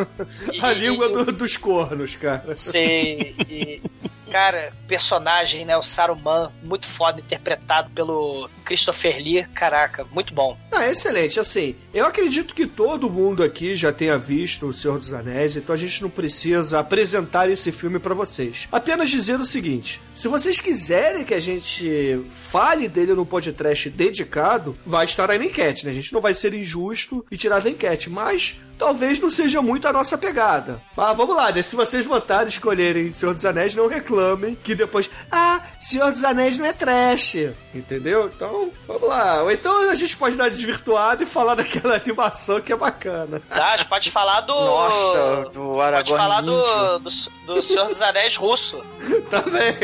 a 0.62 0.72
E- 0.72 0.74
língua 0.74 1.06
e- 1.06 1.12
do- 1.12 1.32
dos 1.32 1.56
cornos, 1.56 2.16
cara. 2.16 2.55
Sei. 2.55 3.35
E, 3.48 3.82
cara, 4.31 4.73
personagem, 4.87 5.65
né? 5.65 5.77
O 5.77 5.83
Saruman, 5.83 6.53
muito 6.63 6.87
foda, 6.87 7.21
interpretado 7.21 7.91
pelo 7.91 8.49
Christopher 8.65 9.17
Lee. 9.17 9.47
Caraca, 9.55 10.07
muito 10.13 10.35
bom. 10.35 10.57
Ah, 10.71 10.87
excelente. 10.87 11.41
Assim, 11.41 11.75
eu 11.93 12.07
acredito 12.07 12.55
que 12.55 12.67
todo 12.67 13.11
mundo 13.11 13.43
aqui 13.43 13.75
já 13.75 13.93
tenha 13.93 14.19
visto 14.19 14.67
O 14.67 14.73
Senhor 14.73 14.99
dos 14.99 15.13
Anéis, 15.13 15.57
então 15.57 15.75
a 15.75 15.79
gente 15.79 16.03
não 16.03 16.11
precisa 16.11 16.79
apresentar 16.79 17.49
esse 17.49 17.73
filme 17.73 17.99
pra 17.99 18.15
vocês. 18.15 18.69
Apenas 18.71 19.11
dizer 19.11 19.41
o 19.41 19.45
seguinte: 19.45 20.01
se 20.15 20.29
vocês 20.29 20.61
quiserem 20.61 21.25
que 21.25 21.35
a 21.35 21.41
gente 21.41 22.25
fale 22.51 22.89
dele 22.89 23.15
no 23.15 23.27
podcast 23.27 23.89
dedicado, 23.91 24.77
vai 24.85 25.05
estar 25.05 25.31
aí 25.31 25.39
na 25.39 25.47
enquete, 25.47 25.85
né? 25.85 25.91
A 25.91 25.95
gente 25.95 26.13
não 26.13 26.21
vai 26.21 26.35
ser 26.35 26.55
injusto 26.55 27.25
e 27.31 27.37
tirar 27.37 27.61
da 27.61 27.71
enquete, 27.71 28.11
mas 28.11 28.59
talvez 28.79 29.19
não 29.19 29.29
seja 29.29 29.61
muito 29.61 29.89
a 29.89 29.93
nossa 29.93 30.17
pegada. 30.17 30.81
Mas 30.97 31.17
vamos 31.17 31.37
lá, 31.37 31.51
né? 31.51 31.63
Se 31.63 31.75
vocês 31.75 32.07
votarem 32.07 32.49
escolherem 32.49 33.11
Senhor 33.11 33.35
dos 33.35 33.45
Anéis, 33.45 33.75
não 33.75 33.89
reclamem 34.19 34.57
que 34.62 34.74
depois, 34.74 35.09
ah, 35.31 35.61
Senhor 35.81 36.11
dos 36.11 36.24
Anéis 36.24 36.59
não 36.59 36.66
é 36.66 36.73
trash. 36.73 37.36
Entendeu? 37.74 38.31
Então, 38.35 38.70
vamos 38.86 39.09
lá. 39.09 39.43
Ou 39.43 39.51
então 39.51 39.90
a 39.90 39.95
gente 39.95 40.16
pode 40.16 40.36
dar 40.36 40.49
desvirtuado 40.49 41.23
e 41.23 41.27
falar 41.27 41.55
daquela 41.55 41.95
animação 41.97 42.61
que 42.61 42.73
é 42.73 42.77
bacana. 42.77 43.40
Tá, 43.49 43.74
a 43.74 43.77
gente 43.77 43.89
pode 43.89 44.11
falar 44.11 44.40
do. 44.40 44.53
Nossa, 44.55 45.51
do 45.53 45.61
Pode 45.74 45.81
Aragorn 45.82 46.23
falar 46.23 46.43
índio. 46.43 46.55
do, 46.55 46.99
do, 46.99 47.55
do 47.55 47.62
Senhor 47.62 47.86
dos 47.86 48.03
Anéis 48.03 48.36
russo. 48.36 48.85
Também. 49.31 49.74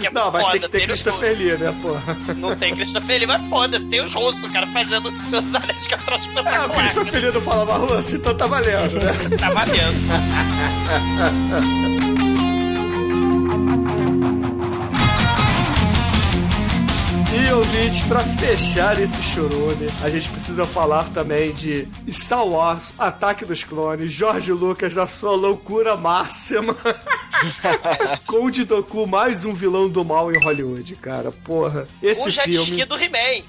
Que 0.00 0.06
é 0.06 0.10
Não, 0.10 0.30
mas 0.30 0.48
tem 0.50 0.60
foda, 0.60 0.66
que 0.66 0.68
ter 0.68 0.78
tem 0.78 0.86
Christopher 0.86 1.36
Lee, 1.36 1.56
né, 1.56 1.74
porra? 1.82 2.14
Não 2.36 2.56
tem 2.56 2.74
Christopher 2.74 3.18
Lee, 3.18 3.26
mas 3.26 3.48
foda-se, 3.48 3.86
tem 3.88 4.00
os 4.00 4.14
russos, 4.14 4.50
cara, 4.52 4.66
fazendo 4.68 5.08
o 5.08 5.22
Senhor 5.22 5.42
dos 5.42 5.54
Anéis 5.54 5.86
que 5.86 5.94
é 5.94 5.96
um 5.96 6.00
troço 6.00 6.24
É, 6.24 6.28
o 6.28 6.38
espetacular. 6.38 6.78
Christopher 6.78 7.22
Lee 7.22 7.32
não 7.32 7.40
falava 7.40 7.76
russo, 7.78 8.16
então 8.16 8.36
tá 8.36 8.46
valendo, 8.46 8.94
né? 9.04 9.36
Tá 9.38 9.50
valendo. 9.50 9.98
E 17.30 17.52
ouvintes, 17.52 18.02
pra 18.02 18.20
fechar 18.20 19.00
esse 19.00 19.22
churume, 19.22 19.86
a 20.02 20.10
gente 20.10 20.28
precisa 20.30 20.64
falar 20.64 21.04
também 21.10 21.52
de 21.52 21.86
Star 22.10 22.46
Wars, 22.46 22.94
Ataque 22.98 23.44
dos 23.44 23.62
Clones, 23.64 24.12
Jorge 24.12 24.52
Lucas 24.52 24.94
na 24.94 25.06
sua 25.06 25.32
loucura 25.32 25.96
máxima. 25.96 26.76
Conde 28.26 28.64
Doku, 28.64 29.06
mais 29.06 29.44
um 29.44 29.52
vilão 29.54 29.88
do 29.88 30.04
mal 30.04 30.32
em 30.32 30.38
Hollywood, 30.42 30.96
cara. 30.96 31.30
Porra, 31.30 31.86
esse 32.02 32.28
o 32.28 32.30
jet 32.30 32.44
filme. 32.44 32.62
ski 32.62 32.84
do 32.84 32.96
He-Man. 32.96 33.44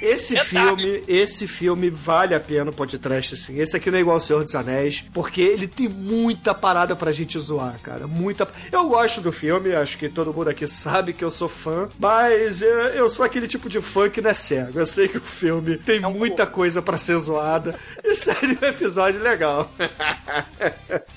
Esse 0.00 0.36
filme, 0.38 1.02
esse 1.08 1.46
filme 1.46 1.90
vale 1.90 2.34
a 2.34 2.40
pena 2.40 2.70
o 2.70 2.74
podcast, 2.74 3.34
assim. 3.34 3.58
Esse 3.60 3.76
aqui 3.76 3.90
não 3.90 3.98
é 3.98 4.00
igual 4.00 4.16
ao 4.16 4.20
Senhor 4.20 4.42
dos 4.42 4.54
Anéis, 4.54 5.04
porque 5.12 5.40
ele 5.40 5.66
tem 5.66 5.88
muita 5.88 6.54
parada 6.54 6.94
pra 6.96 7.12
gente 7.12 7.38
zoar, 7.38 7.78
cara. 7.80 8.06
Muita. 8.06 8.48
Eu 8.70 8.88
gosto 8.88 9.20
do 9.20 9.32
filme, 9.32 9.74
acho 9.74 9.98
que 9.98 10.08
todo 10.08 10.32
mundo 10.32 10.50
aqui 10.50 10.66
sabe 10.66 11.12
que 11.12 11.24
eu 11.24 11.30
sou 11.30 11.48
fã, 11.48 11.88
mas 11.98 12.62
eu, 12.62 12.68
eu 12.68 13.08
sou 13.08 13.24
aquele 13.24 13.48
tipo 13.48 13.68
de 13.68 13.80
fã 13.80 14.08
que 14.08 14.20
não 14.20 14.30
é 14.30 14.34
cego. 14.34 14.78
Eu 14.78 14.86
sei 14.86 15.08
que 15.08 15.18
o 15.18 15.22
filme 15.22 15.78
tem 15.78 16.04
um 16.04 16.10
muita 16.10 16.46
coisa 16.46 16.80
pra 16.80 16.98
ser 16.98 17.18
zoada. 17.18 17.78
E 18.02 18.14
seria 18.14 18.58
um 18.60 18.66
episódio 18.66 19.20
legal. 19.20 19.70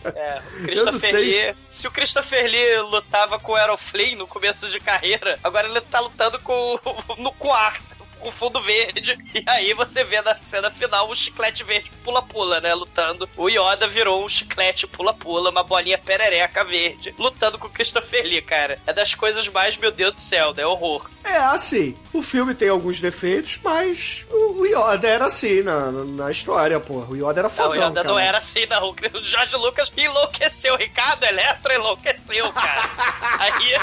É, 0.03 0.41
o 0.59 0.63
Christopher. 0.63 1.15
Lee. 1.15 1.55
Se 1.69 1.88
o 1.88 1.91
Christopher 1.91 2.49
Lee 2.49 2.81
lutava 2.81 3.39
com 3.39 3.53
o 3.53 3.57
Errol 3.57 3.77
Flynn 3.77 4.15
no 4.17 4.27
começo 4.27 4.69
de 4.69 4.79
carreira, 4.79 5.38
agora 5.43 5.67
ele 5.67 5.81
tá 5.81 5.99
lutando 5.99 6.39
com, 6.39 6.79
no, 7.17 7.34
ar. 7.51 7.79
Com 8.19 8.31
fundo 8.31 8.61
verde, 8.61 9.18
e 9.34 9.44
aí 9.48 9.73
você 9.73 10.03
vê 10.03 10.22
na 10.22 10.35
cena 10.38 10.72
final 10.72 11.10
o 11.10 11.15
chiclete 11.15 11.64
verde 11.64 11.91
pula-pula, 12.03 12.60
né? 12.60 12.73
Lutando. 12.73 13.30
O 13.38 13.49
Yoda 13.49 13.88
virou 13.88 14.23
um 14.23 14.30
chiclete 14.30 14.88
pula-pula, 14.88 15.49
uma 15.49 15.64
bolinha 15.64 15.98
perereca 15.98 16.64
verde, 16.64 17.14
lutando 17.18 17.57
com 17.57 17.68
o 17.68 17.72
Christopher 17.72 18.23
Lee, 18.23 18.41
cara. 18.41 18.80
É 18.88 18.94
das 18.94 19.14
coisas 19.14 19.48
mais, 19.48 19.77
meu 19.77 19.91
Deus 19.91 20.14
do 20.14 20.19
céu, 20.19 20.53
é 20.57 20.65
horror. 20.65 21.10
É, 21.23 21.35
assim, 21.38 21.95
o 22.14 22.22
filme 22.22 22.56
tem 22.56 22.69
alguns 22.69 23.02
defeitos, 23.02 23.60
mas 23.64 24.26
o 24.31 24.65
Yoda 24.65 25.07
era 25.07 25.26
assim 25.26 25.61
na, 25.61 25.91
na 25.91 26.31
história, 26.31 26.80
porra. 26.80 27.07
O 27.11 27.15
Yoda 27.15 27.41
era 27.41 27.44
Não, 27.44 27.49
fodão, 27.49 27.72
o 27.72 27.76
Yoda 27.76 27.94
cara. 27.94 28.07
não 28.07 28.18
era 28.19 28.38
assim, 28.38 28.65
não. 28.65 28.89
O 28.91 29.23
Jorge 29.23 29.56
Lucas 29.57 29.91
enlouqueceu. 29.95 30.76
Ricardo 30.77 31.23
Eletro 31.26 31.73
enlouqueceu, 31.73 32.52
cara. 32.53 32.89
Aí. 33.39 33.76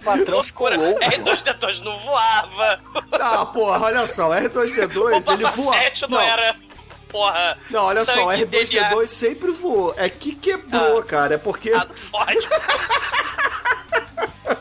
O 0.00 0.04
patrão 0.04 0.42
ficou 0.44 0.74
louco. 0.74 1.00
R2D2 1.00 1.80
não 1.80 1.98
voava. 2.00 2.80
Ah, 3.32 3.46
porra, 3.46 3.86
olha 3.86 4.06
só, 4.06 4.28
o 4.28 4.30
O 4.30 4.34
R2D2, 4.34 5.32
ele 5.32 5.44
voa. 5.50 5.74
Fett 5.74 6.10
não, 6.10 6.20
era. 6.20 6.56
Porra. 7.08 7.58
Não, 7.70 7.84
olha 7.84 8.04
só, 8.04 8.12
o 8.12 8.30
sangue 8.30 8.44
DNA. 8.44 8.90
R2D2 8.90 9.06
sempre 9.08 9.50
voou. 9.50 9.94
É 9.96 10.08
que 10.08 10.34
quebrou, 10.34 11.02
cara. 11.02 11.34
É 11.34 11.38
porque. 11.38 11.72
Ah, 11.72 11.86
não 11.86 12.10
pode. 12.10 12.48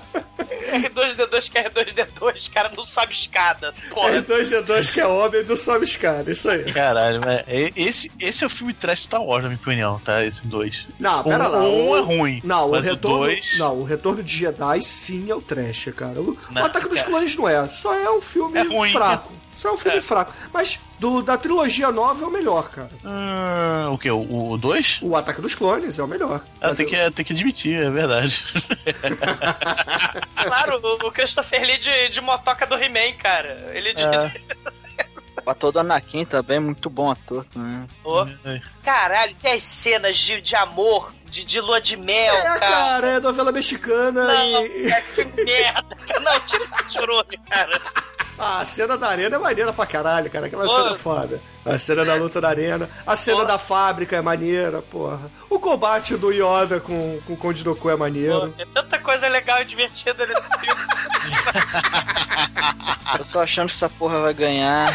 R2D2 0.68 1.50
que 1.52 1.58
é 1.58 1.70
R2D2, 1.70 2.52
cara, 2.52 2.72
não 2.76 2.86
sobe 2.86 3.14
escada. 3.14 3.74
Porra. 3.90 4.22
R2D2 4.22 4.92
que 4.94 5.00
é 5.02 5.08
homem 5.08 5.44
não 5.44 5.56
sobe 5.58 5.86
escada, 5.86 6.32
isso 6.32 6.50
aí. 6.50 6.72
Caralho, 6.74 7.22
mas 7.22 7.44
é- 7.48 7.72
esse, 7.76 8.12
esse 8.22 8.44
é 8.44 8.48
o 8.48 8.50
filme 8.50 8.74
trash 8.74 9.04
Star 9.04 9.22
Wars, 9.24 9.44
na 9.44 9.50
minha 9.50 9.62
opinião, 9.62 10.00
tá? 10.00 10.24
Esse 10.24 10.46
dois. 10.48 10.86
Não, 11.00 11.22
Um, 11.22 11.24
pera 11.24 11.48
lá. 11.48 11.60
um 11.60 11.90
o- 11.90 11.98
é 11.98 12.02
ruim. 12.02 12.42
Não, 12.44 12.70
mas 12.70 12.86
o 12.86 12.90
retorno. 12.90 13.18
o 13.18 13.20
dois. 13.22 13.58
Não, 13.58 13.80
o 13.80 13.84
retorno 13.84 14.24
de 14.24 14.36
Jedi 14.38 14.82
sim 14.82 15.30
é 15.32 15.36
o 15.36 15.42
trash, 15.42 15.90
cara. 15.96 16.20
O, 16.22 16.32
o 16.32 16.38
Não, 16.52 16.66
Ataque 16.66 16.88
dos 16.90 17.00
cara. 17.00 17.10
Clones 17.12 17.36
não 17.36 17.48
é. 17.48 17.68
Só 17.70 17.94
é 17.94 18.10
um 18.10 18.22
filme 18.22 18.58
É 18.58 18.64
ruim. 18.64 18.92
fraco. 18.92 19.32
Só 19.58 19.70
é 19.70 19.72
um 19.74 19.78
filme 19.78 19.98
É. 19.98 20.02
fraco. 20.02 20.32
Mas 20.54 20.80
do, 21.00 21.22
da 21.24 21.36
trilogia 21.38 21.92
nova 21.92 22.24
é 22.24 22.28
o 22.28 22.32
melhor, 22.32 22.70
cara. 22.70 22.90
Ah, 23.04 23.90
o 23.92 23.98
que? 23.98 24.10
O 24.10 24.56
2? 24.58 25.00
O 25.02 25.16
Ataque 25.16 25.42
dos 25.42 25.56
Clones 25.56 25.98
é 25.98 26.04
o 26.04 26.08
melhor. 26.08 26.42
Ah, 26.62 26.76
tem 26.76 26.86
que, 26.86 27.12
tem 27.12 27.26
que 27.26 27.34
admitir, 27.34 27.82
é 27.82 27.90
verdade. 27.90 28.44
Claro, 30.36 30.80
o- 30.82 31.08
o 31.08 31.12
Christopher 31.12 31.62
Lee 31.62 31.78
de, 31.78 32.10
de 32.10 32.22
motoca 32.22 32.66
do 32.66 32.76
He-Man, 32.76 33.14
cara. 33.18 33.72
Ele 33.74 33.94
de. 33.94 34.04
É. 34.04 34.42
O 35.46 35.50
ator 35.52 35.72
do 35.72 35.80
Anakin 35.80 36.26
também, 36.26 36.60
muito 36.60 36.90
bom 36.90 37.10
ator 37.10 37.46
também. 37.46 37.88
Ô, 38.04 38.26
Caralho, 38.84 39.34
tem 39.42 39.54
as 39.54 39.64
cenas 39.64 40.18
de, 40.18 40.42
de 40.42 40.56
amor, 40.58 41.14
de, 41.26 41.46
de 41.46 41.62
lua 41.62 41.80
de 41.80 41.96
mel, 41.96 42.36
É, 42.36 42.42
cara. 42.42 42.60
cara, 42.60 43.08
é 43.08 43.20
novela 43.22 43.50
mexicana 43.54 44.26
Não, 44.26 44.66
e. 44.66 44.90
cara, 44.90 45.02
que 45.04 45.24
merda. 45.24 45.86
Não, 46.20 46.40
tira 46.42 46.64
esse 46.66 46.76
tirone, 46.88 47.38
cara. 47.50 47.82
Ah, 48.40 48.60
a 48.60 48.66
cena 48.66 48.98
da 48.98 49.10
arena 49.10 49.36
é 49.36 49.40
maneira 49.40 49.74
pra 49.74 49.86
caralho, 49.86 50.30
cara. 50.30 50.46
Aquela 50.46 50.64
Pô. 50.66 50.70
cena 50.70 50.92
é 50.92 50.96
foda. 50.98 51.42
A 51.66 51.80
cena 51.80 52.06
da 52.06 52.16
luta 52.16 52.40
da 52.40 52.50
arena. 52.50 52.90
A 53.06 53.16
cena 53.16 53.40
Pô. 53.40 53.46
da 53.46 53.58
fábrica 53.58 54.16
é 54.16 54.22
maneira, 54.22 54.82
porra. 54.82 55.20
O 55.50 55.60
combate 55.60 56.16
do 56.16 56.32
Yoda 56.32 56.80
com, 56.80 57.20
com 57.26 57.34
o 57.34 57.38
Conde 57.38 57.64
Doku 57.64 57.90
é 57.90 57.96
maneiro. 57.96 58.54
tem 58.56 58.66
tanta 58.68 59.00
coisa 59.00 59.28
legal 59.28 59.62
e 59.62 59.66
divertida 59.66 60.26
nesse 60.26 60.48
filme. 60.60 60.82
Eu 63.18 63.26
tô 63.26 63.40
achando 63.40 63.70
que 63.70 63.76
essa 63.76 63.90
porra 63.90 64.22
vai 64.22 64.34
ganhar. 64.34 64.92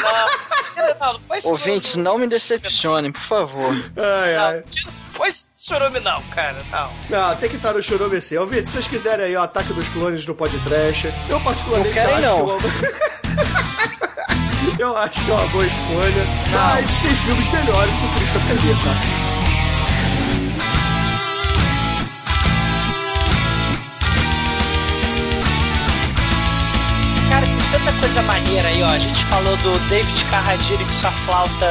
Não, 0.00 0.28
não, 0.76 1.12
não 1.12 1.50
Ouvintes, 1.50 1.96
não 1.96 2.18
me 2.18 2.26
decepcionem, 2.26 3.10
por 3.12 3.22
favor. 3.22 3.74
Ai, 3.96 4.36
ai. 4.36 4.56
Não, 4.56 4.92
põe 5.14 5.28
esse 5.30 5.46
Churume 5.56 6.00
não, 6.00 6.22
cara, 6.24 6.56
não. 6.70 6.90
Não, 7.08 7.36
tem 7.36 7.48
que 7.48 7.56
estar 7.56 7.72
no 7.72 7.82
Churume 7.82 8.20
sim. 8.20 8.36
Ouvintes, 8.36 8.68
se 8.68 8.74
vocês 8.74 8.88
quiserem 8.88 9.26
aí 9.26 9.36
o 9.36 9.40
Ataque 9.40 9.72
dos 9.72 9.88
Clones 9.88 10.26
no 10.26 10.34
podcast, 10.34 11.12
eu 11.28 11.40
particularmente 11.40 11.94
Não 11.98 12.06
querem, 12.06 12.14
acho 12.14 12.22
não. 12.24 12.58
que... 12.58 12.66
Eu... 14.78 14.78
eu 14.90 14.96
acho 14.96 15.24
que 15.24 15.30
é 15.30 15.34
uma 15.34 15.46
boa 15.48 15.66
escolha. 15.66 16.24
Mas 16.52 16.98
tem 16.98 17.10
filmes 17.10 17.52
melhores 17.52 17.94
do 17.94 18.08
Christopher 18.16 18.64
Lee, 18.64 18.74
tá? 18.74 19.25
Maneira 28.56 28.68
aí, 28.68 28.82
ó. 28.82 28.86
A 28.86 28.98
gente 28.98 29.24
falou 29.26 29.56
do 29.58 29.78
David 29.88 30.24
Carradine 30.30 30.84
com 30.84 30.92
sua 30.92 31.10
flauta 31.12 31.66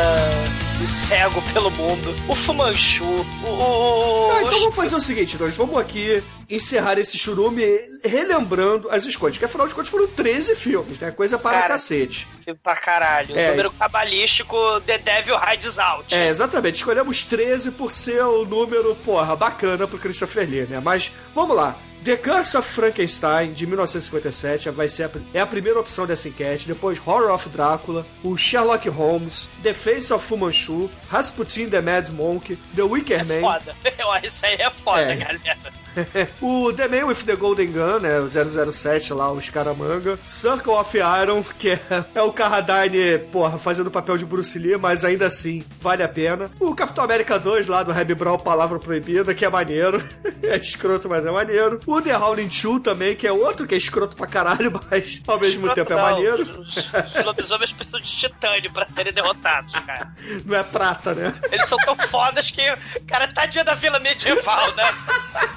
cego 0.88 1.42
pelo 1.54 1.72
mundo. 1.72 2.14
O 2.28 2.36
Fumanchu. 2.36 3.04
O. 3.04 3.48
o, 3.48 4.28
o 4.28 4.32
Ah, 4.32 4.38
então 4.42 4.50
os- 4.50 4.60
vamos 4.60 4.76
fazer 4.76 4.96
o 4.96 5.02
seguinte, 5.02 5.38
nós 5.40 5.56
vamos 5.56 5.78
aqui 5.80 6.22
encerrar 6.48 7.00
esse 7.00 7.18
churume 7.18 7.66
relembrando 8.04 8.88
as 8.92 9.04
escolhas, 9.06 9.38
que 9.38 9.46
afinal 9.46 9.68
de 9.68 9.74
contas 9.74 9.90
foram 9.90 10.06
13 10.08 10.54
filmes, 10.56 11.00
né? 11.00 11.10
Coisa 11.12 11.40
para 11.40 11.58
Cara, 11.62 11.68
cacete. 11.74 12.28
filme 12.44 12.60
pra 12.62 12.76
caralho. 12.76 13.36
É. 13.38 13.50
Número 13.50 13.72
cabalístico, 13.72 14.56
The 14.82 14.98
Devil 15.00 15.36
Hides 15.38 15.80
Out. 15.80 16.14
É, 16.14 16.28
exatamente. 16.28 16.76
Escolhemos 16.76 17.24
13 17.24 17.72
por 17.72 17.92
ser 17.92 18.24
o 18.24 18.46
número, 18.46 18.96
porra, 19.04 19.36
bacana 19.36 19.88
pro 19.88 19.98
Christopher 19.98 20.48
Lee, 20.48 20.68
né? 20.70 20.80
Mas, 20.84 21.12
vamos 21.34 21.56
lá. 21.56 21.76
The 22.06 22.16
Curse 22.18 22.56
of 22.56 22.70
Frankenstein, 22.70 23.52
de 23.54 23.66
1957, 23.66 24.70
vai 24.70 24.88
ser 24.88 25.06
a, 25.06 25.10
é 25.34 25.40
a 25.42 25.46
primeira 25.48 25.80
opção 25.80 26.06
dessa 26.06 26.30
enquete. 26.30 26.68
Depois, 26.68 27.00
Horror 27.04 27.32
of 27.34 27.50
Drácula, 27.50 28.06
o 28.24 28.38
Sherlock 28.38 28.88
Holmes, 28.90 29.50
The 29.64 29.74
Face 29.74 30.14
of 30.14 30.24
Fu 30.24 30.38
Manchu, 30.38 30.88
Rasputin 31.10 31.68
the 31.68 31.82
Mad 31.82 32.10
Monk, 32.12 32.56
The 32.76 32.84
Wicker 32.84 33.26
Man, 33.26 33.42
Foda. 33.42 33.76
Ó, 34.06 34.18
Isso 34.24 34.46
aí 34.46 34.54
é 34.54 34.70
foda, 34.70 35.02
É. 35.02 35.16
galera. 35.16 35.74
o 36.42 36.74
The 36.74 36.88
Man 36.88 37.08
with 37.08 37.24
the 37.26 37.36
Golden 37.36 37.72
Gun, 37.72 38.00
né? 38.00 38.20
O 38.20 38.28
007 38.72 39.14
lá, 39.14 39.32
o 39.32 39.42
Scaramanga. 39.42 40.20
Circle 40.28 40.74
of 40.74 40.98
Iron, 40.98 41.44
que 41.58 41.72
é, 41.72 41.80
é 42.14 42.22
o 42.22 42.32
Carradine, 42.32 43.20
porra, 43.32 43.58
fazendo 43.58 43.88
o 43.88 43.92
papel 43.92 44.18
de 44.18 44.26
Bruce 44.26 44.58
Lee, 44.58 44.78
mas 44.78 45.06
ainda 45.06 45.28
assim, 45.28 45.64
vale 45.80 46.04
a 46.04 46.08
pena. 46.08 46.52
O 46.60 46.76
Capitão 46.76 47.04
América 47.04 47.40
2 47.40 47.68
lá 47.68 47.84
do 47.84 47.92
Reb 47.92 48.14
Brown, 48.16 48.38
Palavra 48.38 48.80
Proibida, 48.80 49.34
que 49.34 49.46
é 49.46 49.50
maneiro. 49.50 50.04
é 50.44 50.58
escroto, 50.58 51.08
mas 51.10 51.26
é 51.26 51.32
maneiro. 51.32 51.80
O 51.86 52.02
The 52.02 52.18
Howling 52.18 52.50
2 52.50 52.82
também, 52.82 53.16
que 53.16 53.28
é 53.28 53.32
outro 53.32 53.68
que 53.68 53.76
é 53.76 53.78
escroto 53.78 54.16
pra 54.16 54.28
caralho, 54.28 54.72
mas 54.90 55.22
ao 55.28 55.40
mesmo 55.40 55.74
tempo 55.74 55.92
é 55.92 55.96
Não, 55.96 56.02
maneiro. 56.02 56.62
Os, 56.62 56.78
os 56.78 57.24
lobisomens 57.24 57.72
precisam 57.72 58.00
de 58.00 58.10
titânio 58.10 58.72
pra 58.72 58.90
serem 58.90 59.14
derrotados, 59.14 59.74
cara. 59.74 60.14
Não 60.46 60.56
é 60.56 60.64
prata, 60.64 61.14
né? 61.14 61.40
Eles 61.52 61.68
são 61.68 61.78
tão 61.80 61.96
fodas 61.96 62.52
que, 62.52 62.62
cara, 63.08 63.28
tadinha 63.28 63.64
da 63.64 63.76
vila 63.76 64.00
medieval, 64.00 64.74
né? 64.76 64.94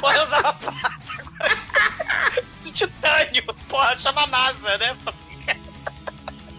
Porra, 0.00 0.16
eu 0.16 0.27
usava 0.28 0.52
prata. 0.54 1.00
agora- 1.38 2.42
Isso 2.60 2.72
titânio, 2.72 3.42
porra, 3.68 3.98
chama 3.98 4.26
NASA, 4.26 4.76
né? 4.78 4.96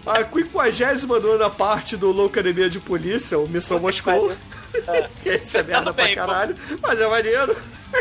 A 0.06 0.24
59 0.96 1.50
parte 1.56 1.96
do 1.96 2.10
Loucademia 2.10 2.68
de 2.70 2.80
Polícia, 2.80 3.38
o 3.38 3.46
Missão 3.48 3.78
Moscou. 3.78 4.34
que 5.22 5.28
esse 5.28 5.58
é 5.58 5.62
merda 5.62 5.92
pra 5.92 6.04
bem, 6.04 6.14
pô. 6.14 6.20
caralho, 6.26 6.54
mas 6.82 6.98
é 7.00 7.06
maneiro. 7.06 7.56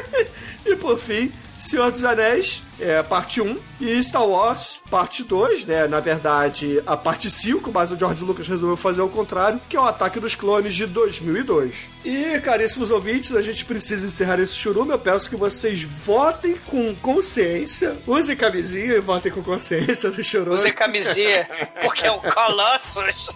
e 0.66 0.76
por 0.78 0.98
fim, 0.98 1.32
Senhor 1.60 1.92
dos 1.92 2.06
Anéis, 2.06 2.64
é, 2.80 3.04
parte 3.04 3.42
1, 3.42 3.58
e 3.82 4.02
Star 4.02 4.26
Wars, 4.26 4.80
parte 4.90 5.24
2, 5.24 5.66
né? 5.66 5.88
Na 5.88 6.00
verdade, 6.00 6.82
a 6.86 6.96
parte 6.96 7.30
5, 7.30 7.70
mas 7.70 7.92
o 7.92 8.00
George 8.00 8.24
Lucas 8.24 8.48
resolveu 8.48 8.78
fazer 8.78 9.02
ao 9.02 9.10
contrário, 9.10 9.60
que 9.68 9.76
é 9.76 9.80
o 9.80 9.84
Ataque 9.84 10.22
dos 10.22 10.36
Clones 10.36 10.74
de 10.74 10.86
2002. 10.86 11.90
E, 12.06 12.40
caríssimos 12.40 12.92
ouvintes, 12.92 13.36
a 13.36 13.42
gente 13.42 13.66
precisa 13.66 14.08
encerrar 14.08 14.40
esse 14.40 14.54
churume. 14.54 14.92
Eu 14.92 15.00
peço 15.00 15.30
que 15.30 15.36
vocês 15.36 15.84
votem 15.84 16.56
com 16.66 16.96
consciência, 16.96 17.98
usem 18.08 18.38
camisinha 18.38 18.94
e 18.94 19.02
votem 19.02 19.30
com 19.30 19.44
consciência 19.44 20.10
no 20.10 20.24
churume. 20.24 20.56
Usem 20.56 20.74
camisinha, 20.74 21.48
porque 21.82 22.06
é 22.06 22.12
um 22.12 22.20
Colossus. 22.20 23.30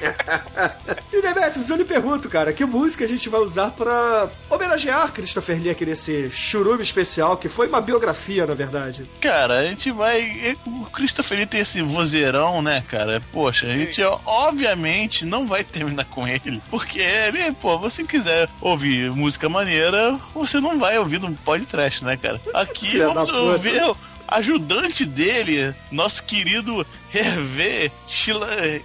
E 1.12 1.20
Demetrius, 1.20 1.68
eu 1.68 1.76
lhe 1.76 1.84
pergunto, 1.84 2.28
cara, 2.28 2.52
que 2.52 2.64
música 2.64 3.04
a 3.04 3.08
gente 3.08 3.28
vai 3.28 3.40
usar 3.40 3.72
pra 3.72 4.30
homenagear 4.48 5.12
Christopher 5.12 5.60
Lee 5.60 5.70
aqui 5.70 5.84
nesse 5.84 6.30
churume 6.30 6.82
especial, 6.82 7.36
que 7.36 7.48
foi 7.48 7.68
uma 7.70 7.80
biografia, 7.80 8.46
na 8.46 8.54
verdade. 8.54 9.04
Cara, 9.20 9.60
a 9.60 9.66
gente 9.66 9.90
vai. 9.90 10.56
O 10.66 10.84
Christopher 10.86 11.46
tem 11.46 11.60
esse 11.60 11.82
vozeirão, 11.82 12.60
né, 12.60 12.82
cara? 12.86 13.22
Poxa, 13.32 13.66
a 13.66 13.76
gente 13.76 14.02
obviamente 14.26 15.24
não 15.24 15.46
vai 15.46 15.64
terminar 15.64 16.04
com 16.04 16.26
ele. 16.26 16.62
Porque 16.70 17.00
ele, 17.00 17.52
pô, 17.52 17.78
você 17.78 18.04
quiser 18.04 18.48
ouvir 18.60 19.10
música 19.10 19.48
maneira, 19.48 20.18
você 20.34 20.60
não 20.60 20.78
vai 20.78 20.98
ouvir 20.98 21.20
no 21.20 21.32
podcast, 21.36 22.04
né, 22.04 22.16
cara? 22.16 22.40
Aqui 22.52 22.98
vamos 22.98 23.28
ouvir 23.28 23.82
o 23.82 23.96
ajudante 24.30 25.04
dele, 25.04 25.74
nosso 25.90 26.22
querido 26.24 26.86
Hervé 27.12 27.90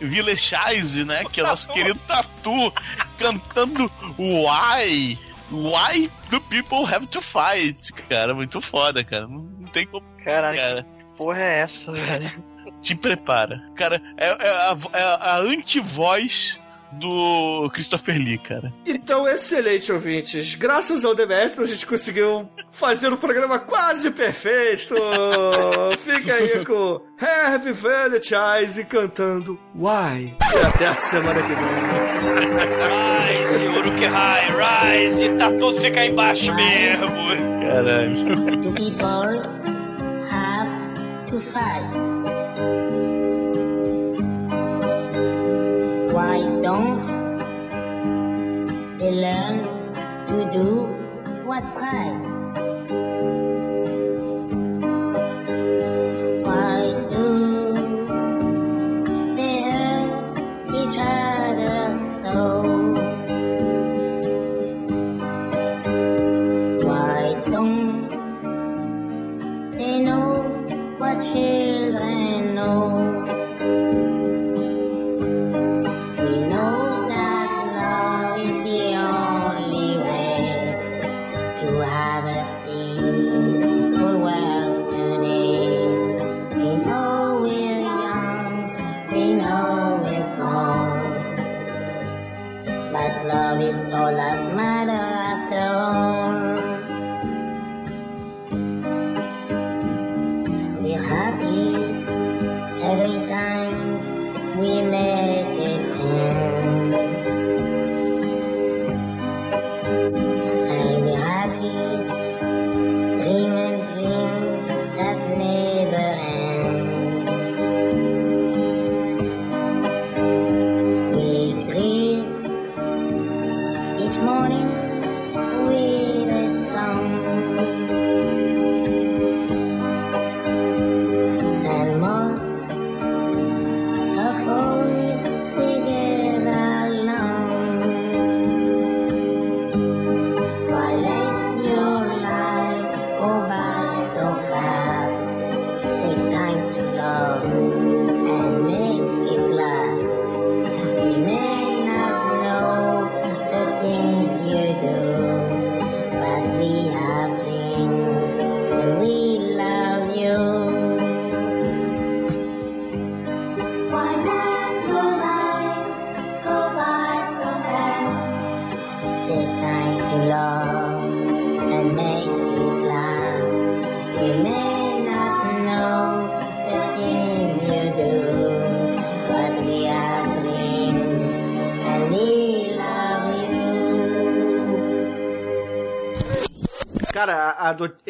Villechais, 0.01 0.95
né? 1.05 1.23
Que 1.31 1.39
é 1.39 1.43
o 1.43 1.47
nosso 1.47 1.69
querido 1.69 1.99
Tatu, 2.07 2.73
cantando 3.17 3.91
Why? 4.17 5.19
Why 5.51 6.09
do 6.29 6.41
people 6.41 6.85
have 6.85 7.07
to 7.07 7.21
fight? 7.21 7.93
Cara, 8.09 8.33
muito 8.33 8.59
foda, 8.59 9.03
cara. 9.03 9.27
Não, 9.27 9.39
não 9.39 9.67
tem 9.69 9.85
como. 9.85 10.05
Caralho, 10.23 10.57
Cara, 10.57 10.83
que 10.83 11.17
porra 11.17 11.39
é 11.39 11.59
essa, 11.59 11.91
velho? 11.91 12.43
te 12.81 12.95
prepara. 12.95 13.61
Cara, 13.75 14.01
é, 14.17 14.25
é 14.27 14.49
a, 14.49 14.77
é 14.93 15.03
a 15.03 15.37
anti-voz 15.37 16.59
do 16.99 17.69
Christopher 17.73 18.15
Lee, 18.17 18.37
cara. 18.37 18.73
Então, 18.85 19.27
excelente, 19.27 19.91
ouvintes. 19.91 20.55
Graças 20.55 21.05
ao 21.05 21.13
Demetrius, 21.15 21.59
a 21.59 21.73
gente 21.73 21.85
conseguiu 21.85 22.49
fazer 22.71 23.11
um 23.11 23.17
programa 23.17 23.59
quase 23.59 24.11
perfeito. 24.11 24.95
Fica 25.99 26.33
aí 26.33 26.65
com 26.65 27.01
Heavy 27.21 27.71
Valentine 27.71 28.85
cantando 28.87 29.59
Why? 29.75 30.35
E 30.53 30.65
até 30.65 30.87
a 30.87 30.99
semana 30.99 31.41
que 31.41 31.49
vem. 31.49 31.65
Rise, 33.37 33.65
Uruk-hai, 33.67 35.01
rise, 35.01 35.29
tá 35.37 35.49
tudo 35.51 35.79
ficar 35.79 36.05
embaixo 36.05 36.53
mesmo. 36.55 37.05
Caralho. 37.59 38.15
Two 38.15 38.73
people 38.73 39.41
have 40.29 41.29
to 41.29 41.39
fight. 41.51 42.14
They 49.05 49.11
learn 49.11 49.57
to 50.29 50.51
do 50.51 50.67
what's 51.45 51.67
right? 51.77 52.24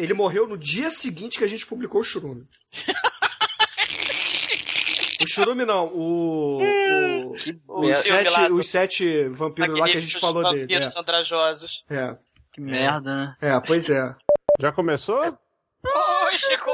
Ele 0.06 0.14
morreu 0.14 0.46
no 0.46 0.56
dia 0.56 0.90
seguinte 0.90 1.38
que 1.38 1.44
a 1.44 1.48
gente 1.48 1.66
publicou 1.66 2.00
o 2.00 2.04
Churume. 2.04 2.46
o 5.20 5.28
Churume 5.28 5.64
não, 5.64 5.86
o. 5.86 6.58
o 7.68 7.80
os, 7.84 7.96
sete, 7.98 8.52
os 8.52 8.68
sete 8.68 9.28
vampiros 9.28 9.78
lá 9.78 9.86
que 9.86 9.96
a 9.96 10.00
gente 10.00 10.18
falou 10.18 10.42
dele. 10.44 10.62
vampiros 10.62 10.96
andrajosos. 10.96 11.84
É. 11.90 11.96
É. 11.96 12.16
Que 12.52 12.60
merda, 12.60 13.14
né? 13.14 13.36
é, 13.40 13.60
pois 13.60 13.90
é. 13.90 14.14
Já 14.58 14.72
começou? 14.72 15.20
Oi, 15.22 16.38
Chico! 16.38 16.70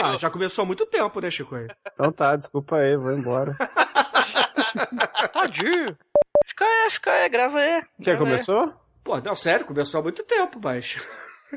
Ah, 0.00 0.16
já 0.16 0.30
começou 0.30 0.62
há 0.62 0.66
muito 0.66 0.86
tempo, 0.86 1.20
né, 1.20 1.30
Chico? 1.30 1.56
Então 1.92 2.12
tá, 2.12 2.36
desculpa 2.36 2.76
aí, 2.76 2.96
vou 2.96 3.12
embora. 3.12 3.56
Tadinho. 5.32 5.98
Fica 6.46 6.64
aí, 6.64 6.90
fica 6.90 7.10
aí, 7.10 7.28
grava 7.28 7.58
aí. 7.58 7.82
Já 7.98 8.16
começou? 8.16 8.72
Pô, 9.02 9.20
não, 9.20 9.34
sério, 9.34 9.66
começou 9.66 10.00
há 10.00 10.02
muito 10.02 10.22
tempo, 10.22 10.60
mas. 10.62 10.98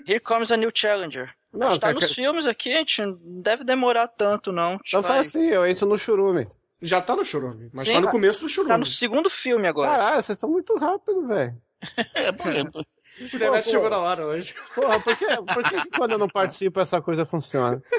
Here 0.07 0.19
comes 0.19 0.52
a 0.52 0.57
new 0.57 0.72
challenger. 0.74 1.30
Não, 1.53 1.68
a 1.68 1.72
gente 1.72 1.82
tá 1.82 1.94
nos 1.94 2.11
filmes 2.14 2.45
aqui, 2.45 2.74
a 2.74 2.78
gente 2.80 3.02
não 3.02 3.18
deve 3.41 3.64
demorar 3.64 4.07
tanto, 4.07 4.52
não. 4.52 4.78
Então 4.86 5.02
vai- 5.02 5.10
faz 5.18 5.28
assim, 5.30 5.45
eu 5.48 5.65
entro 5.65 5.88
no 5.88 5.98
churume. 5.98 6.48
Já 6.80 7.02
tá 7.02 7.15
no 7.15 7.26
Churume, 7.26 7.72
mas 7.74 7.88
Sim, 7.88 7.94
tá 7.94 7.99
no 8.02 8.06
tá- 8.06 8.11
começo 8.11 8.41
do 8.41 8.48
Tá 8.48 8.53
Churume. 8.53 8.78
no 8.78 8.86
segundo 8.86 9.30
filme 9.32 9.68
agora. 9.68 9.90
Caralho, 9.91 10.22
vocês 10.22 10.38
estão 10.38 10.49
muito 10.52 10.78
rápidos, 10.78 11.28
velho. 11.28 11.57
É, 12.15 12.32
por 12.32 12.48
exemplo. 12.48 12.86
O 13.19 13.24
internet 13.24 13.49
Pô, 13.49 13.64
pô. 13.64 13.69
chegou 13.72 13.90
na 13.90 13.98
hora 13.98 14.28
hoje. 14.28 14.53
Porra, 14.76 14.99
por 14.99 15.15
que, 15.18 15.26
por 15.26 15.64
que 15.64 15.76
que 15.82 15.90
quando 15.98 16.11
eu 16.11 16.18
não 16.19 16.28
participo 16.28 16.80
essa 16.80 17.02
coisa 17.02 17.26
funciona? 17.26 17.82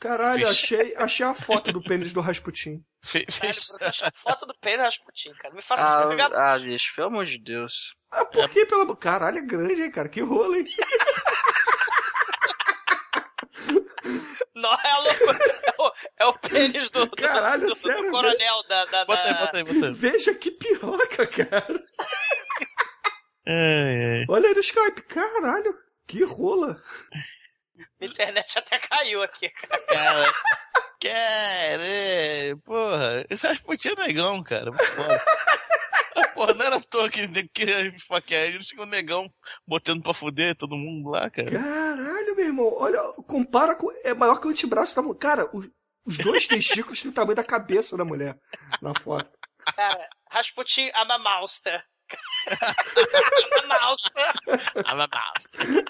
Caralho, 0.00 0.46
Vixe. 0.46 0.76
achei, 0.76 0.94
achei 0.96 1.26
a 1.26 1.34
foto 1.34 1.72
do 1.72 1.82
pênis 1.82 2.12
do 2.12 2.20
Rasputin. 2.20 2.84
Fe- 3.02 3.26
Caralho, 3.26 4.12
foto 4.22 4.46
do 4.46 4.54
Pedro 4.60 4.82
Rasputin, 4.84 5.32
cara. 5.34 5.52
Me 5.54 5.62
faça 5.62 6.02
Ah, 6.02 6.06
pegar. 6.08 6.32
ah, 6.34 6.58
bicho, 6.58 6.92
pelo 6.94 7.08
amor 7.08 7.26
de 7.26 7.38
Deus. 7.38 7.94
Ah, 8.10 8.24
por 8.24 8.48
que 8.48 8.64
pela. 8.66 8.96
Caralho, 8.96 9.38
é 9.38 9.42
grande, 9.42 9.82
hein, 9.82 9.90
cara? 9.90 10.08
Que 10.08 10.20
rolo, 10.20 10.54
hein? 10.56 10.66
Não, 14.54 14.72
é 14.72 14.90
a 14.90 14.98
loucura. 14.98 15.38
É 15.38 15.74
o, 15.82 15.92
é 16.20 16.26
o 16.26 16.38
pênis 16.38 16.90
do, 16.90 17.06
do, 17.06 17.16
Caralho, 17.16 17.62
do, 17.62 17.68
do 17.68 17.74
sério, 17.74 18.10
coronel 18.10 18.62
da. 18.68 18.84
da, 18.86 19.04
Bota 19.04 19.22
aí, 19.22 19.32
da- 19.34 19.38
bota 19.40 19.56
aí, 19.58 19.64
bota 19.64 19.86
aí. 19.86 19.92
Veja 19.94 20.34
que 20.34 20.50
piroca, 20.50 21.26
cara. 21.26 21.82
Ai, 23.46 24.18
ai. 24.20 24.24
Olha 24.28 24.48
aí 24.48 24.54
no 24.54 24.60
Skype. 24.60 25.02
Caralho, 25.02 25.74
que 26.06 26.24
rola. 26.24 26.82
A 28.00 28.04
internet 28.04 28.58
até 28.58 28.78
caiu 28.78 29.22
aqui, 29.22 29.48
cara. 29.50 29.82
Cara, 29.86 30.32
cara, 31.02 32.56
porra, 32.64 33.26
esse 33.30 33.46
Rasputin 33.46 33.88
é 33.88 34.06
negão, 34.06 34.42
cara. 34.42 34.70
Ah, 34.70 36.28
Porra, 36.34 36.54
não 36.54 36.66
era 36.66 36.76
à 36.76 36.80
toa 36.80 37.10
que 37.10 37.20
ele 37.20 37.48
queria 37.48 37.88
esfaquear 37.88 38.44
ele, 38.44 38.62
chegou 38.62 38.84
um 38.84 38.88
negão 38.88 39.28
botando 39.66 40.02
pra 40.02 40.14
fuder 40.14 40.54
todo 40.54 40.76
mundo 40.76 41.10
lá, 41.10 41.28
cara. 41.30 41.50
Caralho, 41.50 42.36
meu 42.36 42.46
irmão. 42.46 42.74
Olha, 42.76 43.00
compara 43.26 43.74
com. 43.74 43.88
É 44.04 44.14
maior 44.14 44.36
que 44.40 44.46
o 44.46 44.50
antebraço 44.50 44.94
da 44.94 45.02
mulher. 45.02 45.18
Cara, 45.18 45.50
os, 45.52 45.68
os 46.04 46.18
dois 46.18 46.46
testículos 46.46 47.02
têm 47.02 47.10
o 47.10 47.14
tamanho 47.14 47.36
da 47.36 47.44
cabeça 47.44 47.96
da 47.96 48.04
mulher 48.04 48.36
na 48.80 48.94
foto. 48.94 49.30
Cara, 49.74 50.08
Rasputin 50.30 50.90
ama 50.94 51.18
I'm 52.50 52.58
a 53.64 53.68
monster. 53.68 54.28
I'm 54.86 55.00
a 55.00 55.08
monster. 55.12 55.82